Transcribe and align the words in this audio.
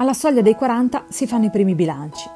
Alla 0.00 0.14
soglia 0.14 0.40
dei 0.40 0.54
40 0.54 1.04
si 1.10 1.26
fanno 1.26 1.44
i 1.44 1.50
primi 1.50 1.74
bilanci. 1.74 2.26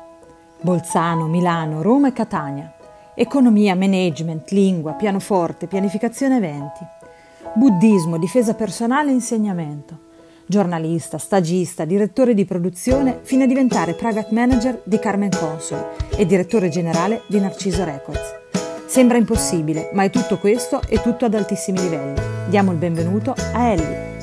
Bolzano, 0.60 1.28
Milano, 1.28 1.80
Roma 1.80 2.08
e 2.08 2.12
Catania. 2.12 2.70
Economia, 3.14 3.74
management, 3.74 4.50
lingua, 4.50 4.92
pianoforte, 4.92 5.66
pianificazione 5.66 6.36
eventi. 6.36 6.80
Buddismo, 7.54 8.18
difesa 8.18 8.52
personale 8.52 9.08
e 9.08 9.14
insegnamento. 9.14 9.98
Giornalista, 10.44 11.16
stagista, 11.16 11.86
direttore 11.86 12.34
di 12.34 12.44
produzione 12.44 13.20
fino 13.22 13.44
a 13.44 13.46
diventare 13.46 13.94
private 13.94 14.34
manager 14.34 14.82
di 14.84 14.98
Carmen 14.98 15.30
Consoli 15.30 15.84
e 16.18 16.26
direttore 16.26 16.68
generale 16.68 17.22
di 17.28 17.40
Narciso 17.40 17.82
Records. 17.82 18.42
Sembra 18.84 19.16
impossibile, 19.16 19.88
ma 19.94 20.04
è 20.04 20.10
tutto 20.10 20.36
questo 20.36 20.82
e 20.86 21.00
tutto 21.00 21.24
ad 21.24 21.32
altissimi 21.32 21.80
livelli. 21.80 22.20
Diamo 22.50 22.72
il 22.72 22.76
benvenuto 22.76 23.34
a 23.54 23.68
Ellie. 23.70 24.13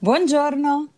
Buongiorno. 0.00 0.92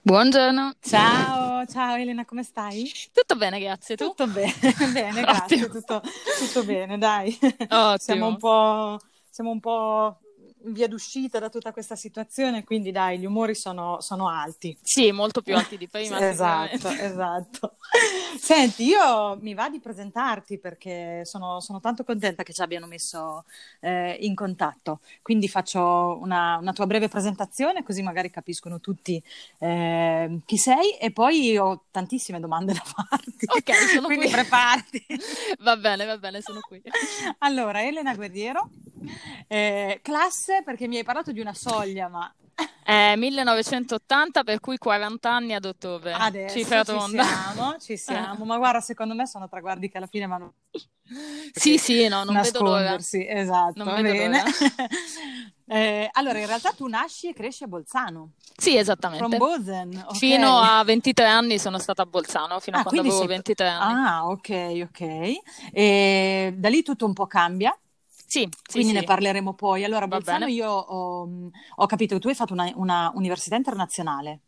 Buongiorno. 0.00 0.72
Ciao, 0.80 1.66
ciao 1.66 1.96
Elena, 1.96 2.24
come 2.24 2.42
stai? 2.42 2.90
Tutto 3.12 3.36
bene, 3.36 3.60
grazie. 3.60 3.94
Tu? 3.94 4.06
Tutto 4.06 4.26
bene, 4.32 4.54
bene, 4.90 5.20
grazie, 5.20 5.68
tutto, 5.68 6.00
tutto, 6.38 6.64
bene, 6.64 6.96
dai. 6.96 7.36
Ottimo. 7.42 7.96
Siamo 7.98 8.26
un 8.26 8.38
po', 8.38 8.98
siamo 9.28 9.50
un 9.50 9.60
po' 9.60 10.18
via 10.62 10.88
d'uscita 10.88 11.38
da 11.38 11.48
tutta 11.48 11.72
questa 11.72 11.96
situazione, 11.96 12.64
quindi 12.64 12.90
dai, 12.90 13.18
gli 13.18 13.26
umori 13.26 13.54
sono, 13.54 14.00
sono 14.00 14.28
alti. 14.28 14.76
Sì, 14.82 15.12
molto 15.12 15.42
più 15.42 15.56
alti 15.56 15.76
di 15.76 15.86
prima. 15.88 16.28
esatto, 16.28 16.88
esatto. 16.88 17.76
Senti, 18.38 18.84
io 18.84 19.36
mi 19.40 19.54
va 19.54 19.68
di 19.68 19.80
presentarti 19.80 20.58
perché 20.58 21.24
sono, 21.24 21.60
sono 21.60 21.80
tanto 21.80 22.04
contenta 22.04 22.42
che 22.42 22.52
ci 22.52 22.60
abbiano 22.60 22.86
messo 22.86 23.44
eh, 23.80 24.16
in 24.20 24.34
contatto. 24.34 25.00
Quindi 25.22 25.48
faccio 25.48 26.18
una, 26.20 26.58
una, 26.58 26.72
tua 26.72 26.86
breve 26.86 27.08
presentazione 27.08 27.82
così 27.82 28.02
magari 28.02 28.30
capiscono 28.30 28.80
tutti 28.80 29.22
eh, 29.58 30.40
chi 30.44 30.56
sei 30.56 30.96
e 30.98 31.10
poi 31.10 31.56
ho 31.56 31.84
tantissime 31.90 32.40
domande 32.40 32.72
da 32.72 32.82
farti. 32.84 33.46
Ok, 33.46 33.74
sono 33.92 34.06
quindi 34.06 34.26
qui. 34.26 34.34
preparati. 34.34 35.06
va 35.60 35.76
bene, 35.76 36.04
va 36.04 36.18
bene, 36.18 36.40
sono 36.42 36.60
qui. 36.60 36.82
Allora, 37.38 37.82
Elena 37.82 38.14
Guerriero, 38.14 38.70
eh, 39.46 40.00
classe 40.02 40.47
perché 40.64 40.86
mi 40.88 40.96
hai 40.96 41.04
parlato 41.04 41.32
di 41.32 41.40
una 41.40 41.54
soglia, 41.54 42.08
ma 42.08 42.32
è 42.82 43.14
1980, 43.16 44.42
per 44.44 44.60
cui 44.60 44.78
40 44.78 45.30
anni 45.30 45.54
ad 45.54 45.64
ottobre. 45.64 46.12
Adesso 46.12 46.56
Cifra 46.58 46.82
ci 46.84 46.92
tonda. 46.92 47.22
siamo, 47.24 47.76
ci 47.78 47.96
siamo. 47.98 48.44
Ma 48.44 48.56
guarda, 48.56 48.80
secondo 48.80 49.14
me 49.14 49.26
sono 49.26 49.48
traguardi 49.48 49.88
che 49.88 49.98
alla 49.98 50.06
fine 50.06 50.26
vanno 50.26 50.54
Sì, 51.52 51.78
sì, 51.78 52.06
no, 52.08 52.24
non 52.24 52.40
vedo 52.40 52.62
l'ora. 52.62 52.78
nascondersi. 52.80 53.26
Esatto, 53.28 53.82
Non 53.84 53.94
vedo 54.02 54.12
bene. 54.12 54.42
Eh, 55.70 56.08
allora, 56.12 56.38
in 56.38 56.46
realtà 56.46 56.70
tu 56.70 56.86
nasci 56.86 57.28
e 57.28 57.34
cresci 57.34 57.62
a 57.62 57.66
Bolzano, 57.66 58.30
Sì, 58.56 58.70
from 58.70 58.80
esattamente. 58.80 59.36
Bozen, 59.36 60.02
ok. 60.08 60.16
Fino 60.16 60.56
a 60.60 60.82
23 60.82 61.26
anni 61.26 61.58
sono 61.58 61.78
stata 61.78 62.00
a 62.00 62.06
Bolzano, 62.06 62.58
fino 62.58 62.78
Ah, 62.78 62.80
a 62.80 62.82
quando 62.84 63.02
avevo 63.02 63.18
sei- 63.18 63.26
23 63.26 63.68
anni. 63.68 64.06
Ah, 64.08 64.26
ok, 64.28 64.88
ok. 64.88 65.34
E 65.70 66.54
da 66.56 66.70
lì 66.70 66.82
tutto 66.82 67.04
un 67.04 67.12
po' 67.12 67.26
cambia, 67.26 67.78
Sì, 68.30 68.46
sì, 68.62 68.82
quindi 68.82 68.84
sì. 68.84 68.94
ne 68.94 69.02
parleremo 69.04 69.54
poi. 69.54 69.84
Allora, 69.84 70.06
Va 70.10 70.18
Bolzano 70.18 70.46
bene. 70.46 70.46
io 70.46 70.68
ho, 70.70 71.28
ho 71.76 71.86
capito 71.86 72.14
che 72.14 72.20
tu 72.20 72.28
hai 72.28 72.34
fatto 72.34 72.52
una, 72.52 72.70
una 72.76 73.10
università 73.14 73.56
internazionale. 73.56 74.40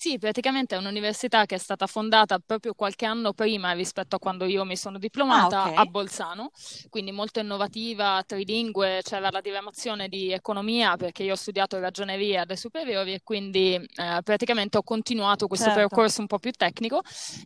Sì, 0.00 0.16
praticamente 0.16 0.76
è 0.76 0.78
un'università 0.78 1.44
che 1.44 1.56
è 1.56 1.58
stata 1.58 1.88
fondata 1.88 2.38
proprio 2.38 2.72
qualche 2.72 3.04
anno 3.04 3.32
prima 3.32 3.72
rispetto 3.72 4.14
a 4.14 4.20
quando 4.20 4.44
io 4.44 4.64
mi 4.64 4.76
sono 4.76 4.96
diplomata 4.96 5.62
Ah, 5.64 5.66
ok. 5.70 5.78
a 5.78 5.84
Bolzano, 5.86 6.50
quindi 6.88 7.10
molto 7.10 7.40
innovativa, 7.40 8.22
trilingue, 8.24 9.00
c'era 9.02 9.28
la 9.28 9.40
diramazione 9.40 10.06
di 10.08 10.30
economia 10.30 10.96
perché 10.96 11.24
io 11.24 11.32
ho 11.32 11.36
studiato 11.36 11.80
ragioneria 11.80 12.42
alle 12.42 12.54
superiori 12.56 13.14
e 13.14 13.22
quindi 13.24 13.74
eh, 13.74 14.20
praticamente 14.22 14.78
ho 14.78 14.84
continuato 14.84 15.48
questo 15.48 15.66
Certo. 15.66 15.80
percorso 15.80 16.20
un 16.20 16.28
po' 16.28 16.38
più 16.38 16.52
tecnico 16.52 17.00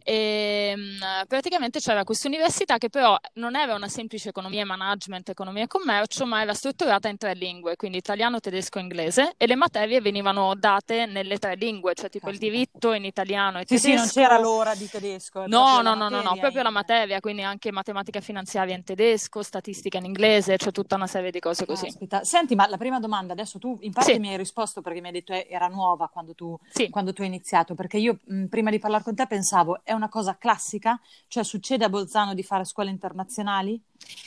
e 0.04 0.74
mh, 0.76 1.24
praticamente 1.28 1.80
c'era 1.80 2.04
questa 2.04 2.28
università 2.28 2.76
che 2.76 2.90
però 2.90 3.16
non 3.34 3.56
era 3.56 3.74
una 3.74 3.88
semplice 3.88 4.28
economia 4.28 4.60
e 4.60 4.64
management, 4.64 5.30
economia 5.30 5.62
e 5.64 5.66
commercio, 5.68 6.26
ma 6.26 6.42
era 6.42 6.52
strutturata 6.52 7.08
in 7.08 7.16
tre 7.16 7.32
lingue, 7.32 7.76
quindi 7.76 7.96
italiano, 7.96 8.40
tedesco 8.40 8.78
e 8.78 8.82
inglese 8.82 9.32
e 9.38 9.46
le 9.46 9.54
materie 9.54 10.02
venivano 10.02 10.54
date 10.54 11.06
nelle 11.06 11.38
tre 11.38 11.54
lingue, 11.54 11.94
cioè 11.94 12.10
tipo 12.10 12.28
il 12.28 12.40
Diritto 12.52 12.92
in 12.92 13.04
italiano 13.04 13.58
e 13.58 13.64
Sì, 13.66 13.78
sì, 13.78 13.88
non 13.94 14.06
tedesco. 14.06 14.20
c'era 14.20 14.38
l'ora 14.38 14.74
di 14.74 14.88
tedesco, 14.88 15.46
No, 15.46 15.80
no, 15.80 15.94
no, 15.94 16.08
no, 16.08 16.20
no, 16.20 16.36
proprio 16.36 16.62
la 16.62 16.70
materia, 16.70 17.18
quindi 17.20 17.42
anche 17.42 17.72
matematica 17.72 18.20
finanziaria 18.20 18.74
in 18.74 18.84
tedesco, 18.84 19.42
statistica 19.42 19.98
in 19.98 20.04
inglese, 20.04 20.56
c'è 20.56 20.70
tutta 20.70 20.96
una 20.96 21.06
serie 21.06 21.30
di 21.30 21.40
cose 21.40 21.64
così. 21.64 21.86
Caspita. 21.86 22.24
Senti, 22.24 22.54
ma 22.54 22.68
la 22.68 22.76
prima 22.76 23.00
domanda, 23.00 23.32
adesso 23.32 23.58
tu 23.58 23.78
in 23.80 23.92
parte 23.92 24.18
mi 24.18 24.28
hai 24.28 24.36
risposto 24.36 24.82
perché 24.82 25.00
mi 25.00 25.06
hai 25.06 25.12
detto 25.12 25.32
eh, 25.32 25.46
era 25.48 25.68
nuova 25.68 26.08
quando 26.08 26.34
tu, 26.34 26.58
quando 26.90 27.12
tu 27.12 27.22
hai 27.22 27.28
iniziato, 27.28 27.74
perché 27.74 27.96
io 27.96 28.18
prima 28.48 28.70
di 28.70 28.78
parlare 28.78 29.02
con 29.02 29.14
te 29.14 29.26
pensavo 29.26 29.80
è 29.82 29.92
una 29.92 30.08
cosa 30.08 30.36
classica, 30.38 31.00
cioè 31.28 31.44
succede 31.44 31.84
a 31.84 31.88
Bolzano 31.88 32.34
di 32.34 32.42
fare 32.42 32.64
scuole 32.64 32.90
internazionali? 32.90 33.80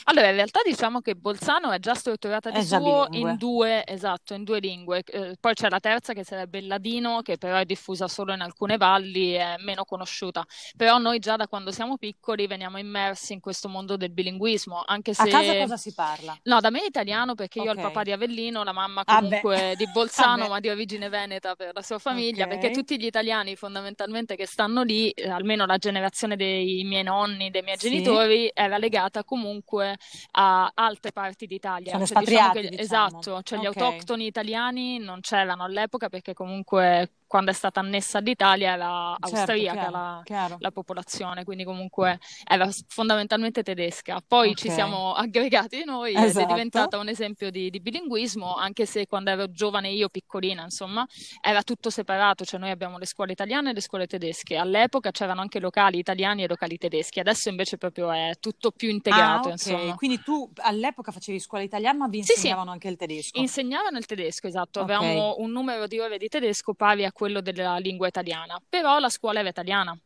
Allora, 0.06 0.30
in 0.30 0.36
realtà 0.36 0.62
diciamo 0.64 1.02
che 1.02 1.16
Bolzano 1.16 1.72
è 1.72 1.80
già 1.80 1.96
strutturata 1.96 2.50
di 2.50 2.60
È 2.60 2.64
suo 2.64 3.08
in 3.12 3.36
due, 3.38 3.86
esatto, 3.86 4.34
in 4.34 4.46
due 4.46 4.60
lingue. 4.60 5.04
Eh, 5.06 5.36
poi 5.38 5.54
c'è 5.54 5.70
la 5.70 5.82
terza 5.82 6.14
che 6.14 6.24
sarebbe 6.24 6.60
il 6.60 6.68
ladino, 6.68 7.22
che 7.22 7.38
però 7.38 7.58
è 7.58 7.66
diffusa 7.66 8.05
solo 8.08 8.34
in 8.34 8.42
alcune 8.42 8.78
valli, 8.78 9.32
è 9.34 9.56
meno 9.60 9.84
conosciuta. 9.86 10.46
Però 10.76 10.98
noi 10.98 11.20
già 11.20 11.36
da 11.36 11.48
quando 11.48 11.72
siamo 11.72 11.98
piccoli 11.98 12.48
veniamo 12.48 12.78
immersi 12.78 13.34
in 13.34 13.40
questo 13.40 13.70
mondo 13.70 13.98
del 13.98 14.12
bilinguismo, 14.12 14.84
anche 14.86 15.12
A 15.12 15.26
casa 15.26 15.52
se... 15.52 15.58
cosa 15.60 15.78
si 15.78 15.94
parla? 15.94 16.38
No, 16.44 16.60
da 16.60 16.70
me 16.70 16.82
è 16.82 16.86
italiano 16.86 17.36
perché 17.36 17.60
io 17.62 17.70
ho 17.72 17.74
il 17.74 17.82
papà 17.82 18.04
di 18.04 18.12
Avellino, 18.12 18.64
la 18.64 18.72
mamma 18.74 19.02
Ah, 19.06 19.20
comunque 19.20 19.74
di 19.78 19.88
Bolzano, 19.92 20.38
Vabbè. 20.38 20.50
ma 20.50 20.60
di 20.60 20.70
origine 20.70 21.10
veneta 21.10 21.56
per 21.56 21.72
la 21.74 21.82
sua 21.82 22.00
famiglia, 22.00 22.44
Ok. 22.46 22.50
perché 22.52 22.72
tutti 22.72 23.00
gli 23.00 23.06
italiani 23.06 23.56
fondamentalmente 23.56 24.36
che 24.36 24.46
stanno 24.46 24.84
lì, 24.84 25.10
eh, 25.12 25.30
almeno 25.30 25.66
la 25.66 25.78
generazione 25.78 26.36
dei 26.36 26.84
miei 26.84 27.04
nonni, 27.04 27.50
dei 27.50 27.62
miei 27.62 27.78
Sì. 27.78 27.90
genitori, 27.90 28.50
era 28.54 28.78
legata 28.78 29.24
comunque 29.24 29.98
a 30.32 30.72
altre 30.74 31.12
parti 31.12 31.46
d'Italia. 31.46 31.92
Sono 31.94 32.06
Cioè, 32.06 32.20
diciamo 32.24 32.52
che- 32.54 32.62
diciamo. 32.70 32.82
esatto, 32.82 33.42
cioè 33.44 33.60
gli 33.60 33.66
Ok. 33.68 33.78
autoctoni 33.78 34.26
italiani 34.26 34.98
non 35.00 35.20
c'erano 35.22 35.64
all'epoca 35.64 36.10
perché 36.10 36.34
comunque 36.34 37.12
quando 37.28 37.52
è 37.52 37.54
stata 37.54 37.80
annessa 37.80 38.20
all'Italia 38.20 38.74
era 38.74 39.16
Certo, 39.22 39.66
austriaca 39.66 39.66
chiaro, 39.66 39.92
la, 39.92 40.24
chiaro. 40.24 40.58
la 40.58 40.72
popolazione, 40.72 41.44
quindi 41.44 41.64
comunque 41.64 42.18
era 42.44 42.70
fondamentalmente 42.88 43.64
tedesca. 43.64 44.20
Poi 44.26 44.56
ci 44.56 44.70
Ok. 44.70 44.70
siamo 44.70 45.14
aggregati 45.14 45.84
noi 45.86 46.22
ed 46.24 46.40
è 46.40 46.46
Esatto. 46.46 46.46
diventata 46.46 46.98
un 46.98 47.08
esempio 47.10 47.50
di, 47.52 47.70
di 47.70 47.80
bilinguismo, 47.82 48.56
anche 48.56 48.86
se 48.86 49.06
quando 49.08 49.30
ero 49.32 49.50
giovane 49.52 49.90
io, 49.90 50.10
piccolina, 50.10 50.64
insomma, 50.64 51.06
era 51.42 51.62
tutto 51.64 51.90
separato, 51.90 52.46
cioè 52.46 52.60
noi 52.60 52.72
abbiamo 52.72 52.98
le 52.98 53.06
scuole 53.06 53.32
italiane 53.34 53.72
e 53.72 53.74
le 53.74 53.82
scuole 53.82 54.08
tedesche. 54.08 54.56
All'epoca 54.56 55.12
c'erano 55.12 55.42
anche 55.42 55.60
locali 55.60 55.98
italiani 56.00 56.44
e 56.44 56.48
locali 56.48 56.78
tedeschi, 56.78 57.20
adesso 57.20 57.50
invece 57.50 57.78
proprio 57.78 58.12
è 58.12 58.34
tutto 58.40 58.72
più 58.72 58.90
integrato, 58.90 59.48
Ah, 59.48 59.50
ok. 59.50 59.52
insomma. 59.52 59.96
Quindi 59.96 60.22
tu 60.22 60.52
all'epoca 60.58 61.12
facevi 61.12 61.40
scuola 61.40 61.64
italiana, 61.64 61.98
ma 62.00 62.08
vi 62.08 62.18
Sì, 62.24 62.34
sì. 62.38 62.48
insegnavano 62.48 62.72
anche 62.72 62.88
il 62.88 62.96
tedesco. 62.98 63.38
Insegnavano 63.38 63.98
il 63.98 64.06
tedesco, 64.06 64.48
esatto, 64.48 64.80
Ok. 64.80 64.80
avevamo 64.80 65.36
un 65.40 65.52
numero 65.52 65.88
di 65.88 66.00
ore 66.00 66.18
di 66.18 66.28
tedesco 66.30 66.74
pari 66.74 67.06
a 67.06 67.12
quello 67.16 67.40
della 67.42 67.78
lingua 67.78 68.08
italiana, 68.08 68.62
però 68.68 69.00
la 69.00 69.10
scuola 69.10 69.40
era 69.40 69.50
italiana. 69.50 69.98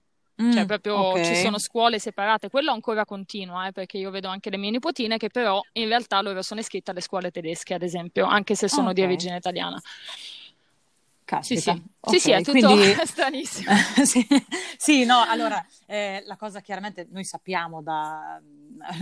Cioè, 0.48 0.66
Mm, 0.66 0.66
proprio 0.66 0.96
ok. 1.02 1.20
ci 1.20 1.36
sono 1.36 1.60
scuole 1.60 2.00
separate, 2.00 2.50
quello 2.50 2.72
ancora 2.72 3.06
continua, 3.06 3.68
eh, 3.68 3.72
perché 3.72 3.98
io 3.98 4.10
vedo 4.12 4.30
anche 4.30 4.50
le 4.50 4.58
mie 4.58 4.72
nipotine 4.72 5.18
che 5.18 5.30
però 5.30 5.62
in 5.74 5.88
realtà 5.88 6.22
loro 6.22 6.42
sono 6.42 6.60
iscritte 6.60 6.92
alle 6.92 7.02
scuole 7.02 7.30
tedesche, 7.32 7.74
ad 7.76 7.84
esempio, 7.84 8.26
anche 8.26 8.56
se 8.56 8.68
sono 8.68 8.94
di 8.94 9.02
Ok. 9.02 9.04
origine 9.04 9.36
italiana. 9.38 9.80
Sì, 11.42 11.56
Caspita. 11.56 11.74
sì, 11.74 11.84
sì, 12.12 12.20
sì, 12.20 12.32
Ok, 12.32 12.36
è 12.40 12.44
tutto 12.44 12.68
quindi- 12.74 12.96
stranissimo. 13.06 13.72
sì, 14.04 14.28
sì, 14.78 15.06
no, 15.06 15.22
allora 15.22 15.64
eh, 15.86 16.24
la 16.26 16.36
cosa 16.38 16.60
chiaramente 16.62 17.08
noi 17.12 17.24
sappiamo 17.24 17.82
da 17.82 18.42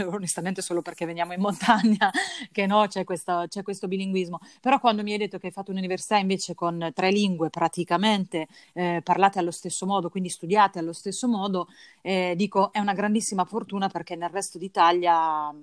onestamente 0.10 0.62
solo 0.62 0.82
perché 0.82 1.06
veniamo 1.06 1.34
in 1.34 1.40
montagna 1.40 2.12
che 2.52 2.66
no, 2.66 2.88
c'è 2.88 3.04
questo, 3.04 3.46
c'è 3.48 3.64
questo 3.64 3.88
bilinguismo, 3.88 4.40
però 4.60 4.80
quando 4.80 5.04
mi 5.04 5.12
hai 5.14 5.18
detto 5.18 5.38
che 5.38 5.48
hai 5.48 5.52
fatto 5.54 5.72
un'università 5.72 6.18
invece 6.18 6.54
con 6.56 6.92
tre 6.94 7.12
lingue 7.12 7.50
praticamente 7.50 8.48
eh, 8.74 9.02
parlate 9.04 9.40
allo 9.40 9.52
stesso 9.52 9.86
modo, 9.86 10.10
quindi 10.10 10.30
studiate 10.30 10.80
allo 10.80 10.94
stesso 10.94 11.28
modo, 11.28 11.68
eh, 12.02 12.34
dico 12.36 12.72
è 12.74 12.80
una 12.80 12.94
grandissima 12.94 13.46
fortuna 13.46 13.88
perché 13.88 14.16
nel 14.16 14.30
resto 14.30 14.58
d'Italia 14.58 15.54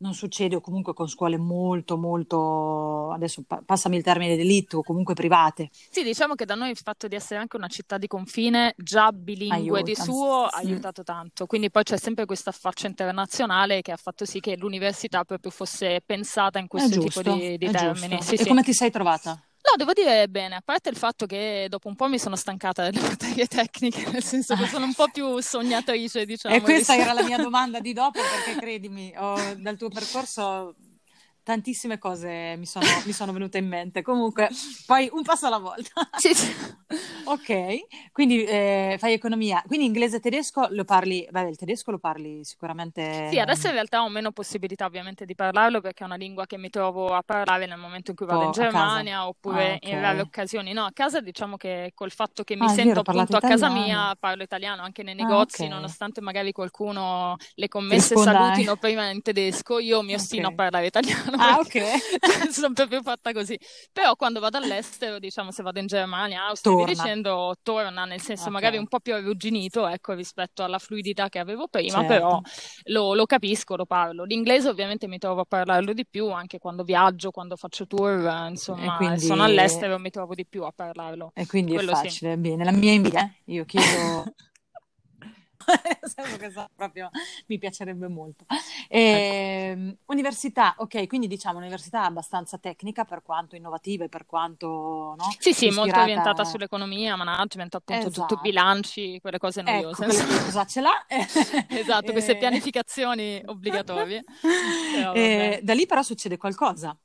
non 0.00 0.14
succede 0.14 0.56
o 0.56 0.60
comunque 0.60 0.94
con 0.94 1.08
scuole 1.08 1.36
molto 1.36 1.96
molto 1.96 3.10
adesso 3.12 3.42
pa- 3.46 3.62
passami 3.64 3.96
il 3.96 4.02
termine 4.02 4.36
d'elite 4.36 4.76
o 4.76 4.82
comunque 4.82 5.14
private. 5.14 5.68
Sì, 5.90 6.02
diciamo 6.02 6.34
che 6.34 6.44
da 6.44 6.54
noi 6.54 6.70
il 6.70 6.76
fatto 6.76 7.06
di 7.08 7.14
essere 7.16 7.40
anche 7.40 7.56
una 7.56 7.68
città 7.68 7.98
di 7.98 8.06
confine, 8.06 8.74
già 8.76 9.12
bilingue 9.12 9.82
di 9.82 9.90
Aiuta. 9.90 10.02
suo, 10.04 10.44
ha 10.44 10.58
Mm. 10.60 10.66
aiutato 10.66 11.02
tanto. 11.02 11.46
Quindi 11.46 11.70
poi 11.70 11.82
c'è 11.82 11.96
sempre 11.98 12.24
questo 12.26 12.48
affaccio 12.50 12.86
internazionale 12.86 13.82
che 13.82 13.92
ha 13.92 13.96
fatto 13.96 14.24
sì 14.24 14.40
che 14.40 14.56
l'università 14.56 15.24
proprio 15.24 15.50
fosse 15.50 16.00
pensata 16.04 16.58
in 16.58 16.66
questo 16.66 16.98
tipo 16.98 17.22
di, 17.22 17.58
di 17.58 17.70
termini. 17.70 18.22
Sì, 18.22 18.34
E 18.34 18.38
sì. 18.38 18.48
come 18.48 18.62
ti 18.62 18.72
sei 18.72 18.90
trovata? 18.90 19.42
No, 19.70 19.76
devo 19.76 19.92
dire 19.92 20.28
bene, 20.28 20.56
a 20.56 20.62
parte 20.64 20.88
il 20.88 20.96
fatto 20.96 21.26
che 21.26 21.66
dopo 21.68 21.86
un 21.86 21.94
po' 21.94 22.08
mi 22.08 22.18
sono 22.18 22.34
stancata 22.34 22.90
delle 22.90 23.00
materie 23.06 23.46
tecniche, 23.46 24.10
nel 24.10 24.24
senso 24.24 24.56
che 24.56 24.66
sono 24.66 24.84
un 24.84 24.94
po' 24.94 25.08
più 25.12 25.38
sognatrice, 25.40 26.24
diciamo. 26.26 26.54
e 26.54 26.60
questa 26.60 26.96
era 26.96 27.12
la 27.14 27.22
mia 27.22 27.38
domanda 27.38 27.78
di 27.78 27.92
dopo, 27.92 28.18
perché 28.20 28.58
credimi, 28.58 29.12
ho- 29.16 29.54
dal 29.58 29.76
tuo 29.76 29.88
percorso 29.88 30.74
tantissime 31.50 31.98
cose 31.98 32.54
mi 32.56 32.66
sono, 32.66 32.86
mi 33.04 33.12
sono 33.12 33.32
venute 33.32 33.58
in 33.58 33.66
mente. 33.66 34.02
Comunque, 34.02 34.48
poi 34.86 35.08
un 35.12 35.22
passo 35.22 35.46
alla 35.46 35.58
volta. 35.58 36.08
Sì, 36.16 36.32
sì. 36.34 36.54
ok, 37.24 38.12
quindi 38.12 38.44
eh, 38.44 38.96
fai 38.98 39.14
economia. 39.14 39.62
Quindi 39.66 39.86
inglese 39.86 40.16
e 40.16 40.20
tedesco 40.20 40.68
lo 40.70 40.84
parli, 40.84 41.26
beh, 41.28 41.48
il 41.48 41.56
tedesco 41.56 41.90
lo 41.90 41.98
parli 41.98 42.44
sicuramente. 42.44 43.28
Sì, 43.30 43.38
adesso 43.38 43.66
in 43.66 43.72
realtà 43.72 44.02
ho 44.02 44.08
meno 44.08 44.30
possibilità 44.30 44.84
ovviamente 44.84 45.24
di 45.24 45.34
parlarlo 45.34 45.80
perché 45.80 46.04
è 46.04 46.06
una 46.06 46.16
lingua 46.16 46.46
che 46.46 46.56
mi 46.56 46.70
trovo 46.70 47.08
a 47.08 47.22
parlare 47.22 47.66
nel 47.66 47.78
momento 47.78 48.10
in 48.10 48.16
cui 48.16 48.26
vado 48.26 48.44
in 48.44 48.52
Germania 48.52 49.26
oppure 49.26 49.72
ah, 49.72 49.74
okay. 49.74 49.90
in 49.90 50.00
rare 50.00 50.20
occasioni. 50.20 50.72
No, 50.72 50.84
a 50.84 50.92
casa 50.92 51.20
diciamo 51.20 51.56
che 51.56 51.92
col 51.94 52.12
fatto 52.12 52.44
che 52.44 52.54
mi 52.54 52.66
ah, 52.66 52.68
sento 52.68 53.00
appunto 53.00 53.36
a 53.36 53.40
casa 53.40 53.70
mia 53.70 54.14
parlo 54.18 54.42
italiano 54.42 54.82
anche 54.82 55.02
nei 55.02 55.14
ah, 55.14 55.24
negozi, 55.24 55.62
ah, 55.62 55.64
okay. 55.66 55.76
nonostante 55.76 56.20
magari 56.20 56.52
qualcuno 56.52 57.36
le 57.54 57.68
commesse 57.68 58.16
salutino 58.16 58.76
prima 58.76 59.10
in 59.10 59.22
tedesco, 59.22 59.78
io 59.78 60.02
mi 60.02 60.14
ostino 60.14 60.48
okay. 60.48 60.52
a 60.52 60.56
parlare 60.56 60.86
italiano. 60.86 61.36
Ah, 61.40 61.58
ok. 61.58 62.50
sono 62.50 62.72
proprio 62.72 63.02
fatta 63.02 63.32
così. 63.32 63.58
Però 63.92 64.14
quando 64.16 64.40
vado 64.40 64.58
all'estero, 64.58 65.18
diciamo 65.18 65.50
se 65.50 65.62
vado 65.62 65.78
in 65.78 65.86
Germania, 65.86 66.46
Austria, 66.46 66.74
torna. 66.74 66.92
dicendo 66.92 67.54
torna, 67.62 68.04
nel 68.04 68.20
senso 68.20 68.42
okay. 68.42 68.54
magari 68.54 68.76
un 68.76 68.86
po' 68.86 69.00
più 69.00 69.14
arrugginito, 69.14 69.86
ecco, 69.86 70.12
rispetto 70.12 70.62
alla 70.62 70.78
fluidità 70.78 71.28
che 71.28 71.38
avevo 71.38 71.66
prima, 71.68 71.98
certo. 71.98 72.06
però 72.06 72.40
lo, 72.84 73.14
lo, 73.14 73.26
capisco, 73.26 73.76
lo 73.76 73.86
parlo. 73.86 74.24
L'inglese 74.24 74.68
ovviamente 74.68 75.06
mi 75.06 75.18
trovo 75.18 75.42
a 75.42 75.44
parlarlo 75.44 75.92
di 75.92 76.06
più 76.06 76.30
anche 76.30 76.58
quando 76.58 76.82
viaggio, 76.82 77.30
quando 77.30 77.56
faccio 77.56 77.86
tour, 77.86 78.48
insomma, 78.48 78.96
quindi... 78.96 79.20
sono 79.20 79.42
all'estero 79.42 79.98
mi 79.98 80.10
trovo 80.10 80.34
di 80.34 80.46
più 80.46 80.64
a 80.64 80.72
parlarlo. 80.74 81.32
E 81.34 81.46
quindi 81.46 81.72
Quello 81.72 81.92
è 81.92 81.94
facile, 81.94 82.34
sì. 82.34 82.40
bene. 82.40 82.64
La 82.64 82.72
mia 82.72 82.92
invidia, 82.92 83.32
io 83.46 83.64
chiedo 83.64 84.24
proprio 86.74 87.10
mi 87.46 87.58
piacerebbe 87.58 88.08
molto. 88.08 88.44
E, 88.88 89.74
ecco. 89.76 89.96
Università, 90.06 90.74
ok, 90.78 91.06
quindi 91.06 91.26
diciamo 91.26 91.58
università 91.58 92.04
abbastanza 92.04 92.58
tecnica 92.58 93.04
per 93.04 93.22
quanto 93.22 93.56
innovativa 93.56 94.04
e 94.04 94.08
per 94.08 94.26
quanto 94.26 95.14
no? 95.16 95.24
Sì, 95.38 95.52
sì, 95.52 95.66
ispirata... 95.66 95.80
molto 95.80 96.00
orientata 96.00 96.44
sull'economia, 96.44 97.16
management, 97.16 97.74
appunto, 97.74 98.08
esatto. 98.08 98.26
tutto 98.26 98.40
bilanci, 98.40 99.20
quelle 99.20 99.38
cose 99.38 99.62
noiose. 99.62 100.04
Ecco, 100.04 100.14
quelle, 100.14 100.42
cosa 100.44 100.64
ce 100.64 100.80
l'ha? 100.80 101.06
esatto, 101.68 102.12
queste 102.12 102.36
pianificazioni 102.36 103.42
obbligatorie. 103.44 104.24
Però, 104.94 105.12
da 105.62 105.74
lì 105.74 105.86
però 105.86 106.02
succede 106.02 106.36
qualcosa. 106.36 106.96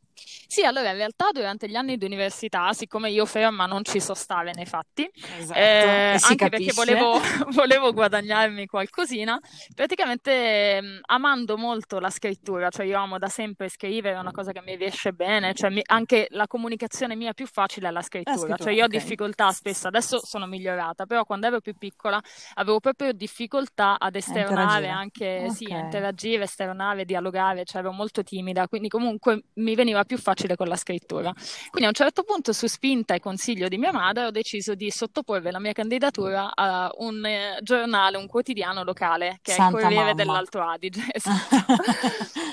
Sì, 0.47 0.63
allora 0.63 0.91
in 0.91 0.97
realtà 0.97 1.29
durante 1.31 1.67
gli 1.67 1.75
anni 1.75 1.97
di 1.97 2.05
università, 2.05 2.71
siccome 2.73 3.09
io 3.09 3.25
ferma 3.25 3.65
non 3.65 3.83
ci 3.83 3.99
so 3.99 4.13
stare 4.13 4.51
nei 4.53 4.65
fatti, 4.65 5.09
esatto, 5.39 5.59
eh, 5.59 6.17
anche 6.19 6.35
capisce. 6.35 6.49
perché 6.49 6.73
volevo, 6.73 7.19
volevo, 7.51 7.93
guadagnarmi 7.93 8.65
qualcosina, 8.67 9.39
praticamente 9.73 10.81
mh, 10.81 10.99
amando 11.07 11.57
molto 11.57 11.99
la 11.99 12.09
scrittura, 12.09 12.69
cioè 12.69 12.85
io 12.85 12.97
amo 12.97 13.17
da 13.17 13.27
sempre 13.27 13.69
scrivere, 13.69 14.15
è 14.15 14.19
una 14.19 14.31
cosa 14.31 14.51
che 14.51 14.61
mi 14.63 14.75
riesce 14.75 15.13
bene, 15.13 15.53
cioè 15.53 15.69
mi, 15.69 15.81
anche 15.83 16.27
la 16.29 16.47
comunicazione 16.47 17.15
mia 17.15 17.33
più 17.33 17.47
facile 17.47 17.87
è 17.87 17.91
la 17.91 18.01
scrittura, 18.01 18.37
scrittura 18.37 18.63
cioè 18.63 18.73
io 18.73 18.85
okay. 18.85 18.97
ho 18.97 18.99
difficoltà 18.99 19.51
spesso, 19.51 19.87
adesso 19.87 20.23
sono 20.23 20.45
migliorata, 20.45 21.05
però 21.05 21.23
quando 21.25 21.47
ero 21.47 21.59
più 21.59 21.75
piccola 21.75 22.21
avevo 22.55 22.79
proprio 22.79 23.11
difficoltà 23.13 23.97
ad 23.97 24.15
esternare 24.15 24.89
anche, 24.89 25.37
okay. 25.45 25.51
sì, 25.51 25.69
interagire, 25.69 26.43
esternare, 26.43 27.03
dialogare, 27.03 27.65
cioè 27.65 27.81
ero 27.81 27.91
molto 27.91 28.23
timida, 28.23 28.67
quindi 28.67 28.89
comunque 28.89 29.45
mi 29.55 29.75
veniva 29.75 30.03
più 30.03 30.17
facile 30.17 30.34
con 30.55 30.67
la 30.67 30.75
scrittura. 30.75 31.33
Quindi 31.69 31.85
a 31.85 31.87
un 31.87 31.93
certo 31.93 32.23
punto, 32.23 32.53
su 32.53 32.67
spinta 32.67 33.13
e 33.13 33.19
consiglio 33.19 33.67
di 33.67 33.77
mia 33.77 33.91
madre, 33.91 34.25
ho 34.25 34.31
deciso 34.31 34.75
di 34.75 34.91
sottoporre 34.91 35.51
la 35.51 35.59
mia 35.59 35.73
candidatura 35.73 36.51
a 36.53 36.91
un 36.97 37.25
eh, 37.25 37.57
giornale, 37.61 38.17
un 38.17 38.27
quotidiano 38.27 38.83
locale, 38.83 39.39
che 39.41 39.53
Santa 39.53 39.77
è 39.77 39.81
il 39.81 39.83
Corriere 39.83 40.03
mamma. 40.03 40.13
dell'Alto 40.13 40.61
Adige. 40.61 41.03
Esatto. 41.15 41.55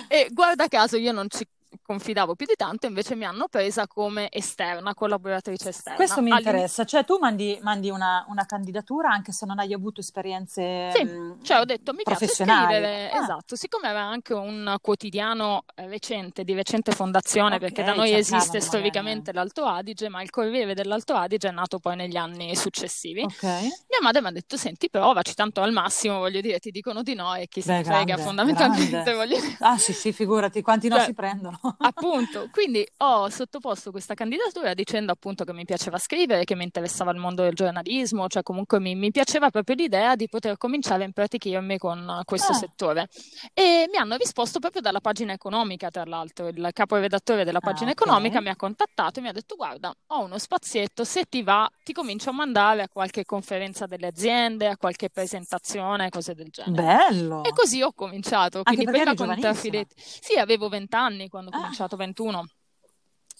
e 0.08 0.28
guarda 0.30 0.68
caso 0.68 0.96
io 0.96 1.10
non 1.10 1.26
ci 1.28 1.46
confidavo 1.92 2.34
più 2.34 2.46
di 2.46 2.54
tanto, 2.56 2.86
invece 2.86 3.14
mi 3.14 3.26
hanno 3.26 3.48
presa 3.48 3.86
come 3.86 4.28
esterna, 4.30 4.94
collaboratrice 4.94 5.68
esterna. 5.68 5.96
Questo 5.96 6.22
mi 6.22 6.30
interessa, 6.30 6.84
cioè 6.84 7.04
tu 7.04 7.18
mandi, 7.20 7.58
mandi 7.60 7.90
una, 7.90 8.24
una, 8.28 8.46
candidatura 8.46 9.10
anche 9.10 9.30
se 9.32 9.44
non 9.44 9.58
hai 9.58 9.72
avuto 9.74 10.00
esperienze 10.00 10.90
Sì, 10.94 11.04
mh, 11.04 11.42
cioè 11.42 11.60
ho 11.60 11.64
detto 11.64 11.92
mi 11.92 12.02
piace 12.02 12.26
scrivere, 12.26 13.10
ah. 13.10 13.22
esatto, 13.22 13.56
siccome 13.56 13.88
era 13.88 14.00
anche 14.00 14.32
un 14.32 14.74
quotidiano 14.80 15.64
recente, 15.74 16.44
di 16.44 16.54
recente 16.54 16.92
fondazione, 16.92 17.56
okay, 17.56 17.58
perché 17.58 17.84
da 17.84 17.94
noi 17.94 18.12
esiste 18.14 18.60
storicamente 18.60 19.32
l'Alto 19.32 19.66
Adige, 19.66 20.08
ma 20.08 20.22
il 20.22 20.30
Corriere 20.30 20.74
dell'Alto 20.74 21.14
Adige 21.14 21.48
è 21.48 21.52
nato 21.52 21.78
poi 21.78 21.96
negli 21.96 22.16
anni 22.16 22.56
successivi. 22.56 23.22
Okay. 23.22 23.64
Mia 23.64 24.00
madre 24.00 24.22
mi 24.22 24.28
ha 24.28 24.32
detto, 24.32 24.56
senti, 24.56 24.88
provaci, 24.88 25.34
tanto 25.34 25.60
al 25.60 25.72
massimo, 25.72 26.18
voglio 26.18 26.40
dire, 26.40 26.58
ti 26.58 26.70
dicono 26.70 27.02
di 27.02 27.14
no 27.14 27.34
e 27.34 27.48
chi 27.48 27.60
Beh, 27.60 27.78
si 27.78 27.84
frega 27.84 28.16
fondamentalmente, 28.16 29.12
voglio 29.12 29.38
dire. 29.38 29.56
Ah 29.60 29.76
sì, 29.76 29.92
sì, 29.92 30.12
figurati, 30.12 30.62
quanti 30.62 30.88
no 30.88 30.96
cioè, 30.96 31.04
si 31.04 31.14
prendono. 31.14 31.60
Appunto, 31.82 32.48
quindi 32.50 32.86
ho 32.98 33.28
sottoposto 33.28 33.90
questa 33.90 34.14
candidatura 34.14 34.74
dicendo 34.74 35.12
appunto 35.12 35.44
che 35.44 35.52
mi 35.52 35.64
piaceva 35.64 35.98
scrivere, 35.98 36.44
che 36.44 36.54
mi 36.54 36.64
interessava 36.64 37.10
il 37.10 37.18
mondo 37.18 37.42
del 37.42 37.54
giornalismo, 37.54 38.28
cioè 38.28 38.42
comunque 38.42 38.80
mi, 38.80 38.94
mi 38.94 39.10
piaceva 39.10 39.50
proprio 39.50 39.76
l'idea 39.76 40.16
di 40.16 40.28
poter 40.28 40.56
cominciare 40.56 41.02
a 41.02 41.06
impratichirmi 41.06 41.78
con 41.78 42.22
questo 42.24 42.52
ah. 42.52 42.56
settore. 42.56 43.08
E 43.54 43.88
mi 43.90 43.98
hanno 43.98 44.16
risposto 44.16 44.58
proprio 44.58 44.80
dalla 44.80 45.00
pagina 45.00 45.32
economica, 45.32 45.90
tra 45.90 46.04
l'altro, 46.04 46.48
il 46.48 46.70
caporedattore 46.72 47.44
della 47.44 47.60
pagina 47.60 47.90
ah, 47.90 47.92
okay. 47.92 48.04
economica 48.04 48.40
mi 48.40 48.48
ha 48.48 48.56
contattato 48.56 49.18
e 49.18 49.22
mi 49.22 49.28
ha 49.28 49.32
detto 49.32 49.56
guarda, 49.56 49.94
ho 50.08 50.24
uno 50.24 50.38
spazietto, 50.38 51.04
se 51.04 51.24
ti 51.28 51.42
va 51.42 51.70
ti 51.82 51.92
comincio 51.92 52.30
a 52.30 52.32
mandare 52.32 52.82
a 52.82 52.88
qualche 52.88 53.24
conferenza 53.24 53.86
delle 53.86 54.06
aziende, 54.08 54.68
a 54.68 54.76
qualche 54.76 55.10
presentazione, 55.10 56.10
cose 56.10 56.34
del 56.34 56.48
genere. 56.50 56.82
Bello! 56.82 57.44
E 57.44 57.50
così 57.50 57.82
ho 57.82 57.92
cominciato, 57.92 58.62
quindi 58.62 58.84
prima 58.84 59.14
con 59.14 59.34
trafiletti. 59.38 59.94
Sì, 59.96 60.38
avevo 60.38 60.68
vent'anni 60.68 61.28
quando 61.28 61.50
ho 61.50 61.60
ah. 61.60 61.71
Cominciato 61.72 61.96
21. 61.96 62.46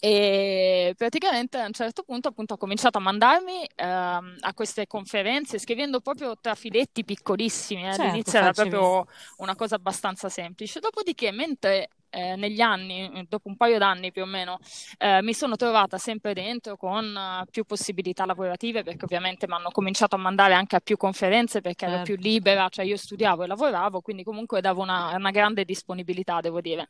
E 0.05 0.95
praticamente 0.97 1.59
a 1.59 1.67
un 1.67 1.73
certo 1.73 2.03
punto 2.03 2.27
appunto 2.27 2.55
ho 2.55 2.57
cominciato 2.57 2.99
a 2.99 3.01
mandarmi 3.01 3.65
ehm, 3.73 4.37
a 4.41 4.53
queste 4.53 4.89
conferenze 4.89 5.61
scrivendo 5.61 6.01
proprio 6.01 6.37
trafiletti 6.41 7.05
piccolissimi. 7.05 7.83
Eh. 7.83 7.93
Certo, 7.93 8.03
All'inizio 8.03 8.39
era 8.41 8.53
proprio 8.53 9.07
una 9.37 9.55
cosa 9.55 9.77
abbastanza 9.77 10.29
semplice. 10.29 10.81
Dopodiché, 10.81 11.31
mentre 11.31 11.91
eh, 12.13 12.37
negli 12.37 12.61
anni, 12.61 13.27
dopo 13.29 13.49
un 13.49 13.57
paio 13.57 13.79
d'anni 13.79 14.13
più 14.13 14.23
o 14.23 14.27
meno, 14.27 14.59
eh, 14.99 15.23
mi 15.23 15.33
sono 15.33 15.57
trovata 15.57 15.97
sempre 15.97 16.35
dentro 16.35 16.77
con 16.77 17.15
uh, 17.17 17.47
più 17.51 17.65
possibilità 17.65 18.27
lavorative 18.27 18.83
perché 18.83 19.05
ovviamente 19.05 19.47
mi 19.47 19.55
hanno 19.55 19.71
cominciato 19.71 20.15
a 20.15 20.19
mandare 20.19 20.53
anche 20.53 20.77
a 20.77 20.81
più 20.81 20.99
conferenze 20.99 21.63
perché 21.63 21.87
certo. 21.87 21.95
ero 21.95 22.05
più 22.05 22.17
libera, 22.17 22.69
cioè 22.69 22.85
io 22.85 22.99
studiavo 22.99 23.45
e 23.45 23.47
lavoravo, 23.47 24.03
quindi 24.03 24.25
comunque 24.25 24.61
davo 24.61 24.83
una, 24.83 25.15
una, 25.17 25.31
grande 25.31 25.65
disponibilità, 25.65 26.41
devo 26.41 26.61
dire. 26.61 26.89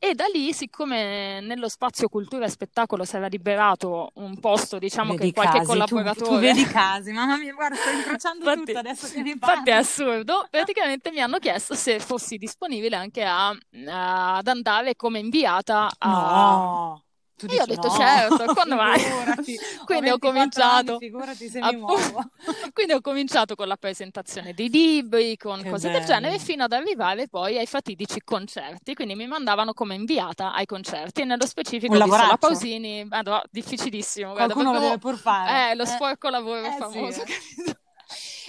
E 0.00 0.14
da 0.14 0.24
lì, 0.32 0.52
siccome 0.52 1.40
nello 1.40 1.68
spazio 1.68 2.08
cultura 2.08 2.46
e 2.46 2.48
spettacolo 2.48 3.04
si 3.04 3.16
era 3.16 3.28
liberato 3.28 4.10
un 4.14 4.40
posto, 4.40 4.78
diciamo 4.78 5.14
vedi 5.14 5.26
che 5.26 5.32
qualche 5.32 5.58
casi, 5.58 5.66
collaboratore... 5.66 6.14
Tu, 6.14 6.34
tu 6.34 6.40
vedi 6.40 6.64
casi, 6.66 7.12
mamma 7.12 7.36
mia, 7.36 7.54
guarda, 7.54 7.76
sto 7.76 7.90
incrociando 7.90 8.44
infatti, 8.44 8.64
tutto 8.64 8.78
adesso 8.78 9.06
che 9.06 9.22
mi 9.22 9.38
parli. 9.38 9.58
Infatti 9.58 9.70
è 9.70 9.74
assurdo, 9.74 10.46
praticamente 10.50 11.12
mi 11.12 11.20
hanno 11.20 11.38
chiesto 11.38 11.74
se 11.74 12.00
fossi 12.00 12.36
disponibile 12.36 12.96
anche 12.96 13.22
a, 13.22 13.50
a, 13.50 14.36
ad 14.36 14.46
andare 14.48 14.55
come 14.96 15.18
inviata 15.18 15.90
a... 15.98 16.08
No. 16.08 17.00
Tu 17.36 17.44
io 17.52 17.64
ho 17.64 17.66
detto 17.66 17.88
no, 17.88 17.94
certo, 17.94 18.44
quando 18.54 18.76
mai? 18.76 18.98
Quindi 19.84 20.08
ho 20.08 20.18
cominciato. 20.18 20.92
Anni, 20.92 20.98
figurati 20.98 21.48
se 21.50 21.60
mi 21.60 21.76
muovo. 21.76 22.30
Quindi 22.72 22.94
ho 22.94 23.02
cominciato 23.02 23.54
con 23.54 23.68
la 23.68 23.76
presentazione 23.76 24.54
dei 24.54 24.70
libri, 24.70 25.36
con 25.36 25.60
che 25.60 25.68
cose 25.68 25.88
bello. 25.88 25.98
del 25.98 26.08
genere, 26.08 26.38
fino 26.38 26.64
ad 26.64 26.72
arrivare 26.72 27.28
poi 27.28 27.58
ai 27.58 27.66
fatidici 27.66 28.22
concerti. 28.24 28.94
Quindi 28.94 29.14
mi 29.16 29.26
mandavano 29.26 29.74
come 29.74 29.94
inviata 29.94 30.54
ai 30.54 30.64
concerti. 30.64 31.20
E 31.20 31.24
nello 31.26 31.44
specifico 31.44 31.92
Un 31.92 32.00
ho 32.00 32.04
visto 32.06 32.26
la 32.26 32.36
Pausini, 32.38 33.04
Madonna, 33.04 33.42
difficilissimo. 33.50 34.32
Qualcuno 34.32 34.70
guarda, 34.70 34.78
lo 34.78 34.84
deve 34.86 34.98
pur 34.98 35.18
fare. 35.18 35.72
Eh, 35.72 35.74
lo 35.74 35.84
sporco 35.84 36.30
lavoro 36.30 36.64
eh, 36.64 36.76
famoso. 36.78 37.22
Sì, 37.26 37.64
eh. 37.66 37.76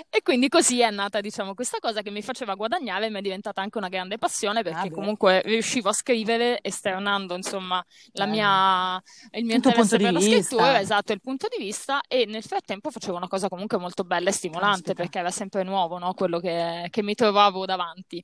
E 0.10 0.22
quindi 0.22 0.48
così 0.48 0.80
è 0.82 0.90
nata, 0.90 1.20
diciamo, 1.22 1.54
questa 1.54 1.80
cosa 1.80 2.02
che 2.02 2.12
mi 2.12 2.22
faceva 2.22 2.56
guadagnare 2.56 3.08
e 3.08 3.10
mi 3.10 3.20
è 3.20 3.22
diventata 3.22 3.62
anche 3.62 3.78
una 3.78 3.90
grande 3.90 4.18
passione 4.18 4.64
perché 4.64 4.88
ah, 4.88 4.92
comunque 4.92 5.42
riuscivo 5.44 5.90
a 5.90 5.94
scrivere 5.94 6.60
esternando, 6.62 7.36
insomma, 7.36 7.84
mia, 8.26 9.02
il 9.32 9.46
mio 9.46 9.60
Tutto 9.60 9.70
interesse 9.70 10.00
per 10.00 10.12
la 10.14 10.20
vista. 10.20 10.58
scrittura, 10.58 10.80
esatto, 10.80 11.12
il 11.12 11.22
punto 11.22 11.48
di 11.50 11.64
vista 11.64 12.02
e 12.08 12.26
nel 12.26 12.44
frattempo 12.44 12.90
facevo 12.90 13.18
una 13.18 13.28
cosa 13.28 13.50
comunque 13.50 13.78
molto 13.78 14.04
bella 14.04 14.30
e 14.30 14.34
stimolante 14.34 14.94
Caspita. 14.94 14.94
perché 14.94 15.20
era 15.20 15.32
sempre 15.32 15.64
nuovo, 15.64 15.98
no? 16.00 16.14
Quello 16.14 16.40
che, 16.40 16.88
che 16.90 17.04
mi 17.04 17.14
trovavo 17.14 17.66
davanti. 17.66 18.24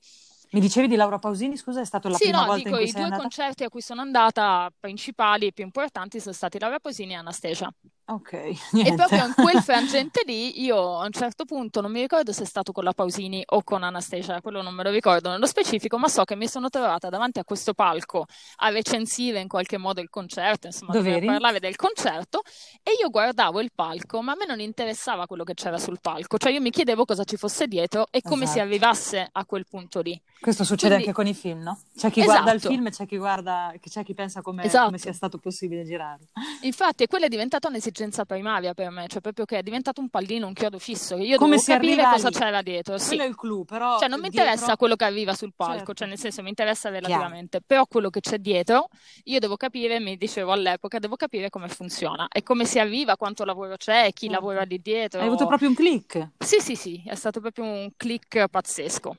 Mi 0.53 0.61
dicevi 0.61 0.87
di 0.87 0.95
Laura 0.95 1.19
Pausini, 1.19 1.57
scusa, 1.57 1.81
è 1.81 1.85
stata 1.85 2.09
la 2.09 2.17
sì, 2.17 2.29
prima 2.29 2.41
no, 2.41 2.45
volta 2.45 2.69
dico, 2.69 2.69
in 2.69 2.77
cui 2.77 2.89
i 2.89 2.93
due 2.93 3.09
andata? 3.09 3.11
concerti 3.11 3.63
a 3.63 3.69
cui 3.69 3.81
sono 3.81 4.01
andata 4.01 4.71
principali 4.79 5.47
e 5.47 5.53
più 5.53 5.63
importanti 5.63 6.19
sono 6.19 6.33
stati 6.33 6.59
Laura 6.59 6.79
Pausini 6.79 7.13
e 7.13 7.15
Anastasia. 7.15 7.73
Ok, 8.05 8.33
E 8.85 8.91
niente. 8.91 8.93
proprio 8.93 9.25
in 9.25 9.33
quel 9.35 9.59
frangente 9.61 10.23
lì, 10.25 10.61
io 10.61 10.99
a 10.99 11.05
un 11.05 11.11
certo 11.13 11.45
punto 11.45 11.79
non 11.79 11.89
mi 11.89 12.01
ricordo 12.01 12.33
se 12.33 12.43
è 12.43 12.45
stato 12.45 12.73
con 12.73 12.83
la 12.83 12.91
Pausini 12.91 13.41
o 13.45 13.63
con 13.63 13.81
Anastasia, 13.81 14.41
quello 14.41 14.61
non 14.61 14.73
me 14.75 14.83
lo 14.83 14.89
ricordo 14.89 15.29
nello 15.29 15.45
specifico, 15.45 15.97
ma 15.97 16.09
so 16.09 16.25
che 16.25 16.35
mi 16.35 16.47
sono 16.49 16.67
trovata 16.69 17.07
davanti 17.07 17.39
a 17.39 17.45
questo 17.45 17.73
palco 17.73 18.25
a 18.57 18.69
recensire 18.69 19.39
in 19.39 19.47
qualche 19.47 19.77
modo 19.77 20.01
il 20.01 20.09
concerto, 20.09 20.67
insomma, 20.67 20.93
a 20.93 20.97
Dov'eri? 20.97 21.21
parlare 21.23 21.59
del 21.61 21.77
concerto 21.77 22.41
e 22.83 22.91
io 22.99 23.09
guardavo 23.09 23.61
il 23.61 23.71
palco, 23.73 24.21
ma 24.21 24.33
a 24.33 24.35
me 24.35 24.45
non 24.47 24.59
interessava 24.59 25.25
quello 25.25 25.45
che 25.45 25.53
c'era 25.53 25.77
sul 25.77 25.99
palco, 26.01 26.37
cioè 26.37 26.51
io 26.51 26.59
mi 26.59 26.71
chiedevo 26.71 27.05
cosa 27.05 27.23
ci 27.23 27.37
fosse 27.37 27.67
dietro 27.67 28.07
e 28.11 28.21
come 28.21 28.47
si 28.47 28.59
Esatto. 28.59 28.59
arrivasse 28.59 29.29
a 29.31 29.45
quel 29.45 29.65
punto 29.65 30.01
lì. 30.01 30.21
Questo 30.43 30.65
succede 30.65 30.95
Quindi... 30.95 31.09
anche 31.09 31.15
con 31.15 31.25
i 31.25 31.33
film, 31.33 31.61
no? 31.61 31.79
C'è 31.95 32.11
chi 32.11 32.19
esatto. 32.19 32.33
guarda 32.33 32.51
il 32.51 32.57
esatto. 32.57 32.73
film 32.73 32.87
e 32.87 32.89
c'è 32.89 33.05
chi, 33.05 33.15
guarda, 33.15 33.73
c'è 33.79 34.03
chi 34.03 34.13
pensa 34.13 34.41
come, 34.41 34.63
esatto. 34.65 34.85
come, 34.87 34.97
sia 34.97 35.13
stato 35.13 35.37
possibile 35.37 35.85
girarlo. 35.85 36.25
Infatti, 36.63 37.07
quella 37.07 37.27
è 37.27 37.29
diventata 37.29 37.69
un'esigenza 37.69 38.25
primaria 38.25 38.73
per 38.73 38.89
me, 38.89 39.07
cioè 39.07 39.21
proprio 39.21 39.45
che 39.45 39.59
è 39.59 39.63
diventato 39.63 40.01
un 40.01 40.09
pallino, 40.09 40.45
un 40.45 40.51
chiodo 40.51 40.79
fisso, 40.79 41.15
che 41.15 41.23
io 41.23 41.37
come 41.37 41.55
devo 41.55 41.71
capire 41.71 42.03
cosa 42.03 42.27
lì. 42.27 42.35
c'era 42.35 42.61
dietro. 42.61 42.97
Sì. 42.97 43.07
Quello 43.07 43.23
è 43.23 43.27
il 43.27 43.35
clou, 43.35 43.63
però... 43.63 43.97
Cioè, 43.97 44.09
non 44.09 44.19
mi 44.19 44.27
dietro... 44.27 44.49
interessa 44.49 44.75
quello 44.75 44.97
che 44.97 45.05
arriva 45.05 45.33
sul 45.33 45.53
palco, 45.55 45.77
certo. 45.77 45.93
cioè 45.93 46.07
nel 46.09 46.19
senso 46.19 46.41
mi 46.41 46.49
interessa 46.49 46.89
relativamente, 46.89 47.59
Chiaro. 47.59 47.65
però 47.65 47.85
quello 47.85 48.09
che 48.09 48.19
c'è 48.19 48.37
dietro, 48.37 48.89
io 49.23 49.39
devo 49.39 49.55
capire, 49.55 50.01
mi 50.01 50.17
dicevo 50.17 50.51
all'epoca, 50.51 50.99
devo 50.99 51.15
capire 51.15 51.49
come 51.49 51.69
funziona 51.69 52.27
e 52.27 52.43
come 52.43 52.65
si 52.65 52.79
arriva, 52.79 53.15
quanto 53.15 53.45
lavoro 53.45 53.77
c'è, 53.77 54.11
chi 54.11 54.27
certo. 54.27 54.33
lavora 54.33 54.63
lì 54.63 54.81
dietro. 54.81 55.21
Hai 55.21 55.27
avuto 55.27 55.47
proprio 55.47 55.69
un 55.69 55.75
click? 55.75 56.31
Sì, 56.39 56.59
sì, 56.59 56.75
sì, 56.75 57.01
è 57.05 57.15
stato 57.15 57.39
proprio 57.39 57.63
un 57.63 57.91
click 57.95 58.49
pazzesco 58.49 59.15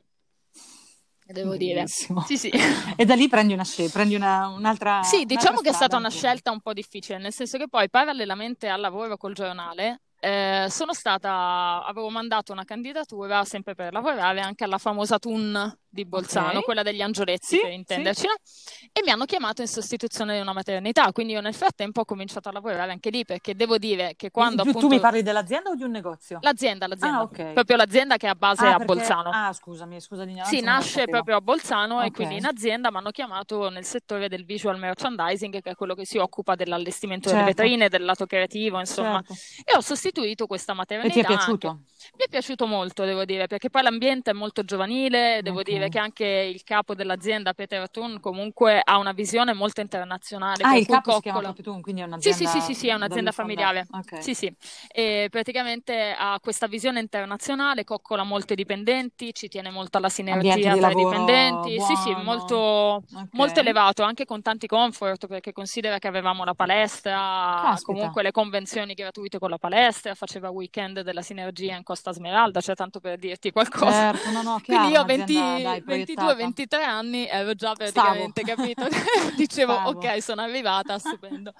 devo 1.33 1.57
Bellissimo. 1.57 2.25
dire. 2.27 2.37
Sì, 2.37 2.51
sì. 2.51 2.53
E 2.97 3.05
da 3.05 3.15
lì 3.15 3.29
prendi, 3.29 3.53
una 3.53 3.65
scelta, 3.65 3.93
prendi 3.93 4.15
una, 4.15 4.49
un'altra. 4.49 5.03
Sì, 5.03 5.25
diciamo 5.25 5.61
che 5.61 5.71
è 5.71 5.73
stata 5.73 5.97
una 5.97 6.11
scelta 6.11 6.51
un 6.51 6.61
po' 6.61 6.73
difficile, 6.73 7.19
nel 7.19 7.33
senso 7.33 7.59
che 7.59 7.69
poi 7.69 7.89
parallelamente 7.91 8.69
al 8.69 8.81
lavoro 8.81 9.17
col 9.17 9.35
giornale 9.35 10.03
eh, 10.21 10.67
sono 10.71 10.93
stata, 10.95 11.85
avevo 11.85 12.09
mandato 12.09 12.53
una 12.53 12.65
candidatura 12.65 13.45
sempre 13.45 13.75
per 13.75 13.93
lavorare 13.93 14.41
anche 14.41 14.65
alla 14.65 14.79
famosa 14.79 15.19
TUN 15.19 15.79
di 15.95 16.05
Bolzano, 16.05 16.49
okay. 16.49 16.63
quella 16.63 16.83
degli 16.83 17.01
angioletti 17.01 17.47
sì, 17.47 17.61
per 17.61 17.71
intenderci, 17.71 18.27
sì. 18.43 18.91
e 18.93 19.01
mi 19.05 19.11
hanno 19.11 19.25
chiamato 19.25 19.63
in 19.63 19.69
sostituzione 19.69 20.35
di 20.35 20.41
una 20.41 20.53
maternità, 20.53 21.11
quindi 21.13 21.33
io 21.33 21.41
nel 21.41 21.55
frattempo 21.55 22.01
ho 22.01 22.05
cominciato 22.05 22.49
a 22.49 22.53
lavorare 22.53 22.91
anche 22.91 23.11
lì 23.11 23.25
perché 23.25 23.55
devo 23.55 23.79
dire 23.79 24.15
che 24.17 24.31
quando 24.31 24.63
tu, 24.63 24.69
appunto... 24.71 24.89
Tu 24.89 24.95
mi 24.95 25.01
parli 25.01 25.23
dell'azienda 25.23 25.71
o 25.71 25.75
di 25.75 25.85
un 25.85 25.93
negozio? 25.93 26.39
L'azienda, 26.43 26.87
l'azienda, 26.87 27.19
ah, 27.19 27.23
okay. 27.23 27.53
proprio 27.53 27.77
l'azienda 27.77 28.17
che 28.17 28.27
ha 28.27 28.35
base 28.35 28.67
ah, 28.67 28.75
a 28.75 28.79
Bolzano. 28.79 29.31
Ah, 29.33 29.53
scusami, 29.53 30.01
scusa 30.01 30.25
di 30.25 30.39
Sì, 30.45 30.61
nasce 30.61 31.07
proprio 31.07 31.37
a 31.37 31.41
Bolzano 31.41 32.03
e 32.03 32.11
quindi 32.11 32.37
in 32.37 32.47
azienda 32.47 32.91
mi 32.91 32.97
hanno 32.97 33.11
chiamato 33.11 33.69
nel 33.69 33.85
settore 33.85 34.29
del 34.29 34.45
visual 34.45 34.79
merchandising, 34.79 35.63
che 35.63 35.71
è 35.71 35.75
quello 35.75 35.95
che 35.95 36.05
si 36.05 36.19
occupa 36.19 36.55
dell'allestimento 36.57 37.29
certo. 37.29 37.45
delle 37.45 37.55
vetrine, 37.55 37.89
del 37.89 38.05
lato 38.05 38.27
creativo, 38.27 38.81
insomma, 38.81 39.23
certo. 39.25 39.35
e 39.65 39.77
ho 39.77 39.81
sostituito 39.81 40.47
questa 40.47 40.75
maternità. 40.75 41.09
E 41.09 41.13
ti 41.13 41.21
è 41.21 41.25
piaciuto? 41.25 41.69
Anche. 41.69 41.83
Mi 42.17 42.25
è 42.25 42.29
piaciuto 42.29 42.67
molto, 42.67 43.05
devo 43.05 43.25
dire, 43.25 43.47
perché 43.47 43.71
poi 43.71 43.83
l'ambiente 43.83 44.31
è 44.31 44.35
molto 44.35 44.63
giovanile, 44.65 45.41
devo 45.43 45.61
okay. 45.61 45.73
Dire 45.85 45.89
che 45.89 45.99
anche 45.99 46.25
il 46.25 46.63
capo 46.65 46.95
dell'azienda, 46.95 47.53
Peter 47.53 47.91
Thun, 47.91 48.21
comunque 48.21 48.81
ha 48.83 48.99
una 48.99 49.13
visione 49.13 49.53
molto 49.53 49.81
internazionale. 49.81 50.63
Ah, 50.63 50.77
il 50.77 50.87
capo 50.87 51.13
coccola... 51.13 51.53
si 51.55 51.63
Thun, 51.63 51.81
quindi 51.81 52.01
è 52.01 52.05
un'azienda 52.05 52.39
Sì, 52.39 52.47
sì, 52.47 52.61
sì, 52.61 52.67
sì, 52.67 52.75
sì 52.75 52.89
è 52.89 52.95
un'azienda 52.95 53.33
familiare. 53.33 53.87
Okay. 53.91 54.23
Sì, 54.23 54.35
sì. 54.35 54.55
E 54.89 55.29
praticamente 55.31 56.15
ha 56.17 56.39
questa 56.41 56.67
visione 56.67 57.01
internazionale, 57.01 57.85
coccola 57.85 58.23
molte 58.25 58.55
dipendenti, 58.55 59.33
ci 59.35 59.49
tiene 59.49 59.71
molto 59.71 59.99
alla 59.99 60.09
sinergia 60.09 60.77
tra 60.77 60.91
i 60.91 60.95
dipendenti. 60.95 61.77
Buono. 61.77 61.95
Sì, 61.95 62.03
sì, 62.03 62.15
molto, 62.23 62.57
okay. 62.57 63.29
molto 63.33 63.61
elevato, 63.61 64.03
anche 64.03 64.25
con 64.25 64.43
tanti 64.43 64.67
comfort, 64.67 65.27
perché 65.27 65.53
considera 65.53 65.99
che 65.99 66.09
avevamo 66.09 66.45
la 66.45 66.55
palestra, 66.55 67.61
Caspita. 67.63 67.93
comunque 67.93 68.23
le 68.23 68.31
convenzioni 68.31 68.95
gratuite 68.95 69.39
con 69.39 69.51
la 69.51 69.59
palestra, 69.59 70.15
faceva 70.15 70.51
weekend 70.51 71.01
della 71.01 71.23
sinergia 71.23 71.77
in 71.77 71.83
Costa 71.83 72.13
Smeralda, 72.13 72.61
cioè 72.61 72.75
tanto 72.75 73.01
per 73.01 73.19
dirti 73.19 73.51
qualcosa. 73.51 74.13
Certo, 74.13 74.31
no, 74.31 74.43
no, 74.43 74.61
chiaro, 74.63 74.83
Quindi 74.85 74.93
io 74.93 75.05
20, 75.05 75.74
22, 75.83 76.35
23 76.35 76.83
anni 76.83 77.27
ero 77.27 77.55
già 77.55 77.73
praticamente 77.75 78.43
Stavo. 78.43 78.63
capito. 78.63 78.89
Dicevo, 79.37 79.73
Stavo. 79.73 79.91
ok, 79.91 80.23
sono 80.23 80.43
arrivata, 80.43 80.99
stupendo. 80.99 81.51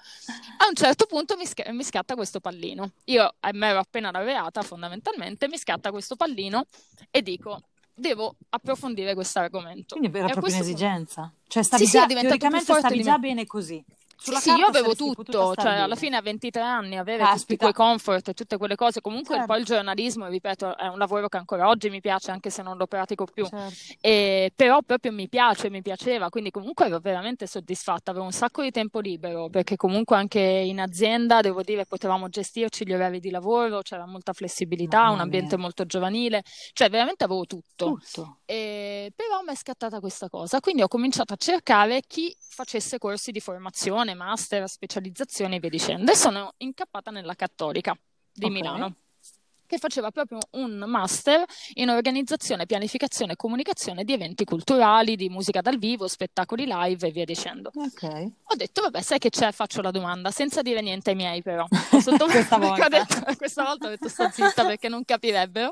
A 0.57 0.67
un 0.67 0.75
certo 0.75 1.05
punto 1.05 1.35
mi, 1.37 1.45
sc- 1.45 1.67
mi 1.69 1.83
scatta 1.83 2.15
questo 2.15 2.39
pallino. 2.39 2.91
Io 3.05 3.33
mi 3.51 3.65
ero 3.65 3.79
appena 3.79 4.11
laureata 4.11 4.61
fondamentalmente, 4.61 5.47
mi 5.47 5.57
scatta 5.57 5.91
questo 5.91 6.15
pallino 6.15 6.65
e 7.11 7.21
dico, 7.21 7.61
devo 7.93 8.35
approfondire 8.49 9.13
questo 9.13 9.39
argomento. 9.39 9.95
Quindi 9.95 10.17
era 10.17 10.27
proprio 10.27 10.53
un'esigenza? 10.53 11.21
Punto... 11.21 11.35
Cioè 11.47 11.63
stavi 11.63 11.85
sì, 11.85 11.91
già, 11.91 12.07
sì, 12.07 12.15
teoricamente 12.15 12.73
stavi 12.73 13.01
già 13.01 13.17
bene 13.17 13.45
così? 13.45 13.83
Sulla 14.17 14.39
sì, 14.39 14.51
io 14.51 14.65
avevo 14.65 14.95
tutto, 14.95 15.53
cioè 15.55 15.73
alla 15.73 15.95
fine 15.95 16.15
a 16.15 16.21
23 16.21 16.61
anni 16.61 16.97
avere 16.97 17.23
tutti 17.35 17.57
quei 17.57 17.73
comfort 17.73 18.29
e 18.29 18.33
tutte 18.33 18.57
quelle 18.57 18.75
cose, 18.75 19.01
comunque 19.01 19.35
certo. 19.35 19.51
poi 19.51 19.59
il 19.59 19.65
giornalismo, 19.65 20.27
ripeto, 20.27 20.77
è 20.77 20.87
un 20.87 20.97
lavoro 20.97 21.27
che 21.27 21.37
ancora 21.37 21.67
oggi 21.67 21.89
mi 21.89 22.01
piace 22.01 22.31
anche 22.31 22.49
se 22.49 22.61
non 22.61 22.77
lo 22.77 22.87
pratico 22.87 23.25
più, 23.25 23.45
certo. 23.45 23.73
e, 24.01 24.51
però 24.55 24.81
proprio 24.81 25.11
mi 25.11 25.27
piace, 25.27 25.69
mi 25.69 25.81
piaceva, 25.81 26.29
quindi 26.29 26.49
comunque 26.49 26.85
ero 26.85 26.99
veramente 26.99 27.45
soddisfatta, 27.45 28.11
avevo 28.11 28.25
un 28.25 28.31
sacco 28.31 28.61
di 28.61 28.71
tempo 28.71 28.99
libero 28.99 29.49
perché 29.49 29.75
comunque 29.75 30.15
anche 30.15 30.39
in 30.39 30.79
azienda, 30.79 31.41
devo 31.41 31.61
dire, 31.61 31.85
potevamo 31.85 32.29
gestirci 32.29 32.85
gli 32.85 32.93
orari 32.93 33.19
di 33.19 33.29
lavoro, 33.29 33.81
c'era 33.81 34.05
molta 34.05 34.33
flessibilità, 34.33 35.01
Mamma 35.01 35.13
un 35.13 35.19
ambiente 35.19 35.55
mia. 35.55 35.63
molto 35.65 35.85
giovanile, 35.85 36.43
cioè 36.73 36.89
veramente 36.89 37.25
avevo 37.25 37.45
tutto. 37.45 37.85
tutto. 37.85 38.37
E, 38.45 39.11
però 39.15 39.41
mi 39.45 39.51
è 39.51 39.55
scattata 39.55 39.99
questa 39.99 40.29
cosa, 40.29 40.59
quindi 40.59 40.81
ho 40.81 40.87
cominciato 40.87 41.33
a 41.33 41.37
cercare 41.37 42.01
chi 42.07 42.35
facesse 42.39 42.97
corsi 42.97 43.31
di 43.31 43.39
formazione 43.41 44.04
master, 44.13 44.69
specializzazione 44.69 45.55
e 45.55 45.59
via 45.59 45.69
dicendo. 45.69 46.11
E 46.11 46.15
sono 46.15 46.53
incappata 46.57 47.11
nella 47.11 47.33
Cattolica 47.33 47.97
di 48.31 48.45
okay. 48.45 48.55
Milano 48.55 48.95
che 49.67 49.77
faceva 49.77 50.11
proprio 50.11 50.39
un 50.51 50.83
master 50.87 51.43
in 51.73 51.89
organizzazione, 51.89 52.65
pianificazione 52.65 53.33
e 53.33 53.35
comunicazione 53.35 54.03
di 54.03 54.13
eventi 54.13 54.45
culturali, 54.45 55.15
di 55.15 55.29
musica 55.29 55.61
dal 55.61 55.77
vivo, 55.77 56.07
spettacoli 56.07 56.65
live 56.67 57.07
e 57.07 57.11
via 57.11 57.25
dicendo. 57.25 57.71
Okay. 57.73 58.31
Ho 58.43 58.55
detto, 58.55 58.81
vabbè, 58.81 59.01
sai 59.01 59.19
che 59.19 59.29
c'è? 59.29 59.51
Faccio 59.51 59.81
la 59.81 59.91
domanda, 59.91 60.31
senza 60.31 60.61
dire 60.61 60.81
niente 60.81 61.11
ai 61.11 61.15
miei 61.15 61.41
però. 61.41 61.65
Questa, 61.89 62.57
volta. 62.57 62.87
detto, 62.87 63.35
questa 63.37 63.63
volta 63.63 63.87
ho 63.87 63.89
detto 63.89 64.09
sto 64.09 64.29
zitta 64.31 64.65
perché 64.65 64.89
non 64.89 65.03
capirebbero. 65.05 65.71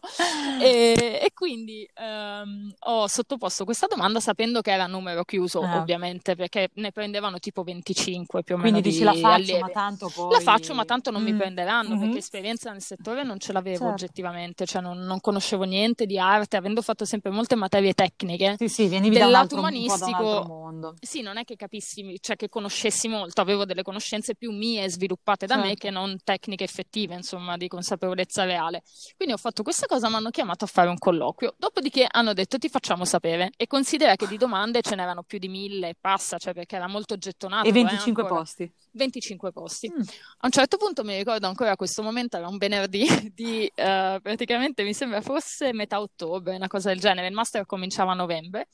E, 0.62 1.20
e 1.22 1.32
quindi 1.34 1.88
um, 2.00 2.72
ho 2.80 3.08
sottoposto 3.08 3.66
questa 3.66 3.88
domanda 3.88 4.20
sapendo 4.20 4.62
che 4.62 4.72
era 4.72 4.88
numero 4.88 5.24
chiuso, 5.24 5.62
ah. 5.62 5.78
ovviamente, 5.78 6.36
perché 6.36 6.70
ne 6.76 6.92
prendevano 6.92 7.40
tipo 7.40 7.64
25 7.64 8.44
più 8.44 8.56
o 8.56 8.58
meno. 8.58 8.72
Quindi 8.72 8.90
dici 8.90 9.04
la 9.04 9.14
faccio, 9.14 9.28
allievi. 9.28 9.62
ma 9.62 9.70
tanto 9.70 10.12
poi... 10.14 10.32
La 10.32 10.40
faccio, 10.40 10.74
ma 10.74 10.86
tanto 10.86 11.12
non 11.12 11.22
mm. 11.22 11.26
mi 11.26 11.34
prenderanno, 11.34 11.90
mm-hmm. 11.90 12.00
perché 12.00 12.18
esperienza 12.18 12.72
nel 12.72 12.82
settore 12.82 13.24
non 13.24 13.40
ce 13.40 13.54
l'avevo 13.54 13.83
certo. 13.88 14.04
oggettivamente, 14.04 14.66
cioè 14.66 14.82
non, 14.82 15.00
non, 15.00 15.20
conoscevo 15.20 15.64
niente 15.64 16.06
di 16.06 16.18
arte, 16.20 16.58
avendo 16.58 16.82
fatto 16.82 17.06
sempre 17.06 17.32
molte 17.32 17.56
materie 17.56 17.94
tecniche. 17.94 18.56
Sì, 18.58 18.68
sì, 18.68 18.88
venivi 18.88 19.18
del 19.18 19.30
lato 19.30 19.58
umanistico. 19.58 20.94
Sì, 21.00 21.22
non 21.22 21.38
è 21.38 21.44
che 21.44 21.56
capissi, 21.56 22.18
cioè 22.20 22.36
che 22.36 22.50
conoscessi 22.50 23.08
molto, 23.08 23.42
avevo 23.42 23.66
delle 23.66 23.84
conoscenze 23.84 24.36
più 24.36 24.52
mie 24.52 24.90
sviluppate 24.90 25.46
da 25.46 25.56
certo. 25.56 25.70
me 25.70 25.76
che 25.76 25.90
non 25.90 26.18
tecniche 26.24 26.64
effettive, 26.64 27.16
insomma, 27.16 27.58
di 27.58 27.68
consapevolezza 27.68 28.44
reale. 28.44 28.84
Quindi 29.16 29.34
ho 29.34 29.38
fatto 29.38 29.64
questa 29.64 29.86
cosa, 29.86 30.10
mi 30.10 30.16
hanno 30.16 30.30
chiamato 30.30 30.66
a 30.66 30.68
fare 30.68 30.90
un 30.90 30.98
colloquio. 30.98 31.56
Dopodiché 31.58 32.08
hanno 32.10 32.34
detto 32.34 32.58
ti 32.58 32.70
facciamo 32.70 33.06
sapere 33.06 33.52
e 33.58 33.68
considera 33.68 34.16
che 34.16 34.28
di 34.28 34.38
domande 34.38 34.82
ce 34.82 34.96
n'erano 34.96 35.24
più 35.24 35.38
di 35.38 35.48
mille 35.48 35.90
e 35.90 35.96
passa, 36.00 36.38
cioè 36.38 36.54
perché 36.54 36.76
era 36.76 36.88
molto 36.88 37.18
gettonato. 37.18 37.68
E 37.68 37.72
25 37.72 38.24
eh, 38.24 38.28
posti. 38.28 38.74
25 38.94 39.52
posti. 39.52 39.92
Mm. 39.92 40.02
A 40.02 40.46
un 40.46 40.52
certo 40.52 40.78
punto 40.78 41.04
mi 41.04 41.16
ricordo 41.16 41.48
ancora 41.48 41.76
questo 41.76 42.02
momento, 42.02 42.38
era 42.38 42.48
un 42.48 42.58
venerdì 42.58 43.06
di 43.34 43.72
uh, 43.76 44.22
praticamente 44.22 44.84
mi 44.84 44.94
sembra 44.94 45.22
fosse 45.22 45.74
metà 45.74 46.00
ottobre, 46.00 46.56
una 46.56 46.68
cosa 46.68 46.90
del 46.90 47.00
genere. 47.00 47.28
Il 47.28 47.34
master 47.34 47.66
cominciava 47.66 48.12
a 48.12 48.16
novembre. 48.16 48.68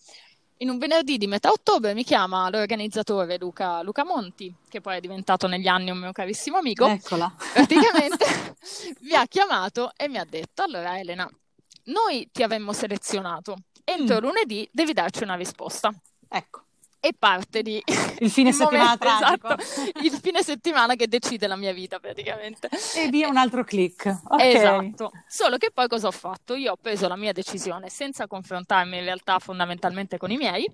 In 0.61 0.69
un 0.69 0.77
venerdì 0.77 1.17
di 1.17 1.25
metà 1.25 1.51
ottobre 1.51 1.93
mi 1.93 2.03
chiama 2.03 2.49
l'organizzatore 2.49 3.38
Luca, 3.38 3.81
Luca 3.81 4.03
Monti, 4.03 4.53
che 4.67 4.81
poi 4.81 4.97
è 4.97 4.99
diventato 4.99 5.47
negli 5.47 5.67
anni 5.67 5.89
un 5.89 5.99
mio 5.99 6.11
carissimo 6.11 6.57
amico. 6.57 6.85
Eccola. 6.85 7.33
Praticamente 7.53 8.25
mi 9.01 9.13
ha 9.13 9.25
chiamato 9.25 9.93
e 9.95 10.09
mi 10.09 10.17
ha 10.17 10.25
detto: 10.25 10.63
Allora, 10.63 10.99
Elena, 10.99 11.29
noi 11.85 12.27
ti 12.31 12.43
avremmo 12.43 12.73
selezionato. 12.73 13.55
Entro 13.85 14.17
mm. 14.17 14.19
lunedì 14.19 14.69
devi 14.71 14.91
darci 14.91 15.23
una 15.23 15.35
risposta. 15.35 15.93
Ecco 16.27 16.63
e 16.99 17.13
parte 17.17 17.61
di 17.61 17.81
il 18.19 18.29
fine 18.29 18.49
il 18.49 18.55
settimana 18.55 18.97
momento, 18.99 19.55
esatto, 19.55 20.01
il 20.03 20.11
fine 20.11 20.43
settimana 20.43 20.95
che 20.95 21.07
decide 21.07 21.47
la 21.47 21.55
mia 21.55 21.71
vita 21.71 21.99
praticamente 21.99 22.69
e 22.95 23.07
via 23.09 23.27
un 23.29 23.37
altro 23.37 23.63
click 23.63 24.19
okay. 24.27 24.55
esatto 24.55 25.11
solo 25.27 25.57
che 25.57 25.71
poi 25.73 25.87
cosa 25.87 26.07
ho 26.07 26.11
fatto 26.11 26.55
io 26.55 26.73
ho 26.73 26.77
preso 26.77 27.07
la 27.07 27.15
mia 27.15 27.31
decisione 27.31 27.89
senza 27.89 28.27
confrontarmi 28.27 28.97
in 28.97 29.03
realtà 29.03 29.39
fondamentalmente 29.39 30.17
con 30.17 30.31
i 30.31 30.37
miei 30.37 30.69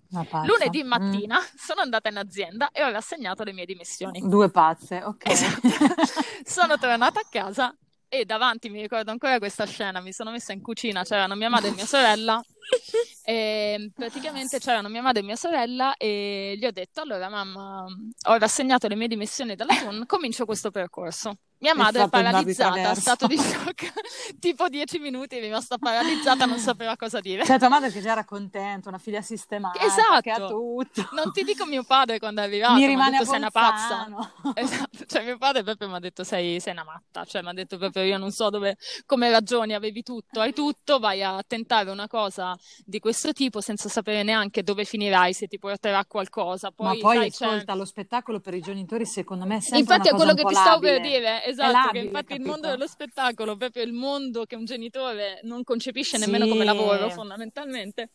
lunedì 0.46 0.84
mm. 0.84 0.88
mattina 0.88 1.40
mm. 1.40 1.56
sono 1.56 1.82
andata 1.82 2.10
in 2.10 2.18
azienda 2.18 2.70
e 2.72 2.84
ho 2.84 2.90
rassegnato 2.90 3.44
le 3.44 3.54
mie 3.54 3.66
dimissioni 3.66 4.22
due 4.28 4.50
pazze 4.50 5.04
ok 5.04 5.30
esatto. 5.30 5.68
sono 6.44 6.78
tornata 6.78 7.20
a 7.20 7.26
casa 7.30 7.76
e 8.08 8.24
davanti 8.24 8.70
mi 8.70 8.82
ricordo 8.82 9.12
ancora 9.12 9.38
questa 9.40 9.66
scena, 9.66 10.00
mi 10.00 10.14
sono 10.14 10.32
messa 10.32 10.54
in 10.54 10.62
cucina, 10.62 11.04
c'erano 11.04 11.36
mia 11.36 11.50
madre 11.50 11.70
e 11.70 11.74
mia 11.74 11.86
sorella 11.86 12.42
e 13.24 13.92
praticamente 13.94 14.60
c'erano 14.60 14.90
mia 14.90 15.02
madre 15.02 15.22
e 15.22 15.24
mia 15.24 15.36
sorella 15.36 15.96
e 15.98 16.56
gli 16.58 16.66
ho 16.66 16.72
detto 16.72 17.02
allora 17.02 17.30
mamma 17.30 17.86
ho 18.28 18.38
rassegnato 18.38 18.88
le 18.88 18.96
mie 18.96 19.08
dimissioni 19.08 19.56
dalla 19.56 19.76
TUN, 19.76 20.06
comincio 20.06 20.46
questo 20.46 20.72
percorso. 20.72 21.38
Mia 21.58 21.74
madre 21.74 22.04
è, 22.04 22.10
paralizzata, 22.10 22.92
è 22.92 22.96
stato 22.96 23.28
di 23.28 23.38
shock, 23.38 23.92
tipo 24.40 24.68
dieci 24.68 25.00
minuti 25.00 25.38
è 25.38 25.40
rimasta 25.40 25.78
paralizzata, 25.78 26.46
non 26.46 26.60
sapeva 26.60 26.98
cosa 26.98 27.22
dire. 27.22 27.46
Cioè 27.46 27.58
tua 27.58 27.70
madre 27.70 27.92
che 27.92 28.02
già 28.02 28.12
era 28.12 28.26
contenta, 28.26 28.90
una 28.90 28.98
figlia 28.98 29.22
sistemata, 29.22 29.80
esatto. 29.80 30.22
che 30.22 30.32
ha 30.32 30.36
esatto. 30.36 30.48
tutto. 30.50 31.10
Non 31.14 31.32
ti 31.32 31.44
dico 31.44 31.66
mio 31.66 31.84
padre 31.84 32.20
quando 32.20 32.42
è 32.42 32.44
arrivato, 32.44 32.74
mi 32.74 32.86
rimane 32.86 33.12
detto 33.12 33.26
sei 33.26 33.38
una 33.38 33.52
pazza. 33.52 34.08
Esatto, 34.54 35.06
cioè 35.06 35.24
mio 35.24 35.38
padre 35.38 35.64
proprio 35.64 35.88
mi 35.90 35.96
ha 35.96 36.00
detto 36.00 36.24
sei, 36.24 36.60
sei 36.60 36.74
una 36.74 36.84
matta, 36.84 37.26
cioè 37.26 37.42
mi 37.42 37.50
ha 37.50 37.54
detto 37.54 37.78
proprio 37.78 38.04
io 38.04 38.18
non 38.18 38.32
so 38.32 38.50
dove, 38.50 38.78
come 39.06 39.30
ragioni, 39.30 39.74
avevi 39.74 40.04
tutto, 40.04 40.42
hai 40.42 40.54
tutto, 40.54 41.00
vai 41.00 41.24
a 41.24 41.42
tentare 41.46 41.90
una 41.90 42.08
cosa 42.08 42.55
di 42.84 43.00
questo 43.00 43.34
tipo 43.34 43.62
senza 43.62 43.90
sapere 43.90 44.24
neanche 44.24 44.64
dove 44.64 44.86
finirai, 44.86 45.34
se 45.34 45.48
ti 45.48 45.58
porterà 45.58 46.00
a 46.00 46.06
qualcosa. 46.06 46.72
Poi, 46.72 46.88
Ma 46.88 46.94
poi 46.98 47.16
sai, 47.18 47.28
ascolta, 47.28 47.74
c'è... 47.74 47.78
lo 47.78 47.86
spettacolo 47.86 48.40
per 48.40 48.54
i 48.54 48.62
genitori 48.62 49.06
secondo 49.06 49.46
me 49.46 49.58
è 49.58 49.60
sempre 49.60 49.80
Infatti 49.80 50.10
è 50.10 50.12
quello 50.14 50.34
che 50.34 50.44
ti 50.44 50.56
stavo 50.56 50.80
per 50.80 51.02
dire, 51.02 51.46
esatto, 51.46 51.72
che 51.72 51.86
labile, 51.86 52.06
infatti 52.06 52.34
il 52.34 52.42
mondo 52.42 52.54
capito? 52.54 52.72
dello 52.72 52.88
spettacolo, 52.88 53.56
proprio 53.56 53.84
il 53.84 53.94
mondo 53.94 54.46
che 54.46 54.56
un 54.56 54.66
genitore 54.66 55.40
non 55.44 55.64
concepisce 55.64 56.18
nemmeno 56.18 56.48
come 56.48 56.64
lavoro, 56.64 57.10
fondamentalmente. 57.10 58.10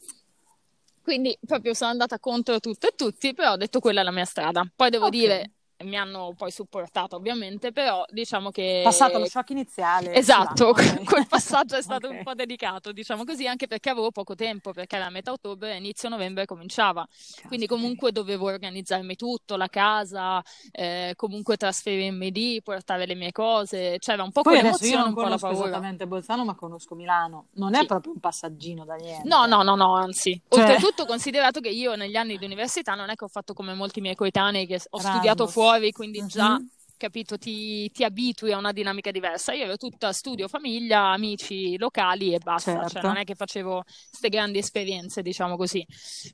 Quindi 1.02 1.37
proprio 1.44 1.75
sono 1.75 1.90
andata 1.90 2.18
contro 2.18 2.61
tutto 2.61 2.88
e 2.88 2.92
tutti, 2.94 3.32
però 3.35 3.52
ho 3.52 3.56
detto 3.56 3.80
quella 3.80 4.02
è 4.02 4.04
la 4.04 4.12
mia 4.12 4.25
strada. 4.25 4.62
Poi 4.75 4.90
devo 4.90 5.06
ok. 5.06 5.11
dire, 5.11 5.50
mi 5.84 5.96
hanno 5.96 6.34
poi 6.37 6.50
supportato 6.50 7.16
ovviamente, 7.16 7.72
però 7.72 8.04
diciamo 8.10 8.50
Passato 8.82 9.18
lo 9.18 9.25
che 9.25 9.30
shock 9.30 9.50
iniziale, 9.50 10.14
Esatto, 10.14 10.68
ok. 10.70 11.04
quel 11.04 11.26
passaggio 11.26 11.76
è 11.76 11.82
stato 11.82 12.08
un 12.10 12.16
Ok. 12.18 12.22
po' 12.22 12.34
delicato, 12.34 12.92
diciamo 12.92 13.25
così, 13.25 13.46
anche 13.46 13.66
perché 13.66 13.90
avevo 13.90 14.10
poco 14.10 14.34
tempo, 14.34 14.72
perché 14.72 14.96
era 14.96 15.08
metà 15.10 15.32
ottobre 15.32 15.76
inizio 15.76 16.08
novembre 16.08 16.44
cominciava. 16.46 17.06
Quindi 17.46 17.66
Caspita. 17.66 17.75
comunque 17.75 18.12
dovevo 18.12 18.46
organizzarmi 18.46 19.16
tutto, 19.16 19.56
la 19.56 19.68
casa, 19.68 20.42
eh, 20.72 21.14
comunque 21.16 21.56
trasferirmi 21.56 22.30
lì, 22.30 22.62
portare 22.62 23.06
le 23.06 23.14
mie 23.14 23.32
cose, 23.32 23.96
c'era 23.99 24.22
un 24.22 24.32
po' 24.32 24.42
Poi 24.42 24.58
adesso 24.58 24.84
io 24.84 24.90
quell'emozione, 24.90 24.99
non 25.00 25.08
un 25.08 25.14
po' 25.14 25.28
la 25.28 25.38
paura. 25.38 25.68
esattamente 25.68 26.06
Bolzano, 26.06 26.44
ma 26.44 26.54
conosco 26.54 26.94
Milano. 26.94 27.46
Non 27.52 27.75
è 27.75 27.78
Sì. 27.80 27.87
proprio 27.87 28.12
un 28.12 28.20
passaggino 28.20 28.84
da 28.84 28.94
No, 28.96 29.00
niente. 29.00 29.28
no, 29.49 29.62
no, 29.62 29.75
no, 29.75 29.94
anzi. 29.94 30.40
Cioè, 30.49 30.60
Oltretutto, 30.60 31.06
considerato 31.06 31.60
che 31.60 31.68
io 31.70 31.94
negli 31.94 32.16
anni 32.16 32.37
di 32.37 32.44
università 32.44 32.94
non 32.94 33.08
è 33.10 33.14
che 33.14 33.25
ho 33.25 33.28
fatto 33.28 33.54
come 33.54 33.75
molti 33.75 34.00
miei 34.00 34.14
coetanei 34.14 34.66
che 34.66 34.75
ho 34.90 34.99
studiato 34.99 35.44
Erasmus. 35.44 35.52
Fuori, 35.70 35.92
quindi 35.92 36.24
già, 36.26 36.58
Mhm. 36.58 36.68
capito, 36.96 37.38
ti, 37.38 37.90
ti 37.92 38.04
abitui 38.04 38.52
a 38.52 38.58
una 38.58 38.72
dinamica 38.72 39.10
diversa. 39.10 39.52
Io 39.54 39.64
ero 39.64 39.76
tutta 39.76 40.12
studio, 40.12 40.48
famiglia, 40.48 41.12
amici 41.12 41.78
locali 41.78 42.34
e 42.34 42.38
basta, 42.38 42.72
cioè 42.88 43.00
non 43.02 43.14
Certo. 43.14 43.18
è 43.20 43.24
che 43.24 43.34
facevo 43.34 43.82
queste 44.10 44.28
grandi 44.28 44.58
esperienze, 44.58 45.22
diciamo 45.22 45.56
così. 45.56 45.82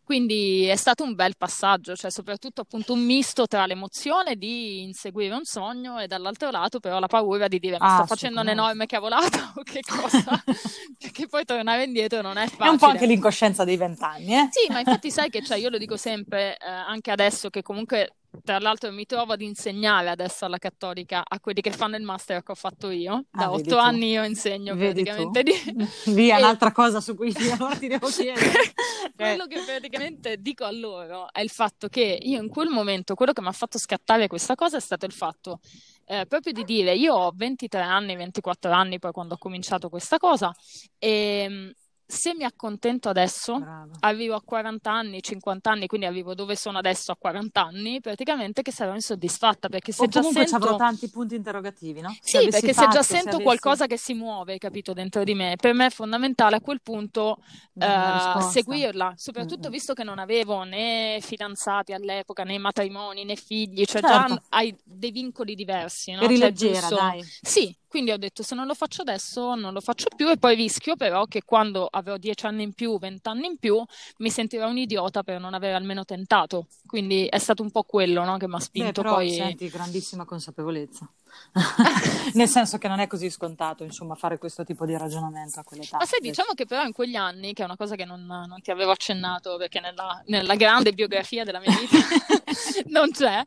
Quindi 0.03 0.65
è 0.65 0.75
stato 0.75 1.05
un 1.05 1.15
bel 1.15 1.37
passaggio, 1.37 1.95
cioè 1.95 2.11
soprattutto 2.11 2.63
appunto 2.63 2.95
un 2.95 3.05
misto 3.05 3.47
tra 3.47 3.65
l'emozione 3.67 4.35
di 4.35 4.83
inseguire 4.83 5.35
un 5.35 5.45
sogno 5.45 6.01
e 6.01 6.09
dall'altro 6.09 6.51
lato 6.51 6.81
però 6.81 6.99
la 6.99 7.07
paura 7.07 7.47
di 7.47 7.61
dire 7.61 7.79
ma 7.79 7.87
sto 7.89 8.03
Ah, 8.03 8.07
facendo 8.07 8.41
assolutamente. 8.41 8.51
un'enorme 8.61 8.87
cavolata 8.87 9.53
o 9.55 9.63
che 9.63 9.81
cosa? 9.87 10.43
Perché 10.99 11.27
poi 11.29 11.45
tornare 11.45 11.85
indietro 11.85 12.23
non 12.23 12.39
è 12.39 12.45
È 12.45 12.49
un 12.49 12.49
po' 12.49 12.87
facile. 12.87 12.91
anche 12.91 13.07
l'incoscienza 13.07 13.63
dei 13.63 13.77
vent'anni, 13.77 14.35
eh? 14.35 14.49
Sì, 14.51 14.73
ma 14.73 14.81
infatti 14.81 15.13
sai 15.13 15.29
che 15.31 15.43
cioè, 15.43 15.59
io 15.59 15.69
lo 15.69 15.79
dico 15.79 15.97
sempre, 15.97 16.57
eh, 16.57 16.67
anche 16.69 17.13
adesso 17.13 17.51
che 17.51 17.63
comunque 17.63 18.17
tra 18.43 18.59
l'altro 18.59 18.93
mi 18.93 19.07
trovo 19.07 19.33
ad 19.33 19.41
insegnare 19.41 20.09
adesso 20.11 20.45
alla 20.45 20.59
Cattolica 20.59 21.23
a 21.27 21.41
quelli 21.41 21.61
che 21.61 21.71
fanno 21.71 21.97
il 21.97 22.03
master 22.03 22.43
che 22.43 22.53
ho 22.53 22.55
fatto 22.55 22.91
io. 22.91 23.13
Ah, 23.15 23.25
Da 23.31 23.49
vedi 23.49 23.71
otto 23.71 23.77
tu. 23.77 23.83
anni 23.83 24.11
io 24.11 24.25
insegno 24.25 24.75
Vedi 24.75 25.03
praticamente 25.03 25.43
di... 25.43 25.53
Via, 26.13 26.37
E- 26.39 26.39
un'altra 26.39 26.73
cosa 26.73 27.01
su 27.01 27.15
cui 27.15 27.33
ti 27.33 27.89
devo 27.89 28.07
chiedere. 28.09 28.53
Eh, 29.07 29.13
Quello 29.15 29.47
che 29.47 29.61
praticamente 29.65 30.37
dico 30.43 30.65
a 30.65 30.71
loro 30.71 31.29
è 31.33 31.41
il 31.41 31.49
fatto 31.49 31.89
che 31.89 32.19
io 32.21 32.43
in 32.43 32.49
quel 32.49 32.69
momento, 32.69 33.15
quello 33.15 33.33
che 33.33 33.41
mi 33.41 33.47
ha 33.49 33.53
fatto 33.53 33.79
scattare 33.79 34.27
questa 34.27 34.55
cosa 34.55 34.77
è 34.77 34.81
stato 34.81 35.07
il 35.07 35.13
fatto 35.13 35.61
eh, 36.05 36.27
proprio 36.27 36.53
di 36.53 36.65
dire, 36.65 36.95
io 36.95 37.15
ho 37.15 37.33
23 37.35 37.81
anni, 37.81 38.15
24 38.15 38.71
anni 38.73 38.99
poi 38.99 39.13
quando 39.13 39.35
ho 39.35 39.39
cominciato 39.39 39.89
questa 39.89 40.19
cosa 40.19 40.53
e 40.99 41.49
mh, 41.49 41.71
se 42.07 42.35
mi 42.35 42.45
accontento 42.45 43.09
adesso, 43.09 43.59
brava. 43.59 43.91
arrivo 44.01 44.35
a 44.35 44.43
40 44.43 44.93
anni, 44.93 45.23
50 45.23 45.71
anni, 45.71 45.87
quindi 45.87 46.07
arrivo 46.07 46.35
dove 46.35 46.55
sono 46.57 46.79
adesso 46.79 47.11
a 47.13 47.17
40 47.17 47.61
anni, 47.63 48.01
praticamente 48.01 48.63
che 48.63 48.71
sarò 48.73 48.95
insoddisfatta 48.95 49.69
perché 49.69 49.93
se 49.93 50.05
O 50.05 50.09
già 50.09 50.21
comunque 50.21 50.47
ci 50.47 50.55
avrò 50.55 50.77
sento... 50.77 50.85
tanti 50.85 51.11
punti 51.11 51.35
interrogativi, 51.35 52.01
no? 52.01 52.17
Se 52.21 52.41
Sì, 52.41 52.49
perché 52.49 52.73
se 52.73 52.87
già 52.89 53.03
fatto, 53.03 53.03
se 53.03 53.15
sento 53.17 53.29
avessi 53.37 53.43
qualcosa 53.43 53.87
che 53.87 53.97
si 53.99 54.15
muove, 54.15 54.59
capito, 54.59 54.93
dentro 54.93 55.25
di 55.25 55.35
me, 55.35 55.57
per 55.61 55.75
me 55.75 55.87
è 55.87 55.91
fondamentale 55.91 56.57
a 56.57 56.61
quel 56.61 56.81
punto 56.83 57.39
eh, 57.79 58.41
seguirla, 58.51 59.15
soprattutto 59.17 59.69
Mm, 59.69 59.71
mm. 59.71 59.73
visto 59.73 59.93
che 59.95 60.05
non 60.05 60.19
avevo 60.19 60.63
né 60.63 61.19
fidanzati 61.21 61.93
all'epoca, 61.93 62.45
né 62.45 62.59
matrimoni, 62.59 63.25
né 63.25 63.37
figli, 63.37 63.85
cioè 63.85 64.03
già 64.03 64.27
Certo, 64.29 64.43
hai 64.51 64.77
dei 64.85 65.11
vincoli 65.11 65.55
diversi, 65.55 66.13
no? 66.13 66.23
eri 66.23 66.37
Cioè 66.37 66.47
leggera, 66.47 66.89
giusto... 66.89 66.95
dai. 66.95 67.23
Sì, 67.41 67.77
quindi 67.97 68.13
ho 68.13 68.19
detto 68.19 68.43
se 68.43 68.55
non 68.55 68.67
lo 68.67 68.75
faccio 68.75 69.01
adesso 69.01 69.55
non 69.55 69.73
lo 69.73 69.81
faccio 69.81 70.09
più 70.15 70.29
e 70.29 70.37
poi 70.37 70.55
rischio 70.55 70.97
però 70.97 71.25
che 71.25 71.45
quando 71.47 71.89
avrò 71.91 72.19
10 72.19 72.45
anni 72.45 72.63
in 72.63 72.75
più, 72.75 72.99
20 72.99 73.27
anni 73.27 73.47
in 73.47 73.57
più, 73.57 73.83
mi 74.19 74.29
sentirò 74.29 74.69
un 74.69 74.77
idiota 74.77 75.23
per 75.23 75.41
non 75.41 75.55
aver 75.55 75.75
almeno 75.75 76.05
tentato. 76.05 76.67
Quindi 76.87 77.25
è 77.25 77.39
stato 77.39 77.63
un 77.63 77.71
po' 77.71 77.85
quello, 77.85 78.23
no, 78.23 78.37
che 78.37 78.47
mi 78.47 78.55
ha 78.55 78.59
Beh, 78.59 78.63
spinto 78.63 79.01
però 79.01 79.15
poi... 79.15 79.31
senti 79.33 79.71
grandissima 79.71 80.27
consapevolezza. 80.27 81.11
Nel 82.35 82.49
senso 82.49 82.79
che 82.79 82.89
non 82.89 83.01
è 83.01 83.07
così 83.07 83.31
scontato, 83.31 83.83
insomma, 83.85 84.15
fare 84.15 84.39
questo 84.39 84.65
tipo 84.65 84.85
di 84.85 84.97
ragionamento 84.97 85.61
a 85.61 85.65
quell'età. 85.65 85.97
Ma 85.99 86.05
sai, 86.05 86.21
diciamo 86.21 86.53
che 86.55 86.67
però 86.67 86.85
in 86.85 86.93
quegli 86.93 87.17
anni, 87.17 87.53
che 87.53 87.63
è 87.63 87.65
una 87.65 87.77
cosa 87.77 87.95
che 87.95 88.05
non, 88.05 88.25
non 88.25 88.61
ti 88.63 88.71
avevo 88.71 88.91
accennato 88.91 89.57
perché 89.57 89.81
nella, 89.81 90.23
nella 90.27 90.55
grande 90.55 90.93
biografia 90.93 91.45
della 91.45 91.61
mia 91.61 91.77
vita 91.79 91.97
non 92.89 93.11
c'è, 93.11 93.43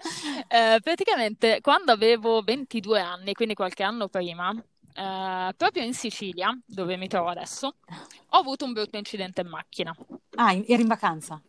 eh, 0.47 0.79
praticamente 0.81 1.59
quando 1.61 1.91
avevo 1.91 2.41
22 2.41 2.99
anni, 2.99 3.33
quindi 3.33 3.53
qualche 3.53 3.83
anno 3.83 4.07
prima, 4.07 4.38
eh, 4.47 5.53
proprio 5.55 5.83
in 5.83 5.93
Sicilia, 5.93 6.57
dove 6.65 6.97
mi 6.97 7.07
trovo 7.07 7.29
adesso, 7.29 7.67
ho 7.67 8.37
avuto 8.37 8.65
un 8.65 8.73
brutto 8.73 8.97
incidente 8.97 9.41
in 9.41 9.47
macchina. 9.47 9.95
Ah, 10.35 10.53
eri 10.53 10.81
in 10.81 10.87
vacanza? 10.87 11.41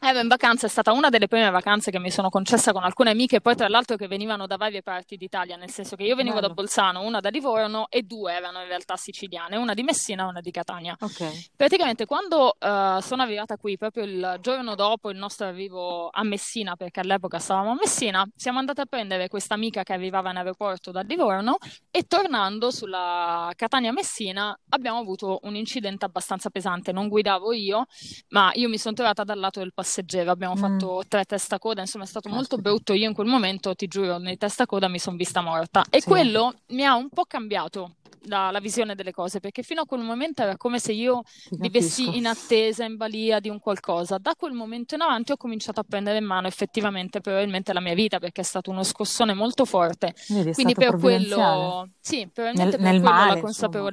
Ero 0.00 0.20
in 0.20 0.28
vacanza, 0.28 0.66
è 0.66 0.68
stata 0.68 0.92
una 0.92 1.08
delle 1.08 1.26
prime 1.26 1.50
vacanze 1.50 1.90
che 1.90 1.98
mi 1.98 2.12
sono 2.12 2.30
concessa 2.30 2.72
con 2.72 2.84
alcune 2.84 3.10
amiche, 3.10 3.40
poi 3.40 3.56
tra 3.56 3.66
l'altro 3.66 3.96
che 3.96 4.06
venivano 4.06 4.46
da 4.46 4.56
varie 4.56 4.80
parti 4.80 5.16
d'Italia, 5.16 5.56
nel 5.56 5.70
senso 5.70 5.96
che 5.96 6.04
io 6.04 6.14
venivo 6.14 6.36
da 6.36 6.42
Bello. 6.42 6.54
Bolzano, 6.54 7.02
una 7.02 7.18
da 7.18 7.30
Livorno 7.30 7.88
e 7.90 8.02
due 8.02 8.32
erano 8.32 8.60
in 8.60 8.68
realtà 8.68 8.94
siciliane, 8.96 9.56
una 9.56 9.74
di 9.74 9.82
Messina 9.82 10.24
e 10.24 10.26
una 10.28 10.40
di 10.40 10.52
Catania. 10.52 10.96
Ok. 11.00 11.50
Praticamente 11.56 12.06
quando 12.06 12.54
eh, 12.54 12.98
sono 13.02 13.22
arrivata 13.22 13.56
qui, 13.56 13.76
proprio 13.76 14.04
il 14.04 14.38
giorno 14.40 14.76
dopo 14.76 15.10
il 15.10 15.16
nostro 15.16 15.46
arrivo 15.46 16.10
a 16.10 16.22
Messina, 16.22 16.76
perché 16.76 17.00
all'epoca 17.00 17.40
stavamo 17.40 17.72
a 17.72 17.74
Messina, 17.74 18.24
siamo 18.36 18.60
andate 18.60 18.82
a 18.82 18.86
prendere 18.86 19.26
questa 19.26 19.54
amica 19.54 19.82
che 19.82 19.94
arrivava 19.94 20.30
in 20.30 20.36
aeroporto 20.36 20.92
da 20.92 21.00
Livorno 21.00 21.58
e 21.90 22.04
tornando 22.04 22.70
sulla 22.70 23.50
Catania-Messina 23.54 24.56
abbiamo 24.68 24.98
avuto 24.98 25.40
un 25.42 25.56
incidente 25.56 26.04
abbastanza 26.04 26.50
pesante. 26.50 26.92
Non 26.92 27.08
guidavo 27.08 27.52
io, 27.52 27.86
ma 28.28 28.52
io 28.54 28.68
mi 28.68 28.78
sono 28.78 28.94
trovata 28.94 29.24
dal 29.24 29.40
lato 29.40 29.58
del 29.58 29.72
passeggero. 29.88 30.30
Abbiamo 30.30 30.54
Mm. 30.54 30.58
fatto 30.58 31.02
tre 31.08 31.24
testacoda, 31.24 31.80
insomma 31.80 32.04
è 32.04 32.06
stato 32.06 32.28
molto 32.28 32.58
brutto. 32.58 32.92
Io 32.92 33.08
in 33.08 33.14
quel 33.14 33.26
momento, 33.26 33.74
ti 33.74 33.88
giuro, 33.88 34.18
nei 34.18 34.36
testacoda 34.36 34.86
mi 34.88 34.98
sono 34.98 35.16
vista 35.16 35.40
morta 35.40 35.84
e 35.88 36.00
Sì. 36.00 36.06
quello 36.06 36.54
mi 36.68 36.84
ha 36.84 36.94
un 36.94 37.08
po' 37.08 37.24
cambiato 37.24 37.94
la, 38.22 38.50
la 38.50 38.60
visione 38.60 38.94
delle 38.94 39.12
cose, 39.12 39.40
perché 39.40 39.62
fino 39.62 39.80
a 39.82 39.86
quel 39.86 40.02
momento 40.02 40.42
era 40.42 40.56
come 40.58 40.78
se 40.78 40.92
io 40.92 41.22
vivessi 41.50 42.16
in 42.18 42.26
attesa, 42.26 42.84
in 42.84 42.96
balia 42.96 43.40
di 43.40 43.48
un 43.48 43.58
qualcosa. 43.58 44.18
Da 44.18 44.34
quel 44.36 44.52
momento 44.52 44.94
in 44.94 45.00
avanti 45.00 45.32
ho 45.32 45.36
cominciato 45.38 45.80
a 45.80 45.84
prendere 45.84 46.18
in 46.18 46.24
mano 46.24 46.46
effettivamente 46.46 47.20
probabilmente 47.20 47.72
la 47.72 47.80
mia 47.80 47.94
vita, 47.94 48.18
perché 48.18 48.42
è 48.42 48.44
stato 48.44 48.70
uno 48.70 48.82
scossone 48.82 49.32
molto 49.32 49.64
forte. 49.64 50.14
Quindi 50.26 50.52
stato 50.52 50.90
per 50.90 51.00
quello, 51.00 51.88
sì, 52.00 52.28
probabilmente 52.30 52.76
Nel, 52.76 52.84
per 52.84 52.92
nel 52.92 53.00
quello 53.00 53.16
male, 53.16 53.40
la 53.40 53.48
insomma. 53.48 53.90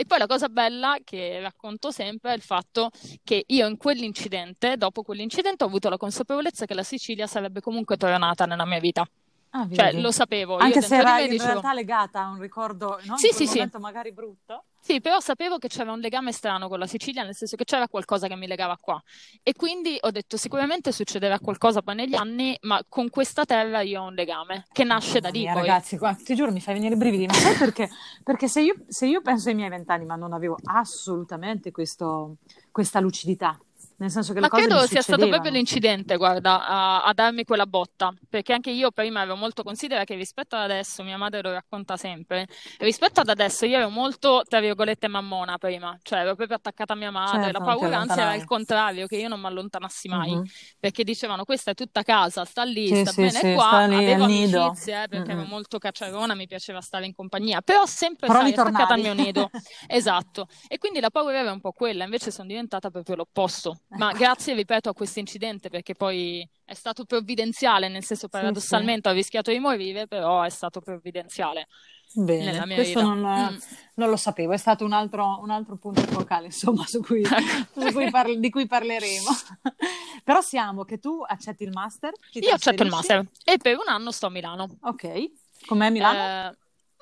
E 0.00 0.04
poi 0.06 0.18
la 0.18 0.26
cosa 0.26 0.48
bella 0.48 0.96
che 1.02 1.40
racconto 1.40 1.90
sempre 1.90 2.30
è 2.30 2.34
il 2.36 2.40
fatto 2.40 2.90
che 3.24 3.42
io 3.48 3.66
in 3.66 3.76
quell'incidente, 3.76 4.76
dopo 4.76 5.02
quell'incidente, 5.02 5.64
ho 5.64 5.66
avuto 5.66 5.88
la 5.88 5.96
consapevolezza 5.96 6.66
che 6.66 6.74
la 6.74 6.84
Sicilia 6.84 7.26
sarebbe 7.26 7.60
comunque 7.60 7.96
tornata 7.96 8.46
nella 8.46 8.64
mia 8.64 8.78
vita. 8.78 9.04
Ah, 9.50 9.66
Cioè, 9.70 9.92
lo 10.00 10.10
sapevo. 10.10 10.56
Anche 10.56 10.82
se 10.82 10.96
era 10.96 11.20
in 11.20 11.30
dicevo, 11.30 11.48
realtà 11.50 11.72
legata 11.72 12.20
a 12.22 12.28
un 12.30 12.40
ricordo, 12.40 12.98
no? 13.04 13.16
Sì, 13.16 13.28
sì, 13.32 13.46
sì. 13.46 13.66
magari 13.78 14.12
brutto. 14.12 14.64
Sì, 14.80 15.00
però 15.00 15.20
sapevo 15.20 15.58
che 15.58 15.68
c'era 15.68 15.92
un 15.92 15.98
legame 15.98 16.32
strano 16.32 16.68
con 16.68 16.78
la 16.78 16.86
Sicilia, 16.86 17.22
nel 17.22 17.34
senso 17.34 17.56
che 17.56 17.64
c'era 17.64 17.88
qualcosa 17.88 18.26
che 18.28 18.36
mi 18.36 18.46
legava 18.46 18.76
qua. 18.80 19.02
E 19.42 19.52
quindi 19.52 19.98
ho 20.00 20.10
detto 20.10 20.36
sicuramente 20.36 20.92
succederà 20.92 21.38
qualcosa 21.40 21.82
poi 21.82 21.96
negli 21.96 22.14
anni, 22.14 22.56
ma 22.62 22.80
con 22.88 23.10
questa 23.10 23.44
terra 23.44 23.80
io 23.80 24.02
ho 24.02 24.06
un 24.06 24.14
legame 24.14 24.64
che 24.72 24.84
nasce 24.84 25.20
da 25.20 25.28
lì 25.30 25.40
mia, 25.40 25.52
poi. 25.52 25.66
ragazzi, 25.66 25.96
guarda, 25.98 26.22
ti 26.22 26.34
giuro, 26.34 26.52
mi 26.52 26.60
fai 26.60 26.74
venire 26.74 26.94
i 26.94 26.96
brividi, 26.96 27.26
ma 27.26 27.32
sai 27.34 27.56
perché? 27.56 27.90
Perché 28.22 28.48
se 28.48 28.60
io, 28.62 28.76
se 28.86 29.06
io 29.06 29.20
penso 29.20 29.48
ai 29.48 29.54
miei 29.56 29.68
vent'anni, 29.68 30.04
ma 30.06 30.14
non 30.16 30.32
avevo 30.32 30.56
assolutamente 30.64 31.70
questo- 31.70 32.36
questa 32.70 33.00
lucidità, 33.00 33.58
nel 33.98 34.10
senso 34.10 34.32
che 34.32 34.40
le 34.40 34.48
Ma 34.48 34.50
credo 34.50 34.86
sia 34.86 35.02
stato 35.02 35.26
proprio 35.26 35.50
l'incidente, 35.50 36.16
guarda, 36.16 36.64
a, 36.64 37.02
a 37.02 37.12
darmi 37.12 37.42
quella 37.42 37.66
botta, 37.66 38.14
perché 38.28 38.52
anche 38.52 38.70
io 38.70 38.92
prima 38.92 39.22
ero 39.22 39.34
molto, 39.34 39.64
considera 39.64 40.04
che 40.04 40.14
rispetto 40.14 40.54
ad 40.54 40.62
adesso, 40.62 41.02
mia 41.02 41.16
madre 41.16 41.42
lo 41.42 41.50
racconta 41.50 41.96
sempre, 41.96 42.46
rispetto 42.78 43.18
ad 43.20 43.28
adesso 43.30 43.66
io 43.66 43.78
ero 43.78 43.88
molto, 43.90 44.42
tra 44.46 44.60
virgolette, 44.60 45.08
mammona 45.08 45.58
prima, 45.58 45.98
cioè 46.02 46.20
ero 46.20 46.36
proprio 46.36 46.56
attaccata 46.56 46.92
a 46.92 46.96
mia 46.96 47.10
madre, 47.10 47.50
Certo, 47.50 47.50
la 47.50 47.60
paura 47.60 47.98
anzi 47.98 48.20
era 48.20 48.34
il 48.34 48.44
contrario, 48.44 49.08
che 49.08 49.16
io 49.16 49.26
non 49.26 49.40
mi 49.40 49.46
allontanassi 49.48 50.06
mai, 50.06 50.38
Mhm. 50.38 50.50
perché 50.78 51.02
dicevano 51.02 51.42
questa 51.44 51.72
è 51.72 51.74
tutta 51.74 52.04
casa, 52.04 52.44
sta 52.44 52.62
lì, 52.62 52.94
Sì, 52.94 52.94
sta 52.94 53.12
sì, 53.12 53.30
bene 53.30 53.42
sì, 53.42 53.50
qua, 53.50 53.86
avevo 53.90 54.22
amicizie, 54.24 55.02
eh, 55.02 55.08
perché 55.08 55.32
ero 55.32 55.42
Mm-mm. 55.42 55.46
molto 55.46 55.78
cacciarona, 55.78 56.34
mi 56.36 56.46
piaceva 56.46 56.80
stare 56.80 57.06
in 57.06 57.12
compagnia, 57.12 57.60
però 57.60 57.84
sempre, 57.86 58.28
Però 58.28 58.30
sai, 58.30 58.52
attaccata 58.54 58.94
al 58.94 59.00
mio 59.00 59.14
nido. 59.14 59.50
Esatto, 59.88 60.46
e 60.68 60.78
quindi 60.78 61.00
la 61.00 61.10
paura 61.10 61.38
era 61.40 61.50
un 61.50 61.60
po' 61.60 61.72
quella, 61.72 62.04
invece 62.04 62.30
sono 62.30 62.46
diventata 62.46 62.88
proprio 62.90 63.16
l'opposto. 63.16 63.80
Ma 63.90 64.12
grazie, 64.12 64.54
ripeto, 64.54 64.90
a 64.90 64.94
questo 64.94 65.18
incidente, 65.18 65.70
perché 65.70 65.94
poi 65.94 66.46
è 66.64 66.74
stato 66.74 67.04
provvidenziale, 67.04 67.88
nel 67.88 68.04
senso 68.04 68.26
Sì, 68.26 68.30
sì. 68.30 68.38
paradossalmente 68.38 69.08
ho 69.08 69.12
rischiato 69.12 69.50
di 69.50 69.58
morire, 69.58 70.06
però 70.06 70.42
è 70.42 70.50
stato 70.50 70.80
provvidenziale 70.80 71.66
Bene, 72.14 72.74
questo 72.74 73.02
non, 73.02 73.18
Mm. 73.18 73.56
Non 73.94 74.08
lo 74.10 74.16
sapevo, 74.16 74.52
è 74.52 74.56
stato 74.56 74.84
un 74.84 74.92
altro, 74.92 75.40
un 75.42 75.50
altro 75.50 75.76
punto 75.76 76.00
focale, 76.02 76.46
insomma, 76.46 76.86
su 76.86 77.00
cui, 77.00 77.22
Ecco. 77.22 77.80
su 77.80 77.92
cui 77.92 78.10
parli- 78.10 78.38
di 78.38 78.48
cui 78.48 78.66
parleremo. 78.66 79.28
Però 80.24 80.40
siamo 80.40 80.84
che 80.84 80.98
tu 80.98 81.22
accetti 81.26 81.64
il 81.64 81.70
master? 81.70 82.12
Io 82.32 82.54
accetto 82.54 82.82
il 82.82 82.88
master 82.90 83.26
e 83.44 83.56
per 83.58 83.76
un 83.76 83.88
anno 83.88 84.10
sto 84.10 84.26
a 84.26 84.30
Milano. 84.30 84.78
Ok, 84.82 85.30
com'è 85.66 85.90
Milano? 85.90 86.50
Eh, 86.50 86.56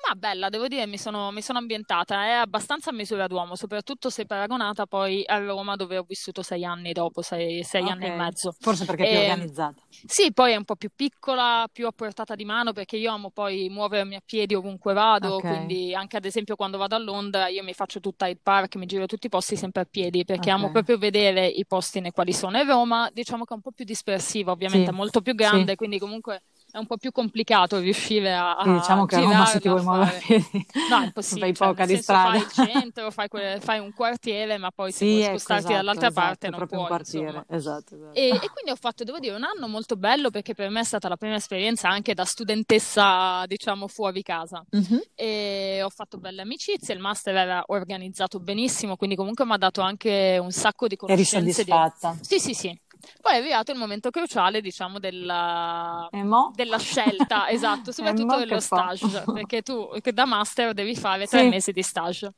ma 0.07 0.15
bella, 0.15 0.49
devo 0.49 0.67
dire, 0.67 0.85
mi 0.85 0.97
sono, 0.97 1.31
mi 1.31 1.41
sono 1.41 1.57
ambientata, 1.59 2.25
è 2.25 2.31
abbastanza 2.31 2.91
a 2.91 2.93
misura 2.93 3.27
d'uomo, 3.27 3.55
soprattutto 3.55 4.09
se 4.09 4.25
paragonata 4.25 4.85
poi 4.85 5.23
a 5.25 5.37
Roma 5.37 5.75
dove 5.75 5.97
ho 5.97 6.03
vissuto 6.07 6.41
sei 6.41 6.63
anni 6.63 6.93
dopo, 6.93 7.21
sei, 7.21 7.63
sei 7.63 7.89
anni 7.89 8.05
e 8.05 8.11
mezzo. 8.15 8.53
Forse 8.57 8.85
perché 8.85 9.03
è 9.03 9.07
più 9.07 9.17
E- 9.17 9.19
organizzata. 9.21 9.81
Sì, 10.05 10.31
poi 10.31 10.53
è 10.53 10.55
un 10.55 10.63
po' 10.63 10.75
più 10.75 10.89
piccola, 10.95 11.67
più 11.71 11.87
a 11.87 11.91
portata 11.91 12.35
di 12.35 12.45
mano 12.45 12.71
perché 12.71 12.97
io 12.97 13.11
amo 13.11 13.31
poi 13.31 13.67
muovermi 13.69 14.15
a 14.15 14.21
piedi 14.23 14.53
ovunque 14.53 14.93
vado, 14.93 15.35
Ok. 15.35 15.47
quindi 15.47 15.93
anche 15.95 16.17
ad 16.17 16.25
esempio 16.25 16.55
quando 16.55 16.77
vado 16.77 16.95
a 16.95 16.99
Londra 16.99 17.47
io 17.47 17.63
mi 17.63 17.73
faccio 17.73 17.99
tutta 17.99 18.27
il 18.27 18.37
park, 18.41 18.75
mi 18.75 18.85
giro 18.85 19.05
tutti 19.07 19.25
i 19.25 19.29
posti 19.29 19.55
sempre 19.55 19.81
a 19.81 19.85
piedi 19.89 20.23
perché 20.23 20.49
amo 20.51 20.65
Ok. 20.67 20.71
proprio 20.71 20.97
vedere 20.97 21.47
i 21.47 21.65
posti 21.65 21.99
nei 21.99 22.11
quali 22.11 22.31
sono. 22.31 22.57
E 22.59 22.63
Roma 22.63 23.09
diciamo 23.11 23.43
che 23.43 23.53
è 23.53 23.55
un 23.55 23.61
po' 23.61 23.71
più 23.71 23.85
dispersiva, 23.85 24.51
ovviamente, 24.51 24.85
Sì, 24.85 24.91
è 24.91 24.95
molto 24.95 25.21
più 25.21 25.31
sì. 25.31 25.37
grande, 25.37 25.75
quindi 25.75 25.97
comunque 25.99 26.43
è 26.71 26.77
un 26.77 26.85
po' 26.85 26.97
più 26.97 27.11
complicato 27.11 27.79
riuscire 27.79 28.33
a, 28.33 28.57
Sì, 28.61 28.69
a 28.69 28.73
diciamo 28.73 29.05
che 29.05 29.15
a 29.15 29.19
Roma 29.21 29.45
se 29.45 29.59
ti 29.59 29.69
vuoi 29.69 29.83
muovere 29.83 30.21
No, 30.89 30.99
è 31.01 31.03
impossibile, 31.05 31.45
fai 31.47 31.55
cioè, 31.55 31.67
poca 31.69 31.85
di 31.85 31.93
senso 31.93 32.13
fai 32.13 32.21
strada. 32.21 32.37
il 32.37 32.51
centro, 32.51 33.11
fai, 33.11 33.27
que- 33.29 33.57
fai 33.61 33.79
un 33.79 33.93
quartiere, 33.93 34.57
ma 34.57 34.71
poi 34.71 34.91
se 34.91 34.97
Sì, 34.99 35.09
vuoi 35.11 35.21
ecco, 35.23 35.37
spostarti 35.37 35.63
esatto, 35.63 35.75
dall'altra 35.75 36.07
esatto, 36.07 36.25
parte 36.27 36.47
non 36.49 36.57
proprio 36.57 36.79
un 36.79 36.85
puoi, 36.85 36.97
quartiere. 36.97 37.45
Esatto, 37.49 37.95
esatto. 37.95 38.13
E, 38.13 38.29
e 38.35 38.49
quindi 38.49 38.71
ho 38.71 38.75
fatto, 38.75 39.03
devo 39.03 39.19
dire, 39.19 39.35
un 39.35 39.43
anno 39.43 39.67
molto 39.67 39.95
bello 39.95 40.29
perché 40.29 40.53
per 40.53 40.69
me 40.69 40.81
è 40.81 40.83
stata 40.83 41.07
la 41.07 41.17
prima 41.17 41.35
esperienza 41.35 41.89
anche 41.89 42.13
da 42.13 42.25
studentessa, 42.25 43.45
diciamo, 43.45 43.87
fuori 43.87 44.21
casa. 44.21 44.63
Mhm. 44.69 45.01
E 45.15 45.81
ho 45.83 45.89
fatto 45.89 46.17
belle 46.17 46.41
amicizie, 46.41 46.93
il 46.93 46.99
master 46.99 47.35
era 47.35 47.63
organizzato 47.67 48.39
benissimo, 48.39 48.95
quindi 48.95 49.15
comunque 49.15 49.45
mi 49.45 49.53
ha 49.53 49.57
dato 49.57 49.81
anche 49.81 50.37
un 50.41 50.51
sacco 50.51 50.87
di 50.87 50.95
Eri 50.95 51.07
conoscenze. 51.15 51.63
di- 51.63 51.69
soddisfatta? 51.71 52.17
Sì, 52.21 52.39
sì, 52.39 52.53
sì. 52.53 52.79
Poi 53.21 53.33
è 53.33 53.37
arrivato 53.37 53.71
il 53.71 53.77
momento 53.77 54.09
cruciale, 54.09 54.61
diciamo, 54.61 54.99
della, 54.99 56.07
della 56.55 56.77
scelta, 56.79 57.47
esatto, 57.49 57.91
soprattutto 57.91 58.37
dello 58.37 58.55
che 58.55 58.61
fa? 58.61 58.95
stage, 58.95 59.23
perché 59.33 59.61
tu 59.61 59.89
che 60.01 60.13
da 60.13 60.25
master 60.25 60.73
devi 60.73 60.95
fare 60.95 61.25
tre 61.27 61.41
Sì. 61.41 61.47
mesi 61.49 61.71
di 61.71 61.81
stage. 61.83 62.33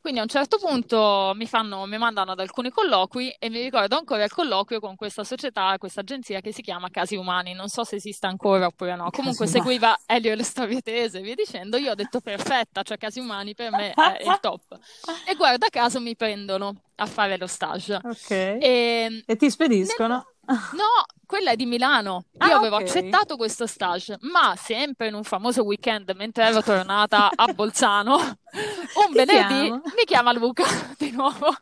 Quindi 0.00 0.18
a 0.20 0.22
un 0.22 0.28
certo 0.28 0.58
punto 0.58 1.32
mi 1.36 1.46
fanno, 1.46 1.86
mi 1.86 1.98
mandano 1.98 2.32
ad 2.32 2.40
alcuni 2.40 2.70
colloqui 2.70 3.30
e 3.38 3.48
mi 3.50 3.60
ricordo 3.62 3.96
ancora 3.96 4.24
il 4.24 4.30
colloquio 4.32 4.80
con 4.80 4.96
questa 4.96 5.22
società, 5.24 5.76
questa 5.78 6.00
agenzia 6.00 6.40
che 6.40 6.52
si 6.52 6.62
chiama 6.62 6.88
Casi 6.90 7.14
Umani, 7.16 7.52
non 7.54 7.68
so 7.68 7.84
se 7.84 7.96
esista 7.96 8.26
ancora 8.28 8.66
oppure 8.66 8.96
no. 8.96 9.10
Comunque 9.10 9.46
Casi 9.46 9.58
Umani. 9.58 9.74
seguiva 9.78 9.96
Elio 10.06 10.32
e 10.32 10.34
le 10.36 10.42
storie 10.42 10.80
tese 10.80 11.20
via 11.20 11.34
dicendo, 11.34 11.76
io 11.76 11.92
ho 11.92 11.94
detto 11.94 12.20
perfetta, 12.20 12.82
cioè 12.82 12.96
Casi 12.98 13.20
Umani 13.20 13.54
per 13.54 13.70
me 13.70 13.92
è 13.92 14.22
il 14.22 14.38
top. 14.40 14.78
E 15.26 15.34
guarda 15.36 15.68
caso 15.70 16.00
mi 16.00 16.16
prendono 16.16 16.74
a 16.96 17.06
fare 17.06 17.36
lo 17.38 17.46
stage. 17.46 17.94
Ok. 18.02 18.30
E 18.30 19.22
E 19.26 19.36
ti 19.36 19.50
spediscono? 19.50 20.26
No, 20.46 21.04
quella 21.26 21.52
è 21.52 21.56
di 21.56 21.66
Milano. 21.66 22.24
Io 22.46 22.52
Ah, 22.52 22.56
avevo 22.56 22.76
ok. 22.76 22.82
accettato 22.82 23.36
questo 23.36 23.66
stage, 23.66 24.16
ma 24.22 24.54
sempre 24.56 25.08
in 25.08 25.14
un 25.14 25.22
famoso 25.24 25.62
weekend, 25.64 26.10
mentre 26.16 26.44
ero 26.44 26.62
tornata 26.62 27.30
a 27.34 27.46
Bolzano, 27.52 28.16
un 28.16 29.12
venerdì 29.12 29.70
mi 29.70 30.04
chiama 30.04 30.32
Luca 30.32 30.64
di 30.98 31.10
nuovo 31.12 31.54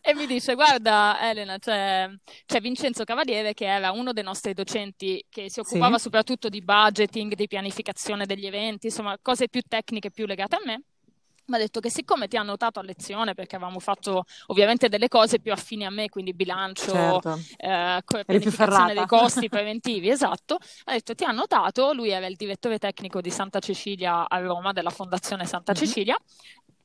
e 0.00 0.14
mi 0.14 0.26
dice: 0.26 0.54
Guarda, 0.54 1.18
Elena, 1.20 1.58
c'è, 1.58 2.08
c'è 2.46 2.60
Vincenzo 2.60 3.04
Cavaliere 3.04 3.54
che 3.54 3.66
era 3.66 3.92
uno 3.92 4.12
dei 4.12 4.22
nostri 4.24 4.52
docenti 4.54 5.24
che 5.28 5.50
si 5.50 5.60
occupava 5.60 5.96
Sì. 5.96 6.02
soprattutto 6.04 6.48
di 6.48 6.62
budgeting, 6.62 7.34
di 7.34 7.46
pianificazione 7.48 8.26
degli 8.26 8.46
eventi, 8.46 8.86
insomma, 8.86 9.16
cose 9.20 9.48
più 9.48 9.60
tecniche, 9.66 10.10
più 10.10 10.26
legate 10.26 10.56
a 10.56 10.60
me. 10.64 10.82
Mi 11.46 11.56
ha 11.56 11.58
detto 11.58 11.80
che 11.80 11.90
siccome 11.90 12.26
ti 12.26 12.38
ha 12.38 12.42
notato 12.42 12.80
a 12.80 12.82
lezione, 12.82 13.34
perché 13.34 13.56
avevamo 13.56 13.78
fatto 13.78 14.24
ovviamente 14.46 14.88
delle 14.88 15.08
cose 15.08 15.40
più 15.40 15.52
affini 15.52 15.84
a 15.84 15.90
me, 15.90 16.08
quindi 16.08 16.32
bilancio, 16.32 16.90
Certo. 16.90 17.38
eh, 17.58 18.00
pianificazione 18.24 18.94
dei 18.94 19.04
costi 19.04 19.48
preventivi, 19.50 20.08
esatto. 20.08 20.58
Ha 20.84 20.92
detto: 20.92 21.14
Ti 21.14 21.24
ha 21.24 21.32
notato, 21.32 21.92
lui 21.92 22.08
era 22.08 22.26
il 22.26 22.36
direttore 22.36 22.78
tecnico 22.78 23.20
di 23.20 23.30
Santa 23.30 23.58
Cecilia 23.58 24.26
a 24.26 24.38
Roma, 24.40 24.72
della 24.72 24.88
Fondazione 24.88 25.44
Santa 25.44 25.72
Mhm. 25.72 25.78
Cecilia, 25.78 26.16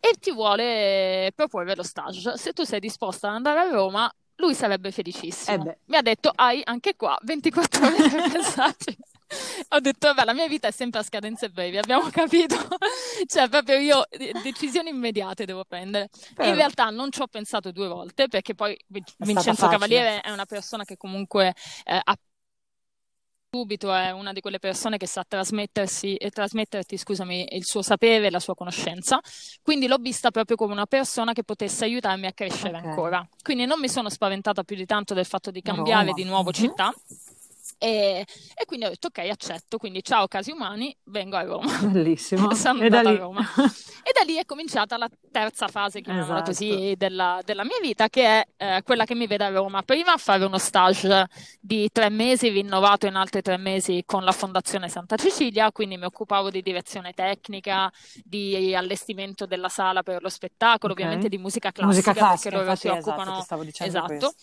e 0.02 0.12
ti 0.20 0.32
vuole 0.34 1.32
proporre 1.34 1.74
lo 1.76 1.84
stage. 1.84 2.36
Se 2.38 2.52
tu 2.52 2.64
sei 2.64 2.82
disposta 2.82 3.30
ad 3.30 3.36
andare 3.36 3.60
a 3.62 3.70
Roma, 3.72 4.12
lui 4.36 4.54
sarebbe 4.56 4.90
Eh 4.90 4.92
felicissimo. 4.92 5.64
beh. 5.64 5.78
Mi 5.86 5.96
ha 5.96 6.02
detto: 6.02 6.34
Hai 6.36 6.60
anche 6.66 6.98
qua 6.98 7.18
24 7.22 7.86
ore 7.86 8.10
per 8.10 8.28
pensarci. 8.30 8.98
Ho 9.70 9.80
detto, 9.80 10.08
vabbè, 10.08 10.24
la 10.26 10.34
mia 10.34 10.48
vita 10.48 10.68
è 10.68 10.72
sempre 10.72 11.00
a 11.00 11.04
scadenze 11.04 11.50
brevi, 11.50 11.78
abbiamo 11.78 12.10
capito. 12.12 12.56
Cioè, 13.26 13.50
proprio 13.50 13.78
io 13.78 14.04
decisioni 14.42 14.90
immediate 14.90 15.46
devo 15.46 15.64
prendere. 15.66 16.10
In 16.30 16.34
Però 16.36 16.54
realtà 16.54 16.90
non 16.90 17.12
ci 17.12 17.22
ho 17.22 17.28
pensato 17.28 17.72
due 17.72 17.88
volte, 17.88 18.28
perché 18.28 18.56
poi 18.56 18.74
è 18.74 19.00
Vincenzo. 19.18 19.68
Cavaliere 19.68 20.22
è 20.22 20.32
una 20.32 20.46
persona 20.46 20.84
che 20.86 20.98
comunque 20.98 21.54
eh, 21.86 22.00
ha 22.04 22.16
subito, 23.52 23.92
è 23.92 24.12
una 24.12 24.32
di 24.32 24.42
quelle 24.42 24.60
persone 24.60 24.98
che 24.98 25.08
sa 25.08 25.24
trasmettersi 25.28 26.16
e 26.16 26.30
trasmetterti, 26.30 26.98
scusami, 26.98 27.56
il 27.56 27.66
suo 27.66 27.82
sapere, 27.82 28.30
la 28.30 28.40
sua 28.40 28.54
conoscenza. 28.54 29.20
Quindi 29.64 29.88
l'ho 29.88 29.98
vista 29.98 30.30
proprio 30.30 30.56
come 30.56 30.74
una 30.74 30.86
persona 30.86 31.34
che 31.34 31.44
potesse 31.44 31.84
aiutarmi 31.84 32.28
a 32.28 32.32
crescere 32.34 32.78
Ok. 32.78 32.84
ancora. 32.86 33.28
Quindi 33.42 33.66
non 33.66 33.80
mi 33.80 33.90
sono 33.90 34.10
spaventata 34.10 34.64
più 34.64 34.76
di 34.76 34.86
tanto 34.86 35.16
del 35.16 35.26
fatto 35.26 35.50
di 35.50 35.62
cambiare 35.64 36.06
Roma. 36.06 36.16
di 36.16 36.24
nuovo 36.26 36.50
Mhm. 36.50 36.54
città. 36.54 36.94
E, 37.78 38.26
e 38.56 38.66
quindi 38.66 38.86
ho 38.86 38.90
detto 38.90 39.08
ok, 39.08 39.20
accetto. 39.20 39.78
Quindi 39.78 40.02
ciao 40.04 40.28
casi 40.28 40.52
umani, 40.52 40.96
vengo 41.06 41.36
a 41.38 41.44
Roma. 41.44 41.72
Bellissimo. 41.84 42.54
Sono 42.56 42.84
E 42.84 42.90
da 42.90 42.98
andata 43.00 43.10
a 43.10 43.12
lì. 43.12 43.18
Roma. 43.18 43.42
E 44.04 44.12
da 44.14 44.24
lì 44.26 44.36
è 44.36 44.46
cominciata 44.46 44.98
la 44.98 45.10
terza 45.32 45.68
fase, 45.68 46.02
chiamiamola 46.02 46.42
Esatto. 46.42 46.52
così, 46.52 46.94
della, 46.98 47.40
della 47.46 47.64
mia 47.64 47.78
vita, 47.82 48.10
che 48.10 48.24
è 48.26 48.48
eh, 48.58 48.82
quella 48.84 49.06
che 49.06 49.16
mi 49.16 49.28
vede 49.28 49.46
a 49.46 49.50
Roma. 49.50 49.82
Prima 49.84 50.14
a 50.14 50.18
fare 50.18 50.44
uno 50.46 50.58
stage 50.58 51.28
di 51.60 51.90
tre 51.92 52.10
mesi, 52.10 52.50
rinnovato 52.50 53.06
in 53.06 53.16
altri 53.16 53.42
tre 53.42 53.58
mesi 53.58 54.04
con 54.06 54.24
la 54.24 54.32
Fondazione 54.32 54.90
Santa 54.90 55.16
Cecilia, 55.16 55.72
quindi 55.72 55.98
mi 55.98 56.06
occupavo 56.06 56.50
di 56.50 56.62
direzione 56.62 57.14
tecnica, 57.14 57.92
di 58.24 58.74
allestimento 58.76 59.46
della 59.46 59.70
sala 59.70 60.04
per 60.04 60.22
lo 60.22 60.30
spettacolo, 60.30 60.94
Ok. 60.94 61.00
ovviamente 61.00 61.30
di 61.30 61.38
musica 61.38 61.72
classica, 61.72 62.12
Musica 62.12 62.14
classica, 62.14 62.50
perché 62.50 62.66
loro 62.66 62.76
si 62.76 62.88
infatti, 62.88 63.10
esatto, 63.10 63.22
occupano... 63.22 63.48
Esatto. 63.86 64.06
questo. 64.08 64.34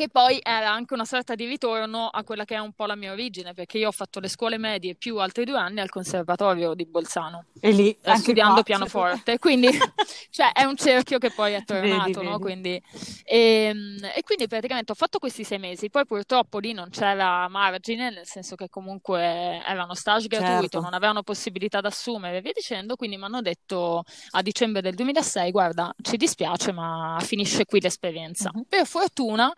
Che 0.00 0.08
poi 0.08 0.38
era 0.42 0.72
anche 0.72 0.94
una 0.94 1.04
sorta 1.04 1.34
di 1.34 1.44
ritorno 1.44 2.06
a 2.06 2.24
quella 2.24 2.46
che 2.46 2.54
è 2.54 2.58
un 2.58 2.72
po' 2.72 2.86
la 2.86 2.96
mia 2.96 3.12
origine, 3.12 3.52
perché 3.52 3.76
io 3.76 3.88
ho 3.88 3.92
fatto 3.92 4.18
le 4.18 4.28
scuole 4.28 4.56
medie 4.56 4.94
più 4.94 5.18
altri 5.18 5.44
due 5.44 5.58
anni 5.58 5.80
al 5.80 5.90
Conservatorio 5.90 6.72
di 6.72 6.86
Bolzano, 6.86 7.44
E 7.60 7.70
lì, 7.70 7.94
eh, 8.00 8.16
studiando 8.16 8.54
qua, 8.54 8.62
pianoforte, 8.62 9.38
quindi 9.38 9.68
cioè, 10.30 10.52
è 10.52 10.64
un 10.64 10.74
cerchio 10.76 11.18
che 11.18 11.30
poi 11.30 11.52
è 11.52 11.62
Vedi, 11.66 11.66
tornato, 11.66 12.22
no? 12.22 12.30
vedi. 12.30 12.40
Quindi, 12.40 12.82
ehm, 13.24 13.98
e, 14.14 14.22
quindi 14.22 14.46
praticamente 14.48 14.92
ho 14.92 14.94
fatto 14.94 15.18
questi 15.18 15.44
sei 15.44 15.58
mesi, 15.58 15.90
poi 15.90 16.06
purtroppo 16.06 16.58
lì 16.60 16.72
non 16.72 16.88
c'era 16.88 17.46
margine, 17.50 18.08
nel 18.08 18.26
senso 18.26 18.54
che 18.56 18.70
comunque 18.70 19.20
era 19.20 19.84
uno 19.84 19.92
stage 19.94 20.28
gratuito, 20.28 20.60
Certo. 20.60 20.80
non 20.80 20.94
avevano 20.94 21.22
possibilità 21.22 21.82
di 21.82 21.88
assumere 21.88 22.38
e 22.38 22.40
via 22.40 22.52
dicendo, 22.54 22.96
quindi 22.96 23.18
mi 23.18 23.24
hanno 23.24 23.42
detto 23.42 24.04
a 24.30 24.40
dicembre 24.40 24.80
del 24.80 24.94
2006, 24.94 25.50
guarda, 25.50 25.92
ci 26.00 26.16
dispiace, 26.16 26.72
ma 26.72 27.18
finisce 27.20 27.66
qui 27.66 27.82
l'esperienza. 27.82 28.50
Mhm. 28.54 28.62
Per 28.66 28.86
fortuna, 28.86 29.52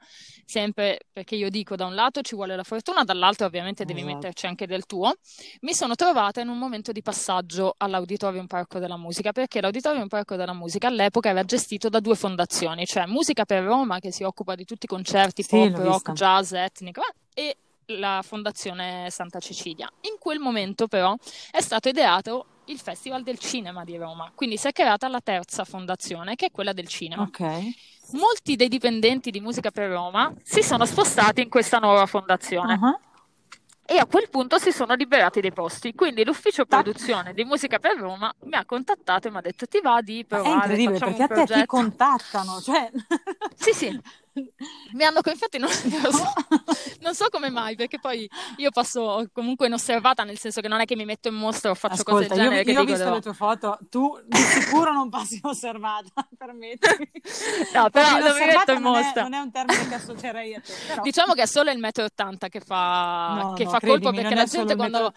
sempre 0.45 1.01
perché 1.13 1.35
io 1.35 1.51
dico 1.51 1.77
da 1.77 1.87
un 1.87 1.95
lato 1.95 2.21
ci 2.23 2.35
vuole 2.35 2.57
la 2.57 2.63
fortuna, 2.63 3.05
dall'altro 3.05 3.47
ovviamente 3.47 3.85
devi 3.85 4.01
Esatto. 4.01 4.15
metterci 4.15 4.47
anche 4.47 4.67
del 4.67 4.87
tuo, 4.87 5.13
mi 5.61 5.75
sono 5.75 5.95
trovata 5.95 6.41
in 6.41 6.49
un 6.49 6.59
momento 6.59 6.93
di 6.93 7.03
passaggio 7.03 7.75
all'Auditorium 7.77 8.47
Parco 8.47 8.79
della 8.79 8.97
Musica, 8.97 9.33
perché 9.33 9.61
l'Auditorium 9.61 10.09
Parco 10.09 10.37
della 10.37 10.53
Musica 10.53 10.89
all'epoca 10.89 11.29
era 11.29 11.45
gestito 11.45 11.89
da 11.89 12.01
due 12.01 12.15
fondazioni, 12.15 12.87
cioè 12.87 13.07
Musica 13.07 13.45
per 13.45 13.63
Roma, 13.63 13.99
che 13.99 14.13
si 14.13 14.23
occupa 14.23 14.55
di 14.55 14.65
tutti 14.65 14.87
i 14.87 14.89
concerti 14.89 15.43
Sì, 15.43 15.49
pop, 15.49 15.77
rock, 15.77 16.13
jazz, 16.13 16.53
etnico, 16.53 17.03
e 17.35 17.57
la 17.87 18.23
Fondazione 18.25 19.09
Santa 19.11 19.39
Cecilia. 19.41 19.91
In 20.03 20.17
quel 20.19 20.39
momento 20.39 20.87
però 20.87 21.15
è 21.51 21.61
stato 21.61 21.89
ideato 21.89 22.47
il 22.67 22.79
Festival 22.79 23.23
del 23.23 23.39
Cinema 23.39 23.85
di 23.85 23.97
Roma, 23.97 24.31
quindi 24.35 24.57
si 24.57 24.69
è 24.69 24.73
creata 24.73 25.09
la 25.09 25.21
terza 25.21 25.65
fondazione, 25.65 26.37
che 26.37 26.47
è 26.47 26.51
quella 26.51 26.73
del 26.73 26.89
cinema. 26.89 27.23
Ok. 27.23 27.41
Molti 28.13 28.57
dei 28.57 28.69
dipendenti 28.69 29.31
di 29.31 29.41
Musica 29.41 29.71
per 29.71 29.91
Roma 29.91 30.33
si 30.43 30.63
sono 30.63 30.85
spostati 30.85 31.41
in 31.41 31.49
questa 31.49 31.79
nuova 31.79 32.07
fondazione. 32.07 32.79
Ah, 32.81 32.99
e 33.85 33.99
a 33.99 34.07
quel 34.07 34.29
punto 34.31 34.59
si 34.59 34.71
sono 34.71 34.95
liberati 34.95 35.41
dei 35.41 35.53
posti. 35.53 35.93
Quindi 35.95 36.25
l'ufficio 36.25 36.65
produzione 36.65 37.35
di 37.35 37.45
Musica 37.45 37.79
per 37.79 37.97
Roma 37.97 38.33
mi 38.45 38.55
ha 38.55 38.65
contattato 38.65 39.29
e 39.29 39.31
mi 39.31 39.39
ha 39.39 39.41
detto 39.41 39.67
ti 39.67 39.81
va 39.81 40.01
di 40.01 40.25
Ma 40.29 40.39
È 40.39 40.41
provare, 40.41 40.55
incredibile 40.55 40.99
perché 40.99 41.23
a 41.23 41.29
te 41.29 41.61
ti 41.61 41.67
contattano, 41.67 42.61
cioè... 42.61 42.91
Sì, 43.55 43.73
sì, 43.73 44.01
Mi 44.93 45.05
hanno, 45.05 45.21
infatti 45.25 45.59
non, 45.59 45.69
non, 46.03 46.13
so, 46.13 46.33
non, 47.01 47.15
so, 47.15 47.29
come 47.31 47.51
mai, 47.51 47.77
perché 47.77 47.99
poi 47.99 48.29
io 48.57 48.71
passo 48.71 49.29
comunque 49.33 49.67
inosservata, 49.67 50.25
nel 50.25 50.39
senso 50.39 50.61
che 50.61 50.69
non 50.69 50.81
è 50.81 50.85
che 50.85 50.97
mi 50.97 51.05
metto 51.05 51.29
in 51.29 51.35
mostra 51.35 51.71
o 51.71 51.75
faccio 51.75 52.01
Ascolta, 52.01 52.29
cose 52.29 52.29
del 52.29 52.39
genere. 52.39 52.63
Io, 52.63 52.73
io 52.73 52.81
ho 52.81 52.85
visto 52.85 53.05
devo... 53.05 53.15
le 53.17 53.21
tue 53.21 53.35
foto, 53.35 53.79
tu 53.91 54.19
di 54.25 54.39
sicuro 54.39 54.93
non 54.93 55.11
passi 55.11 55.37
inosservata, 55.43 56.27
permettimi. 56.37 57.11
No, 57.75 57.91
però 57.91 58.19
non 58.19 58.37
mi 58.37 58.47
metto 58.47 58.73
in 58.73 58.83
mostra. 58.83 59.23
Non 59.23 59.35
è, 59.35 59.37
non 59.37 59.41
è, 59.41 59.43
un 59.43 59.51
termine 59.51 59.89
che 59.89 59.95
associerei 59.95 60.55
a 60.55 60.61
te. 60.61 60.73
Però... 60.87 61.03
Diciamo 61.03 61.33
che 61.35 61.43
è 61.43 61.47
solo 61.47 61.71
il 61.71 61.79
metro 61.79 62.05
80 62.05 62.49
che 62.49 62.61
fa, 62.61 63.35
no, 63.35 63.53
che 63.53 63.65
no, 63.65 63.71
fa 63.71 63.81
colpo, 63.81 64.11
perché 64.13 64.35
la 64.35 64.45
gente 64.45 64.77
quando, 64.77 65.13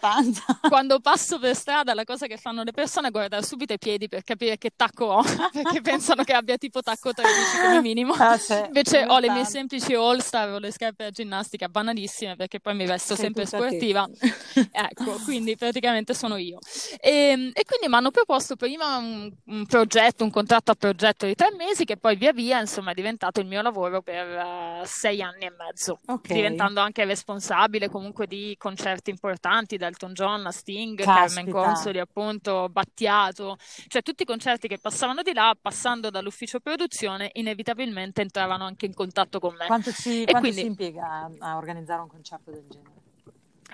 quando 0.68 1.00
passo 1.00 1.38
per 1.38 1.54
strada 1.54 1.94
la 1.94 2.04
cosa 2.04 2.26
che 2.26 2.36
fanno 2.36 2.62
le 2.62 2.72
persone 2.72 3.08
è 3.08 3.10
guardare 3.10 3.42
subito 3.42 3.72
i 3.72 3.78
piedi 3.78 4.08
per 4.08 4.22
capire 4.22 4.58
che 4.58 4.72
tacco 4.76 5.06
ho, 5.06 5.22
perché 5.52 5.80
pensano 5.80 6.22
che 6.22 6.34
abbia 6.34 6.56
tipo 6.58 6.82
tacco 6.82 7.12
13 7.12 7.60
come 7.62 7.80
minimo. 7.80 8.12
Ah, 8.12 8.36
sì, 8.36 8.54
Invece 8.66 9.05
ho 9.06 9.18
le 9.18 9.30
mie 9.30 9.44
semplici 9.44 9.94
all 9.94 10.18
star 10.18 10.50
o 10.50 10.58
le 10.58 10.70
scarpe 10.70 11.04
da 11.04 11.10
ginnastica 11.10 11.68
banalissime 11.68 12.36
perché 12.36 12.60
poi 12.60 12.74
mi 12.74 12.86
vesto 12.86 13.14
Sei 13.14 13.26
sempre 13.26 13.46
sportiva. 13.46 14.08
ecco, 14.70 15.20
quindi 15.24 15.56
praticamente 15.56 16.14
sono 16.14 16.36
io. 16.36 16.58
E, 17.00 17.50
e 17.52 17.64
quindi 17.64 17.88
mi 17.88 17.94
hanno 17.94 18.10
proposto 18.10 18.56
prima 18.56 18.96
un, 18.96 19.32
un, 19.46 19.66
progetto, 19.66 20.24
un 20.24 20.30
contratto 20.30 20.70
a 20.70 20.74
progetto 20.74 21.26
di 21.26 21.34
tre 21.34 21.54
mesi 21.56 21.84
che 21.84 21.96
poi 21.96 22.16
via 22.16 22.32
via 22.32 22.60
insomma 22.60 22.92
è 22.92 22.94
diventato 22.94 23.40
il 23.40 23.46
mio 23.46 23.62
lavoro 23.62 24.02
per 24.02 24.26
uh, 24.26 24.84
sei 24.84 25.22
anni 25.22 25.44
e 25.44 25.52
mezzo, 25.56 26.00
okay. 26.06 26.36
diventando 26.36 26.80
anche 26.80 27.04
responsabile 27.04 27.88
comunque 27.88 28.26
di 28.26 28.54
concerti 28.58 29.10
importanti, 29.10 29.76
da 29.76 29.86
Elton 29.86 30.12
John 30.12 30.48
Sting, 30.50 30.96
Caspita. 30.98 31.26
Carmen 31.26 31.52
Consoli 31.52 31.98
appunto, 31.98 32.68
Battiato, 32.68 33.56
cioè 33.88 34.02
tutti 34.02 34.22
i 34.22 34.26
concerti 34.26 34.68
che 34.68 34.78
passavano 34.78 35.22
di 35.22 35.32
là, 35.32 35.54
passando 35.60 36.10
dall'ufficio 36.10 36.60
produzione, 36.60 37.30
inevitabilmente 37.34 38.20
entravano 38.20 38.64
anche 38.64 38.86
in 38.86 38.94
contatto 38.96 39.38
con 39.38 39.54
me. 39.54 39.66
Quanto 39.66 39.92
quanto 40.24 40.40
quindi... 40.40 40.60
si 40.62 40.66
impiega 40.66 41.30
a, 41.38 41.56
organizzare 41.56 42.00
un 42.00 42.08
concerto 42.08 42.50
del 42.50 42.64
genere? 42.68 42.94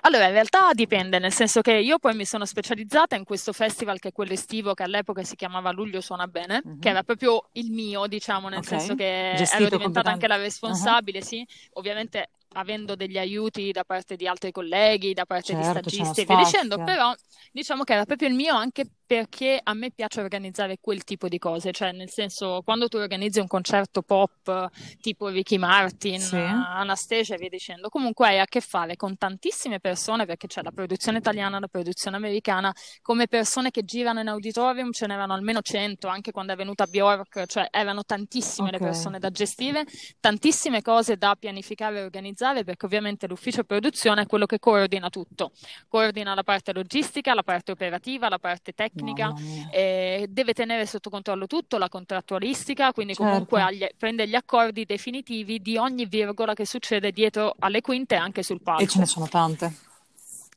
Allora, 0.05 0.25
in 0.25 0.33
realtà 0.33 0.73
dipende, 0.73 1.17
nel 1.17 1.31
senso 1.31 1.61
che 1.61 1.71
io 1.71 1.97
poi 1.97 2.13
mi 2.13 2.25
sono 2.25 2.43
specializzata 2.43 3.15
in 3.15 3.23
questo 3.23 3.53
festival 3.53 3.99
che 3.99 4.09
è 4.09 4.11
quello 4.11 4.33
estivo 4.33 4.73
che 4.73 4.83
all'epoca 4.83 5.23
si 5.23 5.37
chiamava 5.37 5.71
Luglio 5.71 6.01
Suona 6.01 6.27
Bene, 6.27 6.61
uh-huh. 6.61 6.79
che 6.79 6.89
era 6.89 7.03
proprio 7.03 7.47
il 7.53 7.71
mio, 7.71 8.05
diciamo, 8.07 8.49
nel 8.49 8.59
okay. 8.59 8.79
senso 8.79 8.95
che 8.95 9.33
Gestito 9.37 9.63
ero 9.63 9.77
diventata 9.77 10.11
anche 10.11 10.27
la 10.27 10.35
Uh-huh. 10.35 10.41
responsabile, 10.41 11.21
sì, 11.21 11.47
ovviamente 11.73 12.31
avendo 12.53 12.95
degli 12.95 13.17
aiuti 13.17 13.71
da 13.71 13.83
parte 13.83 14.15
di 14.15 14.27
altri 14.27 14.51
colleghi, 14.51 15.13
da 15.13 15.25
parte 15.25 15.53
Certo, 15.53 15.79
di 15.81 15.95
stagisti 15.95 16.21
e 16.21 16.25
via 16.25 16.35
dicendo, 16.37 16.77
però 16.83 17.13
diciamo 17.51 17.83
che 17.83 17.93
era 17.93 18.05
proprio 18.05 18.27
il 18.29 18.35
mio 18.35 18.55
anche 18.55 18.85
perché 19.05 19.59
a 19.61 19.73
me 19.73 19.91
piace 19.91 20.21
organizzare 20.21 20.77
quel 20.79 21.03
tipo 21.03 21.27
di 21.27 21.37
cose, 21.37 21.71
cioè 21.71 21.91
nel 21.91 22.09
senso 22.09 22.61
quando 22.63 22.87
tu 22.87 22.97
organizzi 22.97 23.39
un 23.39 23.47
concerto 23.47 24.01
pop 24.01 24.69
tipo 25.01 25.27
Ricky 25.27 25.57
Martin, 25.57 26.19
Sì. 26.19 26.37
Anastasia 26.37 27.35
e 27.35 27.37
via 27.37 27.49
dicendo, 27.49 27.89
comunque 27.89 28.27
hai 28.27 28.39
a 28.39 28.45
che 28.45 28.61
fare 28.61 28.95
con 28.95 29.17
tantissime 29.17 29.79
persone 29.79 30.25
perché 30.25 30.47
c'è 30.47 30.61
la 30.63 30.71
produzione 30.71 31.19
italiana, 31.19 31.59
la 31.59 31.67
produzione 31.67 32.15
americana, 32.17 32.73
come 33.01 33.27
persone 33.27 33.69
che 33.71 33.83
girano 33.83 34.19
in 34.21 34.27
auditorium 34.29 34.91
ce 34.91 35.05
n'erano 35.05 35.33
almeno 35.33 35.61
100, 35.61 36.07
anche 36.07 36.31
quando 36.31 36.53
è 36.53 36.55
venuta 36.55 36.85
Bjork, 36.87 37.45
cioè 37.45 37.67
erano 37.71 38.03
tantissime 38.03 38.71
le 38.71 38.77
Ok. 38.77 38.83
persone 38.83 39.19
da 39.19 39.29
gestire, 39.29 39.85
tantissime 40.19 40.81
cose 40.81 41.17
da 41.17 41.35
pianificare 41.37 41.99
e 41.99 42.03
organizzare 42.03 42.42
perché 42.63 42.85
ovviamente 42.85 43.27
l'ufficio 43.27 43.63
produzione 43.63 44.23
è 44.23 44.25
quello 44.25 44.45
che 44.45 44.59
coordina 44.59 45.09
tutto, 45.09 45.51
coordina 45.87 46.33
la 46.33 46.43
parte 46.43 46.73
logistica, 46.73 47.33
la 47.33 47.43
parte 47.43 47.71
operativa, 47.71 48.27
la 48.27 48.39
parte 48.39 48.73
tecnica, 48.73 49.33
eh, 49.71 50.25
deve 50.29 50.53
tenere 50.53 50.85
sotto 50.85 51.09
controllo 51.09 51.47
tutto, 51.47 51.77
la 51.77 51.87
contrattualistica, 51.89 52.91
quindi 52.91 53.13
comunque 53.15 53.61
Certo. 53.61 53.83
agli- 53.85 53.95
prende 53.97 54.27
gli 54.27 54.35
accordi 54.35 54.85
definitivi 54.85 55.59
di 55.61 55.77
ogni 55.77 56.05
virgola 56.05 56.53
che 56.53 56.65
succede 56.65 57.11
dietro 57.11 57.55
alle 57.59 57.81
quinte 57.81 58.15
e 58.15 58.17
anche 58.17 58.43
sul 58.43 58.57
E 58.57 58.59
ce 58.59 58.63
palco. 58.63 58.99
ne 58.99 59.05
sono 59.05 59.27
tante. 59.29 59.73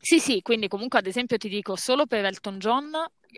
Sì, 0.01 0.21
sì, 0.21 0.41
quindi 0.43 0.69
comunque 0.69 0.99
ad 1.01 1.07
esempio 1.07 1.37
ti 1.37 1.49
dico, 1.49 1.75
solo 1.75 2.07
per 2.07 2.25
Elton 2.25 2.59
John, 2.59 2.91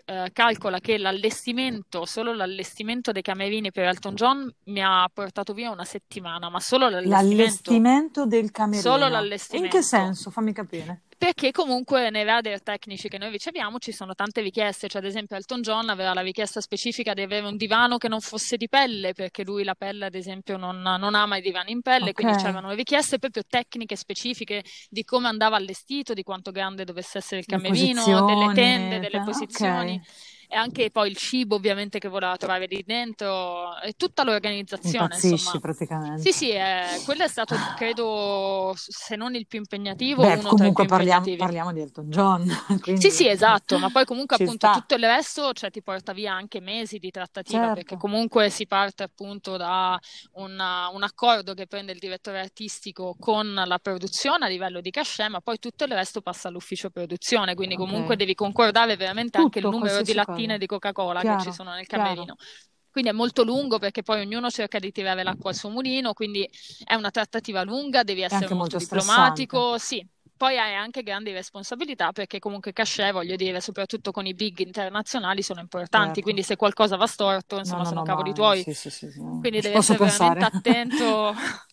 eh, 0.05 0.29
calcola 0.33 0.79
che 0.79 0.97
l'allestimento, 0.97 2.05
solo 2.05 2.33
l'allestimento 2.33 3.11
dei 3.11 3.21
camerini 3.21 3.71
per 3.71 3.85
Elton 3.85 4.15
John 4.15 4.53
mi 4.65 4.81
ha 4.83 5.09
portato 5.13 5.53
via 5.53 5.71
una 5.71 5.85
settimana, 5.85 6.49
ma 6.49 6.59
solo 6.59 6.89
l'allestimento. 6.89 7.35
L'allestimento 7.35 8.25
del 8.25 8.51
camerino. 8.51 8.81
Solo 8.81 9.05
In 9.05 9.11
l'allestimento. 9.11 9.77
che 9.77 9.83
senso? 9.83 10.29
Fammi 10.29 10.53
capire. 10.53 11.01
Perché 11.19 11.51
comunque 11.51 12.09
nei 12.11 12.23
radar 12.23 12.63
tecnici 12.63 13.09
che 13.09 13.17
noi 13.17 13.29
riceviamo 13.29 13.77
ci 13.77 13.91
sono 13.91 14.13
tante 14.15 14.39
richieste, 14.39 14.87
cioè 14.87 15.01
ad 15.01 15.07
esempio 15.07 15.35
Elton 15.35 15.59
John 15.61 15.89
aveva 15.89 16.13
la 16.13 16.21
richiesta 16.21 16.61
specifica 16.61 17.13
di 17.13 17.21
avere 17.21 17.45
un 17.45 17.57
divano 17.57 17.97
che 17.97 18.07
non 18.07 18.21
fosse 18.21 18.55
di 18.55 18.69
pelle, 18.69 19.11
perché 19.11 19.43
lui 19.43 19.65
la 19.65 19.75
pelle 19.75 20.05
ad 20.05 20.15
esempio 20.15 20.55
non, 20.55 20.81
non 20.81 21.15
ama 21.15 21.35
i 21.35 21.41
divani 21.41 21.73
in 21.73 21.81
pelle, 21.81 22.13
quindi 22.13 22.35
Ok. 22.35 22.41
c'erano 22.41 22.71
richieste 22.71 23.19
proprio 23.19 23.43
tecniche 23.45 23.97
specifiche 23.97 24.63
di 24.87 25.03
come 25.03 25.27
andava 25.27 25.57
allestito, 25.57 26.13
di 26.13 26.23
quanto 26.23 26.51
grande 26.51 26.85
dovesse 26.85 27.17
essere 27.17 27.41
il 27.41 27.45
camerino, 27.45 28.23
delle 28.23 28.53
tende, 28.53 28.99
delle 28.99 29.17
ah, 29.17 29.23
posizioni. 29.23 29.95
ok. 30.01 30.37
E 30.51 30.55
anche 30.55 30.89
poi 30.89 31.09
il 31.11 31.15
cibo 31.17 31.55
ovviamente 31.55 31.99
che 31.99 32.07
voleva 32.07 32.35
trovare 32.35 32.65
lì 32.65 32.81
dentro, 32.83 33.79
e 33.81 33.93
tutta 33.93 34.23
l'organizzazione, 34.23 35.15
Impazzisci 35.15 35.57
insomma. 35.57 35.59
praticamente. 35.59 36.21
Sì, 36.21 36.31
sì, 36.33 36.49
eh, 36.51 36.99
quello 37.03 37.23
è 37.23 37.27
stato, 37.27 37.55
credo, 37.75 38.73
se 38.75 39.15
non 39.15 39.35
il 39.35 39.45
più 39.45 39.59
impegnativo, 39.59 40.23
Beh, 40.23 40.37
comunque 40.47 40.85
parliamo, 40.85 41.35
parliamo 41.35 41.71
di 41.71 41.81
Elton 41.81 42.09
John, 42.09 42.43
quindi 42.81 43.01
Sì, 43.01 43.11
sì, 43.11 43.27
esatto, 43.29 43.79
ma 43.79 43.89
poi 43.89 44.03
comunque 44.03 44.35
ci 44.35 44.43
appunto 44.43 44.67
sta. 44.67 44.73
tutto 44.79 44.95
il 44.95 45.01
resto, 45.05 45.53
cioè 45.53 45.71
ti 45.71 45.81
porta 45.81 46.11
via 46.11 46.33
anche 46.33 46.59
mesi 46.59 46.97
di 46.99 47.11
trattativa, 47.11 47.69
perché 47.69 47.95
Certo. 47.95 47.97
comunque 47.97 48.49
si 48.49 48.67
parte 48.67 49.03
appunto 49.03 49.55
da 49.55 49.97
una- 50.33 50.89
un 50.89 51.03
accordo 51.03 51.53
che 51.53 51.65
prende 51.67 51.93
il 51.93 51.99
direttore 51.99 52.39
artistico 52.39 53.15
con 53.17 53.53
la 53.53 53.79
produzione 53.79 54.45
a 54.45 54.47
livello 54.49 54.81
di 54.81 54.89
cachet, 54.91 55.29
ma 55.29 55.39
poi 55.39 55.59
tutto 55.59 55.85
il 55.85 55.91
resto 55.93 56.21
passa 56.21 56.49
all'ufficio 56.49 56.89
produzione, 56.89 57.55
quindi 57.55 57.75
comunque 57.75 58.15
Ok. 58.15 58.17
devi 58.17 58.35
concordare 58.35 58.97
veramente 58.97 59.37
anche 59.37 59.59
il 59.59 59.65
Tutto, 59.65 59.69
numero 59.69 60.01
di 60.03 60.13
qualsiasi 60.13 60.19
lattine 60.39 60.57
di 60.57 60.65
Coca-Cola 60.65 61.23
che 61.23 61.35
ci 61.35 61.51
Chiaro, 61.51 61.51
sono 61.51 61.73
nel 61.73 61.85
chiaro. 61.87 61.87
camerino. 61.87 62.35
Quindi 62.91 63.11
è 63.11 63.13
molto 63.13 63.43
lungo 63.43 63.77
perché 63.77 64.01
poi 64.01 64.21
ognuno 64.21 64.49
cerca 64.49 64.79
di 64.79 64.91
tirare 64.91 65.23
l'acqua 65.23 65.51
al 65.51 65.55
suo 65.55 65.69
mulino, 65.69 66.13
quindi 66.13 66.49
è 66.83 66.95
una 66.95 67.11
trattativa 67.11 67.63
lunga, 67.63 68.03
devi 68.03 68.21
essere 68.21 68.49
molto 68.49 68.75
molto 68.77 68.77
diplomatico, 68.77 69.77
sì. 69.77 70.05
Poi 70.35 70.57
hai 70.57 70.73
anche 70.73 71.03
grandi 71.03 71.31
responsabilità 71.33 72.11
perché 72.13 72.39
comunque 72.39 72.71
cachet, 72.73 73.11
voglio 73.11 73.35
dire, 73.35 73.59
soprattutto 73.61 74.11
con 74.11 74.25
i 74.25 74.33
big 74.33 74.59
internazionali 74.59 75.41
sono 75.43 75.59
importanti, 75.59 76.21
Certo. 76.21 76.21
quindi 76.21 76.43
se 76.43 76.55
qualcosa 76.55 76.95
va 76.95 77.07
storto, 77.07 77.57
No, 77.59 77.59
insomma, 77.59 77.83
no, 77.83 77.91
sono 77.91 78.01
no, 78.05 78.05
cavoli 78.05 78.33
tuoi. 78.33 78.65
sì, 78.73 78.73
sì, 78.73 78.89
sì. 78.89 79.07
Quindi 79.37 79.61
devi 79.61 79.75
essere 79.75 79.99
veramente 79.99 80.45
pensare. 80.45 80.45
attento. 80.45 81.33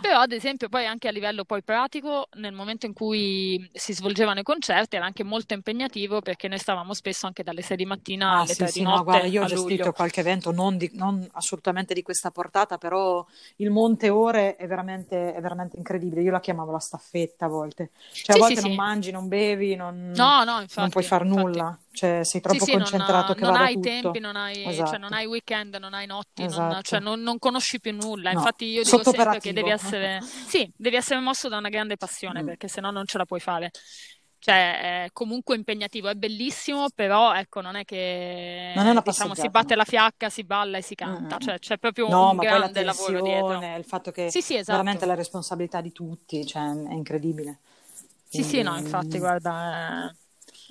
Però, 0.00 0.18
ad 0.20 0.32
esempio, 0.32 0.68
poi 0.68 0.86
anche 0.86 1.08
a 1.08 1.10
livello 1.12 1.44
poi 1.44 1.62
pratico, 1.62 2.28
nel 2.34 2.52
momento 2.52 2.86
in 2.86 2.92
cui 2.92 3.68
si 3.72 3.94
svolgevano 3.94 4.40
i 4.40 4.42
concerti 4.42 4.96
era 4.96 5.04
anche 5.06 5.22
molto 5.24 5.54
impegnativo 5.54 6.20
perché 6.20 6.48
noi 6.48 6.58
stavamo 6.58 6.92
spesso 6.94 7.26
anche 7.26 7.42
dalle 7.44 7.62
6 7.62 7.76
di 7.76 7.86
mattina 7.86 8.34
Ah, 8.34 8.40
alle 8.40 8.54
sì, 8.54 8.54
3 8.56 8.68
sì, 8.68 8.80
di 8.84 8.86
no, 8.86 9.02
guarda, 9.02 9.26
io 9.26 9.42
ho 9.42 9.44
gestito 9.44 9.90
luglio. 9.90 9.92
qualche 9.92 10.20
evento, 10.20 10.52
non, 10.52 10.76
di- 10.76 10.90
non 10.94 11.28
assolutamente 11.32 11.92
di 11.92 12.02
questa 12.02 12.30
portata, 12.30 12.78
però 12.78 13.26
il 13.56 13.70
Monte 13.70 14.10
Ore 14.10 14.54
è 14.54 14.66
veramente, 14.68 15.34
è 15.34 15.40
veramente 15.40 15.76
incredibile. 15.76 16.22
Io 16.22 16.30
la 16.30 16.38
chiamavo 16.38 16.70
la 16.70 16.78
staffetta 16.78 17.46
a 17.46 17.48
volte. 17.48 17.90
Cioè, 18.20 18.36
a 18.36 18.38
Sì, 18.38 18.38
volte 18.38 18.60
non 18.60 18.74
mangi, 18.74 19.10
non 19.10 19.26
bevi, 19.26 19.74
non, 19.74 20.14
No, 20.14 20.44
no, 20.44 20.60
non 20.76 20.88
infatti, 20.88 20.90
puoi 20.90 21.02
far 21.04 21.24
infatti. 21.24 21.24
nulla. 21.24 21.76
Cioè, 21.92 22.24
sei 22.24 22.40
Sì, 22.44 22.48
troppo 22.48 22.64
sì, 22.64 22.74
non, 22.76 22.88
concentrato 22.88 23.34
che 23.34 23.44
non 23.44 23.46
vada 23.46 23.66
hai 23.66 23.72
tutto. 23.72 23.88
tempi, 23.88 24.18
non 24.18 24.36
hai, 24.36 24.82
cioè, 24.84 24.98
non 24.98 25.12
Esatto, 25.12 25.14
hai 25.14 25.24
weekend, 25.26 25.74
non 25.76 25.94
hai 25.94 26.06
notti, 26.06 26.46
non, 26.46 26.78
esatto. 26.78 26.82
cioè, 26.82 27.00
non, 27.00 27.20
non 27.22 27.38
conosci 27.38 27.80
più 27.80 27.92
nulla. 27.94 28.30
No, 28.30 28.32
Infatti 28.32 28.66
io 28.66 28.82
dico 28.84 29.02
sempre 29.04 29.40
che 29.40 29.52
devi 29.52 29.70
essere, 29.70 30.20
sì, 30.44 30.70
devi 30.76 30.96
essere 30.96 31.20
mosso 31.20 31.48
da 31.48 31.56
una 31.56 31.70
grande 31.70 31.96
passione 31.96 32.42
Mm. 32.42 32.44
perché 32.44 32.68
sennò 32.68 32.90
non 32.90 33.06
ce 33.06 33.16
la 33.16 33.24
puoi 33.24 33.40
fare. 33.40 33.70
Cioè, 34.38 35.04
è 35.04 35.08
comunque 35.12 35.54
impegnativo, 35.56 36.08
è 36.08 36.14
bellissimo, 36.14 36.88
però 36.94 37.32
ecco, 37.34 37.60
non 37.60 37.76
è 37.76 37.84
che 37.84 38.74
Non 38.74 38.86
è 38.86 38.90
una 38.90 39.02
diciamo 39.02 39.34
si 39.34 39.48
batte 39.48 39.74
la 39.76 39.84
fiacca, 39.84 40.28
si 40.28 40.44
balla 40.44 40.78
e 40.78 40.82
si 40.82 40.94
Mm, 41.04 41.10
canta, 41.14 41.36
mm, 41.36 41.38
cioè 41.38 41.54
mm. 41.54 41.58
c'è 41.58 41.78
proprio 41.78 42.08
No, 42.08 42.30
un 42.30 42.38
grande 42.38 42.82
lavoro 42.82 43.20
dietro. 43.22 43.58
il 43.76 43.84
fatto 43.84 44.10
che 44.10 44.24
Sì, 44.26 44.42
sì, 44.42 44.56
veramente 44.66 45.04
esatto. 45.04 45.06
la 45.06 45.14
responsabilità 45.14 45.80
di 45.80 45.92
tutti, 45.92 46.44
cioè, 46.46 46.62
è 46.62 46.92
incredibile. 46.92 47.58
Sì, 48.26 48.42
sì, 48.42 48.62
no, 48.62 48.76
infatti, 48.76 49.18
guarda, 49.18 50.08
è... 50.08 50.14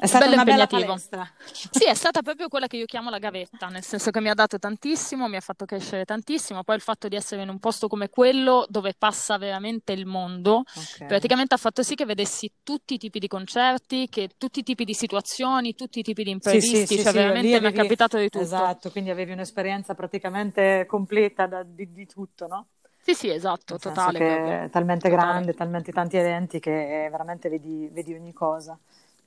è 0.08 0.14
stata 0.14 0.18
bello 0.18 0.34
una 0.34 0.46
bella 0.46 0.68
impegnativo. 0.68 0.68
palestra. 0.68 1.32
Sì, 1.70 1.86
è 1.86 1.94
stata 1.94 2.22
proprio 2.22 2.48
quella 2.48 2.68
che 2.68 2.78
io 2.78 2.86
chiamo 2.86 3.10
la 3.10 3.20
gavetta, 3.20 3.68
nel 3.68 3.84
senso 3.84 4.12
che 4.12 4.20
mi 4.22 4.30
ha 4.30 4.34
dato 4.34 4.58
tantissimo, 4.58 5.28
mi 5.28 5.36
ha 5.36 5.42
fatto 5.42 5.66
crescere 5.66 6.06
tantissimo, 6.06 6.64
poi 6.64 6.76
il 6.76 6.82
fatto 6.82 7.08
di 7.08 7.16
essere 7.16 7.44
in 7.44 7.50
un 7.50 7.60
posto 7.60 7.88
come 7.88 8.10
quello 8.10 8.66
dove 8.68 8.94
passa 8.98 9.38
veramente 9.38 9.92
il 9.94 10.06
mondo, 10.06 10.64
Ok. 10.76 11.02
praticamente 11.06 11.54
ha 11.54 11.58
fatto 11.58 11.84
sì 11.84 11.96
che 11.96 12.06
vedessi 12.06 12.52
tutti 12.64 12.96
i 12.96 12.98
tipi 12.98 13.20
di 13.20 13.28
concerti, 13.28 14.08
che 14.10 14.30
tutti 14.38 14.60
i 14.60 14.64
tipi 14.64 14.86
di 14.86 14.94
situazioni, 14.94 15.76
tutti 15.76 16.00
i 16.00 16.04
tipi 16.04 16.24
di 16.24 16.32
Sì, 16.38 16.60
sì, 16.62 16.86
imprevisti, 16.86 16.88
sì, 16.88 17.04
cioè 17.04 17.14
sì, 17.14 17.22
veramente 17.22 17.60
mi 17.60 17.68
è 17.68 17.72
capitato 17.72 18.18
di 18.18 18.30
tutto. 18.30 18.72
esatto, 18.72 18.92
quindi 18.92 19.10
avevi 19.12 19.32
un'esperienza 19.34 19.94
praticamente 19.96 20.86
completa 20.88 21.46
da- 21.48 21.64
di, 21.64 21.92
di 21.92 22.06
tutto, 22.08 22.48
no? 22.48 22.68
Sì, 23.04 23.14
sì, 23.16 23.30
esatto, 23.30 23.78
totale 23.78 24.22
che 24.22 24.66
è 24.66 24.70
talmente 24.70 25.10
totale. 25.10 25.10
grande, 25.10 25.54
talmente 25.54 25.92
tanti 25.92 26.18
eventi 26.18 26.60
che 26.60 27.08
veramente 27.12 27.50
vedi, 27.50 27.90
vedi 27.92 28.14
ogni 28.14 28.34
cosa. 28.34 28.78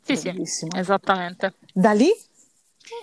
Sì, 0.04 0.16
sì, 0.16 0.30
Bellissimo. 0.30 0.76
esattamente. 0.76 1.54
Da 1.72 1.92
lì? 1.92 2.10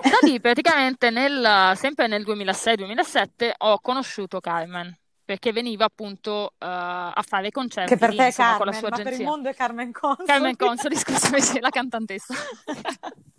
Da 0.01 0.27
lì 0.27 0.39
praticamente 0.39 1.09
nel, 1.09 1.75
sempre 1.75 2.07
nel 2.07 2.23
2006-2007 2.23 3.51
ho 3.57 3.79
conosciuto 3.79 4.39
Carmen, 4.39 4.95
perché 5.31 5.53
veniva 5.53 5.85
appunto 5.85 6.55
uh, 6.55 6.55
a 6.59 7.23
fare 7.25 7.51
concerti 7.51 7.93
che 7.93 7.97
per 7.97 8.13
te 8.13 8.25
insomma, 8.25 8.49
Carmen, 8.49 8.57
con 8.57 8.65
la 8.65 8.73
sua 8.73 8.89
ma 8.89 8.95
agenzia. 8.95 9.11
per 9.11 9.21
il 9.21 9.25
mondo 9.25 9.47
è 9.47 9.53
Carmen 9.53 9.91
Consoli. 9.93 10.27
Carmen 10.27 10.55
Consoli, 10.57 10.95
scusami, 10.97 11.41
sì, 11.41 11.59
la 11.61 11.69
cantantessa. 11.69 12.33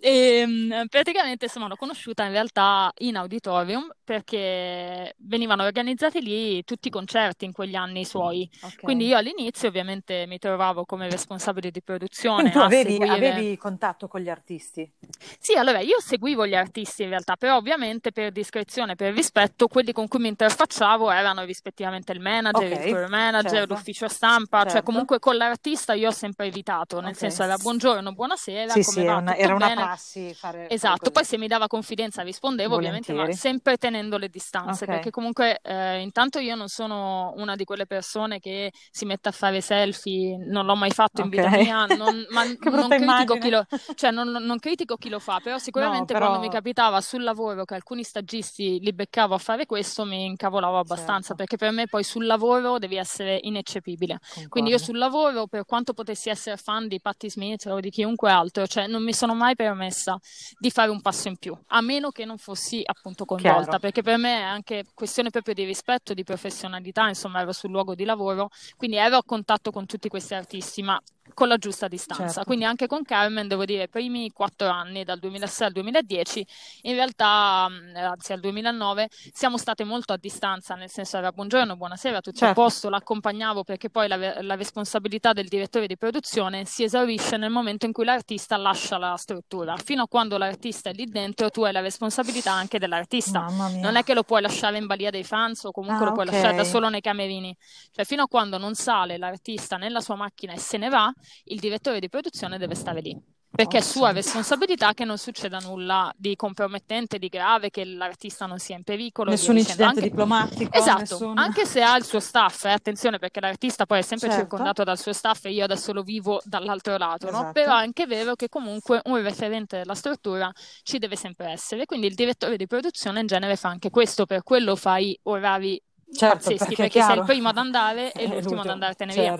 e 0.00 0.44
mm, 0.44 0.72
praticamente 0.90 1.44
insomma 1.44 1.68
l'ho 1.68 1.76
conosciuta 1.76 2.24
in 2.24 2.32
realtà 2.32 2.92
in 2.98 3.16
auditorium 3.16 3.90
perché 4.04 5.14
venivano 5.18 5.62
organizzati 5.62 6.20
lì 6.20 6.62
tutti 6.64 6.88
i 6.88 6.90
concerti 6.90 7.44
in 7.44 7.52
quegli 7.52 7.76
anni 7.76 8.04
suoi. 8.04 8.50
Ok. 8.60 8.80
Quindi 8.80 9.06
io 9.06 9.16
all'inizio 9.16 9.68
ovviamente 9.68 10.26
mi 10.26 10.38
trovavo 10.38 10.84
come 10.84 11.08
responsabile 11.08 11.70
di 11.70 11.82
produzione 11.82 12.50
tu 12.50 12.58
avevi, 12.58 12.96
seguire... 12.96 13.30
avevi 13.30 13.56
contatto 13.56 14.08
con 14.08 14.20
gli 14.20 14.28
artisti? 14.28 14.90
Sì, 15.38 15.54
allora 15.54 15.78
io 15.78 16.00
seguivo 16.00 16.48
gli 16.48 16.56
artisti 16.56 17.04
in 17.04 17.10
realtà, 17.10 17.36
però 17.36 17.56
ovviamente 17.56 18.10
per 18.10 18.32
discrezione, 18.32 18.96
per 18.96 19.14
rispetto, 19.14 19.68
quelli 19.68 19.92
con 19.92 20.08
cui 20.08 20.18
mi 20.18 20.28
interfacciavo 20.28 21.08
erano 21.12 21.44
rispettivamente 21.44 22.12
il 22.12 22.20
manager, 22.20 22.72
Ok, 22.72 22.84
il 22.84 22.90
tour 22.90 23.08
manager, 23.08 23.50
certo. 23.50 23.74
l'ufficio 23.74 24.08
stampa, 24.08 24.58
cioè 24.62 24.70
Certo. 24.72 24.86
comunque 24.90 25.18
con 25.18 25.36
l'artista 25.36 25.92
io 25.94 26.08
ho 26.08 26.12
sempre 26.12 26.46
evitato, 26.46 27.00
nel 27.00 27.10
Ok. 27.10 27.16
senso 27.16 27.42
era 27.42 27.56
buongiorno, 27.56 28.12
buonasera, 28.12 28.72
Sì, 28.72 28.82
sì, 28.82 29.04
va, 29.04 29.16
una, 29.16 29.36
era 29.36 29.54
una 29.54 29.66
bene? 29.68 29.82
prassi 29.82 30.34
fare, 30.34 30.58
fare 30.58 30.70
Esatto, 30.70 30.98
così. 31.00 31.12
poi 31.12 31.24
se 31.24 31.38
mi 31.38 31.46
dava 31.46 31.66
confidenza 31.66 32.22
rispondevo 32.22 32.74
ovviamente, 32.74 33.12
ma 33.12 33.20
Volentieri. 33.22 33.40
sempre 33.54 33.76
tenendo 33.76 34.16
le 34.18 34.28
distanze, 34.28 34.84
Ok. 34.84 34.90
perché 34.90 35.10
comunque 35.10 35.58
eh, 35.62 36.00
intanto 36.00 36.38
io 36.38 36.54
non 36.54 36.68
sono 36.68 37.32
una 37.36 37.54
di 37.56 37.64
quelle 37.64 37.86
persone 37.86 38.38
che 38.38 38.72
si 38.90 39.04
mette 39.04 39.28
a 39.28 39.32
fare 39.32 39.60
selfie, 39.60 40.36
non 40.38 40.64
l'ho 40.66 40.76
mai 40.76 40.90
fatto 40.90 41.20
in 41.20 41.28
vita 41.28 41.48
mia, 41.50 41.84
non, 41.86 42.26
ma 42.30 42.44
non 42.44 42.88
critico 42.88 43.36
lo, 43.50 43.64
cioè 43.94 44.10
non, 44.10 44.28
non 44.30 44.58
critico 44.58 44.96
chi 44.96 45.08
lo 45.08 45.18
fa, 45.18 45.40
però 45.40 45.58
sicuramente 45.58 46.12
No, 46.12 46.18
quando 46.18 46.38
mi 46.38 46.46
però- 46.48 46.58
capitava 46.58 47.00
sul 47.00 47.22
lavoro 47.22 47.64
che 47.64 47.74
alcuni 47.74 48.02
stagisti 48.02 48.78
li 48.80 48.92
beccavo 48.92 49.34
a 49.34 49.38
fare 49.38 49.66
questo 49.66 50.04
mi 50.04 50.24
incavolavo 50.24 50.78
abbastanza, 50.78 51.01
Certo. 51.06 51.34
perché 51.34 51.56
per 51.56 51.70
me 51.72 51.86
poi 51.86 52.02
sul 52.04 52.26
lavoro 52.26 52.78
devi 52.78 52.96
essere 52.96 53.38
ineccepibile. 53.42 54.18
Quindi 54.48 54.70
io 54.70 54.76
Concordo. 54.76 54.78
sul 54.78 54.98
lavoro, 54.98 55.46
per 55.46 55.64
quanto 55.64 55.92
potessi 55.92 56.28
essere 56.28 56.56
fan 56.56 56.88
di 56.88 57.00
Patti 57.00 57.30
Smith 57.30 57.66
o 57.66 57.80
di 57.80 57.90
chiunque 57.90 58.30
altro, 58.30 58.66
cioè 58.66 58.86
non 58.86 59.02
mi 59.02 59.12
sono 59.12 59.34
mai 59.34 59.54
permessa 59.54 60.18
di 60.58 60.70
fare 60.70 60.90
un 60.90 61.00
passo 61.00 61.28
in 61.28 61.36
più, 61.36 61.56
a 61.68 61.80
meno 61.80 62.10
che 62.10 62.24
non 62.24 62.38
fossi 62.38 62.82
appunto 62.84 63.24
coinvolta, 63.24 63.62
Chiaro. 63.62 63.78
perché 63.78 64.02
per 64.02 64.16
me 64.16 64.38
è 64.38 64.42
anche 64.42 64.84
questione 64.94 65.30
proprio 65.30 65.54
di 65.54 65.64
rispetto, 65.64 66.14
di 66.14 66.24
professionalità, 66.24 67.08
insomma 67.08 67.40
ero 67.40 67.52
sul 67.52 67.70
luogo 67.70 67.94
di 67.94 68.04
lavoro, 68.04 68.50
quindi 68.76 68.96
ero 68.96 69.16
a 69.16 69.24
contatto 69.24 69.70
con 69.70 69.86
tutti 69.86 70.08
questi 70.08 70.34
artisti, 70.34 70.82
ma 70.82 71.00
con 71.34 71.48
la 71.48 71.56
giusta 71.56 71.88
distanza. 71.88 72.26
Certo. 72.26 72.44
Quindi 72.44 72.64
anche 72.64 72.86
con 72.86 73.02
Carmen, 73.04 73.48
devo 73.48 73.64
dire, 73.64 73.84
i 73.84 73.88
primi 73.88 74.30
quattro 74.32 74.68
anni, 74.68 75.04
dal 75.04 75.18
2006 75.18 75.66
al 75.66 75.72
2010, 75.72 76.46
in 76.82 76.94
realtà, 76.94 77.68
anzi 77.94 78.32
al 78.32 78.40
2009, 78.40 79.08
siamo 79.32 79.56
state 79.56 79.84
molto 79.84 80.12
a 80.12 80.16
distanza, 80.16 80.74
nel 80.74 80.90
senso 80.90 81.16
era 81.18 81.30
buongiorno, 81.32 81.76
buonasera, 81.76 82.20
tutto 82.20 82.38
Certo. 82.38 82.60
a 82.60 82.64
posto, 82.64 82.88
l'accompagnavo 82.90 83.62
perché 83.64 83.88
poi 83.88 84.08
la, 84.08 84.42
la 84.42 84.54
responsabilità 84.56 85.32
del 85.32 85.48
direttore 85.48 85.86
di 85.86 85.96
produzione 85.96 86.64
si 86.64 86.82
esaurisce 86.84 87.36
nel 87.36 87.50
momento 87.50 87.86
in 87.86 87.92
cui 87.92 88.04
l'artista 88.04 88.56
lascia 88.56 88.98
la 88.98 89.16
struttura. 89.16 89.76
Fino 89.76 90.02
a 90.02 90.08
quando 90.08 90.36
l'artista 90.38 90.90
è 90.90 90.92
lì 90.92 91.06
dentro, 91.06 91.50
tu 91.50 91.62
hai 91.62 91.72
la 91.72 91.80
responsabilità 91.80 92.52
anche 92.52 92.78
dell'artista. 92.78 93.46
Non 93.80 93.96
è 93.96 94.02
che 94.02 94.14
lo 94.14 94.22
puoi 94.24 94.42
lasciare 94.42 94.76
in 94.78 94.86
balia 94.86 95.10
dei 95.10 95.24
fans 95.24 95.64
o 95.64 95.70
comunque 95.70 96.04
Ah, 96.04 96.08
lo 96.08 96.12
puoi 96.14 96.26
ok. 96.26 96.32
lasciare 96.32 96.56
da 96.56 96.64
solo 96.64 96.88
nei 96.88 97.00
camerini. 97.00 97.56
Cioè, 97.92 98.04
fino 98.04 98.22
a 98.24 98.26
quando 98.28 98.58
non 98.58 98.74
sale 98.74 99.18
l'artista 99.18 99.76
nella 99.76 100.00
sua 100.00 100.16
macchina 100.16 100.52
e 100.52 100.58
se 100.58 100.78
ne 100.78 100.88
va, 100.88 101.11
il 101.44 101.58
direttore 101.58 102.00
di 102.00 102.08
produzione 102.08 102.58
deve 102.58 102.74
stare 102.74 103.00
lì. 103.00 103.40
Perché 103.54 103.78
è 103.78 103.80
sua 103.82 104.12
responsabilità 104.12 104.94
che 104.94 105.04
non 105.04 105.18
succeda 105.18 105.58
nulla 105.58 106.10
di 106.16 106.34
compromettente, 106.36 107.18
di 107.18 107.28
grave, 107.28 107.68
che 107.68 107.84
l'artista 107.84 108.46
non 108.46 108.58
sia 108.58 108.76
in 108.76 108.82
pericolo. 108.82 109.28
Nessun 109.28 109.58
incidente 109.58 110.00
diplomatico, 110.00 110.72
Esatto, 110.72 111.00
nessun- 111.00 111.36
anche 111.36 111.66
se 111.66 111.82
ha 111.82 111.94
il 111.98 112.04
suo 112.04 112.18
staff, 112.18 112.64
eh, 112.64 112.70
attenzione 112.70 113.18
perché 113.18 113.40
l'artista 113.40 113.84
poi 113.84 113.98
è 113.98 114.02
sempre 114.02 114.28
Certo. 114.28 114.42
circondato 114.42 114.84
dal 114.84 114.98
suo 114.98 115.12
staff 115.12 115.44
e 115.44 115.52
io 115.52 115.64
adesso 115.64 115.92
lo 115.92 116.02
vivo 116.02 116.40
dall'altro 116.44 116.96
lato, 116.96 117.26
no? 117.30 117.40
Esatto. 117.40 117.52
Però 117.52 117.76
è 117.76 117.82
anche 117.82 118.06
vero 118.06 118.36
che 118.36 118.48
comunque 118.48 119.02
un 119.04 119.20
referente 119.20 119.76
della 119.76 119.94
struttura 119.94 120.50
ci 120.82 120.96
deve 120.96 121.16
sempre 121.16 121.50
essere, 121.50 121.84
quindi 121.84 122.06
il 122.06 122.14
direttore 122.14 122.56
di 122.56 122.66
produzione 122.66 123.20
in 123.20 123.26
genere 123.26 123.56
fa 123.56 123.68
anche 123.68 123.90
questo, 123.90 124.24
per 124.24 124.42
quello 124.42 124.76
fai 124.76 125.18
orari 125.24 125.78
Certo, 126.14 126.36
pazzeschi, 126.36 126.58
perché 126.58 126.82
perché, 126.84 127.02
sei 127.02 127.18
il 127.18 127.24
primo 127.24 127.48
ad 127.50 127.58
andare 127.58 128.12
e 128.12 128.24
È 128.24 128.28
l'ultimo 128.28 128.62
ad 128.62 128.68
andartene 128.68 129.12
via. 129.12 129.36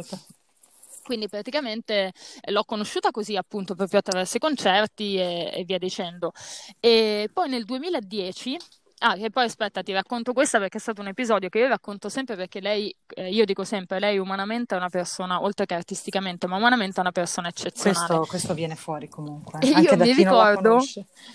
Quindi 1.03 1.29
praticamente 1.29 2.13
eh, 2.41 2.51
l'ho 2.53 2.65
conosciuta 2.65 3.11
così 3.11 3.37
appunto 3.37 3.75
proprio 3.75 3.99
attraverso 3.99 4.37
i 4.37 4.41
concerti 4.41 5.17
e, 5.17 5.51
e 5.55 5.65
via 5.65 5.79
dicendo. 5.79 6.33
E 6.81 7.29
poi 7.33 7.49
nel 7.49 7.65
2010, 7.65 8.57
ah, 9.03 9.15
che 9.17 9.31
poi 9.31 9.45
aspetta, 9.45 9.83
ti 9.83 9.93
racconto 9.93 10.33
questa 10.33 10.59
perché 10.59 10.79
è 10.79 10.81
stato 10.81 11.01
un 11.01 11.09
episodio 11.09 11.49
che 11.49 11.59
io 11.59 11.69
racconto 11.69 12.09
sempre 12.09 12.37
perché 12.37 12.61
lei, 12.61 12.95
eh, 13.15 13.31
io 13.31 13.45
dico 13.45 13.65
sempre, 13.65 13.99
lei 13.99 14.19
umanamente 14.19 14.75
è 14.75 14.79
una 14.79 14.89
persona, 14.89 15.43
oltre 15.43 15.67
che 15.67 15.75
artisticamente, 15.75 16.47
ma 16.47 16.57
umanamente 16.57 16.97
è 16.97 17.01
una 17.01 17.13
persona 17.13 17.49
eccezionale. 17.49 18.07
Questo, 18.07 18.27
questo 18.27 18.55
viene 18.55 18.77
fuori 18.77 19.09
comunque, 19.09 19.61
E 19.63 19.73
anche 19.73 19.91
io 19.91 19.97
da 19.97 20.05
mi 20.05 20.13
ricordo, 20.13 20.81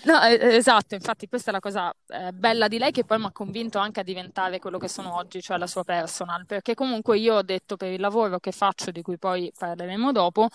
no, 0.04 0.22
eh, 0.22 0.56
esatto, 0.56 0.94
infatti 0.94 1.28
questa 1.28 1.50
è 1.50 1.52
la 1.52 1.60
cosa 1.60 1.94
eh, 2.08 2.32
bella 2.32 2.68
di 2.68 2.78
lei 2.78 2.90
che 2.90 3.04
poi 3.04 3.18
mi 3.18 3.26
ha 3.26 3.32
convinto 3.32 3.78
anche 3.78 4.00
a 4.00 4.02
diventare 4.02 4.58
quello 4.58 4.78
che 4.78 4.88
sono 4.88 5.14
oggi, 5.16 5.40
cioè 5.40 5.58
la 5.58 5.66
sua 5.66 5.84
personal, 5.84 6.46
perché 6.46 6.74
comunque 6.74 7.18
io 7.18 7.36
ho 7.36 7.42
detto 7.42 7.76
per 7.76 7.92
il 7.92 8.00
lavoro 8.00 8.38
che 8.38 8.52
faccio, 8.52 8.90
di 8.90 9.02
cui 9.02 9.18
poi 9.18 9.52
parleremo 9.56 10.12
dopo, 10.12 10.48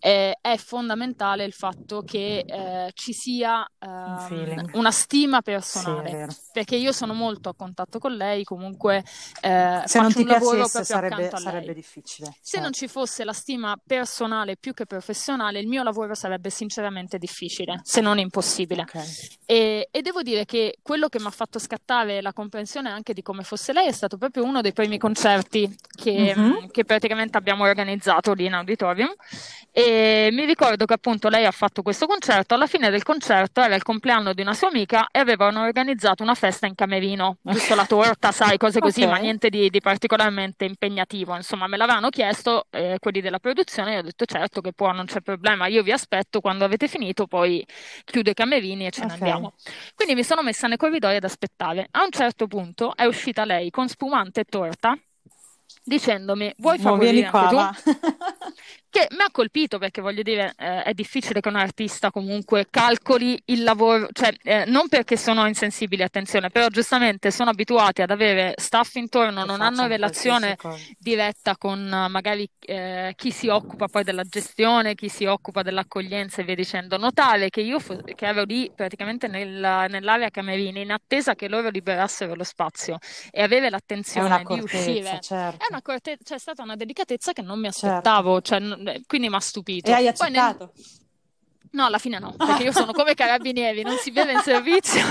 eh, 0.00 0.36
è 0.40 0.56
fondamentale 0.56 1.44
il 1.44 1.52
fatto 1.52 2.02
che 2.02 2.44
eh, 2.46 2.90
ci 2.94 3.12
sia 3.12 3.66
ehm, 3.78 4.18
feeling. 4.18 4.70
una 4.74 4.90
stima 4.90 5.40
Sì, 5.40 5.42
personale, 5.42 6.10
vero. 6.10 6.32
Perché 6.58 6.74
io 6.74 6.90
sono 6.90 7.14
molto 7.14 7.50
a 7.50 7.54
contatto 7.54 8.00
con 8.00 8.16
lei, 8.16 8.42
comunque 8.42 9.04
eh, 9.42 9.82
Se 9.84 10.00
non 10.00 10.12
ti 10.12 10.24
piacesse 10.24 10.82
sarebbe, 10.82 11.30
sarebbe 11.32 11.72
difficile. 11.72 12.34
Se 12.40 12.58
non 12.58 12.72
certo. 12.72 12.78
ci 12.86 12.88
fosse 12.88 13.22
la 13.22 13.32
stima 13.32 13.78
personale 13.86 14.56
più 14.56 14.74
che 14.74 14.84
professionale, 14.84 15.60
il 15.60 15.68
mio 15.68 15.84
lavoro 15.84 16.14
sarebbe 16.14 16.50
sinceramente 16.50 17.16
difficile, 17.16 17.80
se 17.84 18.00
non 18.00 18.18
impossibile. 18.18 18.82
Ok. 18.82 19.38
E, 19.46 19.86
e 19.88 20.02
devo 20.02 20.22
dire 20.22 20.46
che 20.46 20.78
quello 20.82 21.06
che 21.08 21.20
mi 21.20 21.26
ha 21.26 21.30
fatto 21.30 21.60
scattare 21.60 22.20
la 22.20 22.32
comprensione 22.32 22.90
anche 22.90 23.12
di 23.12 23.22
come 23.22 23.44
fosse 23.44 23.72
lei 23.72 23.86
è 23.86 23.92
stato 23.92 24.16
proprio 24.16 24.42
uno 24.42 24.60
dei 24.60 24.72
primi 24.72 24.98
concerti 24.98 25.72
che, 25.94 26.34
Mhm. 26.34 26.70
che 26.72 26.84
praticamente 26.84 27.38
abbiamo 27.38 27.62
organizzato 27.64 28.32
lì 28.32 28.46
in 28.46 28.54
auditorium. 28.54 29.14
E 29.70 30.30
mi 30.32 30.44
ricordo 30.44 30.86
che 30.86 30.94
appunto 30.94 31.28
lei 31.28 31.44
ha 31.44 31.52
fatto 31.52 31.82
questo 31.82 32.06
concerto. 32.06 32.54
Alla 32.54 32.66
fine 32.66 32.90
del 32.90 33.04
concerto 33.04 33.60
era 33.60 33.76
il 33.76 33.82
compleanno 33.84 34.32
di 34.32 34.42
una 34.42 34.54
sua 34.54 34.66
amica 34.68 35.06
e 35.12 35.20
avevano 35.20 35.62
organizzato 35.62 36.24
una 36.24 36.34
festa 36.34 36.46
in 36.66 36.74
camerino, 36.74 37.38
giusto 37.42 37.74
la 37.74 37.84
torta, 37.84 38.32
sai, 38.32 38.56
cose 38.56 38.80
così, 38.80 39.02
Ok. 39.02 39.08
ma 39.08 39.16
niente 39.18 39.48
di, 39.50 39.68
di 39.70 39.80
particolarmente 39.80 40.64
impegnativo. 40.64 41.34
Insomma, 41.36 41.66
me 41.66 41.76
l'avevano 41.76 42.08
chiesto 42.10 42.66
eh, 42.70 42.96
quelli 42.98 43.20
della 43.20 43.38
produzione 43.38 43.92
io 43.92 43.98
ho 43.98 44.02
detto 44.02 44.24
certo 44.24 44.60
che 44.60 44.72
può, 44.72 44.92
non 44.92 45.06
c'è 45.06 45.20
problema, 45.20 45.66
io 45.66 45.82
vi 45.82 45.92
aspetto 45.92 46.40
quando 46.40 46.64
avete 46.64 46.88
finito, 46.88 47.26
poi 47.26 47.64
chiudo 48.04 48.30
i 48.30 48.34
camerini 48.34 48.86
e 48.86 48.90
ce 48.90 49.04
ne 49.04 49.12
Ok. 49.12 49.12
andiamo. 49.12 49.52
Quindi 49.94 50.14
mi 50.14 50.24
sono 50.24 50.42
messa 50.42 50.66
nei 50.66 50.76
corridoi 50.76 51.16
ad 51.16 51.24
aspettare. 51.24 51.86
A 51.90 52.02
un 52.02 52.10
certo 52.10 52.46
punto 52.46 52.94
è 52.96 53.04
uscita 53.04 53.44
lei 53.44 53.70
con 53.70 53.88
spumante 53.88 54.40
e 54.40 54.44
torta 54.44 54.96
dicendomi 55.84 56.52
vuoi 56.58 56.78
favorire 56.78 57.30
qua, 57.30 57.48
anche 57.48 57.78
tu? 57.82 57.90
Che 58.90 59.06
mi 59.10 59.18
ha 59.22 59.28
colpito 59.30 59.78
perché 59.78 60.00
voglio 60.00 60.22
dire, 60.22 60.54
eh, 60.56 60.82
è 60.82 60.92
difficile 60.94 61.40
che 61.40 61.48
un 61.50 61.56
artista 61.56 62.10
comunque 62.10 62.66
calcoli 62.70 63.38
il 63.46 63.62
lavoro, 63.62 64.08
cioè 64.12 64.32
eh, 64.42 64.64
non 64.66 64.88
perché 64.88 65.18
sono 65.18 65.46
insensibili, 65.46 66.02
attenzione, 66.02 66.48
però 66.48 66.68
giustamente 66.68 67.30
sono 67.30 67.50
abituati 67.50 68.00
ad 68.00 68.10
avere 68.10 68.54
staff 68.56 68.94
intorno, 68.94 69.44
non 69.44 69.60
hanno 69.60 69.86
relazione 69.86 70.56
diretta 70.98 71.56
con 71.58 71.78
eh, 71.86 72.08
magari 72.08 72.48
eh, 72.60 73.12
chi 73.14 73.30
si 73.30 73.48
occupa 73.48 73.88
poi 73.88 74.04
della 74.04 74.22
gestione, 74.24 74.94
chi 74.94 75.08
si 75.10 75.26
occupa 75.26 75.62
dell'accoglienza 75.62 76.40
e 76.40 76.44
via 76.44 76.54
dicendo. 76.54 76.96
Notare 76.96 77.50
che 77.50 77.60
io 77.60 77.78
fo- 77.80 77.98
che 78.02 78.26
ero 78.26 78.44
lì 78.44 78.70
praticamente 78.74 79.28
nel- 79.28 79.86
nell'area 79.90 80.30
camerini 80.30 80.80
in 80.80 80.92
attesa 80.92 81.34
che 81.34 81.48
loro 81.48 81.68
liberassero 81.68 82.34
lo 82.34 82.44
spazio 82.44 82.98
e 83.30 83.42
avere 83.42 83.68
l'attenzione 83.70 84.42
di 84.48 84.60
uscire. 84.60 85.18
certo. 85.20 85.62
È 85.62 85.66
una 85.68 85.82
corte- 85.82 86.16
cioè, 86.24 86.38
è 86.38 86.40
stata 86.40 86.62
una 86.62 86.74
delicatezza 86.76 87.32
che 87.34 87.42
non 87.42 87.58
mi 87.60 87.70
Certo. 87.70 87.86
aspettavo, 87.88 88.40
cioè, 88.40 88.76
quindi 89.06 89.28
mi 89.28 89.36
ha 89.36 89.40
stupito. 89.40 89.90
E 89.90 89.92
hai 89.92 90.12
Poi 90.12 90.30
nel- 90.30 90.40
accettato? 90.40 90.72
No, 91.72 91.84
alla 91.84 91.98
fine 91.98 92.18
no, 92.18 92.32
perché 92.36 92.62
io 92.62 92.72
sono 92.72 92.92
come 92.92 93.10
i 93.12 93.14
carabinieri, 93.14 93.82
non 93.82 93.96
si 93.98 94.10
beve 94.10 94.32
in 94.32 94.40
servizio. 94.40 95.02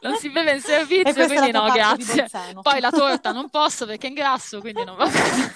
Non 0.00 0.16
si 0.16 0.30
beve 0.30 0.52
in 0.54 0.60
servizio, 0.62 1.22
è 1.24 1.26
quindi 1.26 1.50
no, 1.50 1.70
grazie. 1.70 2.26
Poi 2.62 2.80
la 2.80 2.90
torta 2.90 3.32
non 3.32 3.50
posso 3.50 3.84
perché 3.84 4.06
ingrasso, 4.06 4.60
quindi 4.60 4.82
non 4.82 4.96
va 4.96 5.06
bene. 5.06 5.52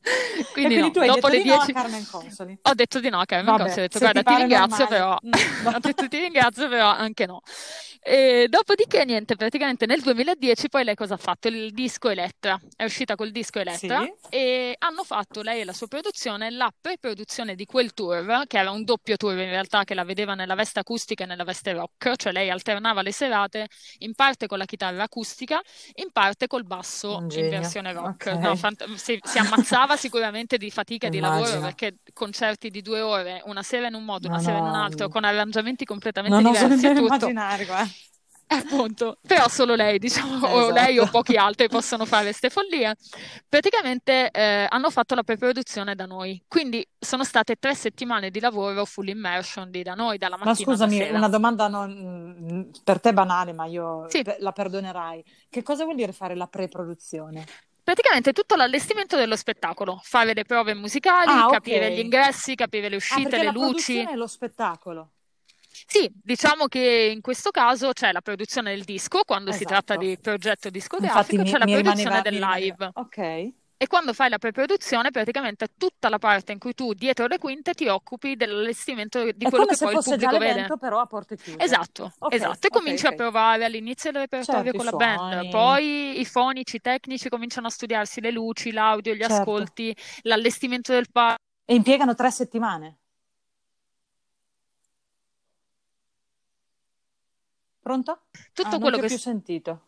quindi, 0.52 0.74
quindi 0.74 0.76
no, 0.76 0.90
tu 0.90 0.98
hai 1.00 1.06
dopo 1.08 1.28
detto 1.28 1.50
le 1.50 1.56
10 1.56 1.72
no. 1.72 2.58
Ho 2.62 2.74
detto 2.74 3.00
di 3.00 3.08
no 3.10 3.20
a 3.20 3.26
Carmen 3.26 3.56
Vabbè, 3.56 3.62
Consoli, 3.62 3.84
ho 3.84 3.88
detto 3.88 3.98
guarda 3.98 4.22
ti 4.22 4.34
ringrazio 4.34 4.86
però, 4.86 5.18
mm, 5.24 5.66
ho 5.74 5.78
detto 5.78 6.08
ti 6.08 6.18
ringrazio 6.18 6.68
però 6.68 6.88
anche 6.88 7.26
no. 7.26 7.42
E 8.02 8.46
dopodiché, 8.48 9.04
niente, 9.04 9.36
praticamente 9.36 9.84
nel 9.84 10.00
2010 10.00 10.70
poi 10.70 10.84
lei 10.84 10.94
cosa 10.94 11.14
ha 11.14 11.18
fatto? 11.18 11.48
Il 11.48 11.72
disco 11.72 12.08
Elettra, 12.08 12.58
è 12.74 12.84
uscita 12.84 13.14
col 13.14 13.30
disco 13.30 13.58
Elettra 13.58 14.02
sì. 14.02 14.12
e 14.30 14.74
hanno 14.78 15.04
fatto 15.04 15.42
lei 15.42 15.60
e 15.60 15.64
la 15.64 15.74
sua 15.74 15.86
produzione 15.86 16.50
la 16.50 16.72
pre-produzione 16.78 17.54
di 17.54 17.66
quel 17.66 17.92
tour, 17.92 18.44
che 18.46 18.58
era 18.58 18.70
un 18.70 18.84
doppio 18.84 19.16
tour 19.16 19.34
in 19.34 19.50
realtà, 19.50 19.84
che 19.84 19.92
la 19.92 20.04
vedeva 20.04 20.34
nella 20.34 20.54
veste 20.54 20.80
acustica 20.80 21.24
e 21.24 21.26
nella 21.26 21.44
veste 21.44 21.72
rock, 21.72 22.16
cioè 22.16 22.32
lei 22.32 22.48
alternava 22.48 23.02
le 23.02 23.12
serate 23.12 23.68
in 23.98 24.14
parte 24.14 24.46
con 24.46 24.56
la 24.56 24.64
chitarra 24.64 25.02
acustica, 25.02 25.60
in 25.96 26.10
parte 26.10 26.46
col 26.46 26.64
basso 26.64 27.26
in 27.32 27.50
versione 27.50 27.92
rock. 27.92 28.28
Okay. 28.28 28.38
No, 28.38 28.56
fant- 28.56 28.94
si, 28.94 29.18
si, 29.22 29.38
ammazzava 29.38 29.89
sicuramente 29.96 30.56
di 30.56 30.70
fatica 30.70 31.06
e 31.06 31.10
di 31.10 31.20
lavoro 31.20 31.60
perché 31.60 31.98
concerti 32.12 32.70
di 32.70 32.82
due 32.82 33.00
ore, 33.00 33.42
una 33.46 33.62
sera 33.62 33.86
in 33.86 33.94
un 33.94 34.04
modo, 34.04 34.28
una 34.28 34.36
no, 34.36 34.42
sera 34.42 34.58
in 34.58 34.64
un 34.64 34.74
altro, 34.74 35.08
con 35.08 35.24
arrangiamenti 35.24 35.84
completamente 35.84 36.42
non 36.42 36.52
diversi. 36.52 36.86
Non 36.86 36.96
immaginare, 36.96 37.64
guarda. 37.64 37.90
Appunto, 38.52 39.18
però 39.24 39.48
solo 39.48 39.76
lei, 39.76 40.00
diciamo, 40.00 40.34
esatto. 40.34 40.52
o 40.52 40.70
lei 40.70 40.98
o 40.98 41.06
pochi 41.08 41.36
altri 41.36 41.68
possono 41.68 42.04
fare 42.04 42.24
queste 42.24 42.50
follie. 42.50 42.96
Praticamente 43.48 44.28
eh, 44.30 44.66
hanno 44.68 44.90
fatto 44.90 45.14
la 45.14 45.22
pre-produzione 45.22 45.94
da 45.94 46.04
noi, 46.04 46.42
quindi 46.48 46.84
sono 46.98 47.22
state 47.22 47.56
tre 47.56 47.76
settimane 47.76 48.30
di 48.30 48.40
lavoro 48.40 48.84
full 48.84 49.06
immersion 49.06 49.70
di 49.70 49.84
da 49.84 49.94
noi, 49.94 50.18
dalla 50.18 50.36
mattina 50.36 50.50
Ma 50.50 50.56
scusami, 50.56 51.10
una 51.10 51.28
domanda 51.28 51.68
non, 51.68 52.70
per 52.82 53.00
te 53.00 53.12
banale, 53.12 53.52
ma 53.52 53.66
io 53.66 54.06
sì. 54.08 54.24
la 54.38 54.50
perdonerai. 54.50 55.24
Che 55.48 55.62
cosa 55.62 55.84
vuol 55.84 55.94
dire 55.94 56.12
fare 56.12 56.34
la 56.34 56.48
pre-produzione? 56.48 57.46
Praticamente 57.82 58.32
tutto 58.32 58.56
l'allestimento 58.56 59.16
dello 59.16 59.36
spettacolo, 59.36 60.00
fare 60.02 60.34
le 60.34 60.44
prove 60.44 60.74
musicali, 60.74 61.30
ah, 61.30 61.48
capire 61.50 61.86
okay. 61.86 61.94
gli 61.94 61.98
ingressi, 62.00 62.54
capire 62.54 62.88
le 62.88 62.94
ah, 62.94 62.98
uscite, 62.98 63.36
ah, 63.36 63.42
le 63.42 63.50
luci. 63.50 63.98
è 63.98 64.14
lo 64.14 64.26
spettacolo. 64.26 65.12
Sì, 65.86 66.10
diciamo 66.12 66.66
che 66.66 67.10
in 67.12 67.20
questo 67.20 67.50
caso 67.50 67.92
c'è 67.92 68.12
la 68.12 68.20
produzione 68.20 68.74
del 68.74 68.84
disco, 68.84 69.22
quando 69.24 69.50
esatto. 69.50 69.64
si 69.64 69.70
tratta 69.70 69.96
di 69.96 70.18
progetto 70.20 70.68
discografico, 70.68 71.40
Infatti, 71.40 71.58
c'è 71.58 71.64
mi, 71.64 71.72
la 71.72 71.80
produzione 71.80 72.22
del 72.22 72.38
live. 72.38 72.90
Ok. 72.94 73.52
E 73.82 73.86
quando 73.86 74.12
fai 74.12 74.28
la 74.28 74.36
pre-produzione, 74.36 75.10
praticamente 75.10 75.68
tutta 75.78 76.10
la 76.10 76.18
parte 76.18 76.52
in 76.52 76.58
cui 76.58 76.74
tu 76.74 76.92
dietro 76.92 77.26
le 77.26 77.38
quinte 77.38 77.72
ti 77.72 77.88
occupi 77.88 78.36
dell'allestimento 78.36 79.22
di 79.32 79.46
è 79.46 79.48
quello 79.48 79.64
che 79.64 79.74
poi 79.78 79.94
il 79.94 80.02
pubblico 80.04 80.36
vede. 80.36 80.66
però 80.78 81.00
a 81.00 81.06
porte 81.06 81.38
chiuse. 81.38 81.58
Esatto, 81.58 82.12
okay, 82.18 82.36
esatto. 82.36 82.66
E 82.66 82.66
okay, 82.66 82.78
cominci 82.78 83.06
okay. 83.06 83.16
a 83.16 83.16
provare 83.16 83.64
all'inizio 83.64 84.10
il 84.10 84.16
repertorio 84.16 84.64
certo, 84.64 84.76
con 84.76 84.84
la 84.84 84.92
band, 84.92 85.48
poi 85.48 86.20
i 86.20 86.26
fonici, 86.26 86.76
i 86.76 86.80
tecnici 86.82 87.30
cominciano 87.30 87.68
a 87.68 87.70
studiarsi 87.70 88.20
le 88.20 88.30
luci, 88.30 88.70
l'audio, 88.70 89.14
gli 89.14 89.20
certo. 89.20 89.34
ascolti, 89.36 89.96
l'allestimento 90.24 90.92
del 90.92 91.06
palco. 91.10 91.38
E 91.64 91.74
impiegano 91.74 92.14
tre 92.14 92.30
settimane. 92.30 92.98
Pronto? 97.80 98.24
Tutto 98.52 98.76
ah, 98.76 98.78
quello 98.78 98.98
che 98.98 99.04
ho 99.06 99.08
più 99.08 99.16
sentito. 99.16 99.84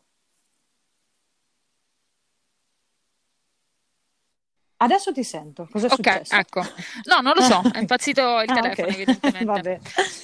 Adesso 4.82 5.12
ti 5.12 5.22
sento. 5.22 5.68
Cosa 5.70 5.86
è 5.86 5.90
Ok, 5.90 6.06
successo? 6.06 6.34
ecco. 6.34 6.60
No, 7.04 7.20
non 7.20 7.34
lo 7.34 7.40
so, 7.40 7.68
è 7.70 7.78
impazzito 7.78 8.40
il 8.40 8.50
Ah, 8.50 8.50
telefono, 8.50 8.92
ok. 8.92 8.94
evidentemente. 9.04 9.44
Vabbè. 9.44 9.80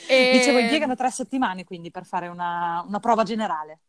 E- 0.07 0.27
Dicevo, 0.29 0.59
impiegano 0.59 0.97
tre 0.97 1.11
settimane 1.11 1.65
quindi 1.65 1.91
per 1.91 2.05
fare 2.05 2.27
una, 2.29 2.83
una 2.87 2.99
prova 3.01 3.23
generale. 3.23 3.81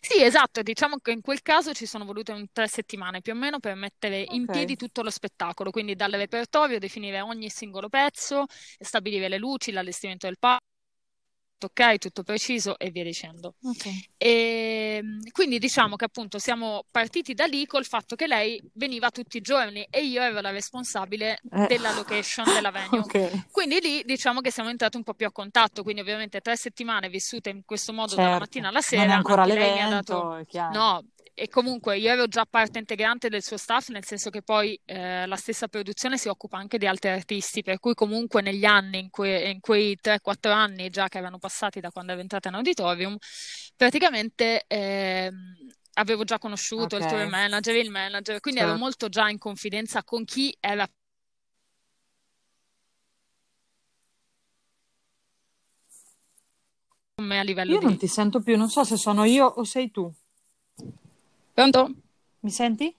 Sì, 0.00 0.22
esatto, 0.22 0.62
diciamo 0.62 0.98
che 0.98 1.10
in 1.12 1.20
quel 1.20 1.42
caso 1.42 1.72
ci 1.72 1.86
sono 1.86 2.04
volute 2.04 2.32
un 2.32 2.46
tre 2.52 2.68
settimane 2.68 3.20
più 3.20 3.32
o 3.32 3.36
meno 3.36 3.58
per 3.58 3.74
mettere 3.74 4.24
in 4.30 4.42
Ok. 4.44 4.48
piedi 4.48 4.76
tutto 4.76 5.02
lo 5.02 5.10
spettacolo, 5.10 5.70
quindi 5.70 5.94
dal 5.96 6.12
repertorio, 6.12 6.78
definire 6.78 7.20
ogni 7.20 7.48
singolo 7.50 7.88
pezzo, 7.88 8.44
stabilire 8.78 9.28
le 9.28 9.38
luci, 9.38 9.72
l'allestimento 9.72 10.26
del 10.26 10.38
palco 10.38 10.60
ok, 11.66 11.98
tutto 11.98 12.22
preciso 12.22 12.78
e 12.78 12.90
via 12.90 13.04
dicendo. 13.04 13.54
Ok. 13.64 13.88
E 14.16 15.02
quindi 15.32 15.58
diciamo 15.58 15.96
che 15.96 16.04
appunto 16.04 16.38
siamo 16.38 16.84
partiti 16.90 17.34
da 17.34 17.44
lì 17.46 17.66
col 17.66 17.84
fatto 17.84 18.16
che 18.16 18.26
lei 18.26 18.60
veniva 18.74 19.10
tutti 19.10 19.36
i 19.36 19.40
giorni 19.40 19.86
e 19.90 20.04
io 20.04 20.22
ero 20.22 20.40
la 20.40 20.50
responsabile 20.50 21.40
Eh. 21.50 21.66
della 21.66 21.92
location 21.92 22.44
della 22.52 22.70
venue. 22.70 22.98
Ok. 23.00 23.50
Quindi 23.50 23.80
lì 23.80 24.02
diciamo 24.04 24.40
che 24.40 24.50
siamo 24.50 24.68
entrati 24.70 24.96
un 24.96 25.02
po' 25.02 25.14
più 25.14 25.26
a 25.26 25.32
contatto, 25.32 25.82
quindi 25.82 26.00
ovviamente 26.00 26.40
tre 26.40 26.56
settimane 26.56 27.08
vissute 27.08 27.50
in 27.50 27.62
questo 27.64 27.92
modo 27.92 28.14
dalla 28.14 28.28
Certo. 28.28 28.40
mattina 28.44 28.68
alla 28.68 28.80
Non 28.90 29.00
è 29.00 29.02
sera, 29.04 29.14
ancora 29.16 29.44
l'evento, 29.44 29.88
dato... 29.90 30.46
No, 30.72 31.04
e 31.34 31.48
comunque 31.48 31.98
io 31.98 32.10
ero 32.10 32.26
già 32.26 32.44
parte 32.48 32.78
integrante 32.78 33.28
del 33.28 33.42
suo 33.42 33.56
staff, 33.56 33.88
nel 33.88 34.04
senso 34.04 34.30
che 34.30 34.42
poi 34.42 34.78
eh, 34.84 35.26
la 35.26 35.36
stessa 35.36 35.68
produzione 35.68 36.18
si 36.18 36.28
occupa 36.28 36.58
anche 36.58 36.78
di 36.78 36.86
altri 36.86 37.10
artisti, 37.10 37.62
per 37.62 37.78
cui 37.78 37.94
comunque 37.94 38.42
negli 38.42 38.64
anni, 38.64 38.98
in, 38.98 39.10
que- 39.10 39.50
in 39.50 39.60
quei 39.60 39.98
3-4 40.00 40.52
anni 40.52 40.90
già 40.90 41.08
che 41.08 41.18
erano 41.18 41.38
passati 41.38 41.80
da 41.80 41.90
quando 41.90 42.12
ero 42.12 42.20
entrata 42.20 42.48
in 42.48 42.54
auditorium, 42.54 43.16
praticamente 43.76 44.64
ehm, 44.66 45.56
avevo 45.94 46.24
già 46.24 46.38
conosciuto 46.38 46.96
il 46.96 47.06
tour 47.06 47.26
manager, 47.26 47.76
il 47.76 47.90
manager, 47.90 48.40
quindi 48.40 48.60
ero 48.60 48.70
certo. 48.70 48.84
molto 48.84 49.08
già 49.08 49.28
in 49.28 49.38
confidenza 49.38 50.04
con 50.04 50.24
chi 50.24 50.54
era 50.60 50.86
a 57.14 57.42
livello 57.42 57.74
Io 57.74 57.80
non 57.80 57.92
di... 57.92 57.98
ti 57.98 58.06
sento 58.06 58.40
più, 58.40 58.56
non 58.56 58.68
so 58.68 58.84
se 58.84 58.96
sono 58.96 59.24
io 59.24 59.46
o 59.46 59.64
sei 59.64 59.90
tu. 59.90 60.12
Pronto? 61.54 61.90
Mi 62.40 62.50
senti? 62.50 62.94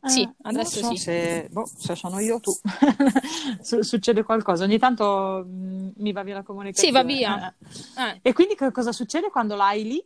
Sì, 0.00 0.22
Eh, 0.22 0.24
non 0.24 0.36
adesso 0.42 0.78
so 0.80 0.90
sì. 0.90 0.96
se, 0.96 1.48
boh, 1.50 1.66
se 1.66 1.94
sono 1.96 2.18
io 2.20 2.38
tu. 2.40 2.52
Su- 3.60 3.82
Succede 3.82 4.22
qualcosa. 4.22 4.64
Ogni 4.64 4.78
tanto 4.78 5.44
mm, 5.46 5.88
mi 5.96 6.12
va 6.12 6.22
via 6.22 6.34
la 6.34 6.40
Sì, 6.40 6.90
va 6.92 7.02
comunicazione. 7.02 7.04
via. 7.04 7.54
Eh. 7.96 8.02
Eh. 8.02 8.20
E 8.22 8.32
quindi 8.32 8.54
che 8.54 8.70
cosa 8.70 8.92
succede 8.92 9.30
quando 9.30 9.56
l'hai 9.56 9.82
lì? 9.84 10.04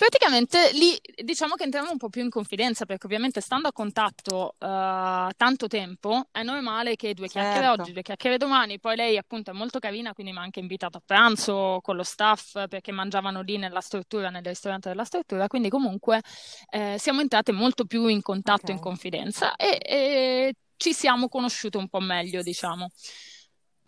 Praticamente 0.00 0.70
lì 0.72 0.98
diciamo 1.22 1.56
che 1.56 1.64
entriamo 1.64 1.90
un 1.90 1.98
po' 1.98 2.08
più 2.08 2.22
in 2.22 2.30
confidenza 2.30 2.86
perché 2.86 3.04
ovviamente 3.04 3.42
stando 3.42 3.68
a 3.68 3.72
contatto 3.72 4.54
eh, 4.58 5.30
tanto 5.36 5.66
tempo 5.68 6.26
è 6.32 6.42
normale 6.42 6.96
che 6.96 7.12
due 7.12 7.28
chiacchiere 7.28 7.66
oggi, 7.68 7.76
Certo. 7.76 7.92
due 7.92 8.00
chiacchiere 8.00 8.38
domani, 8.38 8.80
poi 8.80 8.96
lei 8.96 9.18
appunto 9.18 9.50
è 9.50 9.54
molto 9.54 9.78
carina 9.78 10.14
quindi 10.14 10.32
mi 10.32 10.38
ha 10.38 10.40
anche 10.40 10.58
invitato 10.60 10.96
a 10.96 11.02
pranzo 11.04 11.80
con 11.82 11.96
lo 11.96 12.02
staff 12.02 12.66
perché 12.68 12.92
mangiavano 12.92 13.42
lì 13.42 13.58
nella 13.58 13.82
struttura, 13.82 14.30
nel 14.30 14.42
ristorante 14.42 14.88
della 14.88 15.04
struttura, 15.04 15.48
quindi 15.48 15.68
comunque 15.68 16.22
eh, 16.70 16.96
siamo 16.98 17.20
entrate 17.20 17.52
molto 17.52 17.84
più 17.84 18.06
in 18.06 18.22
contatto, 18.22 18.70
in 18.70 18.78
Ok. 18.78 18.80
confidenza 18.80 19.54
e, 19.56 19.78
e 19.82 20.54
ci 20.78 20.94
siamo 20.94 21.28
conosciute 21.28 21.76
un 21.76 21.88
po' 21.90 22.00
meglio 22.00 22.40
diciamo. 22.40 22.88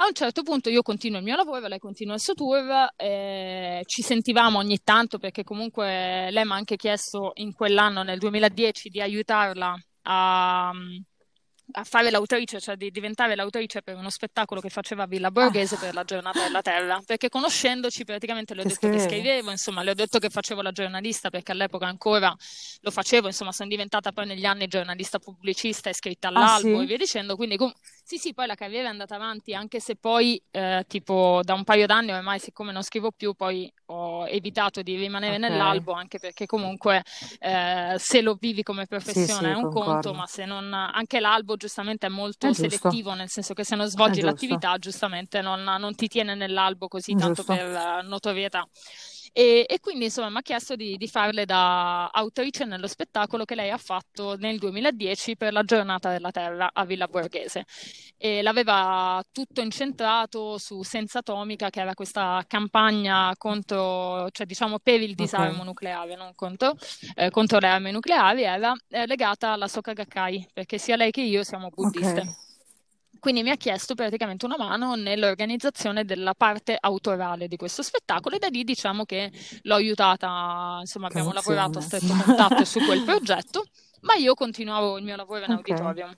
A 0.02 0.06
un 0.08 0.14
certo 0.14 0.42
punto 0.42 0.68
io 0.68 0.82
continuo 0.82 1.18
il 1.18 1.24
mio 1.24 1.36
lavoro, 1.36 1.68
lei 1.68 1.78
continua 1.78 2.14
il 2.14 2.20
suo 2.20 2.34
tour, 2.34 2.92
eh, 2.96 3.82
ci 3.86 4.02
sentivamo 4.02 4.58
ogni 4.58 4.80
tanto 4.82 5.18
perché 5.18 5.44
comunque 5.44 6.28
lei 6.32 6.44
mi 6.44 6.50
ha 6.50 6.54
anche 6.56 6.74
chiesto 6.74 7.30
in 7.34 7.52
quell'anno, 7.52 8.02
nel 8.02 8.18
2010, 8.18 8.88
di 8.88 9.00
aiutarla 9.00 9.80
a, 10.02 10.70
a 10.70 11.84
fare 11.84 12.10
l'autrice, 12.10 12.60
cioè 12.60 12.74
di 12.74 12.90
diventare 12.90 13.36
l'autrice 13.36 13.80
per 13.80 13.94
uno 13.94 14.10
spettacolo 14.10 14.60
che 14.60 14.70
faceva 14.70 15.04
a 15.04 15.06
Villa 15.06 15.30
Borghese 15.30 15.76
per 15.76 15.94
la 15.94 16.02
giornata 16.02 16.42
della 16.42 16.62
terra, 16.62 17.00
perché 17.06 17.28
conoscendoci 17.28 18.04
praticamente 18.04 18.54
le 18.54 18.62
ho 18.62 18.64
Che 18.64 18.70
detto 18.70 18.88
che 18.88 18.98
scrivevo, 18.98 19.52
insomma 19.52 19.84
le 19.84 19.92
ho 19.92 19.94
detto 19.94 20.18
che 20.18 20.30
facevo 20.30 20.62
la 20.62 20.72
giornalista 20.72 21.30
perché 21.30 21.52
all'epoca 21.52 21.86
ancora 21.86 22.34
lo 22.80 22.90
facevo, 22.90 23.28
insomma 23.28 23.52
sono 23.52 23.68
diventata 23.68 24.10
poi 24.10 24.26
negli 24.26 24.46
anni 24.46 24.66
giornalista 24.66 25.20
pubblicista 25.20 25.90
iscritta 25.90 26.26
Ah 26.26 26.30
all'albo 26.30 26.78
e 26.78 26.80
sì? 26.80 26.86
via 26.86 26.96
dicendo, 26.96 27.36
quindi 27.36 27.56
com- 27.56 27.72
sì 28.04 28.18
sì 28.18 28.34
poi 28.34 28.46
la 28.46 28.54
carriera 28.54 28.88
è 28.88 28.90
andata 28.90 29.14
avanti 29.14 29.54
anche 29.54 29.80
se 29.80 29.96
poi 29.96 30.40
eh, 30.50 30.84
tipo 30.88 31.40
da 31.44 31.54
un 31.54 31.64
paio 31.64 31.86
d'anni 31.86 32.12
ormai 32.12 32.38
siccome 32.38 32.72
non 32.72 32.82
scrivo 32.82 33.10
più 33.12 33.32
poi 33.34 33.72
ho 33.86 34.26
evitato 34.26 34.82
di 34.82 34.96
rimanere 34.96 35.36
Ok. 35.36 35.38
nell'albo 35.38 35.92
anche 35.92 36.18
perché 36.18 36.46
comunque 36.46 37.02
eh, 37.38 37.94
se 37.98 38.20
lo 38.20 38.34
vivi 38.38 38.62
come 38.62 38.86
Sì, 38.98 39.26
professione 39.26 39.50
è 39.52 39.54
sì, 39.54 39.54
un 39.54 39.68
conto, 39.68 40.12
concordo. 40.12 40.12
ma 40.12 40.26
se 40.26 40.44
non 40.44 40.72
anche 40.74 41.20
l'albo 41.20 41.56
giustamente 41.56 42.06
è 42.06 42.10
È 42.10 42.12
molto 42.12 42.48
giusto. 42.52 42.88
selettivo, 42.88 43.14
nel 43.14 43.28
senso 43.28 43.54
che 43.54 43.64
se 43.64 43.76
non 43.76 43.86
È 43.86 43.88
svolgi 43.88 44.20
l'attività 44.20 44.76
giustamente 44.78 45.40
non, 45.40 45.62
non 45.62 45.94
ti 45.94 46.08
tiene 46.08 46.34
nell'albo 46.34 46.88
così 46.88 47.14
tanto 47.14 47.42
Giusto. 47.44 47.52
per 47.54 47.66
eh, 47.66 48.02
notorietà. 48.02 48.66
E, 49.34 49.64
e 49.66 49.80
quindi 49.80 50.04
insomma 50.04 50.28
mi 50.30 50.36
ha 50.38 50.42
chiesto 50.42 50.76
di, 50.76 50.96
di 50.96 51.08
farle 51.08 51.44
da 51.46 52.08
autrice 52.08 52.64
nello 52.66 52.86
spettacolo 52.86 53.44
che 53.44 53.54
lei 53.54 53.70
ha 53.70 53.78
fatto 53.78 54.36
nel 54.36 54.58
2010 54.58 55.36
per 55.36 55.52
la 55.52 55.62
Giornata 55.62 56.10
della 56.10 56.30
Terra 56.30 56.70
a 56.72 56.84
Villa 56.84 57.06
Borghese 57.08 57.64
e 58.16 58.42
l'aveva 58.42 59.22
tutto 59.32 59.60
incentrato 59.60 60.58
su 60.58 60.82
Senza 60.82 61.18
Atomica 61.20 61.70
che 61.70 61.80
era 61.80 61.94
questa 61.94 62.42
campagna 62.46 63.32
contro, 63.36 64.28
cioè 64.30 64.46
diciamo 64.46 64.78
per 64.78 65.00
il 65.00 65.14
disarmo 65.14 65.62
Ok. 65.62 65.64
nucleare, 65.64 66.14
non 66.16 66.32
contro, 66.34 66.74
eh, 67.14 67.30
contro 67.30 67.58
le 67.58 67.66
armi 67.68 67.90
nucleari, 67.90 68.42
era 68.42 68.72
eh, 68.88 69.06
legata 69.06 69.52
alla 69.52 69.68
Soka 69.68 69.92
Gakkai 69.92 70.48
perché 70.52 70.78
sia 70.78 70.96
lei 70.96 71.10
che 71.10 71.22
io 71.22 71.42
siamo 71.44 71.68
buddiste. 71.70 72.22
Ok. 72.22 72.51
Quindi 73.22 73.44
mi 73.44 73.50
ha 73.50 73.56
chiesto 73.56 73.94
praticamente 73.94 74.46
una 74.46 74.56
mano 74.58 74.96
nell'organizzazione 74.96 76.04
della 76.04 76.34
parte 76.34 76.76
autorale 76.78 77.46
di 77.46 77.54
questo 77.54 77.80
spettacolo 77.84 78.34
e 78.34 78.40
da 78.40 78.48
lì 78.48 78.64
diciamo 78.64 79.04
che 79.04 79.30
l'ho 79.62 79.76
aiutata, 79.76 80.78
insomma 80.80 81.06
abbiamo 81.06 81.30
lavorato 81.30 81.78
a 81.78 81.82
stretto 81.82 82.14
contatto 82.16 82.64
su 82.64 82.80
quel 82.80 83.00
progetto 83.06 83.62
ma 84.00 84.14
io 84.14 84.34
continuavo 84.34 84.98
il 84.98 85.04
mio 85.04 85.14
lavoro 85.14 85.44
in 85.44 85.52
Ok. 85.52 85.70
auditorium. 85.70 86.12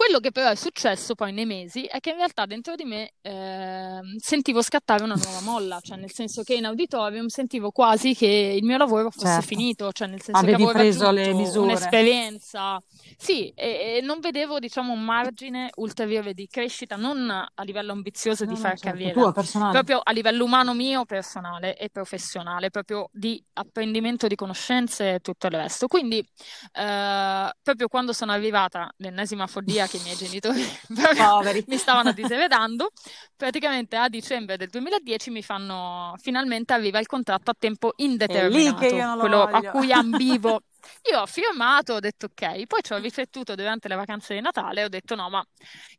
Quello 0.00 0.18
che 0.18 0.30
però 0.32 0.48
è 0.48 0.54
successo 0.54 1.14
poi 1.14 1.30
nei 1.30 1.44
mesi 1.44 1.84
è 1.84 2.00
che 2.00 2.08
in 2.08 2.16
realtà 2.16 2.46
dentro 2.46 2.74
di 2.74 2.84
me 2.84 3.12
ehm, 3.20 4.16
sentivo 4.16 4.62
scattare 4.62 5.02
una 5.02 5.14
nuova 5.14 5.42
molla, 5.42 5.78
cioè 5.82 5.98
nel 5.98 6.10
senso 6.10 6.42
che 6.42 6.54
in 6.54 6.64
auditorium 6.64 7.26
sentivo 7.26 7.70
quasi 7.70 8.14
che 8.14 8.54
il 8.56 8.64
mio 8.64 8.78
lavoro 8.78 9.10
fosse 9.10 9.26
Certo. 9.26 9.46
finito, 9.46 9.92
cioè 9.92 10.08
nel 10.08 10.22
senso 10.22 10.40
che 10.40 10.46
Avevi 10.54 10.62
avevo 10.62 10.78
preso 10.78 11.10
le 11.10 11.34
misure. 11.34 11.64
un'esperienza, 11.64 12.82
sì, 13.18 13.52
e, 13.54 13.98
e 13.98 14.00
non 14.00 14.20
vedevo 14.20 14.58
diciamo 14.58 14.90
un 14.94 15.04
margine 15.04 15.68
ulteriore 15.74 16.32
di 16.32 16.46
crescita, 16.46 16.96
non 16.96 17.28
a 17.28 17.62
livello 17.62 17.92
ambizioso 17.92 18.46
di 18.46 18.52
No, 18.52 18.56
no, 18.56 18.62
fare 18.62 18.78
certo, 18.78 18.96
carriera, 18.96 19.20
tua 19.32 19.32
proprio 19.70 20.00
a 20.02 20.12
livello 20.12 20.44
umano 20.44 20.72
mio, 20.72 21.04
personale 21.04 21.76
e 21.76 21.90
professionale, 21.90 22.70
proprio 22.70 23.10
di 23.12 23.44
apprendimento 23.52 24.26
di 24.28 24.34
conoscenze 24.34 25.16
e 25.16 25.20
tutto 25.20 25.46
il 25.46 25.52
resto. 25.52 25.88
Quindi, 25.88 26.26
eh, 26.72 27.50
proprio 27.62 27.88
quando 27.88 28.14
sono 28.14 28.32
arrivata 28.32 28.90
l'ennesima 28.96 29.46
follia 29.46 29.88
che 29.90 29.96
i 29.96 30.00
miei 30.02 30.14
genitori 30.14 30.64
mi 31.66 31.76
stavano 31.76 32.12
diseredando, 32.12 32.92
praticamente 33.36 33.96
a 33.96 34.08
dicembre 34.08 34.56
del 34.56 34.68
2010 34.68 35.30
mi 35.30 35.42
fanno 35.42 36.14
finalmente 36.18 36.72
arriva 36.72 37.00
il 37.00 37.06
contratto 37.06 37.50
a 37.50 37.56
tempo 37.58 37.92
indeterminato, 37.96 39.18
quello 39.18 39.42
a 39.42 39.50
voglio. 39.50 39.70
cui 39.72 39.92
ambivo. 39.92 40.62
Io 41.10 41.20
ho 41.20 41.26
firmato, 41.26 41.94
ho 41.94 42.00
detto 42.00 42.26
ok, 42.26 42.66
poi 42.66 42.80
ci 42.82 42.92
ho 42.92 42.98
riflettuto 42.98 43.54
durante 43.54 43.88
le 43.88 43.96
vacanze 43.96 44.32
di 44.32 44.40
Natale 44.40 44.84
ho 44.84 44.88
detto 44.88 45.14
no, 45.14 45.28
ma 45.28 45.44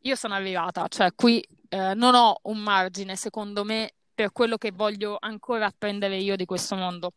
io 0.00 0.16
sono 0.16 0.34
arrivata, 0.34 0.88
cioè 0.88 1.14
qui 1.14 1.40
eh, 1.68 1.94
non 1.94 2.14
ho 2.16 2.40
un 2.42 2.58
margine, 2.58 3.14
secondo 3.14 3.62
me, 3.62 3.92
per 4.12 4.32
quello 4.32 4.56
che 4.56 4.72
voglio 4.72 5.16
ancora 5.20 5.66
apprendere 5.66 6.16
io 6.16 6.34
di 6.34 6.44
questo 6.44 6.74
mondo. 6.74 7.12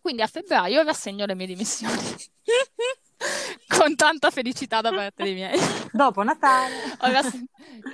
Quindi 0.00 0.22
a 0.22 0.26
febbraio 0.26 0.82
rassegno 0.82 1.24
le 1.24 1.34
mie 1.34 1.46
dimissioni. 1.46 1.94
Con 3.68 3.94
tanta 3.96 4.30
felicità 4.30 4.80
da 4.80 4.90
parte 4.90 5.22
dei 5.22 5.34
miei. 5.34 5.58
Dopo 5.92 6.22
Natale. 6.22 6.96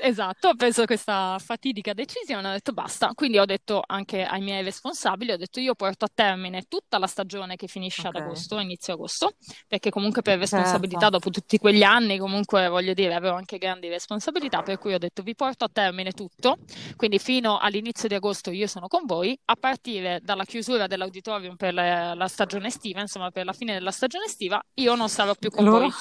Esatto, 0.00 0.48
ho 0.48 0.54
preso 0.54 0.84
questa 0.84 1.36
fatidica 1.38 1.92
decisione, 1.92 2.48
ho 2.48 2.52
detto 2.52 2.72
basta. 2.72 3.10
Quindi 3.14 3.38
ho 3.38 3.44
detto 3.44 3.82
anche 3.84 4.22
ai 4.24 4.40
miei 4.40 4.62
responsabili, 4.62 5.32
ho 5.32 5.36
detto 5.36 5.60
io 5.60 5.74
porto 5.74 6.04
a 6.04 6.08
termine 6.12 6.62
tutta 6.68 6.98
la 6.98 7.06
stagione 7.06 7.56
che 7.56 7.66
finisce 7.66 8.06
ad 8.06 8.14
Ok. 8.16 8.22
agosto, 8.22 8.58
inizio 8.58 8.94
agosto, 8.94 9.32
perché 9.66 9.90
comunque 9.90 10.22
per 10.22 10.38
responsabilità 10.38 11.00
Certo. 11.00 11.18
dopo 11.18 11.30
tutti 11.30 11.58
quegli 11.58 11.82
anni, 11.82 12.18
comunque 12.18 12.68
voglio 12.68 12.92
dire, 12.94 13.14
avevo 13.14 13.36
anche 13.36 13.58
grandi 13.58 13.88
responsabilità, 13.88 14.62
per 14.62 14.78
cui 14.78 14.94
ho 14.94 14.98
detto 14.98 15.22
vi 15.22 15.34
porto 15.34 15.64
a 15.64 15.70
termine 15.72 16.12
tutto, 16.12 16.58
quindi 16.96 17.18
fino 17.18 17.58
all'inizio 17.58 18.08
di 18.08 18.14
agosto 18.14 18.50
io 18.50 18.66
sono 18.66 18.86
con 18.88 19.06
voi, 19.06 19.36
a 19.46 19.56
partire 19.56 20.20
dalla 20.22 20.44
chiusura 20.44 20.86
dell'auditorium 20.86 21.56
per 21.56 21.74
la, 21.74 22.14
la 22.14 22.28
stagione 22.28 22.68
estiva, 22.68 23.00
insomma 23.00 23.30
per 23.30 23.44
la 23.44 23.52
fine 23.52 23.72
della 23.74 23.90
stagione 23.90 24.26
estiva, 24.26 24.62
io 24.74 24.94
non 24.94 25.08
sarò 25.08 25.34
più 25.34 25.50
con 25.50 25.63
Loro? 25.64 25.78
voi. 25.80 25.92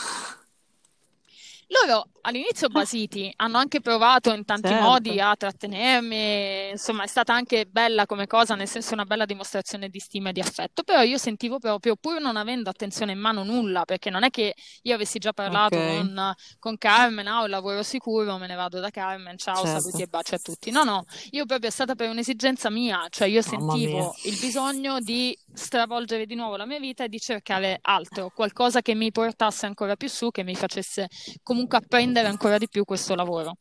Loro 1.68 2.08
all'inizio 2.22 2.68
basiti 2.68 3.32
hanno 3.38 3.58
anche 3.58 3.80
provato 3.82 4.32
in 4.32 4.46
tanti 4.46 4.68
Certo. 4.68 4.84
modi 4.84 5.20
a 5.20 5.36
trattenermi, 5.36 6.70
insomma 6.72 7.04
è 7.04 7.08
stata 7.08 7.34
anche 7.34 7.66
bella 7.66 8.06
come 8.06 8.28
cosa, 8.28 8.54
nel 8.54 8.68
senso 8.68 8.94
una 8.94 9.06
bella 9.06 9.26
dimostrazione 9.26 9.90
di 9.90 9.98
stima 10.00 10.30
e 10.30 10.34
di 10.34 10.40
affetto, 10.40 10.84
però 10.84 11.02
io 11.02 11.18
sentivo 11.18 11.58
proprio, 11.58 11.96
pur 11.96 12.20
non 12.22 12.36
avendo 12.36 12.70
attenzione 12.70 13.14
in 13.14 13.20
mano 13.20 13.44
nulla, 13.44 13.86
perché 13.86 14.12
non 14.12 14.24
è 14.24 14.30
che 14.30 14.54
io 14.84 14.94
avessi 14.94 15.18
già 15.18 15.34
parlato 15.34 15.78
Ok. 15.78 15.84
con, 15.84 16.34
con 16.60 16.78
Carmen, 16.78 17.28
ah 17.28 17.42
ho 17.42 17.46
il 17.46 17.50
lavoro 17.50 17.82
sicuro, 17.82 18.38
me 18.38 18.46
ne 18.46 18.56
vado 18.56 18.80
da 18.80 18.92
Carmen, 18.92 19.38
ciao, 19.38 19.66
Certo. 19.66 19.82
saluti 19.82 20.04
e 20.04 20.08
baci 20.08 20.36
a 20.36 20.40
tutti. 20.40 20.70
No, 20.70 20.84
no, 20.84 21.06
io 21.32 21.46
proprio 21.46 21.70
è 21.70 21.72
stata 21.74 21.96
per 21.96 22.10
un'esigenza 22.10 22.70
mia, 22.70 23.08
cioè 23.10 23.28
io 23.28 23.42
sentivo 23.42 24.14
il 24.26 24.38
bisogno 24.38 25.00
di 25.00 25.36
stravolgere 25.54 26.26
di 26.26 26.36
nuovo 26.36 26.58
la 26.58 26.66
mia 26.66 26.80
vita 26.80 27.04
e 27.04 27.10
di 27.10 27.20
cercare 27.20 27.78
altro, 27.82 28.30
qualcosa 28.32 28.82
che 28.82 28.96
mi 28.96 29.12
portasse 29.12 29.66
ancora 29.66 29.96
più 29.96 30.08
su, 30.10 30.32
che 30.32 30.44
mi 30.44 30.56
facesse 30.56 31.08
comunque 31.42 31.78
apprendere 31.78 32.28
ancora 32.28 32.58
di 32.58 32.68
più 32.68 32.84
questo 32.86 33.16
lavoro. 33.16 33.56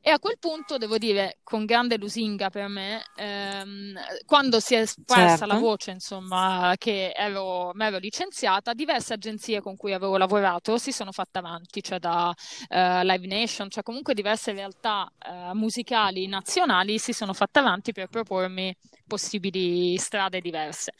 E 0.00 0.10
a 0.10 0.18
quel 0.18 0.38
punto, 0.38 0.76
devo 0.78 0.98
dire, 0.98 1.38
con 1.42 1.64
grande 1.64 1.96
lusinga 1.96 2.50
per 2.50 2.68
me, 2.68 3.02
ehm, 3.14 3.94
quando 4.24 4.60
si 4.60 4.74
è 4.74 4.84
sparsa 4.86 5.46
la 5.46 5.54
Certo. 5.54 5.56
voce, 5.56 5.90
insomma, 5.92 6.74
che 6.78 7.12
ero, 7.12 7.70
mi 7.74 7.84
ero 7.84 7.98
licenziata, 7.98 8.72
diverse 8.72 9.14
agenzie 9.14 9.60
con 9.60 9.76
cui 9.76 9.92
avevo 9.92 10.16
lavorato 10.16 10.78
si 10.78 10.92
sono 10.92 11.12
fatte 11.12 11.38
avanti, 11.38 11.82
cioè 11.82 11.98
da 11.98 12.32
eh, 12.68 13.04
Live 13.04 13.26
Nation, 13.26 13.68
cioè 13.70 13.82
comunque 13.82 14.14
diverse 14.14 14.52
realtà 14.52 15.10
eh, 15.18 15.50
musicali 15.54 16.26
nazionali 16.26 16.98
si 16.98 17.12
sono 17.12 17.32
fatte 17.32 17.58
avanti 17.58 17.92
per 17.92 18.08
propormi 18.08 18.74
possibili 19.06 19.96
strade 19.98 20.40
diverse. 20.40 20.92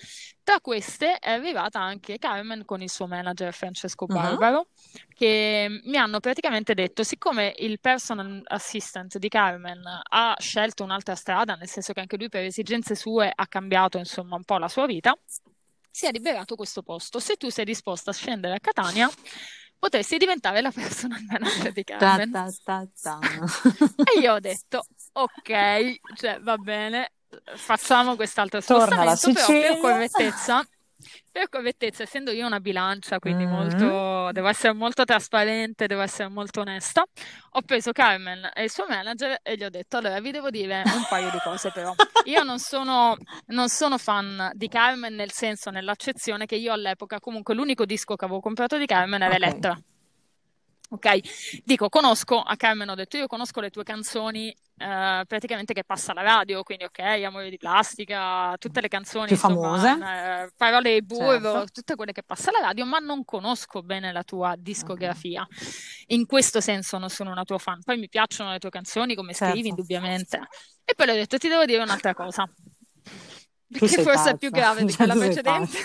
Tra 0.47 0.61
queste 0.61 1.19
è 1.19 1.33
arrivata 1.33 1.81
anche 1.81 2.19
Carmen 2.19 2.65
con 2.65 2.81
il 2.81 2.89
suo 2.89 3.09
manager 3.09 3.53
Francesco 3.53 4.07
Mhm. 4.09 4.15
Barbaro, 4.15 4.69
che 5.13 5.67
mi 5.87 5.97
hanno 5.97 6.21
praticamente 6.21 6.73
detto, 6.73 7.03
siccome 7.03 7.53
il 7.59 7.81
personal 7.81 8.43
assistant 8.45 9.19
di 9.19 9.29
Carmen 9.29 9.83
ha 10.09 10.37
scelto 10.39 10.85
un'altra 10.85 11.17
strada, 11.17 11.57
nel 11.57 11.67
senso 11.67 11.93
che 11.93 11.99
anche 11.99 12.17
lui 12.17 12.29
per 12.29 12.45
esigenze 12.45 12.95
sue 12.95 13.29
ha 13.35 13.47
cambiato 13.49 13.99
insomma 13.99 14.37
un 14.37 14.45
po' 14.45 14.59
la 14.59 14.69
sua 14.69 14.87
vita, 14.87 15.19
si 15.91 16.07
è 16.07 16.13
liberato 16.13 16.55
questo 16.55 16.83
posto. 16.83 17.19
Se 17.19 17.35
tu 17.35 17.49
sei 17.49 17.65
disposta 17.65 18.11
a 18.11 18.15
scendere 18.15 18.55
a 18.55 18.61
Catania, 18.61 19.11
potresti 19.77 20.17
diventare 20.17 20.61
la 20.61 20.71
personal 20.71 21.25
manager 21.25 21.73
di 21.73 21.83
Carmen. 21.83 22.31
ta 22.31 22.49
ta 22.63 22.87
ta. 23.03 23.19
E 24.15 24.21
io 24.21 24.35
ho 24.35 24.39
detto, 24.39 24.85
ok, 25.13 26.15
cioè 26.15 26.39
va 26.41 26.57
bene, 26.57 27.15
facciamo 27.55 28.17
quest'altro 28.17 28.61
Torna 28.63 29.15
spostamento, 29.15 29.33
però 29.33 29.47
per 29.49 29.79
correttezza, 29.79 30.67
per 31.31 31.49
correttezza, 31.49 32.03
essendo 32.05 32.31
io 32.31 32.47
una 32.47 32.61
bilancia, 32.61 33.19
quindi 33.19 33.45
Mm. 33.45 33.51
molto, 33.51 34.31
devo 34.33 34.49
essere 34.49 34.73
molto 34.73 35.05
trasparente, 35.05 35.87
devo 35.87 36.03
essere 36.03 36.29
molto 36.29 36.61
onesta, 36.61 37.05
ho 37.51 37.61
preso 37.63 37.93
Carmen 37.93 38.51
e 38.55 38.65
il 38.65 38.71
suo 38.71 38.87
manager 38.89 39.39
e 39.43 39.57
gli 39.57 39.65
ho 39.65 39.71
detto, 39.71 39.99
allora 39.99 40.19
vi 40.21 40.31
devo 40.31 40.51
dire 40.51 40.83
un 40.85 41.05
paio 41.09 41.31
di 41.31 41.39
cose 41.43 41.71
però. 41.71 41.95
Io 42.25 42.43
non 42.43 42.59
sono, 42.59 43.17
non 43.47 43.69
sono 43.69 43.99
fan 43.99 44.51
di 44.55 44.69
Carmen 44.69 45.15
nel 45.15 45.31
senso, 45.33 45.71
nell'accezione 45.71 46.47
che 46.47 46.57
io 46.57 46.73
all'epoca 46.73 47.21
comunque 47.21 47.55
l'unico 47.55 47.85
disco 47.85 48.17
che 48.17 48.25
avevo 48.25 48.41
comprato 48.41 48.79
di 48.79 48.87
Carmen 48.87 49.23
era 49.23 49.35
Ok. 49.35 49.43
Elettra. 49.43 49.79
Ok, 50.89 51.63
dico, 51.65 51.89
conosco, 51.89 52.41
a 52.41 52.55
Carmen 52.57 52.89
ho 52.89 52.95
detto, 52.95 53.17
io 53.17 53.27
conosco 53.27 53.61
le 53.61 53.71
tue 53.71 53.83
canzoni 53.83 54.49
eh, 54.51 55.25
praticamente 55.27 55.73
che 55.75 55.83
passa 55.83 56.13
alla 56.13 56.23
radio, 56.23 56.63
quindi 56.63 56.85
ok, 56.85 56.99
Amore 57.25 57.51
di 57.51 57.57
plastica, 57.57 58.55
tutte 58.59 58.81
le 58.81 58.87
canzoni, 58.87 59.27
Più 59.27 59.35
insomma, 59.35 59.79
famose. 59.79 60.45
eh, 60.45 60.51
Parole 60.57 60.93
di 60.95 61.03
burro, 61.03 61.39
Certo. 61.41 61.65
tutte 61.73 61.95
quelle 61.97 62.13
che 62.13 62.23
passa 62.23 62.51
alla 62.51 62.67
radio, 62.69 62.85
ma 62.87 62.99
non 62.99 63.25
conosco 63.25 63.83
bene 63.83 64.13
la 64.13 64.23
tua 64.23 64.55
discografia. 64.57 65.45
In 66.09 66.25
questo 66.27 66.61
senso 66.61 66.99
non 66.99 67.09
sono 67.11 67.33
una 67.33 67.43
tua 67.43 67.59
fan. 67.59 67.83
Poi 67.83 67.99
mi 67.99 68.09
piacciono 68.09 68.53
le 68.53 68.59
tue 68.61 68.71
canzoni, 68.71 69.17
come 69.17 69.33
scrivi, 69.35 69.55
Certo. 69.55 69.69
indubbiamente. 69.69 70.41
E 70.85 70.95
poi 70.95 71.07
le 71.07 71.13
ho 71.13 71.17
detto, 71.17 71.37
ti 71.39 71.49
devo 71.49 71.65
dire 71.65 71.83
un'altra 71.83 72.15
cosa, 72.15 72.49
Tu 73.69 73.85
che 73.87 74.03
forse 74.03 74.31
è 74.31 74.37
più 74.37 74.51
pazza. 74.51 74.63
grave 74.63 74.85
di 74.85 74.93
Cioè, 74.95 75.07
quella 75.07 75.15
precedente. 75.17 75.79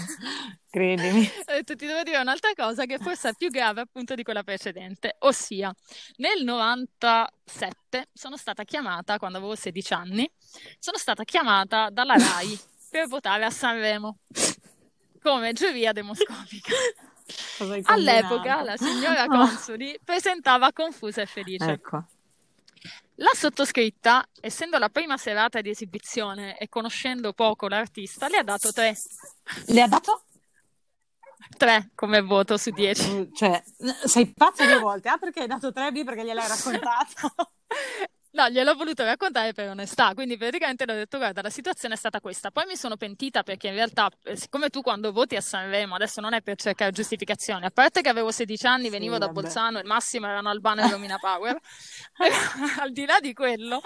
Credimi. 0.72 1.30
Ho 1.48 1.52
detto, 1.52 1.76
ti 1.76 1.86
devo 1.86 2.02
dire 2.02 2.18
un'altra 2.18 2.52
cosa 2.56 2.86
che 2.86 2.98
forse 2.98 3.30
è 3.30 3.34
più 3.36 3.50
grave 3.50 3.82
appunto 3.82 4.16
di 4.16 4.24
quella 4.24 4.42
precedente, 4.42 5.18
ossia 5.20 5.72
nel 6.16 6.46
97 6.46 8.08
sono 8.14 8.38
stata 8.38 8.64
chiamata, 8.64 9.20
quando 9.20 9.38
avevo 9.38 9.54
16 9.54 9.94
anni, 9.94 10.32
sono 10.80 10.98
stata 10.98 11.26
chiamata 11.26 11.90
dalla 11.90 12.16
RAI 12.16 12.58
per 12.90 13.08
votare 13.08 13.44
a 13.44 13.50
Sanremo 13.50 14.20
come 15.22 15.52
giuria 15.52 15.92
demoscopica. 15.92 16.74
All'epoca 17.84 18.64
la 18.64 18.78
signora. 18.78 19.28
Consoli 19.28 20.00
presentava 20.04 20.72
Confusa 20.72 21.22
e 21.22 21.26
Felice. 21.26 21.70
Ecco. 21.70 22.04
La 23.16 23.32
sottoscritta, 23.34 24.26
essendo 24.40 24.78
la 24.78 24.90
prima 24.90 25.18
serata 25.18 25.62
di 25.62 25.70
esibizione 25.70 26.58
e 26.58 26.68
conoscendo 26.70 27.34
poco 27.34 27.68
l'artista, 27.68 28.28
le 28.28 28.38
ha 28.38 28.44
dato 28.44 28.72
3. 28.72 28.98
Le 29.68 29.82
ha 29.82 29.88
dato? 29.88 30.24
3 31.58 31.92
come 31.96 32.22
voto 32.22 32.58
su 32.58 32.72
10. 32.72 33.10
Mm, 33.10 33.24
Cioè, 33.34 33.64
sei 34.06 34.34
pazza 34.34 34.66
due 34.66 34.80
volte. 34.80 35.10
Ah, 35.10 35.18
perché 35.18 35.42
hai 35.42 35.48
dato 35.48 35.72
3 35.72 35.92
B 35.92 36.04
perché 36.04 36.24
gliel'hai 36.24 36.48
raccontato. 36.48 37.34
No, 38.34 38.48
gliel'ho 38.50 38.76
voluto 38.76 39.04
raccontare 39.04 39.52
per 39.52 39.68
onestà, 39.68 40.14
quindi 40.14 40.38
praticamente 40.38 40.86
le 40.86 40.94
ho 40.94 40.96
detto 40.96 41.18
guarda 41.18 41.42
la 41.42 41.50
situazione 41.50 41.96
è 41.96 41.98
stata 41.98 42.22
questa, 42.22 42.50
poi 42.50 42.64
mi 42.66 42.78
sono 42.78 42.96
pentita 42.96 43.44
perché 43.44 43.68
in 43.68 43.74
realtà 43.74 44.10
eh, 44.24 44.38
siccome 44.38 44.70
tu 44.70 44.82
quando 44.82 45.12
voti 45.12 45.36
a 45.36 45.42
Sanremo, 45.42 45.96
adesso 45.96 46.22
non 46.22 46.32
è 46.34 46.42
per 46.42 46.56
cercare 46.56 46.92
giustificazioni, 46.92 47.66
a 47.66 47.72
parte 47.72 48.00
che 48.00 48.08
avevo 48.08 48.32
16 48.32 48.66
anni, 48.68 48.90
venivo 48.90 49.16
Sì, 49.16 49.20
da 49.20 49.26
vabbè. 49.26 49.42
Bolzano, 49.42 49.80
il 49.80 49.86
massimo 49.86 50.28
erano 50.28 50.48
Albano 50.48 50.82
e 50.82 50.90
Romina 50.90 51.18
Power, 51.20 51.60
al 52.80 52.94
di 52.94 53.06
là 53.06 53.20
di 53.20 53.34
quello, 53.34 53.82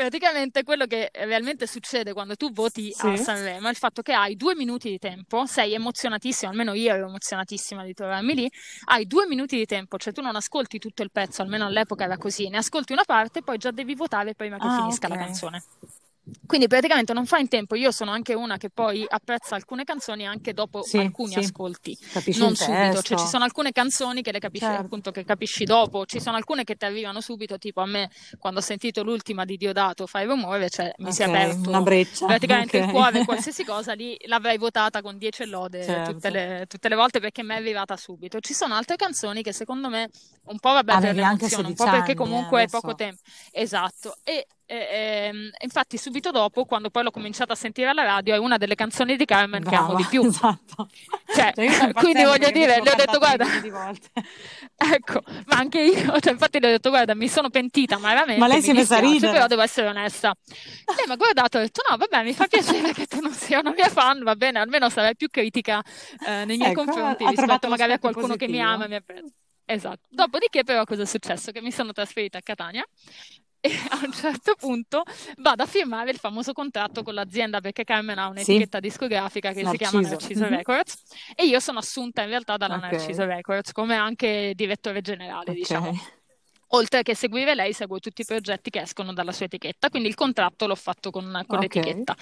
praticamente 0.00 0.62
quello 0.62 0.86
che 0.86 1.10
realmente 1.12 1.66
succede 1.66 2.14
quando 2.14 2.34
tu 2.34 2.50
voti 2.52 2.90
a 2.96 3.14
Sì. 3.14 3.22
Sanremo 3.22 3.66
è 3.66 3.70
il 3.70 3.76
fatto 3.76 4.00
che 4.00 4.14
hai 4.14 4.34
due 4.34 4.54
minuti 4.54 4.88
di 4.88 4.98
tempo, 4.98 5.44
sei 5.44 5.74
emozionatissimo, 5.74 6.50
almeno 6.50 6.72
io 6.72 6.94
ero 6.94 7.06
emozionatissima 7.08 7.84
di 7.84 7.92
trovarmi 7.92 8.34
lì, 8.34 8.50
hai 8.86 9.06
due 9.06 9.26
minuti 9.26 9.58
di 9.58 9.66
tempo, 9.66 9.98
cioè 9.98 10.14
tu 10.14 10.22
non 10.22 10.36
ascolti 10.36 10.78
tutto 10.78 11.02
il 11.02 11.10
pezzo, 11.10 11.42
almeno 11.42 11.66
all'epoca 11.66 12.04
era 12.04 12.16
così, 12.16 12.48
ne 12.48 12.56
ascolti 12.56 12.94
una 12.94 13.04
parte 13.04 13.40
e 13.40 13.42
poi 13.42 13.58
già 13.58 13.70
devi 13.72 13.94
votare 13.94 14.34
prima 14.34 14.56
che 14.56 14.68
Ah, 14.68 14.76
finisca 14.78 15.06
ok. 15.06 15.12
la 15.12 15.18
canzone. 15.18 15.62
Quindi 16.46 16.66
praticamente 16.68 17.12
non 17.12 17.26
fa 17.26 17.38
in 17.38 17.48
tempo, 17.48 17.74
io 17.74 17.90
sono 17.90 18.10
anche 18.10 18.34
una 18.34 18.56
che 18.56 18.70
poi 18.70 19.04
apprezza 19.08 19.54
alcune 19.54 19.84
canzoni 19.84 20.26
anche 20.26 20.52
dopo 20.52 20.82
Sì, 20.82 20.98
alcuni 20.98 21.32
sì. 21.32 21.38
ascolti, 21.38 21.96
Capisci 22.12 22.40
non 22.40 22.50
il 22.50 22.56
subito, 22.56 23.02
cioè 23.02 23.18
ci 23.18 23.26
sono 23.26 23.44
alcune 23.44 23.72
canzoni 23.72 24.22
che 24.22 24.32
le 24.32 24.38
capisci 24.38 24.66
Certo. 24.66 24.80
appunto 24.82 25.10
che 25.10 25.24
capisci 25.24 25.64
dopo, 25.64 26.06
ci 26.06 26.20
sono 26.20 26.36
alcune 26.36 26.64
che 26.64 26.74
ti 26.76 26.84
arrivano 26.84 27.20
subito, 27.20 27.58
tipo 27.58 27.80
a 27.80 27.86
me 27.86 28.10
quando 28.38 28.58
ho 28.60 28.62
sentito 28.62 29.02
l'ultima 29.02 29.44
di 29.44 29.56
Diodato, 29.56 30.06
Fai 30.06 30.26
rumore, 30.26 30.68
cioè 30.70 30.92
mi 30.98 31.12
si 31.12 31.22
è 31.22 31.26
aperto 31.26 31.68
una 31.68 31.80
breccia. 31.82 32.26
praticamente 32.26 32.78
il 32.78 32.84
ok. 32.84 32.90
cuore, 32.90 33.24
qualsiasi 33.24 33.64
cosa 33.64 33.92
lì 33.92 34.16
l'avrei 34.26 34.58
votata 34.58 35.02
con 35.02 35.18
10 35.18 35.46
lode 35.46 35.84
Certo. 35.84 36.12
tutte 36.12 36.30
le, 36.30 36.64
tutte 36.68 36.88
le 36.88 36.94
volte 36.96 37.20
perché 37.20 37.42
mi 37.42 37.50
è 37.54 37.56
arrivata 37.56 37.96
subito. 37.96 38.40
Ci 38.40 38.54
sono 38.54 38.74
altre 38.74 38.96
canzoni 38.96 39.42
che 39.42 39.52
secondo 39.52 39.88
me 39.88 40.08
un 40.46 40.58
po' 40.58 40.72
vabbè 40.72 40.92
per 40.92 40.94
Avevi 40.96 41.22
anche 41.22 41.44
l'emozione, 41.48 41.68
un 41.68 41.74
16 41.74 41.76
po' 41.76 41.84
perché 41.84 41.96
anni, 41.98 42.10
eh, 42.10 42.14
comunque 42.14 42.62
è 42.64 42.68
poco 42.68 42.94
tempo. 42.94 43.20
Esatto. 43.52 44.16
E 44.24 44.46
e, 44.72 45.26
ehm, 45.26 45.50
infatti 45.64 45.98
subito 45.98 46.30
dopo, 46.30 46.64
quando 46.64 46.90
poi 46.90 47.02
l'ho 47.02 47.10
cominciata 47.10 47.54
a 47.54 47.56
sentire 47.56 47.88
alla 47.88 48.04
radio, 48.04 48.34
è 48.34 48.38
una 48.38 48.56
delle 48.56 48.76
canzoni 48.76 49.16
di 49.16 49.24
Carmen 49.24 49.64
che 49.64 49.74
amo 49.74 49.88
Brava, 49.94 50.00
di 50.02 50.06
più. 50.08 50.22
esatto. 50.30 50.88
Cioè, 51.34 51.52
Cioè, 51.56 51.92
quindi 51.98 52.22
voglio 52.22 52.50
dire, 52.50 52.80
le 52.80 52.90
ho 52.90 52.94
detto 52.94 53.18
guarda, 53.18 53.46
ecco, 54.76 55.22
ma 55.46 55.56
anche 55.56 55.80
io, 55.80 56.20
cioè, 56.20 56.32
infatti 56.32 56.60
le 56.60 56.68
ho 56.68 56.70
detto 56.70 56.90
guarda, 56.90 57.14
mi 57.14 57.28
sono 57.28 57.50
pentita, 57.50 57.98
ma 57.98 58.08
veramente 58.08 58.40
Ma 58.40 58.46
lei 58.46 58.62
si 58.62 58.70
è 58.70 58.74
messa 58.74 58.96
a 58.96 59.00
ridere. 59.00 59.32
però 59.32 59.46
devo 59.46 59.62
essere 59.62 59.88
onesta. 59.88 60.34
Lei 60.46 61.06
mi 61.06 61.12
ha 61.12 61.16
guardato 61.16 61.56
e 61.56 61.60
ho 61.60 61.64
detto 61.64 61.82
no, 61.88 61.96
vabbè, 61.96 62.22
mi 62.22 62.32
fa 62.32 62.46
piacere 62.46 62.92
che 62.92 63.06
tu 63.06 63.20
non 63.20 63.32
sia 63.32 63.58
una 63.58 63.72
mia 63.72 63.88
fan, 63.88 64.22
va 64.22 64.36
bene, 64.36 64.60
almeno 64.60 64.88
sarai 64.88 65.16
più 65.16 65.28
critica 65.30 65.82
eh, 66.26 66.44
nei 66.44 66.56
miei 66.56 66.70
Ecco, 66.70 66.84
confronti 66.84 67.24
ha 67.24 67.30
rispetto 67.30 67.68
magari 67.68 67.92
a 67.92 67.98
qualcuno 67.98 68.36
che 68.36 68.46
mi 68.46 68.58
positivo. 68.58 68.70
ama 68.72 68.84
e 68.84 68.88
mi 68.88 68.94
apprezza. 68.94 69.32
Esatto. 69.64 70.00
Dopodiché 70.08 70.64
però 70.64 70.84
cosa 70.84 71.02
è 71.02 71.06
successo? 71.06 71.52
Che 71.52 71.60
mi 71.60 71.70
sono 71.70 71.92
trasferita 71.92 72.38
a 72.38 72.40
Catania 72.42 72.84
e 73.62 73.70
a 73.90 74.00
un 74.04 74.12
certo 74.12 74.54
punto 74.54 75.02
vado 75.38 75.62
a 75.62 75.66
firmare 75.66 76.10
il 76.10 76.18
famoso 76.18 76.52
contratto 76.52 77.02
con 77.02 77.14
l'azienda 77.14 77.60
perché 77.60 77.84
Carmen 77.84 78.18
ha 78.18 78.28
Sì, 78.38 78.52
un'etichetta 78.56 78.80
discografica 78.80 79.52
che 79.52 79.66
si 79.66 79.76
chiama 79.76 80.00
Narciso. 80.00 80.16
Narciso 80.16 80.44
Mhm. 80.44 80.56
Records 80.56 81.02
e 81.34 81.44
io 81.46 81.60
sono 81.60 81.78
assunta 81.78 82.22
in 82.22 82.28
realtà 82.28 82.56
dalla 82.56 82.76
Ok, 82.76 82.80
Narciso 82.80 83.24
Records 83.26 83.72
come 83.72 83.96
anche 83.96 84.52
direttore 84.54 85.02
generale, 85.02 85.52
diciamo. 85.52 85.90
ok. 85.90 86.18
Oltre 86.72 87.02
che 87.02 87.16
seguire 87.16 87.54
lei, 87.56 87.72
seguo 87.72 87.98
tutti 87.98 88.22
i 88.22 88.24
progetti 88.24 88.70
che 88.70 88.80
escono 88.82 89.12
dalla 89.12 89.32
sua 89.32 89.46
etichetta, 89.46 89.90
quindi 89.90 90.08
il 90.08 90.14
contratto 90.14 90.68
l'ho 90.68 90.76
fatto 90.76 91.10
con, 91.10 91.42
con 91.46 91.58
Ok. 91.58 91.58
l'etichetta. 91.58 92.14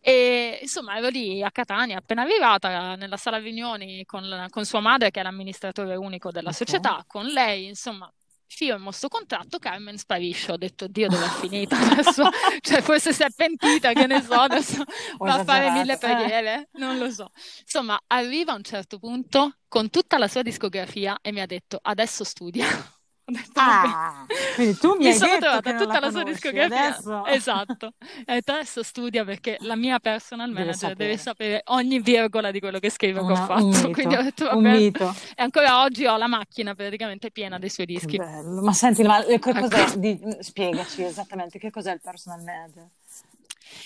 E 0.00 0.58
insomma, 0.60 0.98
ero 0.98 1.08
lì 1.08 1.42
a 1.42 1.50
Catania, 1.50 1.96
appena 1.98 2.20
arrivata 2.22 2.94
nella 2.96 3.16
sala 3.16 3.38
riunioni 3.38 4.04
con, 4.04 4.46
con 4.50 4.66
sua 4.66 4.80
madre, 4.80 5.10
che 5.10 5.20
è 5.20 5.22
l'amministratore 5.22 5.96
unico 5.96 6.30
della 6.30 6.52
società, 6.52 7.02
con 7.06 7.24
lei, 7.26 7.64
insomma. 7.68 8.12
Firmo 8.48 8.90
sto 8.90 9.08
contratto, 9.08 9.58
Carmen 9.58 9.98
sparisce. 9.98 10.52
Ho 10.52 10.56
detto, 10.56 10.86
Dio, 10.86 11.08
dove 11.08 11.24
è 11.24 11.28
finita 11.28 11.78
adesso? 11.78 12.28
Cioè, 12.60 12.80
forse 12.80 13.12
si 13.12 13.22
è 13.22 13.28
pentita, 13.34 13.92
che 13.92 14.06
ne 14.06 14.22
so, 14.22 14.34
adesso 14.34 14.82
va 15.18 15.34
a 15.34 15.44
fare 15.44 15.70
mille. 15.70 15.94
Eh. 15.94 15.98
preghiere, 15.98 16.68
non 16.74 16.98
lo 16.98 17.10
so. 17.10 17.30
Insomma, 17.60 18.00
arriva 18.06 18.52
a 18.52 18.56
un 18.56 18.62
certo 18.62 18.98
punto 18.98 19.56
con 19.68 19.90
tutta 19.90 20.18
la 20.18 20.28
sua 20.28 20.42
discografia 20.42 21.18
e 21.20 21.32
mi 21.32 21.40
ha 21.40 21.46
detto, 21.46 21.78
adesso 21.82 22.24
studia. 22.24 22.66
Detto. 23.28 23.58
Ah, 23.58 24.24
quindi 24.54 24.78
tu 24.78 24.92
mi 24.92 24.98
Mi 24.98 25.06
hai 25.08 25.14
sono 25.14 25.30
detto 25.32 25.40
trovata 25.46 25.74
tutta 25.74 25.92
la 25.94 25.98
la 25.98 26.10
sua 26.12 26.22
discografia. 26.22 26.86
adesso 26.86 27.26
Esatto. 27.26 27.92
E 28.24 28.40
adesso 28.46 28.82
studia 28.84 29.24
perché 29.24 29.56
la 29.62 29.74
mia 29.74 29.98
personal 29.98 30.46
deve 30.46 30.60
manager 30.60 30.94
deve 30.94 31.16
sapere. 31.16 31.58
sapere 31.58 31.80
ogni 31.80 31.98
virgola 31.98 32.52
di 32.52 32.60
quello 32.60 32.78
che 32.78 32.88
scrivo 32.88 33.26
che 33.26 33.32
ho 33.32 33.34
Una- 33.34 33.46
fatto. 33.46 33.90
Quindi 33.90 34.14
ho 34.14 34.22
detto, 34.22 34.44
vabbè. 34.44 34.76
mito. 34.76 35.12
E 35.34 35.42
ancora 35.42 35.82
oggi 35.82 36.06
ho 36.06 36.16
la 36.16 36.28
macchina 36.28 36.76
praticamente 36.76 37.32
piena 37.32 37.58
dei 37.58 37.68
suoi 37.68 37.86
dischi. 37.86 38.16
bello. 38.16 38.62
Ma 38.62 38.72
senti, 38.72 39.02
ma 39.02 39.20
che 39.24 39.40
cos'è? 39.40 39.80
Ecco. 39.80 39.96
Di- 39.98 40.20
spiegaci 40.40 41.02
esattamente 41.02 41.58
che 41.58 41.70
cos'è 41.72 41.92
il 41.94 42.00
personal 42.00 42.40
manager. 42.44 42.86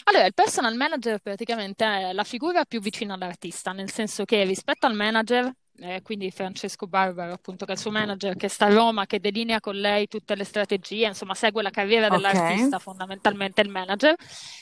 Allora, 0.04 0.26
il 0.26 0.34
personal 0.34 0.74
manager 0.76 1.18
praticamente 1.18 1.84
è 1.84 2.12
la 2.12 2.24
figura 2.24 2.64
più 2.66 2.80
vicina 2.80 3.14
all'artista, 3.14 3.72
nel 3.72 3.90
senso 3.90 4.26
che 4.26 4.44
rispetto 4.44 4.84
al 4.86 4.94
manager, 4.94 5.50
eh, 5.80 6.02
quindi 6.02 6.30
Francesco 6.30 6.86
Barbaro, 6.86 7.32
appunto, 7.32 7.64
che 7.64 7.72
è 7.72 7.74
il 7.74 7.80
suo 7.80 7.90
manager, 7.90 8.36
che 8.36 8.48
sta 8.48 8.66
a 8.66 8.72
Roma, 8.72 9.06
che 9.06 9.18
delinea 9.20 9.60
con 9.60 9.76
lei 9.76 10.06
tutte 10.08 10.34
le 10.34 10.44
strategie, 10.44 11.06
insomma, 11.06 11.34
segue 11.34 11.62
la 11.62 11.70
carriera 11.70 12.08
Ok. 12.08 12.12
dell'artista, 12.16 12.78
fondamentalmente 12.78 13.60
il 13.62 13.68
manager. 13.68 14.14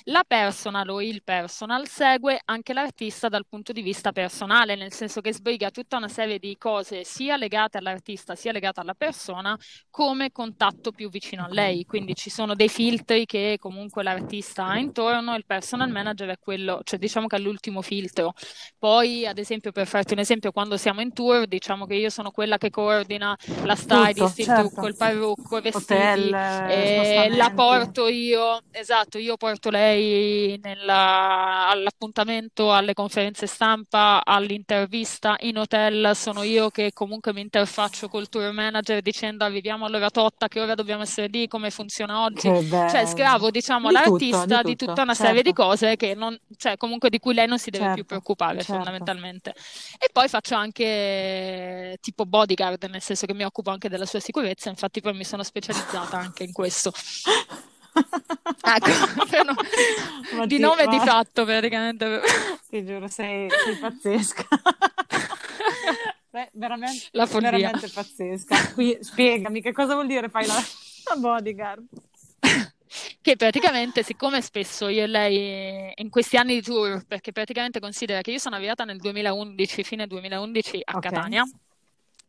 La 0.04 0.24
personal 0.26 0.88
o 0.88 1.02
il 1.02 1.22
personal 1.22 1.86
segue 1.88 2.40
anche 2.44 2.72
l'artista 2.72 3.28
dal 3.28 3.46
punto 3.48 3.72
di 3.72 3.82
vista 3.82 4.12
personale, 4.12 4.74
nel 4.76 4.92
senso 4.92 5.20
che 5.20 5.32
sbriga 5.32 5.70
tutta 5.70 5.96
una 5.96 6.08
serie 6.08 6.38
di 6.38 6.56
cose 6.56 7.04
sia 7.04 7.36
legate 7.36 7.78
all'artista 7.78 8.34
sia 8.34 8.52
legate 8.52 8.80
alla 8.80 8.94
persona 8.94 9.56
come 9.90 10.30
contatto 10.32 10.92
più 10.92 11.10
vicino 11.10 11.44
a 11.44 11.48
lei. 11.48 11.84
Quindi 11.84 12.14
ci 12.14 12.30
sono 12.30 12.54
dei 12.54 12.68
filtri 12.68 13.26
che 13.26 13.56
comunque 13.58 14.02
l'artista 14.02 14.66
ha 14.66 14.78
intorno, 14.78 15.34
il 15.34 15.44
personal 15.46 15.90
manager 15.90 16.28
è 16.30 16.38
quello, 16.38 16.80
cioè 16.84 16.98
diciamo 16.98 17.26
che 17.26 17.36
è 17.36 17.38
l'ultimo 17.38 17.82
filtro. 17.82 18.32
Poi, 18.78 19.26
ad 19.26 19.38
esempio, 19.38 19.72
per 19.72 19.86
farti 19.86 20.12
un 20.14 20.20
esempio, 20.20 20.52
quando 20.52 20.76
siamo 20.76 21.00
in 21.00 21.07
tour, 21.12 21.46
diciamo 21.46 21.86
che 21.86 21.94
io 21.94 22.10
sono 22.10 22.30
quella 22.30 22.58
che 22.58 22.70
coordina 22.70 23.36
la 23.62 23.74
Tutto, 23.74 23.76
stylist, 23.76 24.38
il 24.38 24.44
certo. 24.44 24.60
trucco, 24.60 24.86
il 24.86 24.96
parrucco, 24.96 25.56
i 25.58 25.60
vestiti, 25.60 25.86
Hotel, 25.94 26.34
eh, 26.64 27.28
la 27.30 27.50
spostamenti. 27.50 27.54
porto 27.54 28.06
io, 28.08 28.60
esatto, 28.70 29.18
io 29.18 29.36
porto 29.36 29.70
lei 29.70 30.58
nella- 30.62 31.68
all'appuntamento, 31.68 32.72
alle 32.72 32.94
conferenze 32.94 33.46
stampa, 33.46 34.22
all'intervista 34.24 35.36
in 35.40 35.58
hotel, 35.58 36.12
sono 36.14 36.42
io 36.42 36.70
che 36.70 36.92
comunque 36.92 37.32
mi 37.32 37.40
interfaccio 37.40 38.08
col 38.08 38.28
tour 38.28 38.50
manager 38.52 39.00
dicendo 39.02 39.44
arriviamo 39.44 39.86
all'ora 39.86 40.10
totta, 40.10 40.48
che 40.48 40.60
ora 40.60 40.74
dobbiamo 40.74 41.02
essere 41.02 41.28
lì, 41.28 41.46
come 41.48 41.70
funziona 41.70 42.22
oggi. 42.22 42.52
Cioè, 42.86 43.06
scravo, 43.06 43.50
diciamo, 43.50 43.88
Di 43.88 43.98
tutto, 43.98 43.98
all'artista 43.98 44.62
di 44.62 44.62
di 44.62 44.76
tutto, 44.76 44.86
tutta 44.86 45.02
una 45.02 45.14
serie 45.14 45.42
di 45.42 45.52
certo. 45.52 45.62
cose 45.62 45.96
che 45.96 46.14
non, 46.14 46.36
cioè, 46.56 46.76
comunque 46.76 47.10
di 47.10 47.18
cui 47.18 47.34
lei 47.34 47.46
non 47.46 47.58
si 47.58 47.70
deve 47.70 47.88
più 47.90 48.04
Certo, 48.04 48.04
preoccupare, 48.04 48.64
certo. 48.64 48.72
fondamentalmente. 48.74 49.54
E 49.98 50.08
poi 50.12 50.28
faccio 50.28 50.54
anche 50.54 50.97
tipo 52.00 52.24
bodyguard, 52.26 52.84
nel 52.84 53.02
senso 53.02 53.26
che 53.26 53.34
mi 53.34 53.44
occupo 53.44 53.70
anche 53.70 53.88
della 53.88 54.06
sua 54.06 54.20
sicurezza, 54.20 54.68
infatti 54.68 55.00
poi 55.00 55.14
mi 55.14 55.24
sono 55.24 55.42
specializzata 55.42 56.18
anche 56.18 56.44
in 56.44 56.52
questo. 56.52 56.92
Ecco, 58.60 59.24
per 59.28 59.44
no- 59.44 59.54
Ma 60.36 60.46
di 60.46 60.58
nome 60.58 60.82
e 60.84 60.86
di 60.86 60.98
fatto 61.00 61.44
praticamente. 61.44 62.20
Ti 62.68 62.84
giuro, 62.84 63.08
sei, 63.08 63.48
sei 63.50 63.76
pazzesca. 63.76 64.46
Beh, 66.30 66.50
veramente, 66.52 67.08
veramente 67.40 67.88
pazzesca. 67.88 68.72
Qui, 68.74 68.98
spiegami 69.00 69.60
che 69.62 69.72
cosa 69.72 69.94
vuol 69.94 70.06
dire 70.06 70.28
fai 70.28 70.46
la, 70.46 70.54
la 70.54 71.16
bodyguard. 71.16 71.86
Che 73.28 73.36
praticamente, 73.36 74.02
siccome 74.02 74.40
spesso 74.40 74.88
io 74.88 75.02
e 75.02 75.06
lei 75.06 75.92
in 75.96 76.08
questi 76.08 76.38
anni 76.38 76.54
di 76.54 76.62
tour, 76.62 77.04
perché 77.06 77.30
praticamente 77.30 77.78
considera 77.78 78.22
che 78.22 78.30
io 78.30 78.38
sono 78.38 78.56
arrivata 78.56 78.84
nel 78.84 78.96
2011, 78.96 79.84
fine 79.84 80.06
2011 80.06 80.80
a 80.82 80.96
Ok. 80.96 80.98
Catania, 80.98 81.44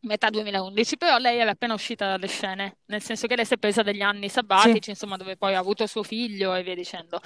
metà 0.02 0.30
2011, 0.30 0.96
però 0.96 1.18
lei 1.18 1.38
era 1.38 1.50
appena 1.50 1.74
uscita 1.74 2.06
dalle 2.06 2.26
scene, 2.28 2.78
nel 2.86 3.02
senso 3.02 3.26
che 3.26 3.36
lei 3.36 3.44
si 3.44 3.54
è 3.54 3.56
presa 3.58 3.82
degli 3.82 4.00
anni 4.02 4.28
sabbatici, 4.28 4.78
Sì. 4.84 4.90
insomma, 4.90 5.16
dove 5.16 5.36
poi 5.36 5.54
ha 5.54 5.58
avuto 5.58 5.86
suo 5.86 6.02
figlio 6.02 6.54
e 6.54 6.62
via 6.62 6.74
dicendo. 6.74 7.20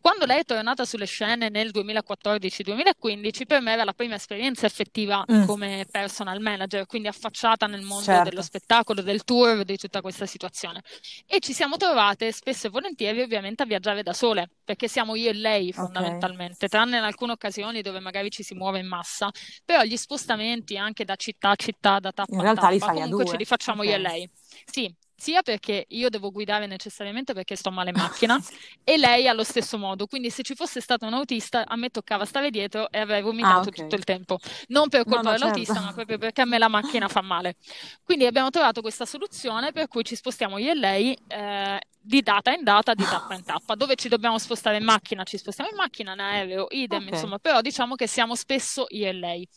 Quando 0.00 0.24
lei 0.26 0.40
è 0.40 0.44
tornata 0.44 0.84
sulle 0.84 1.06
scene 1.06 1.48
nel 1.48 1.70
2014-2015, 1.70 3.46
per 3.46 3.60
me 3.60 3.72
era 3.72 3.84
la 3.84 3.92
prima 3.92 4.14
esperienza 4.14 4.66
effettiva 4.66 5.24
Mm. 5.30 5.44
come 5.44 5.86
personal 5.90 6.40
manager, 6.40 6.86
quindi 6.86 7.08
affacciata 7.08 7.66
nel 7.66 7.82
mondo 7.82 8.04
Certo. 8.04 8.28
dello 8.30 8.42
spettacolo, 8.42 9.02
del 9.02 9.24
tour, 9.24 9.64
di 9.64 9.76
tutta 9.76 10.00
questa 10.00 10.26
situazione. 10.26 10.82
E 11.26 11.40
ci 11.40 11.52
siamo 11.52 11.76
trovate 11.76 12.32
spesso 12.32 12.66
e 12.66 12.70
volentieri 12.70 13.20
ovviamente 13.22 13.62
a 13.62 13.66
viaggiare 13.66 14.02
da 14.02 14.12
sole, 14.12 14.48
perché 14.64 14.88
siamo 14.88 15.14
io 15.14 15.30
e 15.30 15.34
lei 15.34 15.72
fondamentalmente, 15.72 16.68
tranne 16.68 16.98
in 16.98 17.02
alcune 17.04 17.32
occasioni 17.32 17.82
dove 17.82 18.00
magari 18.00 18.30
ci 18.30 18.42
si 18.42 18.54
muove 18.54 18.78
in 18.80 18.86
massa, 18.86 19.30
però 19.64 19.82
gli 19.82 19.96
spostamenti 19.96 20.76
anche 20.76 21.04
da 21.04 21.16
città 21.16 21.50
a 21.50 21.56
città, 21.56 21.98
da 22.00 22.12
tappa 22.12 22.42
In 22.42 22.46
a 22.46 22.52
tappa, 22.52 22.90
comunque 22.90 23.24
due. 23.24 23.32
ce 23.32 23.36
li 23.36 23.44
facciamo 23.44 23.82
io 23.82 23.94
e 23.94 23.98
lei. 23.98 24.30
Sì, 24.64 24.94
sia 25.16 25.42
perché 25.42 25.84
io 25.88 26.08
devo 26.08 26.30
guidare 26.30 26.66
necessariamente 26.66 27.32
perché 27.34 27.56
sto 27.56 27.70
male 27.70 27.90
in 27.90 27.96
macchina 27.96 28.38
e 28.82 28.96
lei 28.96 29.28
allo 29.28 29.44
stesso 29.44 29.78
modo. 29.78 30.06
Quindi 30.06 30.30
se 30.30 30.42
ci 30.42 30.54
fosse 30.54 30.80
stato 30.80 31.06
un 31.06 31.14
autista, 31.14 31.64
a 31.66 31.76
me 31.76 31.88
toccava 31.90 32.24
stare 32.24 32.50
dietro 32.50 32.90
e 32.90 32.98
avrei 32.98 33.22
vomitato 33.22 33.60
Ah, 33.60 33.62
ok. 33.62 33.78
tutto 33.82 33.94
il 33.96 34.04
tempo. 34.04 34.38
Non 34.68 34.88
per 34.88 35.04
No, 35.04 35.22
colpa 35.22 35.22
no, 35.22 35.32
dell'autista, 35.32 35.80
certo. 35.80 35.80
ma 35.80 35.92
proprio 35.92 36.18
perché 36.18 36.42
a 36.42 36.44
me 36.44 36.58
la 36.58 36.68
macchina 36.68 37.08
fa 37.08 37.20
male. 37.22 37.56
Quindi 38.02 38.26
abbiamo 38.26 38.50
trovato 38.50 38.80
questa 38.80 39.06
soluzione 39.06 39.72
per 39.72 39.88
cui 39.88 40.04
ci 40.04 40.14
spostiamo 40.16 40.58
io 40.58 40.70
e 40.72 40.74
lei 40.74 41.16
eh, 41.26 41.80
di 41.98 42.22
data 42.22 42.52
in 42.52 42.62
data, 42.62 42.94
di 42.94 43.06
tappa 43.06 43.34
in 43.34 43.44
tappa. 43.44 43.74
Dove 43.74 43.94
ci 43.96 44.08
dobbiamo 44.08 44.38
spostare 44.38 44.76
in 44.78 44.84
macchina, 44.84 45.24
ci 45.24 45.38
spostiamo 45.38 45.70
in 45.70 45.76
macchina, 45.76 46.12
in 46.12 46.20
aereo, 46.20 46.66
idem, 46.70 47.08
Ok. 47.08 47.08
insomma, 47.08 47.38
però 47.38 47.60
diciamo 47.60 47.94
che 47.94 48.06
siamo 48.06 48.34
spesso 48.34 48.86
io 48.90 49.08
e 49.08 49.12
lei. 49.12 49.48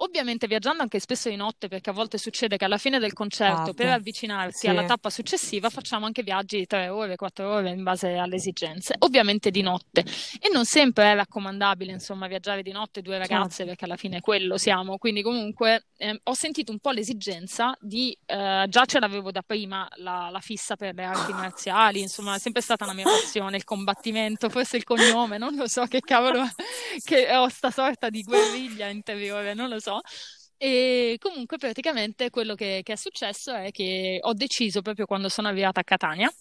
Ovviamente 0.00 0.46
viaggiando 0.46 0.82
anche 0.82 0.98
spesso 1.00 1.28
di 1.28 1.36
notte, 1.36 1.68
perché 1.68 1.90
a 1.90 1.92
volte 1.92 2.18
succede 2.18 2.56
che 2.56 2.64
alla 2.64 2.78
fine 2.78 2.98
del 2.98 3.12
concerto, 3.12 3.74
per 3.74 3.88
avvicinarsi 3.88 4.60
sì. 4.60 4.68
alla 4.68 4.84
tappa 4.84 5.10
successiva, 5.10 5.70
facciamo 5.70 6.06
anche 6.06 6.22
viaggi 6.22 6.58
di 6.58 6.66
tre 6.66 6.88
ore, 6.88 7.16
quattro 7.16 7.50
ore 7.50 7.70
in 7.70 7.82
base 7.82 8.14
alle 8.14 8.36
esigenze, 8.36 8.94
ovviamente 9.00 9.50
di 9.50 9.62
notte. 9.62 10.04
E 10.40 10.50
non 10.52 10.64
sempre 10.64 11.12
è 11.12 11.14
raccomandabile, 11.14 11.92
insomma, 11.92 12.26
viaggiare 12.26 12.62
di 12.62 12.70
notte 12.70 13.02
due 13.02 13.18
ragazze, 13.18 13.48
certo. 13.48 13.64
perché 13.66 13.84
alla 13.84 13.96
fine 13.96 14.20
quello 14.20 14.56
siamo. 14.56 14.98
Quindi 14.98 15.22
comunque 15.22 15.86
eh, 15.96 16.20
ho 16.22 16.34
sentito 16.34 16.70
un 16.70 16.78
po' 16.78 16.90
l'esigenza 16.90 17.76
di, 17.80 18.16
eh, 18.26 18.66
già 18.68 18.84
ce 18.84 19.00
l'avevo 19.00 19.30
da 19.32 19.42
prima, 19.42 19.88
la, 19.96 20.28
la 20.30 20.40
fissa 20.40 20.76
per 20.76 20.94
le 20.94 21.04
arti 21.04 21.32
marziali, 21.32 22.00
insomma, 22.00 22.36
è 22.36 22.38
sempre 22.38 22.62
stata 22.62 22.84
una 22.84 22.94
mia 22.94 23.04
passione, 23.04 23.56
il 23.56 23.64
combattimento, 23.64 24.48
forse 24.48 24.76
il 24.76 24.84
cognome, 24.84 25.38
non 25.38 25.56
lo 25.56 25.66
so 25.66 25.84
che 25.86 26.00
cavolo, 26.00 26.44
che 27.04 27.34
ho 27.34 27.48
sta 27.48 27.70
sorta 27.70 28.10
di 28.10 28.22
guerriglia 28.22 28.86
interiore, 28.88 29.54
non 29.54 29.68
lo 29.68 29.80
so. 29.80 29.87
E 30.56 31.16
comunque 31.20 31.56
praticamente 31.56 32.30
quello 32.30 32.54
che, 32.54 32.80
che, 32.82 32.94
è 32.94 32.96
successo 32.96 33.54
è 33.54 33.70
che 33.70 34.18
ho 34.20 34.32
deciso 34.34 34.82
proprio 34.82 35.06
quando 35.06 35.28
sono 35.28 35.46
arrivata 35.48 35.80
a 35.80 35.84
Catania, 35.84 36.32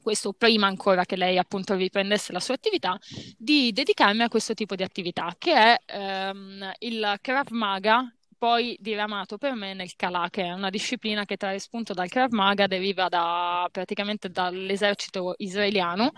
questo 0.00 0.32
prima 0.32 0.66
ancora 0.66 1.04
che 1.04 1.16
lei 1.16 1.38
appunto 1.38 1.74
riprendesse 1.74 2.32
la 2.32 2.40
sua 2.40 2.54
attività, 2.54 2.98
di 3.36 3.70
dedicarmi 3.72 4.22
a 4.22 4.28
questo 4.28 4.54
tipo 4.54 4.74
di 4.74 4.82
attività 4.82 5.34
che 5.38 5.52
è 5.52 5.76
ehm, 5.86 6.72
il 6.78 7.18
Krav 7.20 7.48
Maga 7.50 8.10
poi 8.42 8.76
diramato 8.80 9.38
per 9.38 9.54
me 9.54 9.72
nel 9.72 9.94
Kala, 9.94 10.28
che 10.28 10.42
è 10.42 10.50
una 10.50 10.68
disciplina 10.68 11.24
che 11.24 11.36
trae 11.36 11.60
spunto 11.60 11.92
dal 11.94 12.08
Krav 12.08 12.32
Maga, 12.32 12.66
deriva 12.66 13.08
da, 13.08 13.68
praticamente 13.70 14.30
dall'esercito 14.30 15.34
israeliano 15.36 16.10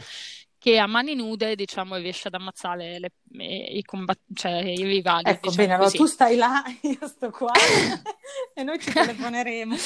che 0.64 0.78
a 0.78 0.86
mani 0.86 1.14
nude, 1.14 1.56
diciamo, 1.56 1.96
riesce 1.96 2.28
ad 2.28 2.34
ammazzare 2.34 2.98
le, 2.98 3.10
i, 3.32 3.82
combat- 3.82 4.18
cioè, 4.32 4.62
i 4.62 4.82
rivali. 4.82 5.28
Ecco, 5.28 5.50
diciamo 5.50 5.56
bene, 5.56 5.74
allora 5.74 5.90
tu 5.90 6.06
stai 6.06 6.36
là, 6.36 6.62
io 6.80 7.06
sto 7.06 7.28
qua 7.28 7.52
e 8.54 8.62
noi 8.62 8.80
ci 8.80 8.90
telefoneremo. 8.90 9.76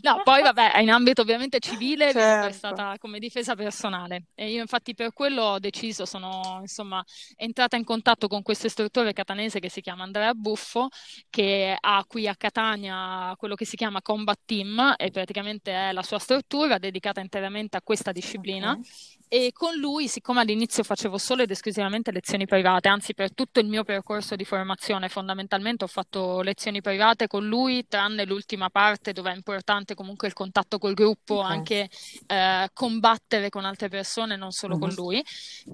No, 0.00 0.22
poi 0.24 0.40
vabbè, 0.40 0.78
in 0.78 0.90
ambito 0.90 1.20
ovviamente 1.20 1.58
civile 1.58 2.10
certo. 2.10 2.48
è 2.48 2.52
stata 2.52 2.96
come 2.98 3.18
difesa 3.18 3.54
personale 3.54 4.28
e 4.34 4.50
io 4.50 4.62
infatti 4.62 4.94
per 4.94 5.12
quello 5.12 5.42
ho 5.42 5.58
deciso, 5.58 6.06
sono 6.06 6.58
insomma 6.62 7.04
entrata 7.36 7.76
in 7.76 7.84
contatto 7.84 8.26
con 8.26 8.40
questo 8.40 8.68
istruttore 8.68 9.12
catanese 9.12 9.60
che 9.60 9.68
si 9.68 9.82
chiama 9.82 10.04
Andrea 10.04 10.32
Buffo, 10.32 10.88
che 11.28 11.76
ha 11.78 12.02
qui 12.08 12.26
a 12.26 12.34
Catania 12.34 13.34
quello 13.36 13.54
che 13.54 13.66
si 13.66 13.76
chiama 13.76 14.00
Combat 14.00 14.40
Team 14.46 14.94
e 14.96 15.10
praticamente 15.10 15.70
è 15.70 15.92
la 15.92 16.02
sua 16.02 16.18
struttura 16.18 16.78
dedicata 16.78 17.20
interamente 17.20 17.76
a 17.76 17.82
questa 17.82 18.10
disciplina. 18.10 18.70
Okay 18.70 19.20
e 19.34 19.50
con 19.54 19.74
lui, 19.76 20.08
siccome 20.08 20.42
all'inizio 20.42 20.82
facevo 20.82 21.16
solo 21.16 21.40
ed 21.40 21.50
esclusivamente 21.50 22.12
lezioni 22.12 22.44
private, 22.44 22.88
anzi 22.88 23.14
per 23.14 23.32
tutto 23.32 23.60
il 23.60 23.66
mio 23.66 23.82
percorso 23.82 24.36
di 24.36 24.44
formazione 24.44 25.08
fondamentalmente 25.08 25.84
ho 25.84 25.86
fatto 25.86 26.42
lezioni 26.42 26.82
private 26.82 27.28
con 27.28 27.46
lui, 27.46 27.86
tranne 27.88 28.26
l'ultima 28.26 28.68
parte 28.68 29.14
dove 29.14 29.32
è 29.32 29.34
importante 29.34 29.94
comunque 29.94 30.28
il 30.28 30.34
contatto 30.34 30.76
col 30.76 30.92
gruppo, 30.92 31.36
okay. 31.36 31.50
anche 31.50 31.88
eh, 32.26 32.68
combattere 32.74 33.48
con 33.48 33.64
altre 33.64 33.88
persone, 33.88 34.36
non 34.36 34.50
solo 34.50 34.74
uh-huh. 34.74 34.80
con 34.80 34.88
mhm. 34.90 34.96
lui. 34.96 35.24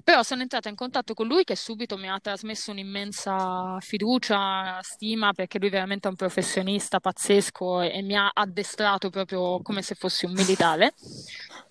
Però 0.05 0.23
sono 0.23 0.41
entrata 0.41 0.69
in 0.69 0.75
contatto 0.75 1.13
con 1.13 1.27
lui 1.27 1.43
che 1.43 1.57
subito 1.57 1.97
mi 1.97 2.09
ha 2.09 2.17
trasmesso 2.17 2.71
un'immensa 2.71 3.75
fiducia, 3.81 4.79
stima, 4.81 5.33
perché 5.33 5.59
lui 5.59 5.67
veramente 5.67 6.07
è 6.07 6.11
un 6.11 6.15
professionista 6.15 7.01
pazzesco 7.01 7.81
e, 7.81 7.97
e 7.97 8.01
mi 8.03 8.15
ha 8.15 8.31
addestrato 8.33 9.09
proprio 9.09 9.61
come 9.61 9.81
se 9.81 9.95
fossi 9.95 10.23
un 10.23 10.31
militare. 10.31 10.93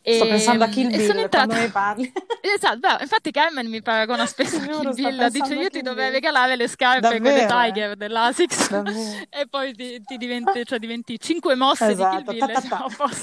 Sto 0.02 0.26
pensando 0.26 0.64
a 0.64 0.68
Kill 0.68 0.88
Bill 0.88 1.28
quando 1.28 1.54
ne 1.54 1.68
parli. 1.78 2.12
esatto, 2.40 2.78
beh, 2.78 2.96
infatti 3.00 3.30
Carmen 3.30 3.68
mi 3.68 3.82
paragona 3.82 4.26
spesso 4.26 4.56
a 4.56 4.92
Bill, 4.92 5.28
dice 5.28 5.54
io 5.54 5.68
ti 5.68 5.82
dovrei 5.82 6.10
regalare 6.10 6.56
le 6.56 6.68
scarpe 6.68 7.00
Davvero, 7.00 7.22
quelle 7.22 7.46
Tiger 7.46 7.90
eh? 7.92 7.96
dell'Asics 7.96 8.70
e 9.30 9.46
poi 9.48 9.72
ti, 9.74 10.02
ti 10.02 10.16
diventi, 10.16 10.64
cioè, 10.64 10.78
diventi 10.78 11.18
5 11.18 11.54
mosse 11.54 11.90
esatto, 11.90 12.32
di 12.32 12.38
Kill 12.38 12.46
Bill. 12.46 12.52
Ta, 12.52 12.60
ta, 12.60 12.88
ta. 12.96 13.14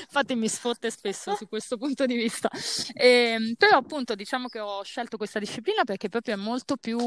Infatti 0.00 0.34
mi 0.34 0.48
sfotte 0.48 0.90
spesso 0.90 1.34
su 1.34 1.48
questo 1.48 1.76
punto 1.76 2.06
di 2.06 2.16
vista. 2.16 2.48
E, 2.94 3.08
ehm, 3.08 3.54
però 3.56 3.78
appunto 3.78 4.14
diciamo 4.14 4.48
che 4.48 4.60
ho 4.60 4.82
scelto 4.82 5.16
questa 5.16 5.38
disciplina 5.38 5.84
perché 5.84 6.08
proprio 6.08 6.34
è 6.34 6.38
molto 6.38 6.76
più 6.76 6.98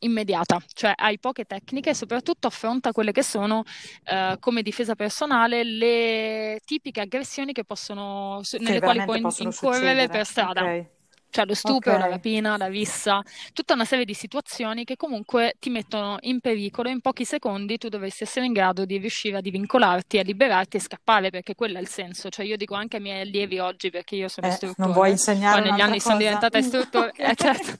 immediata, 0.00 0.60
cioè 0.72 0.92
hai 0.94 1.18
poche 1.18 1.44
tecniche 1.44 1.90
e 1.90 1.94
soprattutto 1.94 2.46
affronta 2.46 2.92
quelle 2.92 3.12
che 3.12 3.22
sono 3.22 3.58
uh, 3.58 4.38
come 4.38 4.62
difesa 4.62 4.94
personale 4.94 5.64
le 5.64 6.60
tipiche 6.64 7.00
aggressioni 7.00 7.52
che 7.52 7.64
possono 7.64 8.40
nelle 8.58 8.80
quali 8.80 9.04
puoi 9.04 9.22
incorrere 9.38 10.08
per 10.08 10.26
strada. 10.34 10.60
Okay. 10.62 10.88
Cioè 11.34 11.46
lo 11.46 11.54
stupro, 11.54 11.90
okay. 11.90 11.98
la 11.98 12.08
rapina, 12.14 12.56
la 12.56 12.68
vissa, 12.68 13.20
tutta 13.52 13.74
una 13.74 13.84
serie 13.84 14.04
di 14.04 14.14
situazioni 14.14 14.84
che 14.84 14.94
comunque 14.94 15.54
ti 15.58 15.68
mettono 15.68 16.16
in 16.20 16.38
pericolo. 16.38 16.88
In 16.88 17.00
pochi 17.00 17.24
secondi 17.24 17.76
tu 17.76 17.88
dovresti 17.88 18.22
essere 18.22 18.46
in 18.46 18.52
grado 18.52 18.84
di 18.84 18.98
riuscire 18.98 19.38
a 19.38 19.40
divincolarti, 19.40 20.18
a 20.18 20.22
liberarti 20.22 20.76
e 20.76 20.80
scappare, 20.80 21.30
perché 21.30 21.56
quello 21.56 21.78
è 21.78 21.80
il 21.80 21.88
senso. 21.88 22.28
Cioè 22.28 22.46
io 22.46 22.56
dico 22.56 22.74
anche 22.74 22.98
ai 22.98 23.02
miei 23.02 23.22
allievi 23.22 23.58
oggi, 23.58 23.90
perché 23.90 24.14
io 24.14 24.28
sono 24.28 24.46
eh, 24.46 24.50
istruttore. 24.50 24.86
Non 24.86 24.92
vuoi 24.92 25.10
insegnare 25.10 25.60
Poi 25.60 25.70
negli 25.72 25.80
anni 25.80 25.94
cosa? 25.94 26.06
sono 26.06 26.18
diventata 26.18 26.58
istruttore. 26.58 27.08
okay. 27.08 27.26
eh, 27.30 27.34
certo 27.34 27.78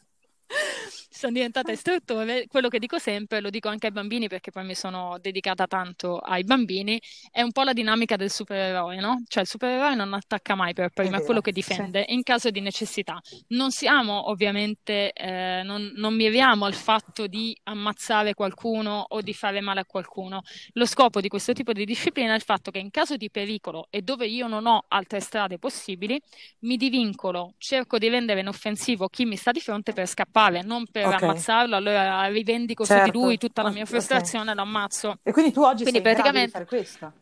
sono 1.14 1.32
diventata 1.32 1.70
istruttore, 1.70 2.46
quello 2.48 2.68
che 2.68 2.80
dico 2.80 2.98
sempre, 2.98 3.40
lo 3.40 3.48
dico 3.48 3.68
anche 3.68 3.86
ai 3.86 3.92
bambini 3.92 4.26
perché 4.26 4.50
poi 4.50 4.64
mi 4.64 4.74
sono 4.74 5.16
dedicata 5.20 5.68
tanto 5.68 6.18
ai 6.18 6.42
bambini, 6.42 7.00
è 7.30 7.40
un 7.40 7.52
po' 7.52 7.62
la 7.62 7.72
dinamica 7.72 8.16
del 8.16 8.30
supereroe, 8.30 8.98
no? 8.98 9.22
Cioè 9.28 9.44
il 9.44 9.48
supereroe 9.48 9.94
non 9.94 10.12
attacca 10.12 10.56
mai 10.56 10.74
per 10.74 10.90
prima, 10.90 11.18
è, 11.18 11.20
è 11.20 11.24
quello 11.24 11.40
che 11.40 11.52
difende 11.52 12.04
sì. 12.08 12.14
in 12.14 12.24
caso 12.24 12.50
di 12.50 12.60
necessità. 12.60 13.20
Non 13.48 13.70
siamo 13.70 14.28
ovviamente, 14.28 15.12
eh, 15.12 15.62
non, 15.62 15.92
non 15.94 16.16
miriamo 16.16 16.64
al 16.64 16.74
fatto 16.74 17.28
di 17.28 17.56
ammazzare 17.62 18.34
qualcuno 18.34 19.04
o 19.08 19.20
di 19.20 19.34
fare 19.34 19.60
male 19.60 19.80
a 19.80 19.84
qualcuno. 19.84 20.42
Lo 20.72 20.84
scopo 20.84 21.20
di 21.20 21.28
questo 21.28 21.52
tipo 21.52 21.72
di 21.72 21.84
disciplina 21.84 22.32
è 22.32 22.36
il 22.36 22.42
fatto 22.42 22.72
che 22.72 22.80
in 22.80 22.90
caso 22.90 23.16
di 23.16 23.30
pericolo 23.30 23.86
e 23.88 24.02
dove 24.02 24.26
io 24.26 24.48
non 24.48 24.66
ho 24.66 24.84
altre 24.88 25.20
strade 25.20 25.58
possibili, 25.58 26.20
mi 26.60 26.76
divincolo, 26.76 27.54
cerco 27.58 27.98
di 27.98 28.08
rendere 28.08 28.40
inoffensivo 28.40 29.06
chi 29.06 29.24
mi 29.24 29.36
sta 29.36 29.52
di 29.52 29.60
fronte 29.60 29.92
per 29.92 30.08
scappare, 30.08 30.62
non 30.62 30.84
per 30.90 31.03
okay. 31.06 31.28
ammazzarlo, 31.28 31.76
allora 31.76 32.26
rivendico 32.26 32.84
certo. 32.84 33.04
su 33.04 33.10
di 33.10 33.12
certo. 33.12 33.26
lui 33.26 33.38
tutta 33.38 33.62
la 33.62 33.70
mia 33.70 33.84
frustrazione 33.84 34.50
okay. 34.50 34.54
lo 34.56 34.62
ammazzo. 34.62 35.18
E 35.22 35.32
quindi 35.32 35.52
tu 35.52 35.62
oggi 35.62 35.82
quindi 35.82 36.02
sei 36.02 36.14
praticamente... 36.14 36.50
fare 36.50 36.66
questo? 36.66 37.12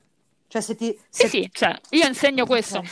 Cioè 0.48 0.60
se 0.60 0.74
ti, 0.74 0.98
se... 1.08 1.28
Sì, 1.28 1.28
sì, 1.28 1.50
cioè, 1.52 1.78
io 1.90 2.06
insegno 2.06 2.44
questo. 2.46 2.78
Okay. 2.78 2.90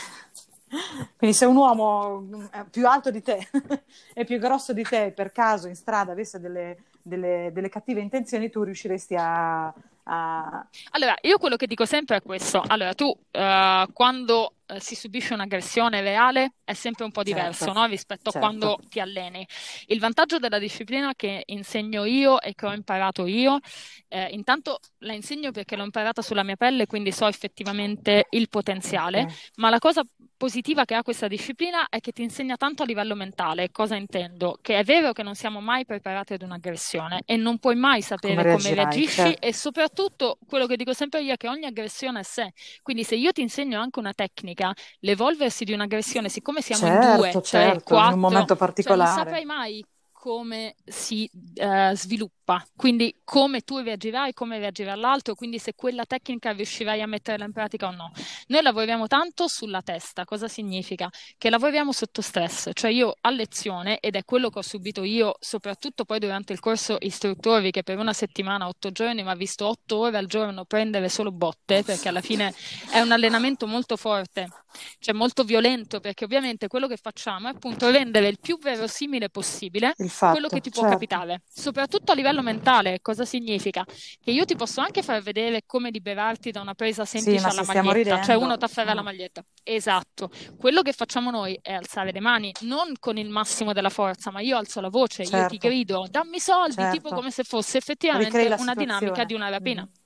Quindi 1.17 1.35
se 1.35 1.45
un 1.45 1.57
uomo 1.57 2.47
eh, 2.53 2.63
più 2.71 2.87
alto 2.87 3.11
di 3.11 3.21
te 3.21 3.47
e 4.13 4.23
più 4.23 4.39
grosso 4.39 4.73
di 4.73 4.83
te 4.83 5.11
per 5.13 5.31
caso 5.31 5.67
in 5.67 5.75
strada 5.75 6.13
avesse 6.13 6.39
delle, 6.39 6.83
delle, 7.01 7.51
delle 7.53 7.69
cattive 7.69 7.99
intenzioni, 7.99 8.49
tu 8.49 8.63
riusciresti 8.63 9.15
a, 9.17 9.65
a... 10.03 10.65
Allora, 10.91 11.15
io 11.21 11.37
quello 11.37 11.57
che 11.57 11.67
dico 11.67 11.85
sempre 11.85 12.17
è 12.17 12.21
questo. 12.21 12.63
Allora, 12.65 12.93
tu 12.93 13.07
uh, 13.07 13.91
quando 13.91 14.53
uh, 14.73 14.79
si 14.79 14.95
subisce 14.95 15.33
un'aggressione 15.33 16.01
reale 16.01 16.53
è 16.63 16.73
sempre 16.73 17.03
un 17.03 17.11
po' 17.11 17.23
diverso 17.23 17.65
certo. 17.65 17.79
no? 17.79 17.85
rispetto 17.85 18.31
certo. 18.31 18.37
a 18.37 18.41
quando 18.41 18.79
ti 18.89 18.99
alleni. 18.99 19.45
Il 19.87 19.99
vantaggio 19.99 20.39
della 20.39 20.59
disciplina 20.59 21.13
che 21.15 21.43
insegno 21.47 22.05
io 22.05 22.41
e 22.41 22.53
che 22.55 22.65
ho 22.65 22.73
imparato 22.73 23.25
io, 23.25 23.59
eh, 24.07 24.29
intanto 24.31 24.79
la 24.99 25.13
insegno 25.13 25.51
perché 25.51 25.75
l'ho 25.75 25.83
imparata 25.83 26.21
sulla 26.21 26.43
mia 26.43 26.55
pelle, 26.55 26.87
quindi 26.87 27.11
so 27.11 27.27
effettivamente 27.27 28.27
il 28.31 28.49
potenziale, 28.49 29.21
okay. 29.21 29.35
ma 29.55 29.69
la 29.69 29.79
cosa 29.79 30.03
positiva 30.41 30.85
che 30.85 30.95
ha 30.95 31.03
questa 31.03 31.27
disciplina 31.27 31.87
è 31.87 31.99
che 31.99 32.13
ti 32.13 32.23
insegna 32.23 32.57
tanto 32.57 32.81
a 32.81 32.87
livello 32.87 33.13
mentale. 33.13 33.69
Cosa 33.69 33.95
intendo? 33.95 34.57
Che 34.59 34.75
è 34.75 34.83
vero 34.83 35.11
che 35.11 35.21
non 35.21 35.35
siamo 35.35 35.61
mai 35.61 35.85
preparati 35.85 36.33
ad 36.33 36.41
un'aggressione 36.41 37.21
e 37.27 37.35
non 37.35 37.59
puoi 37.59 37.75
mai 37.75 38.01
sapere 38.01 38.41
come, 38.41 38.55
come 38.55 38.73
reagisci 38.73 39.21
certo. 39.21 39.45
e 39.45 39.53
soprattutto 39.53 40.39
quello 40.47 40.65
che 40.65 40.77
dico 40.77 40.93
sempre 40.93 41.21
io 41.21 41.33
è 41.33 41.37
che 41.37 41.47
ogni 41.47 41.65
aggressione 41.65 42.21
è 42.21 42.23
sé. 42.23 42.53
Quindi 42.81 43.03
se 43.03 43.17
io 43.17 43.31
ti 43.31 43.41
insegno 43.41 43.79
anche 43.79 43.99
una 43.99 44.13
tecnica, 44.13 44.60
l'evolversi 44.99 45.63
di 45.63 45.73
un'aggressione, 45.73 46.29
siccome 46.29 46.61
siamo 46.61 46.85
certo, 46.85 47.07
in 47.07 47.15
due, 47.15 47.31
certo, 47.31 47.41
cioè 47.41 47.81
quattro, 47.83 48.07
in 48.07 48.13
un 48.13 48.19
momento 48.19 48.55
particolare, 48.55 49.09
cioè 49.09 49.15
non 49.15 49.25
saprai 49.25 49.45
mai 49.45 49.85
come 50.11 50.75
si 50.85 51.27
uh, 51.33 51.95
sviluppa, 51.95 52.40
quindi 52.75 53.15
come 53.23 53.61
tu 53.61 53.77
reagirai, 53.77 54.33
come 54.33 54.57
reagirà 54.57 54.95
l'altro, 54.95 55.35
quindi 55.35 55.59
se 55.59 55.73
quella 55.75 56.05
tecnica 56.05 56.51
riuscirai 56.51 57.01
a 57.01 57.07
metterla 57.07 57.45
in 57.45 57.51
pratica 57.51 57.87
o 57.87 57.91
no. 57.91 58.11
Noi 58.47 58.61
lavoriamo 58.61 59.07
tanto 59.07 59.47
sulla 59.47 59.81
testa, 59.81 60.25
cosa 60.25 60.47
significa? 60.47 61.09
Che 61.37 61.49
lavoriamo 61.49 61.91
sotto 61.91 62.21
stress, 62.21 62.71
cioè 62.73 62.91
io 62.91 63.15
a 63.21 63.29
lezione, 63.29 63.99
ed 63.99 64.15
è 64.15 64.23
quello 64.25 64.49
che 64.49 64.59
ho 64.59 64.63
subito 64.63 65.03
io, 65.03 65.35
soprattutto 65.39 66.05
poi 66.05 66.19
durante 66.19 66.53
il 66.53 66.59
corso 66.59 66.97
istruttori, 66.99 67.71
che 67.71 67.83
per 67.83 67.97
una 67.97 68.13
settimana, 68.13 68.67
otto 68.67 68.91
giorni, 68.91 69.23
mi 69.23 69.29
ha 69.29 69.35
visto 69.35 69.67
otto 69.67 69.97
ore 69.97 70.17
al 70.17 70.25
giorno 70.25 70.65
prendere 70.65 71.09
solo 71.09 71.31
botte, 71.31 71.83
perché 71.83 72.09
alla 72.09 72.21
fine 72.21 72.53
è 72.91 72.99
un 72.99 73.11
allenamento 73.11 73.67
molto 73.67 73.97
forte, 73.97 74.47
cioè 74.99 75.13
molto 75.13 75.43
violento, 75.43 75.99
perché 75.99 76.25
ovviamente 76.25 76.67
quello 76.67 76.87
che 76.87 76.97
facciamo 76.97 77.47
è 77.47 77.51
appunto 77.51 77.89
rendere 77.89 78.27
il 78.27 78.39
più 78.39 78.57
verosimile 78.57 79.29
possibile 79.29 79.93
fatto, 80.07 80.31
quello 80.31 80.47
che 80.47 80.61
ti 80.61 80.69
può 80.69 80.81
certo. 80.81 80.97
capitare, 80.97 81.41
soprattutto 81.51 82.11
a 82.11 82.15
livello 82.15 82.40
livello 82.41 82.43
mentale 82.43 82.99
cosa 83.01 83.25
significa? 83.25 83.85
Che 83.85 84.31
io 84.31 84.45
ti 84.45 84.55
posso 84.55 84.81
anche 84.81 85.01
far 85.01 85.21
vedere 85.21 85.63
come 85.65 85.89
liberarti 85.89 86.51
da 86.51 86.61
una 86.61 86.73
presa 86.73 87.05
semplice 87.05 87.37
Sì, 87.37 87.43
ma 87.45 87.51
alla 87.51 87.63
maglietta, 87.63 88.15
cioè 88.15 88.19
ridendo, 88.19 88.43
uno 88.43 88.57
ti 88.57 88.65
afferra 88.65 88.93
la 88.93 89.01
mm, 89.01 89.05
maglietta. 89.05 89.45
Esatto. 89.63 90.29
Quello 90.57 90.81
che 90.81 90.91
facciamo 90.91 91.31
noi 91.31 91.57
è 91.61 91.73
alzare 91.73 92.11
le 92.11 92.19
mani, 92.19 92.51
non 92.61 92.93
con 92.99 93.17
il 93.17 93.29
massimo 93.29 93.73
della 93.73 93.89
forza, 93.89 94.31
ma 94.31 94.41
io 94.41 94.57
alzo 94.57 94.81
la 94.81 94.89
voce, 94.89 95.21
io 95.23 95.29
ti 95.29 95.35
certo, 95.35 95.67
grido, 95.67 96.07
dammi 96.09 96.39
soldi, 96.39 96.75
tipo 96.75 96.91
certo. 96.91 97.15
come 97.15 97.31
se 97.31 97.43
fosse 97.43 97.77
effettivamente 97.77 98.55
una 98.57 98.73
dinamica 98.73 99.23
di 99.23 99.33
una 99.33 99.49
rapina. 99.49 99.83
Mhm. 99.83 99.99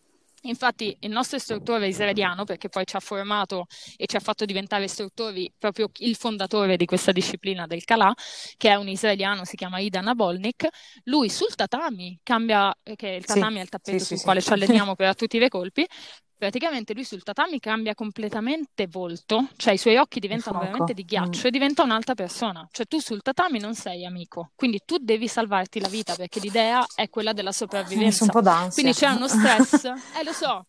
Infatti 0.48 0.96
il 1.02 1.10
nostro 1.12 1.38
istruttore 1.38 1.88
israeliano, 1.88 2.43
perché 2.43 2.70
poi 2.70 2.86
ci 2.86 2.96
ha 2.96 3.00
formato 3.00 3.66
e 3.98 4.06
ci 4.06 4.16
ha 4.16 4.20
fatto 4.20 4.46
diventare 4.46 4.84
istruttori 4.86 5.52
proprio 5.58 5.89
il 6.00 6.16
fondatore 6.16 6.78
di 6.78 6.86
questa 6.86 7.12
disciplina 7.12 7.66
del 7.66 7.84
Kalà, 7.84 8.14
che 8.58 8.70
è 8.70 8.76
un 8.76 8.88
israeliano, 8.88 9.43
si 9.46 9.56
chiama 9.56 9.80
Ida 9.80 10.02
Nabolnik, 10.02 10.68
lui 11.06 11.30
sul 11.30 11.56
tatami 11.56 12.20
cambia, 12.24 12.74
che 12.96 13.08
il 13.10 13.26
Sì, 13.26 13.26
tatami 13.26 13.58
è 13.60 13.62
il 13.62 13.70
sì, 13.82 14.00
tappeto 14.00 14.00
sì, 14.00 14.16
sul 14.16 14.18
sì. 14.18 14.22
quale 14.22 14.41
ci 14.41 14.54
alleniamo 14.54 14.96
per 14.96 15.16
tutti 15.16 15.38
i 15.38 15.39
colpi, 15.50 15.86
praticamente 16.38 16.94
lui 16.94 17.04
sul 17.04 17.24
tatami 17.24 17.60
cambia 17.60 17.94
completamente 17.96 18.88
volto, 18.88 19.48
cioè 19.56 19.74
i 19.74 19.78
suoi 19.78 19.98
occhi 19.98 20.20
diventano 20.20 20.60
veramente 20.60 20.94
di 20.94 21.04
Mm. 21.04 21.08
ghiaccio 21.08 21.48
e 21.48 21.52
diventa 21.52 21.84
un'altra 21.84 22.14
persona. 22.16 22.68
Cioè 22.72 22.86
tu 22.86 23.00
sul 23.00 23.22
tatami 23.22 23.60
non 23.60 23.76
sei 23.76 24.06
amico, 24.06 24.52
quindi 24.56 24.82
tu 24.86 24.98
devi 25.00 25.28
salvarti 25.28 25.80
la 25.80 25.88
vita 25.88 26.16
perché 26.16 26.40
l'idea 26.40 26.86
è 26.96 27.10
quella 27.10 27.34
della 27.34 27.50
ha 27.50 27.54
messo 27.54 28.24
un 28.24 28.30
sopravvivenza. 28.30 28.32
po' 28.32 28.70
Quindi 28.74 28.94
c'è 28.94 29.10
uno 29.10 29.28
stress, 29.28 29.84
eh 30.20 30.24
lo 30.24 30.34
so, 30.34 30.66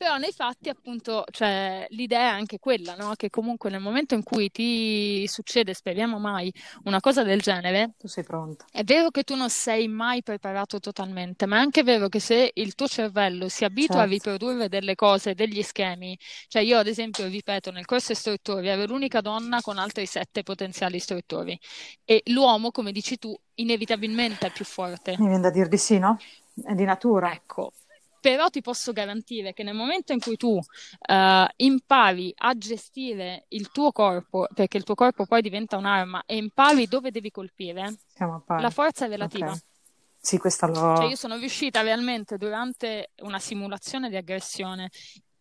però 0.00 0.16
nei 0.16 0.32
fatti 0.32 0.70
appunto 0.70 1.24
cioè, 1.30 1.86
l'idea 1.90 2.20
è 2.30 2.32
anche 2.32 2.58
quella, 2.58 2.94
no? 2.94 3.12
Che 3.16 3.28
comunque 3.28 3.68
nel 3.68 3.80
momento 3.82 4.14
in 4.14 4.22
cui 4.22 4.50
ti 4.50 5.26
succede, 5.28 5.74
speriamo 5.74 6.18
mai, 6.18 6.50
una 6.84 7.00
cosa 7.00 7.22
del 7.22 7.42
genere, 7.42 7.96
Tu 7.98 8.08
sei 8.08 8.24
pronta. 8.24 8.64
è 8.72 8.82
vero 8.82 9.10
che 9.10 9.24
tu 9.24 9.34
non 9.34 9.50
sei 9.50 9.88
mai 9.88 10.22
preparato 10.22 10.80
totalmente, 10.80 11.44
ma 11.44 11.56
è 11.56 11.60
anche 11.60 11.82
vero 11.82 12.08
che 12.08 12.18
se 12.18 12.50
il 12.54 12.74
tuo 12.74 12.88
cervello 12.88 13.50
si 13.50 13.64
abitua 13.64 13.96
a 14.02 14.06
Certo. 14.06 14.30
riprodurre 14.30 14.68
delle 14.70 14.94
cose, 14.94 15.34
degli 15.34 15.60
schemi, 15.62 16.18
cioè 16.48 16.62
io 16.62 16.78
ad 16.78 16.86
esempio, 16.86 17.26
ripeto, 17.26 17.70
nel 17.70 17.84
corso 17.84 18.12
istruttori 18.12 18.68
ero 18.68 18.86
l'unica 18.86 19.20
donna 19.20 19.60
con 19.60 19.76
altri 19.76 20.06
sette 20.06 20.42
potenziali 20.42 20.96
istruttori 20.96 21.58
e 22.06 22.22
l'uomo, 22.26 22.70
come 22.70 22.90
dici 22.90 23.18
tu, 23.18 23.38
inevitabilmente 23.56 24.46
è 24.46 24.50
più 24.50 24.64
forte. 24.64 25.16
Mi 25.18 25.26
viene 25.26 25.40
da 25.42 25.50
dir 25.50 25.68
di 25.68 25.76
sì, 25.76 25.98
no? 25.98 26.16
È 26.64 26.72
di 26.74 26.84
natura. 26.84 27.32
Ecco, 27.32 27.72
però 28.20 28.48
ti 28.48 28.60
posso 28.60 28.92
garantire 28.92 29.52
che 29.52 29.62
nel 29.62 29.74
momento 29.74 30.12
in 30.12 30.20
cui 30.20 30.36
tu 30.36 30.58
eh, 31.06 31.48
impari 31.56 32.32
a 32.36 32.56
gestire 32.56 33.46
il 33.48 33.70
tuo 33.70 33.92
corpo, 33.92 34.46
perché 34.54 34.76
il 34.76 34.84
tuo 34.84 34.94
corpo 34.94 35.24
poi 35.24 35.40
diventa 35.40 35.76
un'arma, 35.76 36.24
e 36.26 36.36
impari 36.36 36.86
dove 36.86 37.10
devi 37.10 37.30
colpire, 37.30 37.96
la 38.46 38.70
forza 38.70 39.06
è 39.06 39.08
relativa. 39.08 39.50
Ok. 39.50 39.58
Sì, 40.22 40.36
questa 40.36 40.70
Cioè 40.72 40.82
l'ho... 40.82 41.08
io 41.08 41.16
sono 41.16 41.36
riuscita 41.36 41.80
realmente 41.80 42.36
durante 42.36 43.12
una 43.22 43.38
simulazione 43.38 44.10
di 44.10 44.16
aggressione 44.16 44.90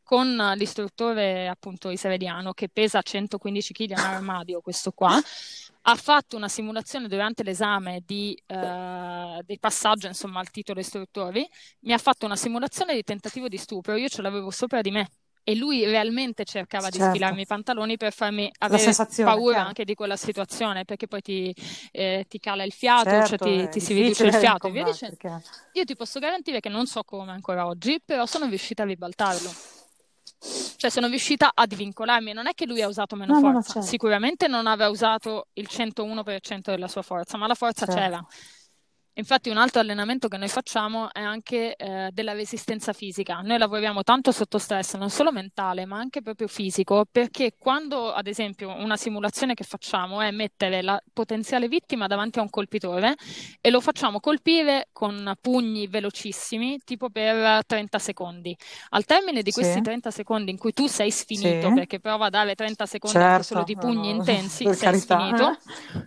con 0.02 0.36
l'istruttore 0.56 1.48
appunto 1.48 1.90
israeliano 1.92 2.54
che 2.54 2.68
pesa 2.68 3.00
115 3.02 3.74
kg 3.74 3.92
un 3.92 3.98
armadio, 3.98 4.62
questo 4.62 4.92
qua, 4.92 5.22
ha 5.92 5.96
fatto 5.96 6.36
una 6.36 6.48
simulazione 6.48 7.08
durante 7.08 7.44
l'esame 7.44 8.02
di, 8.06 8.38
eh, 8.48 9.42
di 9.46 9.58
passaggio 9.60 10.08
insomma 10.08 10.40
al 10.40 10.50
titolo 10.50 10.80
istruttori, 10.80 11.48
mi 11.82 11.94
ha 11.94 11.98
fatto 11.98 12.26
una 12.26 12.36
simulazione 12.36 12.94
di 12.96 13.04
tentativo 13.04 13.48
di 13.48 13.58
stupro, 13.58 13.96
io 13.96 14.08
ce 14.08 14.22
l'avevo 14.22 14.52
sopra 14.52 14.82
di 14.82 14.92
me 14.92 15.08
e 15.44 15.56
lui 15.56 15.84
realmente 15.86 16.44
cercava 16.46 16.90
di 16.90 16.98
Certo. 16.98 17.10
sfilarmi 17.10 17.42
i 17.42 17.46
pantaloni 17.46 17.98
per 17.98 18.14
farmi 18.14 18.52
avere 18.60 18.94
paura 19.24 19.54
chiaro. 19.54 19.68
anche 19.68 19.84
di 19.86 19.96
quella 19.96 20.16
situazione 20.16 20.86
perché 20.86 21.08
poi 21.08 21.22
ti, 21.22 21.56
eh, 21.92 22.26
ti 22.28 22.40
cala 22.40 22.64
il 22.64 22.72
fiato, 22.74 23.10
cioè 23.10 23.38
Certo, 23.38 23.46
ti, 23.46 23.64
è 23.64 23.70
ti 23.70 23.80
si 23.80 23.94
riduce 23.94 24.26
il 24.26 24.34
fiato 24.34 24.68
e 24.68 24.72
via 24.72 24.84
dicendo. 24.84 25.16
Io 25.74 25.84
ti 25.86 25.96
posso 25.96 26.20
garantire 26.20 26.60
che 26.60 26.70
non 26.70 26.86
so 26.86 27.04
come 27.04 27.32
ancora 27.32 27.66
oggi, 27.66 28.00
però 28.04 28.26
sono 28.26 28.48
riuscita 28.48 28.84
a 28.84 28.86
ribaltarlo. 28.86 29.52
Cioè 30.80 30.90
sono 30.90 31.08
riuscita 31.08 31.52
a 31.54 31.66
divincolarmi. 31.66 32.32
Non 32.32 32.48
è 32.48 32.54
che 32.54 32.66
lui 32.66 32.82
ha 32.82 32.88
usato 32.88 33.18
meno 33.18 33.34
No, 33.34 33.40
no, 33.42 33.48
no, 33.48 33.54
forza. 33.56 33.74
certo. 33.74 33.88
Sicuramente 33.90 34.48
non 34.48 34.66
aveva 34.66 34.90
usato 34.90 35.48
il 35.56 35.68
101% 35.70 36.72
della 36.72 36.88
sua 36.88 37.02
forza, 37.02 37.38
ma 37.38 37.48
la 37.48 37.54
forza 37.54 37.86
Certo. 37.86 38.00
c'era. 38.00 38.26
Infatti 39.20 39.50
un 39.50 39.58
altro 39.58 39.82
allenamento 39.82 40.30
che 40.30 40.38
noi 40.38 40.48
facciamo 40.48 41.12
è 41.12 41.20
anche 41.20 41.76
eh, 41.76 42.10
della 42.14 42.32
resistenza 42.32 42.94
fisica. 42.94 43.42
Noi 43.42 43.58
lavoriamo 43.58 44.02
tanto 44.02 44.32
sotto 44.32 44.58
stress, 44.58 44.96
non 44.96 45.10
solo 45.10 45.32
mentale, 45.34 45.86
ma 45.86 45.98
anche 45.98 46.22
proprio 46.22 46.48
fisico, 46.48 47.06
perché 47.10 47.56
quando, 47.58 48.14
ad 48.14 48.28
esempio, 48.28 48.74
una 48.74 48.96
simulazione 48.96 49.56
che 49.56 49.66
facciamo 49.66 50.22
è 50.22 50.32
mettere 50.32 50.82
la 50.82 50.98
potenziale 51.12 51.68
vittima 51.68 52.08
davanti 52.08 52.40
a 52.40 52.42
un 52.44 52.50
colpitore 52.50 53.16
e 53.60 53.70
lo 53.70 53.82
facciamo 53.82 54.22
colpire 54.22 54.88
con 54.94 55.34
pugni 55.42 55.88
velocissimi, 55.88 56.80
tipo 56.86 57.10
per 57.10 57.66
30 57.66 58.00
secondi. 58.00 58.56
Al 58.92 59.04
termine 59.04 59.42
di 59.42 59.52
questi 59.52 59.74
Sì, 59.74 59.82
30 59.82 60.12
secondi 60.12 60.52
in 60.52 60.58
cui 60.58 60.72
tu 60.72 60.88
sei 60.88 61.12
sfinito, 61.12 61.68
sì, 61.68 61.74
perché 61.74 62.00
prova 62.00 62.28
a 62.28 62.30
dare 62.30 62.56
30 62.56 62.86
secondi 62.86 63.18
anche 63.18 63.44
solo 63.44 63.66
certo, 63.66 63.74
di 63.74 63.76
pugni 63.78 64.10
no, 64.12 64.16
intensi, 64.16 64.64
sei 64.64 64.78
carità. 64.78 65.18
sfinito, 65.20 65.58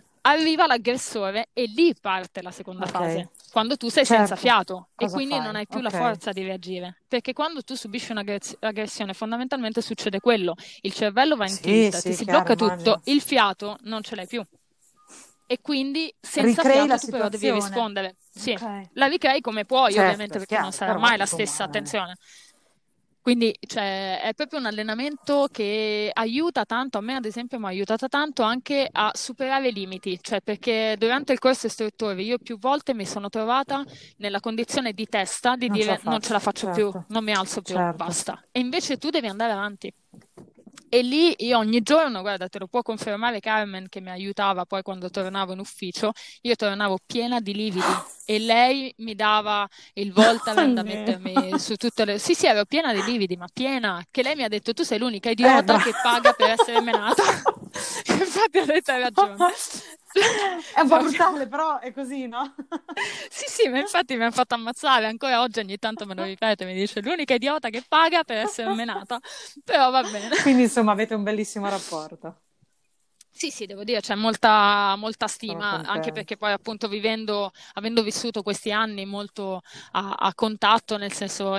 arriva 0.23 0.67
l'aggressore 0.67 1.49
e 1.53 1.65
lì 1.65 1.93
parte 1.99 2.41
la 2.41 2.51
seconda 2.51 2.85
Ok, 2.85 2.87
fase, 2.87 3.31
quando 3.51 3.77
tu 3.77 3.89
sei 3.89 4.05
senza 4.05 4.35
certo. 4.35 4.35
fiato 4.35 4.89
e 4.97 5.07
Cosa 5.07 5.09
quindi 5.09 5.39
non 5.39 5.55
fai? 5.55 5.57
hai 5.57 5.67
più 5.67 5.81
la 5.81 5.89
Ok, 5.89 5.91
forza 5.91 6.31
di 6.31 6.43
reagire. 6.43 7.03
Perché 7.07 7.33
quando 7.33 7.61
tu 7.63 7.75
subisci 7.75 8.11
un'aggressione, 8.11 9.13
fondamentalmente 9.13 9.81
succede 9.81 10.19
quello: 10.19 10.55
il 10.81 10.93
cervello 10.93 11.35
va 11.35 11.47
in 11.47 11.59
sì, 11.59 11.59
tilt, 11.59 12.01
ti 12.01 12.13
sì, 12.13 12.13
si 12.13 12.25
chiaro, 12.25 12.49
blocca 12.49 12.55
tutto, 12.55 12.99
immagino. 12.99 13.03
il 13.05 13.21
fiato 13.21 13.77
non 13.83 14.01
ce 14.03 14.15
l'hai 14.15 14.27
più. 14.27 14.43
E 15.45 15.59
quindi 15.61 16.13
senza 16.19 16.63
Ricrei 16.63 16.85
la 16.87 16.97
fiato 16.97 16.97
tu 16.97 17.07
però 17.07 17.29
devi 17.29 17.51
rispondere. 17.51 18.17
Sì, 18.29 18.57
Ok, 18.57 18.89
la 18.93 19.07
ricrei 19.07 19.41
come 19.41 19.65
puoi, 19.65 19.97
certo, 19.97 19.99
ovviamente, 19.99 20.39
perché 20.39 20.57
non 20.57 20.71
chiaro, 20.71 20.71
sarà 20.71 20.93
però 20.93 20.99
mai 20.99 21.17
la 21.17 21.25
stessa 21.25 21.63
eh, 21.63 21.65
attenzione. 21.65 22.15
Quindi, 23.23 23.55
cioè, 23.65 24.19
è 24.19 24.33
proprio 24.33 24.59
un 24.59 24.65
allenamento 24.65 25.47
che 25.49 26.11
aiuta 26.11 26.65
tanto, 26.65 26.97
a 26.97 27.01
me 27.01 27.15
ad 27.15 27.23
esempio 27.23 27.57
mi 27.57 27.63
ha 27.63 27.67
aiutato 27.69 28.09
tanto 28.09 28.43
anche 28.43 28.85
a 28.91 29.11
superare 29.13 29.69
i 29.69 29.71
limiti, 29.71 30.19
cioè 30.21 30.41
perché 30.41 30.97
durante 30.99 31.31
il 31.31 31.39
corso 31.39 31.67
istruttori 31.67 32.25
io 32.25 32.37
più 32.37 32.59
volte 32.59 32.93
mi 32.93 33.05
sono 33.05 33.29
trovata 33.29 33.81
nella 34.17 34.41
condizione 34.41 34.91
di 34.91 35.07
testa 35.07 35.55
di 35.55 35.69
non 35.69 35.79
ce 35.79 35.85
la 35.85 35.95
dire 35.95 36.09
non 36.09 36.19
ce 36.19 36.33
la 36.33 36.39
faccio, 36.39 36.67
faccio 36.67 36.81
più, 36.81 36.91
certo, 36.91 37.13
non 37.13 37.23
mi 37.23 37.31
alzo 37.31 37.61
più, 37.61 37.75
certo. 37.75 37.95
basta. 37.95 38.43
E 38.51 38.59
invece 38.59 38.97
tu 38.97 39.09
devi 39.09 39.27
andare 39.27 39.53
avanti. 39.53 39.93
E 40.93 41.01
lì 41.01 41.33
io 41.39 41.57
ogni 41.57 41.81
giorno, 41.81 42.21
guarda, 42.21 42.47
te 42.47 42.59
lo 42.59 42.67
può 42.67 42.83
confermare 42.83 43.39
Carmen 43.39 43.89
che 43.89 43.99
mi 43.99 44.11
aiutava 44.11 44.63
poi 44.65 44.83
quando 44.83 45.09
tornavo 45.09 45.53
in 45.53 45.57
ufficio, 45.57 46.11
io 46.41 46.55
tornavo 46.55 46.99
piena 47.03 47.39
di 47.39 47.51
lividi 47.55 47.81
e 48.25 48.37
lei 48.37 48.93
mi 48.97 49.15
dava 49.15 49.67
il 49.93 50.13
Voltaren 50.13 50.71
da 50.75 50.83
mettermi 50.83 51.57
su 51.57 51.77
tutte 51.77 52.05
le... 52.05 52.19
Sì, 52.19 52.35
sì, 52.35 52.45
ero 52.45 52.65
piena 52.65 52.93
di 52.93 53.01
lividi, 53.01 53.35
ma 53.37 53.47
piena, 53.51 54.05
che 54.11 54.21
lei 54.21 54.35
mi 54.35 54.43
ha 54.43 54.47
detto 54.47 54.71
tu 54.73 54.83
sei 54.83 54.99
l'unica 54.99 55.29
Eh, 55.29 55.31
idiota 55.31 55.63
bravo. 55.63 55.83
che 55.83 55.93
paga 55.99 56.31
per 56.33 56.51
essere 56.51 56.79
menata. 56.81 57.23
Infatti 58.13 58.59
ho 58.59 58.65
detto 58.65 58.91
hai 58.91 58.99
ragione. 59.01 59.35
È 60.73 60.79
un 60.81 60.87
po' 60.87 60.99
brutale, 60.99 61.47
però 61.47 61.79
è 61.79 61.91
così, 61.91 62.27
no? 62.27 62.53
Sì, 63.29 63.45
sì, 63.47 63.67
ma 63.69 63.79
infatti 63.79 64.15
mi 64.15 64.21
hanno 64.21 64.31
fatto 64.31 64.53
ammazzare, 64.53 65.07
ancora 65.07 65.41
oggi 65.41 65.59
ogni 65.59 65.77
tanto 65.77 66.05
me 66.05 66.13
lo 66.13 66.23
ripete, 66.23 66.65
mi 66.65 66.73
dice 66.75 67.01
l'unica 67.01 67.33
idiota 67.33 67.69
che 67.69 67.83
paga 67.87 68.23
per 68.23 68.37
essere 68.37 68.69
menata, 68.73 69.19
però 69.63 69.89
va 69.89 70.03
bene. 70.03 70.29
Quindi, 70.43 70.63
insomma, 70.63 70.91
avete 70.91 71.15
un 71.15 71.23
bellissimo 71.23 71.67
rapporto. 71.67 72.41
Sì, 73.35 73.49
sì, 73.49 73.65
devo 73.65 73.83
dire, 73.83 73.99
c'è 73.99 74.13
molta, 74.15 74.95
molta 74.95 75.27
stima, 75.27 75.81
anche 75.83 76.11
perché 76.11 76.37
poi 76.37 76.51
appunto 76.51 76.87
vivendo, 76.87 77.51
avendo 77.73 78.03
vissuto 78.03 78.43
questi 78.43 78.71
anni 78.71 79.05
molto 79.05 79.59
a, 79.91 80.13
a 80.13 80.33
contatto, 80.35 80.97
nel 80.97 81.11
senso 81.11 81.57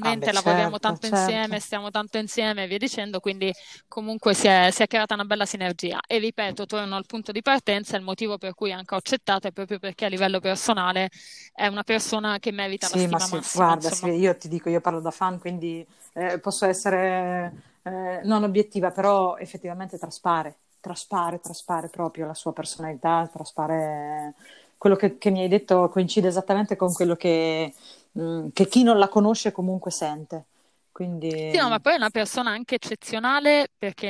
Ah, 0.00 0.14
inevitabilmente 0.14 0.30
beh, 0.30 0.32
lavoriamo 0.32 0.78
certo, 0.78 0.78
tanto 0.78 1.06
insieme, 1.06 1.58
certo. 1.58 1.60
stiamo 1.60 1.90
tanto 1.90 2.18
insieme 2.18 2.64
e 2.64 2.66
via 2.68 2.78
dicendo, 2.78 3.18
quindi 3.20 3.52
comunque 3.88 4.32
si 4.32 4.46
è, 4.46 4.70
si 4.70 4.82
è 4.82 4.86
creata 4.86 5.14
una 5.14 5.24
bella 5.24 5.44
sinergia. 5.44 5.98
E 6.06 6.18
ripeto, 6.18 6.66
torno 6.66 6.94
al 6.96 7.04
punto 7.04 7.32
di 7.32 7.42
partenza, 7.42 7.96
il 7.96 8.02
motivo 8.04 8.38
per 8.38 8.54
cui 8.54 8.72
anche 8.72 8.94
ho 8.94 8.98
accettato 8.98 9.48
è 9.48 9.52
proprio 9.52 9.78
perché 9.80 10.04
a 10.06 10.08
livello 10.08 10.38
personale 10.40 11.10
è 11.52 11.66
una 11.66 11.82
persona 11.82 12.38
che 12.38 12.52
merita 12.52 12.88
la 12.88 12.96
Sì, 12.96 13.06
ma 13.08 13.18
stima 13.18 13.18
sì, 13.18 13.42
massima, 13.42 13.76
guarda, 13.90 13.90
sì, 13.90 14.06
io 14.10 14.36
ti 14.36 14.46
dico, 14.48 14.68
io 14.68 14.80
parlo 14.80 15.00
da 15.00 15.10
fan, 15.10 15.38
quindi 15.40 15.86
eh, 16.12 16.38
posso 16.38 16.64
essere 16.64 17.78
eh, 17.82 18.20
non 18.24 18.44
obiettiva, 18.44 18.92
però 18.92 19.36
effettivamente 19.36 19.98
traspare, 19.98 20.60
traspare, 20.80 21.40
traspare 21.40 21.88
proprio 21.88 22.26
la 22.26 22.34
sua 22.34 22.52
personalità, 22.52 23.28
traspare 23.32 24.34
quello 24.76 24.96
che, 24.96 25.18
che 25.18 25.30
mi 25.30 25.40
hai 25.42 25.48
detto 25.48 25.88
coincide 25.88 26.28
esattamente 26.28 26.76
con 26.76 26.92
quello 26.92 27.16
che, 27.16 27.74
mh, 28.12 28.48
che 28.52 28.66
chi 28.68 28.82
non 28.82 28.98
la 28.98 29.08
conosce 29.08 29.52
comunque 29.52 29.90
sente. 29.90 30.44
Quindi 30.92 31.28
Sì, 31.50 31.56
no, 31.56 31.68
ma 31.70 31.78
poi 31.78 31.94
è 31.94 31.96
una 31.96 32.10
persona 32.10 32.50
anche 32.50 32.74
eccezionale 32.74 33.68
perché 33.76 34.06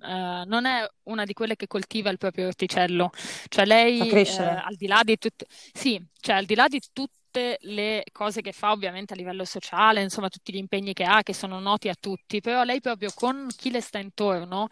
eh, 0.00 0.44
non 0.46 0.64
è 0.64 0.86
una 1.04 1.24
di 1.24 1.34
quelle 1.34 1.54
che 1.54 1.66
coltiva 1.66 2.08
il 2.10 2.16
proprio 2.18 2.46
orticello. 2.46 3.10
Cioè 3.48 3.66
lei, 3.66 4.16
eh, 4.16 4.32
al 4.32 4.74
di 4.74 4.86
là 4.86 5.02
di 5.04 5.18
tutte, 5.18 5.46
sì, 5.48 6.02
cioè 6.20 6.36
al 6.36 6.46
di 6.46 6.54
là 6.54 6.66
di 6.68 6.80
tutte 6.92 7.58
le 7.62 8.04
cose 8.10 8.40
che 8.40 8.52
fa 8.52 8.70
ovviamente 8.72 9.12
a 9.12 9.16
livello 9.16 9.44
sociale, 9.44 10.00
insomma 10.02 10.28
tutti 10.28 10.50
gli 10.52 10.56
impegni 10.56 10.94
che 10.94 11.04
ha 11.04 11.22
che 11.22 11.34
sono 11.34 11.58
noti 11.60 11.88
a 11.90 11.94
tutti, 11.98 12.40
però 12.40 12.62
lei 12.64 12.80
proprio 12.80 13.10
con 13.14 13.48
chi 13.54 13.70
le 13.70 13.80
sta 13.82 13.98
intorno 13.98 14.68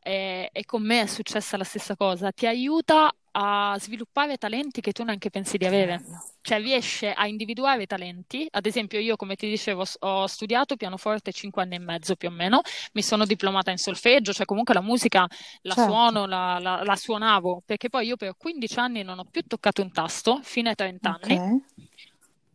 e, 0.00 0.48
e 0.52 0.64
con 0.64 0.82
me 0.82 1.02
è 1.02 1.06
successa 1.06 1.56
la 1.56 1.64
stessa 1.64 1.96
cosa, 1.96 2.32
ti 2.32 2.46
aiuta 2.46 3.12
a 3.40 3.76
sviluppare 3.78 4.36
talenti 4.36 4.80
che 4.80 4.92
tu 4.92 5.04
neanche 5.04 5.30
pensi 5.30 5.58
di 5.58 5.64
avere. 5.64 6.02
Cioè 6.40 6.60
riesce 6.60 7.12
a 7.12 7.26
individuare 7.26 7.86
talenti. 7.86 8.48
Ad 8.50 8.66
esempio, 8.66 8.98
io, 8.98 9.16
come 9.16 9.36
ti 9.36 9.48
dicevo, 9.48 9.84
ho 10.00 10.26
studiato 10.26 10.76
pianoforte 10.76 11.30
5 11.30 11.62
anni 11.62 11.76
e 11.76 11.78
mezzo 11.78 12.16
più 12.16 12.28
o 12.28 12.32
meno, 12.32 12.62
mi 12.94 13.02
sono 13.02 13.26
diplomata 13.26 13.70
in 13.70 13.76
solfeggio, 13.76 14.32
cioè 14.32 14.46
comunque 14.46 14.74
la 14.74 14.80
musica 14.80 15.26
la 15.62 15.74
certo. 15.74 15.90
suono, 15.90 16.26
la, 16.26 16.58
la, 16.58 16.82
la, 16.82 16.96
suonavo, 16.96 17.62
perché 17.64 17.88
poi 17.88 18.06
io 18.06 18.16
per 18.16 18.34
15 18.36 18.78
anni 18.78 19.02
non 19.02 19.18
ho 19.18 19.24
più 19.24 19.42
toccato 19.46 19.82
un 19.82 19.92
tasto, 19.92 20.40
fino 20.42 20.68
ai 20.68 20.74
30 20.74 21.10
okay. 21.10 21.36
anni. 21.36 21.62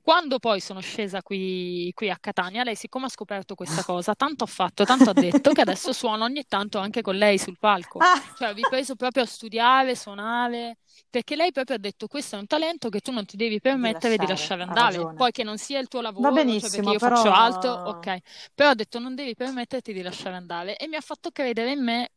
Quando 0.04 0.38
poi 0.38 0.60
sono 0.60 0.82
scesa 0.82 1.22
qui, 1.22 1.90
qui, 1.96 2.10
a 2.10 2.18
Catania, 2.20 2.64
lei 2.64 2.76
siccome 2.76 3.06
ha 3.06 3.10
scoperto 3.10 3.56
questa 3.56 3.86
cosa, 3.86 4.14
tanto 4.14 4.44
ha 4.44 4.48
fatto, 4.48 4.84
tanto 4.84 5.12
ha 5.12 5.14
detto 5.14 5.54
che 5.54 5.62
adesso 5.62 5.94
suono 5.96 6.26
ogni 6.26 6.44
tanto 6.46 6.78
anche 6.78 7.02
con 7.02 7.16
lei 7.16 7.38
sul 7.38 7.58
palco. 7.58 8.00
Ah. 8.00 8.22
Cioè, 8.38 8.50
ho 8.50 8.54
ripreso 8.54 8.98
proprio 8.98 9.24
a 9.24 9.26
studiare, 9.26 9.96
suonare, 9.96 10.80
perché 11.10 11.38
lei 11.38 11.54
proprio 11.54 11.78
ha 11.78 11.80
detto 11.80 12.08
questo 12.08 12.36
è 12.36 12.40
un 12.40 12.48
talento 12.48 12.90
che 12.90 13.00
tu 13.00 13.14
non 13.14 13.26
ti 13.26 13.38
devi 13.38 13.62
permettere 13.62 14.18
di 14.18 14.28
lasciare, 14.28 14.66
di 14.66 14.70
lasciare 14.74 14.98
andare. 14.98 15.16
Poi 15.16 15.32
che 15.32 15.44
non 15.44 15.58
sia 15.58 15.80
il 15.80 15.88
tuo 15.88 16.02
lavoro, 16.02 16.28
Va 16.28 16.36
benissimo, 16.36 16.70
cioè 16.70 16.82
perché 16.82 16.92
io 16.92 17.00
però... 17.00 17.16
faccio 17.16 17.32
altro, 17.32 17.72
ok. 17.72 18.18
Però 18.54 18.70
ha 18.72 18.76
detto 18.76 19.00
non 19.00 19.16
devi 19.16 19.36
permetterti 19.36 19.94
di 19.94 20.02
lasciare 20.02 20.36
andare 20.36 20.76
e 20.76 20.86
mi 20.90 20.98
ha 20.98 21.02
fatto 21.02 21.32
credere 21.32 21.72
in 21.72 21.82
me 21.82 22.10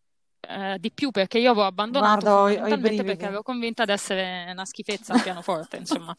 eh, 0.48 0.78
di 0.78 0.90
più 0.90 1.10
perché 1.10 1.38
io 1.38 1.50
avevo 1.50 1.66
abbandonato 1.66 2.24
Guarda, 2.24 3.02
perché 3.02 3.26
avevo 3.26 3.42
convinta 3.42 3.84
di 3.84 3.92
essere 3.92 4.48
una 4.50 4.64
schifezza 4.64 5.14
al 5.14 5.22
pianoforte, 5.22 5.76
insomma. 5.76 6.14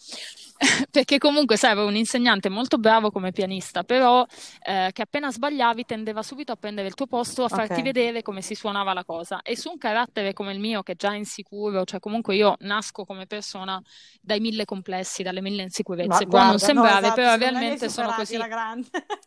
perché 0.91 1.17
comunque, 1.17 1.57
sai, 1.57 1.71
avevo 1.71 1.87
un 1.87 1.95
insegnante 1.95 2.49
molto 2.49 2.77
bravo 2.77 3.11
come 3.11 3.31
pianista, 3.31 3.83
però 3.83 4.25
eh, 4.63 4.89
che 4.93 5.01
appena 5.01 5.31
sbagliavi 5.31 5.85
tendeva 5.85 6.23
subito 6.23 6.51
a 6.51 6.55
prendere 6.55 6.87
il 6.87 6.93
tuo 6.93 7.07
posto, 7.07 7.43
a 7.43 7.47
farti 7.47 7.73
okay. 7.73 7.83
vedere 7.83 8.21
come 8.21 8.41
si 8.41 8.55
suonava 8.55 8.93
la 8.93 9.03
cosa. 9.03 9.41
E 9.41 9.55
su 9.55 9.69
un 9.69 9.77
carattere 9.77 10.33
come 10.33 10.53
il 10.53 10.59
mio, 10.59 10.83
che 10.83 10.93
è 10.93 10.95
già 10.95 11.13
insicuro, 11.13 11.83
cioè 11.85 11.99
comunque 11.99 12.35
io 12.35 12.55
nasco 12.59 13.05
come 13.05 13.25
persona 13.27 13.81
dai 14.21 14.39
mille 14.39 14.65
complessi, 14.65 15.23
dalle 15.23 15.41
mille 15.41 15.63
insicurezze, 15.63 16.07
Ma, 16.07 16.17
Può 16.17 16.27
guarda, 16.27 16.49
non 16.49 16.59
sembrare, 16.59 16.91
no, 16.91 16.97
esatto, 16.99 17.15
però 17.15 17.35
realmente 17.35 17.89
sono 17.89 18.13
così. 18.13 18.37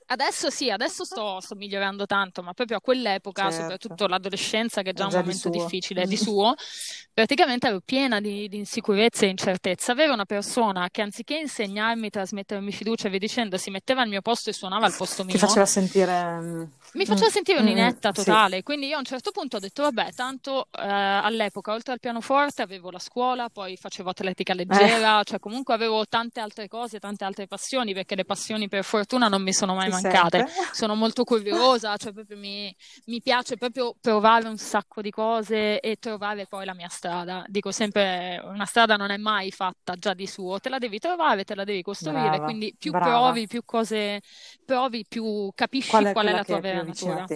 Adesso 0.07 0.51
sì, 0.51 0.71
adesso 0.71 1.05
sto, 1.05 1.41
sto, 1.41 1.55
migliorando 1.55 2.07
tanto, 2.07 2.43
ma 2.43 2.53
proprio 2.53 2.79
a 2.79 2.81
quell'epoca, 2.81 3.43
certo. 3.45 3.61
soprattutto 3.61 4.07
l'adolescenza, 4.07 4.83
che 4.83 4.90
è 4.91 4.93
già, 4.93 5.07
già 5.09 5.19
un 5.19 5.25
momento 5.25 5.49
di 5.49 5.59
difficile 5.59 6.07
di 6.07 6.17
suo, 6.17 6.55
praticamente 7.13 7.67
ero 7.67 7.81
piena 7.85 8.21
di, 8.21 8.49
di 8.49 8.59
insicurezze 8.59 9.27
e 9.27 9.29
incertezze. 9.29 9.93
Avere 9.93 10.13
una 10.13 10.25
persona 10.25 10.89
che 10.91 11.03
anziché 11.03 11.37
insegnarmi, 11.39 12.11
trasmettermi 12.11 12.73
fiducia 12.73 13.07
e 13.07 13.11
via 13.11 13.19
dicendo, 13.19 13.57
si 13.57 13.71
metteva 13.71 14.03
al 14.03 14.09
mio 14.09 14.21
posto 14.21 14.51
e 14.51 14.53
suonava 14.53 14.87
al 14.87 14.95
posto 14.95 15.25
mio. 15.25 15.33
Ti 15.35 15.39
faceva 15.39 15.67
sentire... 15.67 16.41
Mm, 16.41 16.63
Mi 16.93 17.05
faceva 17.05 17.27
mm, 17.27 17.31
sentire 17.31 17.61
un'inetta 17.61 18.09
mm, 18.09 18.13
totale, 18.13 18.57
sì. 18.57 18.63
quindi 18.63 18.87
io 18.87 18.97
a 18.97 18.99
un 18.99 19.05
certo 19.05 19.31
punto 19.31 19.57
ho 19.57 19.61
detto, 19.61 19.83
vabbè, 19.83 20.13
tanto 20.15 20.69
eh, 20.73 20.83
all'epoca, 20.83 21.73
oltre 21.73 21.93
al 21.93 22.01
pianoforte, 22.01 22.63
avevo 22.63 22.91
la 22.91 22.99
scuola, 22.99 23.49
poi 23.49 23.77
facevo 23.77 24.11
atletica 24.11 24.55
leggera, 24.55 25.21
eh. 25.21 25.25
cioè 25.25 25.39
comunque 25.39 25.75
avevo 25.75 26.07
tante 26.07 26.41
altre 26.41 26.69
cose, 26.69 26.99
tante 26.99 27.25
altre 27.25 27.47
passioni, 27.47 27.93
perché 27.93 28.15
le 28.15 28.25
passioni 28.25 28.69
per 28.69 28.85
fortuna 28.85 29.29
non 29.29 29.43
mi 29.43 29.53
sono 29.53 29.75
mai 29.75 29.91
Ti 29.91 30.03
mancate. 30.03 30.39
Sempre. 30.39 30.55
Sono 30.73 30.95
molto 30.95 31.25
curiosa, 31.25 31.97
cioè 31.97 32.13
proprio 32.13 32.37
mi, 32.37 32.75
mi 33.07 33.21
piace 33.21 33.57
proprio 33.57 33.95
provare 34.01 34.49
un 34.49 34.57
sacco 34.59 34.80
di 35.01 35.11
cose 35.11 35.81
e 35.81 35.97
trovare 35.97 36.47
poi 36.47 36.65
la 36.65 36.75
mia 36.75 36.89
strada. 36.89 37.45
Dico 37.47 37.71
sempre, 37.73 38.41
una 38.45 38.67
strada 38.67 38.97
non 38.97 39.11
è 39.11 39.17
mai 39.17 39.51
fatta 39.51 39.95
già 39.95 40.15
di 40.15 40.27
suo, 40.27 40.59
te 40.59 40.69
la 40.69 40.79
devi 40.79 40.99
trovare, 40.99 41.45
te 41.45 41.55
la 41.55 41.65
devi 41.65 41.83
costruire, 41.83 42.29
brava, 42.29 42.45
quindi 42.45 42.75
più 42.79 42.91
brava. 42.93 43.07
provi, 43.07 43.47
più 43.47 43.63
cose 43.65 44.21
provi, 44.65 45.05
più 45.09 45.51
capisci 45.55 45.91
qual 45.91 46.05
è, 46.07 46.13
qual 46.13 46.27
è 46.27 46.33
la 46.33 46.45
tua 46.45 46.61
vera 46.61 46.83
natura. 46.83 47.27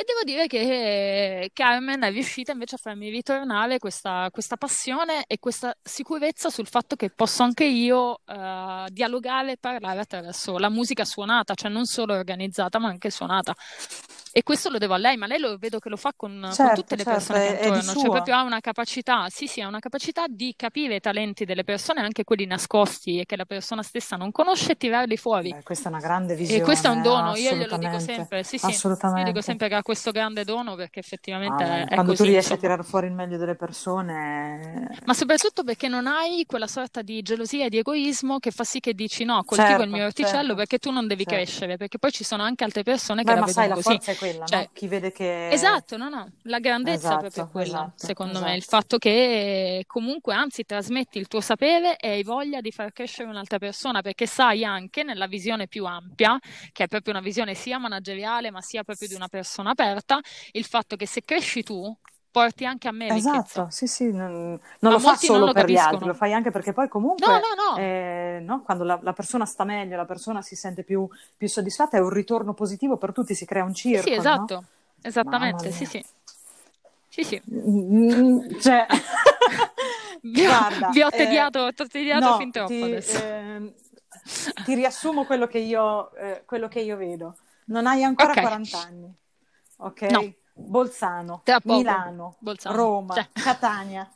E 0.00 0.04
devo 0.06 0.22
dire 0.24 0.46
che 0.46 1.50
Carmen 1.52 2.00
è 2.00 2.10
riuscita 2.10 2.52
invece 2.52 2.76
a 2.76 2.78
farmi 2.78 3.10
ritornare 3.10 3.78
questa, 3.78 4.30
questa 4.32 4.56
passione 4.56 5.24
e 5.26 5.38
questa 5.38 5.76
sicurezza 5.82 6.48
sul 6.48 6.66
fatto 6.66 6.96
che 6.96 7.10
posso 7.10 7.42
anche 7.42 7.64
io 7.64 8.20
uh, 8.24 8.88
dialogare 8.88 9.52
e 9.52 9.56
parlare 9.58 10.00
attraverso 10.00 10.56
la 10.56 10.70
musica 10.70 11.04
suonata, 11.04 11.52
cioè 11.52 11.70
non 11.70 11.84
solo 11.84 12.14
organizzata 12.14 12.78
ma 12.78 12.88
anche 12.88 13.10
suonata. 13.10 13.54
E 14.32 14.42
questo 14.42 14.70
lo 14.70 14.78
devo 14.78 14.94
a 14.94 14.98
lei, 14.98 15.16
ma 15.16 15.26
lei 15.26 15.40
lo 15.40 15.56
vedo 15.58 15.78
che 15.78 15.88
lo 15.88 15.96
fa 15.96 16.12
con, 16.14 16.40
certo, 16.52 16.62
con 16.62 16.74
tutte 16.74 16.96
le 16.96 17.02
certo, 17.02 17.18
persone 17.18 17.56
che 17.56 17.66
intorno, 17.66 17.92
cioè 17.92 18.10
proprio 18.10 18.34
ha 18.36 18.42
una 18.42 18.60
capacità, 18.60 19.26
sì 19.28 19.46
sì, 19.46 19.60
ha 19.60 19.66
una 19.66 19.80
capacità 19.80 20.26
di 20.28 20.54
capire 20.56 20.96
i 20.96 21.00
talenti 21.00 21.44
delle 21.44 21.64
persone, 21.64 22.00
anche 22.00 22.24
quelli 22.24 22.46
nascosti 22.46 23.18
e 23.18 23.26
che 23.26 23.36
la 23.36 23.44
persona 23.44 23.82
stessa 23.82 24.16
non 24.16 24.30
conosce 24.30 24.72
e 24.72 24.76
tirarli 24.76 25.16
fuori. 25.16 25.50
Beh, 25.50 25.62
questa 25.62 25.88
è 25.88 25.92
una 25.92 26.00
grande 26.00 26.34
visione. 26.34 26.62
E 26.62 26.64
questo 26.64 26.88
è 26.88 26.90
un 26.90 27.02
dono, 27.02 27.34
io 27.36 27.54
glielo 27.54 27.76
dico 27.76 27.98
sempre, 27.98 28.42
sì 28.44 28.58
sì, 28.58 28.66
io 28.70 29.24
dico 29.24 29.40
sempre 29.40 29.68
che 29.68 29.74
ha 29.74 29.82
questo 29.82 30.10
grande 30.10 30.44
dono 30.44 30.74
perché 30.74 31.00
effettivamente 31.00 31.62
ah, 31.64 31.84
è 31.86 31.94
Quando 31.94 32.12
così, 32.12 32.22
tu 32.22 32.28
riesci 32.28 32.52
insomma. 32.52 32.54
a 32.54 32.60
tirare 32.60 32.82
fuori 32.82 33.06
il 33.06 33.12
meglio 33.12 33.36
delle 33.36 33.56
persone... 33.56 34.88
Ma 35.04 35.14
soprattutto 35.14 35.64
perché 35.64 35.88
non 35.88 36.06
hai 36.06 36.44
quella 36.46 36.66
sorta 36.66 37.02
di 37.02 37.20
gelosia 37.22 37.66
e 37.66 37.68
di 37.68 37.78
egoismo 37.78 38.38
che 38.38 38.50
fa 38.50 38.64
sì 38.64 38.80
che 38.80 38.94
dici 38.94 39.24
no, 39.24 39.42
coltivo 39.44 39.68
certo, 39.68 39.82
il 39.84 39.90
mio 39.90 40.04
orticello 40.04 40.38
certo, 40.40 40.54
perché 40.54 40.78
tu 40.78 40.90
non 40.90 41.06
devi 41.06 41.24
certo. 41.24 41.42
crescere, 41.42 41.76
perché 41.76 41.98
poi 41.98 42.12
ci 42.12 42.24
sono 42.24 42.42
anche 42.42 42.64
altre 42.64 42.82
persone 42.82 43.24
che 43.24 43.32
Beh, 43.32 43.40
la 43.40 43.46
vedono 43.46 43.66
sai, 43.66 43.74
così. 43.74 44.00
la 44.06 44.12
è 44.12 44.16
quella, 44.20 44.44
cioè, 44.44 44.58
no? 44.58 44.70
Chi 44.74 44.86
vede 44.86 45.10
che... 45.10 45.48
Esatto, 45.48 45.96
no, 45.96 46.10
no, 46.10 46.30
la 46.42 46.58
grandezza 46.58 46.96
esatto, 46.96 47.14
è 47.14 47.30
proprio 47.30 47.48
quella, 47.48 47.66
esatto, 47.66 48.06
secondo 48.06 48.32
esatto. 48.32 48.46
me, 48.48 48.56
il 48.56 48.62
fatto 48.62 48.98
che 48.98 49.84
comunque 49.86 50.34
anzi 50.34 50.64
trasmetti 50.64 51.18
il 51.18 51.26
tuo 51.26 51.40
sapere 51.40 51.96
e 51.96 52.10
hai 52.10 52.22
voglia 52.22 52.60
di 52.60 52.70
far 52.70 52.92
crescere 52.92 53.30
un'altra 53.30 53.58
persona, 53.58 54.02
perché 54.02 54.26
sai 54.26 54.64
anche 54.64 55.02
nella 55.02 55.26
visione 55.26 55.66
più 55.66 55.86
ampia, 55.86 56.38
che 56.72 56.84
è 56.84 56.86
proprio 56.86 57.14
una 57.14 57.22
visione 57.22 57.54
sia 57.54 57.78
manageriale 57.78 58.50
ma 58.50 58.60
sia 58.60 58.84
proprio 58.84 59.08
di 59.08 59.14
una 59.14 59.28
persona 59.28 59.70
aperta, 59.70 60.20
il 60.52 60.64
fatto 60.64 60.96
che 60.96 61.06
se 61.06 61.22
cresci 61.22 61.62
tu, 61.62 61.96
porti 62.30 62.64
anche 62.64 62.88
a 62.88 62.92
me 62.92 63.08
esatto, 63.08 63.36
ricchezza. 63.36 63.70
sì, 63.70 63.86
sì, 63.86 64.12
non, 64.12 64.58
non 64.80 64.92
lo 64.92 64.98
fa 64.98 65.16
solo 65.16 65.46
lo 65.46 65.52
per 65.52 65.62
capiscono. 65.62 65.88
gli 65.88 65.92
altri, 65.92 66.06
lo 66.06 66.14
fai 66.14 66.32
anche 66.32 66.50
perché 66.50 66.72
poi 66.72 66.88
comunque 66.88 67.26
no, 67.26 67.32
no, 67.32 67.72
no. 67.72 67.76
Eh, 67.78 68.40
no? 68.42 68.62
quando 68.62 68.84
la, 68.84 68.98
la, 69.02 69.12
persona 69.12 69.44
sta 69.44 69.64
meglio, 69.64 69.96
la 69.96 70.04
persona 70.04 70.40
si 70.42 70.54
sente 70.54 70.84
più, 70.84 71.08
più, 71.36 71.48
soddisfatta, 71.48 71.96
è 71.96 72.00
un 72.00 72.10
ritorno 72.10 72.54
positivo 72.54 72.96
per 72.96 73.12
tutti, 73.12 73.34
si 73.34 73.44
crea 73.44 73.64
un 73.64 73.74
circo. 73.74 74.06
Sì, 74.06 74.12
esatto. 74.12 74.64
Esattamente, 75.02 75.70
sì, 75.72 75.84
sì. 75.84 76.04
Sì, 77.08 77.24
sì. 77.24 77.42
Mm, 77.52 78.60
cioè, 78.60 78.86
vi, 80.22 80.44
Guarda, 80.44 80.90
vi 80.90 81.02
ho 81.02 81.10
tediato, 81.10 81.66
eh, 81.66 81.72
tediato 81.72 82.28
no, 82.28 82.36
fin 82.36 82.50
troppo 82.52 82.68
ti, 82.68 82.82
adesso. 82.82 83.24
Eh, 83.24 83.74
ti 84.64 84.74
riassumo 84.74 85.24
quello 85.24 85.48
che, 85.48 85.58
io, 85.58 86.14
eh, 86.14 86.42
quello 86.46 86.68
che 86.68 86.80
io 86.80 86.96
vedo. 86.96 87.36
Non 87.66 87.86
hai 87.86 88.04
ancora 88.04 88.30
okay. 88.30 88.42
40 88.44 88.78
anni, 88.78 89.14
ok? 89.78 90.02
No. 90.02 90.32
Bolzano, 90.66 91.42
Milano, 91.64 92.36
Bolzano. 92.38 92.76
Roma, 92.76 93.14
cioè. 93.14 93.28
Catania. 93.32 94.08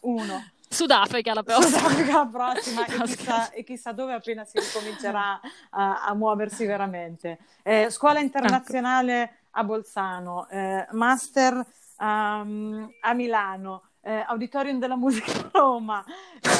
Uno. 0.00 0.50
Sudafrica 0.68 1.32
la 1.32 1.42
prossima. 1.42 1.78
Sudafrica 1.78 2.12
la 2.12 2.26
prossima 2.26 2.84
e, 2.84 2.92
chissà, 3.02 3.50
e, 3.50 3.64
chissà, 3.64 3.92
dove 3.92 4.12
appena 4.12 4.44
si 4.44 4.58
ricomincerà 4.58 5.40
a, 5.70 6.02
a 6.04 6.14
muoversi 6.14 6.66
veramente. 6.66 7.38
Eh, 7.62 7.88
scuola 7.90 8.20
internazionale 8.20 9.38
a 9.52 9.64
Bolzano, 9.64 10.46
eh, 10.48 10.86
master 10.92 11.64
um, 11.98 12.90
a 13.00 13.12
Milano, 13.14 13.82
eh, 14.02 14.24
Auditorium 14.26 14.78
della 14.78 14.96
Musica 14.96 15.32
a 15.32 15.48
Roma, 15.52 16.04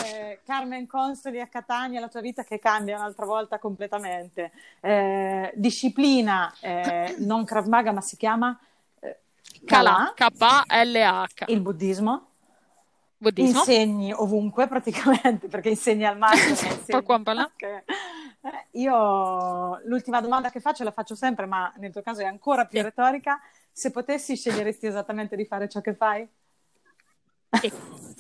eh, 0.05 0.41
Carmen 0.45 0.87
Consoli 0.87 1.41
a 1.41 1.47
Catania, 1.47 2.01
la 2.01 2.09
tua 2.09 2.21
vita 2.21 2.45
che 2.45 2.59
cambia 2.59 2.97
un'altra 2.97 3.27
volta 3.27 3.59
completamente. 3.59 4.53
Eh, 4.81 5.53
disciplina, 5.55 6.53
eh, 6.61 7.15
non 7.19 7.45
Krav 7.45 7.67
Maga, 7.67 7.93
ma 7.93 8.01
si 8.01 8.17
chiama 8.17 8.59
Kala, 9.65 10.13
K-A-L-A-H. 10.15 11.45
Il 11.47 11.61
buddismo. 11.61 12.27
Buddismo. 13.17 13.59
Insegni 13.59 14.13
ovunque 14.13 14.69
praticamente, 14.69 15.49
perché 15.51 15.71
insegni 15.71 16.05
al 16.05 16.17
massimo. 16.17 16.55
okay. 17.45 17.83
Eh, 18.41 18.79
io 18.79 19.81
l'ultima 19.85 20.21
domanda 20.21 20.51
che 20.51 20.61
faccio 20.61 20.85
la 20.85 20.93
faccio 20.93 21.15
sempre, 21.15 21.47
ma 21.47 21.73
nel 21.79 21.91
tuo 21.91 22.03
caso 22.03 22.21
è 22.21 22.27
ancora 22.27 22.67
più 22.67 22.81
retorica. 22.81 23.41
Se 23.73 23.91
potessi, 23.91 24.37
sceglieresti 24.37 24.87
esattamente 24.87 25.37
di 25.37 25.45
fare 25.45 25.69
ciò 25.69 25.81
che 25.81 25.95
fai? 25.95 26.29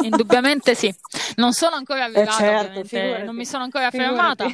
Indubbiamente 0.01 0.74
sì. 0.74 0.95
Non 1.37 1.53
sono 1.53 1.76
ancora 1.76 2.01
eh, 2.01 2.03
arrivata, 2.03 2.70
eh 2.70 2.85
certo, 2.85 3.24
non 3.24 3.35
mi 3.35 3.45
sono 3.45 3.64
ancora 3.64 3.91
fermata, 3.91 4.47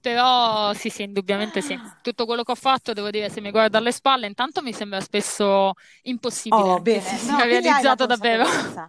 però 0.00 0.72
sì, 0.74 0.90
sì, 0.90 1.02
indubbiamente 1.02 1.60
sì. 1.62 1.78
Tutto 2.02 2.26
quello 2.26 2.42
che 2.42 2.52
ho 2.52 2.56
fatto, 2.56 2.92
devo 2.92 3.10
dire, 3.10 3.30
se 3.30 3.40
mi 3.40 3.50
guardo 3.50 3.78
alle 3.78 3.92
spalle, 3.92 4.26
intanto 4.26 4.62
mi 4.62 4.72
sembra 4.72 5.00
spesso 5.00 5.72
impossibile 6.02 6.62
oh, 6.62 6.80
bene. 6.80 7.00
si 7.00 7.16
sia 7.16 7.36
no, 7.36 7.44
realizzato 7.44 8.06
davvero. 8.06 8.44
Okay, 8.44 8.88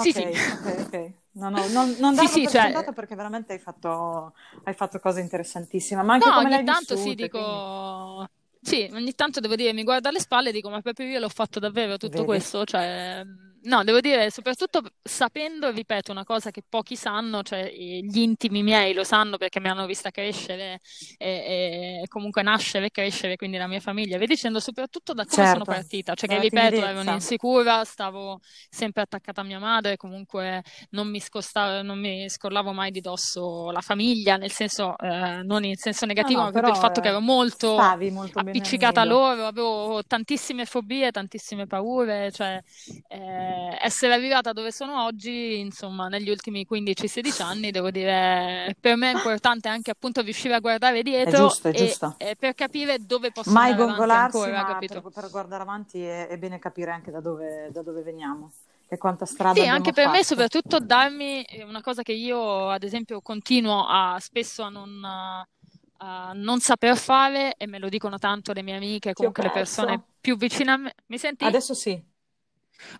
sì, 0.00 0.12
sì. 0.12 0.22
Ok, 0.22 0.86
ok. 0.86 1.12
No, 1.32 1.50
no, 1.50 1.66
non, 1.68 1.94
non 1.98 2.14
darlo 2.14 2.30
sì, 2.30 2.46
sì, 2.46 2.48
cioè... 2.48 2.72
perché 2.94 3.14
veramente 3.14 3.52
hai 3.52 3.58
fatto, 3.58 4.32
hai 4.64 4.72
fatto 4.72 4.98
cose 4.98 5.20
interessantissime, 5.20 6.02
ma 6.02 6.14
anche 6.14 6.26
no, 6.26 6.36
come 6.36 6.54
ogni 6.54 6.64
tanto 6.64 6.94
vissute, 6.94 7.10
sì, 7.10 7.14
dico... 7.14 8.14
Quindi... 8.16 8.34
Sì, 8.62 8.90
ogni 8.94 9.14
tanto 9.14 9.40
devo 9.40 9.54
dire, 9.54 9.74
mi 9.74 9.84
guardo 9.84 10.08
alle 10.08 10.18
spalle 10.18 10.48
e 10.48 10.52
dico, 10.52 10.70
ma 10.70 10.80
proprio 10.80 11.06
io 11.06 11.18
l'ho 11.20 11.28
fatto 11.28 11.60
davvero 11.60 11.98
tutto 11.98 12.14
Vedi. 12.14 12.24
questo, 12.24 12.64
cioè 12.64 13.22
No, 13.66 13.82
devo 13.82 13.98
dire, 13.98 14.30
soprattutto 14.30 14.80
sapendo, 15.02 15.70
ripeto, 15.72 16.12
una 16.12 16.22
cosa 16.22 16.52
che 16.52 16.62
pochi 16.66 16.94
sanno, 16.94 17.42
cioè 17.42 17.68
gli 17.68 18.20
intimi 18.20 18.62
miei 18.62 18.94
lo 18.94 19.02
sanno 19.02 19.38
perché 19.38 19.58
mi 19.58 19.68
hanno 19.68 19.86
vista 19.86 20.10
crescere 20.10 20.78
e, 21.18 22.00
e 22.00 22.04
comunque 22.06 22.42
nascere 22.42 22.86
e 22.86 22.90
crescere, 22.90 23.34
quindi 23.34 23.56
la 23.56 23.66
mia 23.66 23.80
famiglia, 23.80 24.18
vi 24.18 24.26
dicendo 24.26 24.60
soprattutto 24.60 25.14
da 25.14 25.24
come 25.24 25.34
certo. 25.34 25.50
sono 25.50 25.64
partita, 25.64 26.14
cioè 26.14 26.28
che 26.28 26.38
ripeto, 26.38 26.76
ero 26.76 27.10
insicura, 27.10 27.82
stavo 27.82 28.38
sempre 28.68 29.02
attaccata 29.02 29.40
a 29.40 29.44
mia 29.44 29.58
madre, 29.58 29.96
comunque 29.96 30.62
non 30.90 31.08
mi, 31.08 31.18
scostavo, 31.18 31.82
non 31.82 31.98
mi 31.98 32.28
scollavo 32.28 32.72
mai 32.72 32.92
di 32.92 33.00
dosso 33.00 33.72
la 33.72 33.80
famiglia, 33.80 34.36
nel 34.36 34.52
senso, 34.52 34.96
eh, 34.96 35.42
non 35.42 35.64
in 35.64 35.74
senso 35.74 36.06
negativo, 36.06 36.38
no, 36.38 36.46
no, 36.46 36.52
ma 36.52 36.52
proprio 36.52 36.72
il 36.72 36.78
fatto 36.80 37.00
che 37.00 37.08
ero 37.08 37.20
molto, 37.20 37.76
molto 38.12 38.38
appiccicata 38.38 39.00
a 39.00 39.04
loro, 39.04 39.44
avevo 39.44 40.04
tantissime 40.06 40.66
fobie, 40.66 41.10
tantissime 41.10 41.66
paure, 41.66 42.30
cioè... 42.30 42.62
Eh, 43.08 43.54
eh, 43.56 43.78
essere 43.80 44.12
arrivata 44.12 44.52
dove 44.52 44.70
sono 44.70 45.04
oggi, 45.04 45.58
insomma, 45.58 46.08
negli 46.08 46.28
ultimi 46.28 46.66
15-16 46.70 47.42
anni, 47.42 47.70
devo 47.70 47.90
dire, 47.90 48.76
per 48.78 48.96
me 48.96 49.12
è 49.12 49.14
importante 49.14 49.68
anche 49.68 49.90
appunto 49.90 50.20
riuscire 50.20 50.54
a 50.54 50.60
guardare 50.60 51.02
dietro 51.02 51.36
è 51.36 51.40
giusto, 51.40 51.68
è 51.68 51.72
giusto. 51.72 52.14
E, 52.18 52.30
e 52.30 52.36
per 52.36 52.54
capire 52.54 52.98
dove 52.98 53.32
posso 53.32 53.50
Mai 53.50 53.70
andare 53.70 53.88
gongolarsi, 53.88 54.36
ancora? 54.36 54.78
Per, 54.78 55.02
per, 55.12 55.30
guardare 55.30 55.62
avanti 55.62 56.04
è, 56.04 56.28
è, 56.28 56.36
bene 56.36 56.58
capire 56.58 56.90
anche 56.90 57.10
da 57.10 57.20
dove, 57.20 57.70
da 57.72 57.82
dove 57.82 58.02
veniamo. 58.02 58.52
E 58.88 58.98
quanta 58.98 59.24
strada 59.24 59.60
sì, 59.60 59.66
anche 59.66 59.92
per 59.92 60.04
fatto. 60.04 60.16
me, 60.16 60.24
soprattutto 60.24 60.78
darmi 60.78 61.44
una 61.66 61.80
cosa 61.80 62.02
che 62.02 62.12
io, 62.12 62.68
ad 62.68 62.84
esempio, 62.84 63.20
continuo 63.20 63.84
a 63.84 64.18
spesso 64.20 64.62
a 64.62 64.68
non, 64.68 65.02
a 65.04 66.32
non 66.34 66.60
saper 66.60 66.96
fare, 66.96 67.54
e 67.56 67.66
me 67.66 67.80
lo 67.80 67.88
dicono 67.88 68.18
tanto 68.18 68.52
le 68.52 68.62
mie 68.62 68.76
amiche, 68.76 69.12
comunque 69.12 69.42
le 69.42 69.50
persone 69.50 70.02
più 70.20 70.36
vicine 70.36 70.70
a 70.70 70.76
me. 70.76 70.94
Mi 71.06 71.18
senti? 71.18 71.44
Adesso 71.44 71.74
sì. 71.74 72.14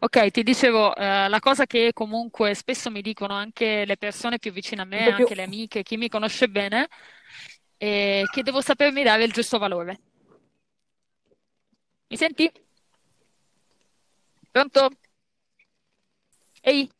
Ok, 0.00 0.30
ti 0.30 0.42
dicevo, 0.42 0.94
eh, 0.96 1.28
la 1.28 1.38
cosa 1.38 1.66
che 1.66 1.92
comunque 1.92 2.54
spesso 2.54 2.90
mi 2.90 3.02
dicono 3.02 3.34
anche 3.34 3.84
le 3.84 3.96
persone 3.96 4.38
più 4.38 4.52
vicine 4.52 4.82
a 4.82 4.84
me, 4.84 5.04
più... 5.04 5.12
anche 5.12 5.34
le 5.34 5.42
amiche, 5.42 5.82
chi 5.82 5.96
mi 5.96 6.08
conosce 6.08 6.48
bene, 6.48 6.88
è 7.76 8.22
che 8.32 8.42
devo 8.42 8.60
sapermi 8.60 9.02
dare 9.02 9.24
il 9.24 9.32
giusto 9.32 9.58
valore. 9.58 10.00
Mi 12.08 12.16
senti? 12.16 12.50
Pronto? 14.50 14.90
Ehi? 16.62 16.90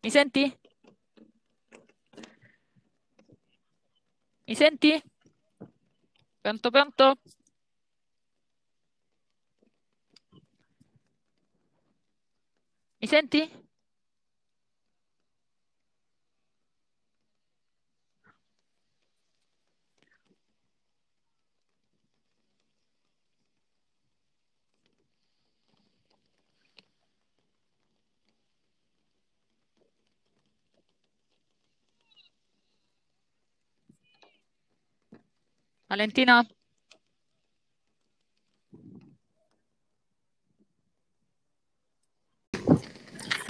Mi 0.00 0.10
senti? 0.10 0.58
Mi 4.44 4.54
senti? 4.54 5.02
Pronto, 6.40 6.70
pronto? 6.70 7.18
Mi 13.02 13.08
senti? 13.08 13.50
Valentina? 35.88 36.44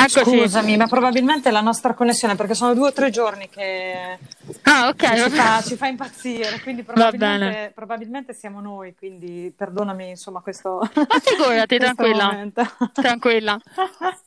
Eccoci. 0.05 0.39
Scusami, 0.41 0.77
ma 0.77 0.89
probabilmente 0.89 1.49
è 1.49 1.53
la 1.53 1.61
nostra 1.61 1.95
connessione, 1.95 2.35
perché 2.35 2.55
sono 2.55 2.75
due 2.75 2.89
o 2.89 2.93
tre 2.93 3.11
giorni 3.11 3.49
che, 3.49 4.19
ah, 4.63 4.89
okay, 4.89 5.23
ci, 5.23 5.31
fa, 5.31 5.63
ci, 5.63 5.77
fa, 5.77 5.87
impazzire, 5.87 6.61
quindi 6.61 6.83
probabilmente, 6.83 7.71
probabilmente, 7.73 8.35
siamo 8.35 8.61
noi, 8.61 8.97
quindi 8.97 9.53
perdonami 9.57 10.11
insomma 10.11 10.41
questo... 10.41 10.81
Ma 10.95 11.07
figurati, 11.21 11.79
tranquilla, 11.79 12.49
tranquilla. 12.93 13.61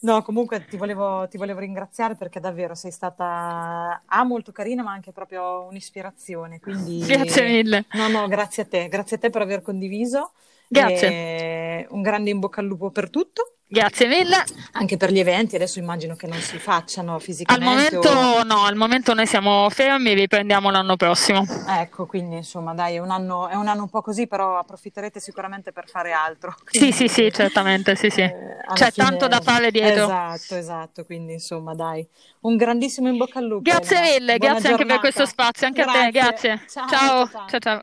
No, 0.00 0.22
comunque 0.22 0.66
ti 0.66 0.76
volevo, 0.76 1.26
ti 1.28 1.36
volevo, 1.36 1.60
ringraziare 1.60 2.14
perché 2.14 2.40
davvero 2.40 2.74
sei 2.74 2.90
stata 2.90 4.02
ah, 4.04 4.24
molto 4.24 4.52
carina, 4.52 4.82
ma 4.82 4.92
anche 4.92 5.12
proprio 5.12 5.62
un'ispirazione. 5.68 6.60
Quindi... 6.60 6.98
Grazie 6.98 7.46
mille. 7.46 7.84
No, 7.92 8.08
no, 8.08 8.28
grazie 8.28 8.64
a 8.64 8.66
te, 8.66 8.88
grazie 8.88 9.16
a 9.16 9.20
te 9.20 9.30
per 9.30 9.42
aver 9.42 9.62
condiviso. 9.62 10.32
Grazie. 10.68 11.86
un 11.90 12.02
grande 12.02 12.30
in 12.30 12.38
bocca 12.38 12.60
al 12.60 12.66
lupo 12.66 12.90
per 12.90 13.10
tutto. 13.10 13.54
Grazie 13.66 14.06
mille. 14.06 14.44
Anche 14.72 14.96
per 14.96 15.10
gli 15.10 15.18
eventi, 15.18 15.56
adesso 15.56 15.80
immagino 15.80 16.14
che 16.14 16.28
non 16.28 16.38
si 16.38 16.58
facciano 16.58 17.18
fisicamente. 17.18 17.96
Al 17.96 18.00
momento 18.00 18.08
o... 18.08 18.42
no, 18.44 18.64
al 18.64 18.76
momento 18.76 19.14
noi 19.14 19.26
siamo 19.26 19.68
fermi, 19.70 20.14
riprendiamo 20.14 20.70
l'anno 20.70 20.94
prossimo. 20.94 21.44
Ecco, 21.66 22.06
quindi 22.06 22.36
insomma 22.36 22.72
dai, 22.72 22.96
è 22.96 22.98
un 22.98 23.10
anno, 23.10 23.48
è 23.48 23.54
un, 23.54 23.66
anno 23.66 23.82
un 23.82 23.88
po' 23.88 24.00
così, 24.00 24.28
però 24.28 24.58
approfitterete 24.58 25.18
sicuramente 25.18 25.72
per 25.72 25.88
fare 25.88 26.12
altro. 26.12 26.54
Quindi, 26.70 26.92
sì, 26.92 27.08
sì, 27.08 27.12
sì, 27.12 27.32
certamente, 27.32 27.96
sì, 27.96 28.10
sì. 28.10 28.20
Eh, 28.20 28.66
C'è 28.74 28.92
fine... 28.92 29.06
tanto 29.08 29.26
da 29.26 29.40
fare 29.40 29.72
dietro. 29.72 30.04
Esatto, 30.04 30.54
esatto, 30.54 31.04
quindi 31.04 31.32
insomma 31.32 31.74
dai, 31.74 32.06
un 32.40 32.56
grandissimo 32.56 33.08
in 33.08 33.16
bocca 33.16 33.40
al 33.40 33.46
lupo. 33.46 33.62
Grazie 33.62 34.00
mille, 34.00 34.38
grazie 34.38 34.70
giornata. 34.70 34.82
anche 34.82 34.86
per 34.86 34.98
questo 35.00 35.26
spazio, 35.26 35.66
anche 35.66 35.82
grazie. 35.82 36.00
a 36.00 36.04
te, 36.04 36.10
grazie. 36.10 36.60
ciao. 36.68 36.88
ciao. 36.88 37.30
ciao. 37.48 37.58
ciao. 37.58 37.82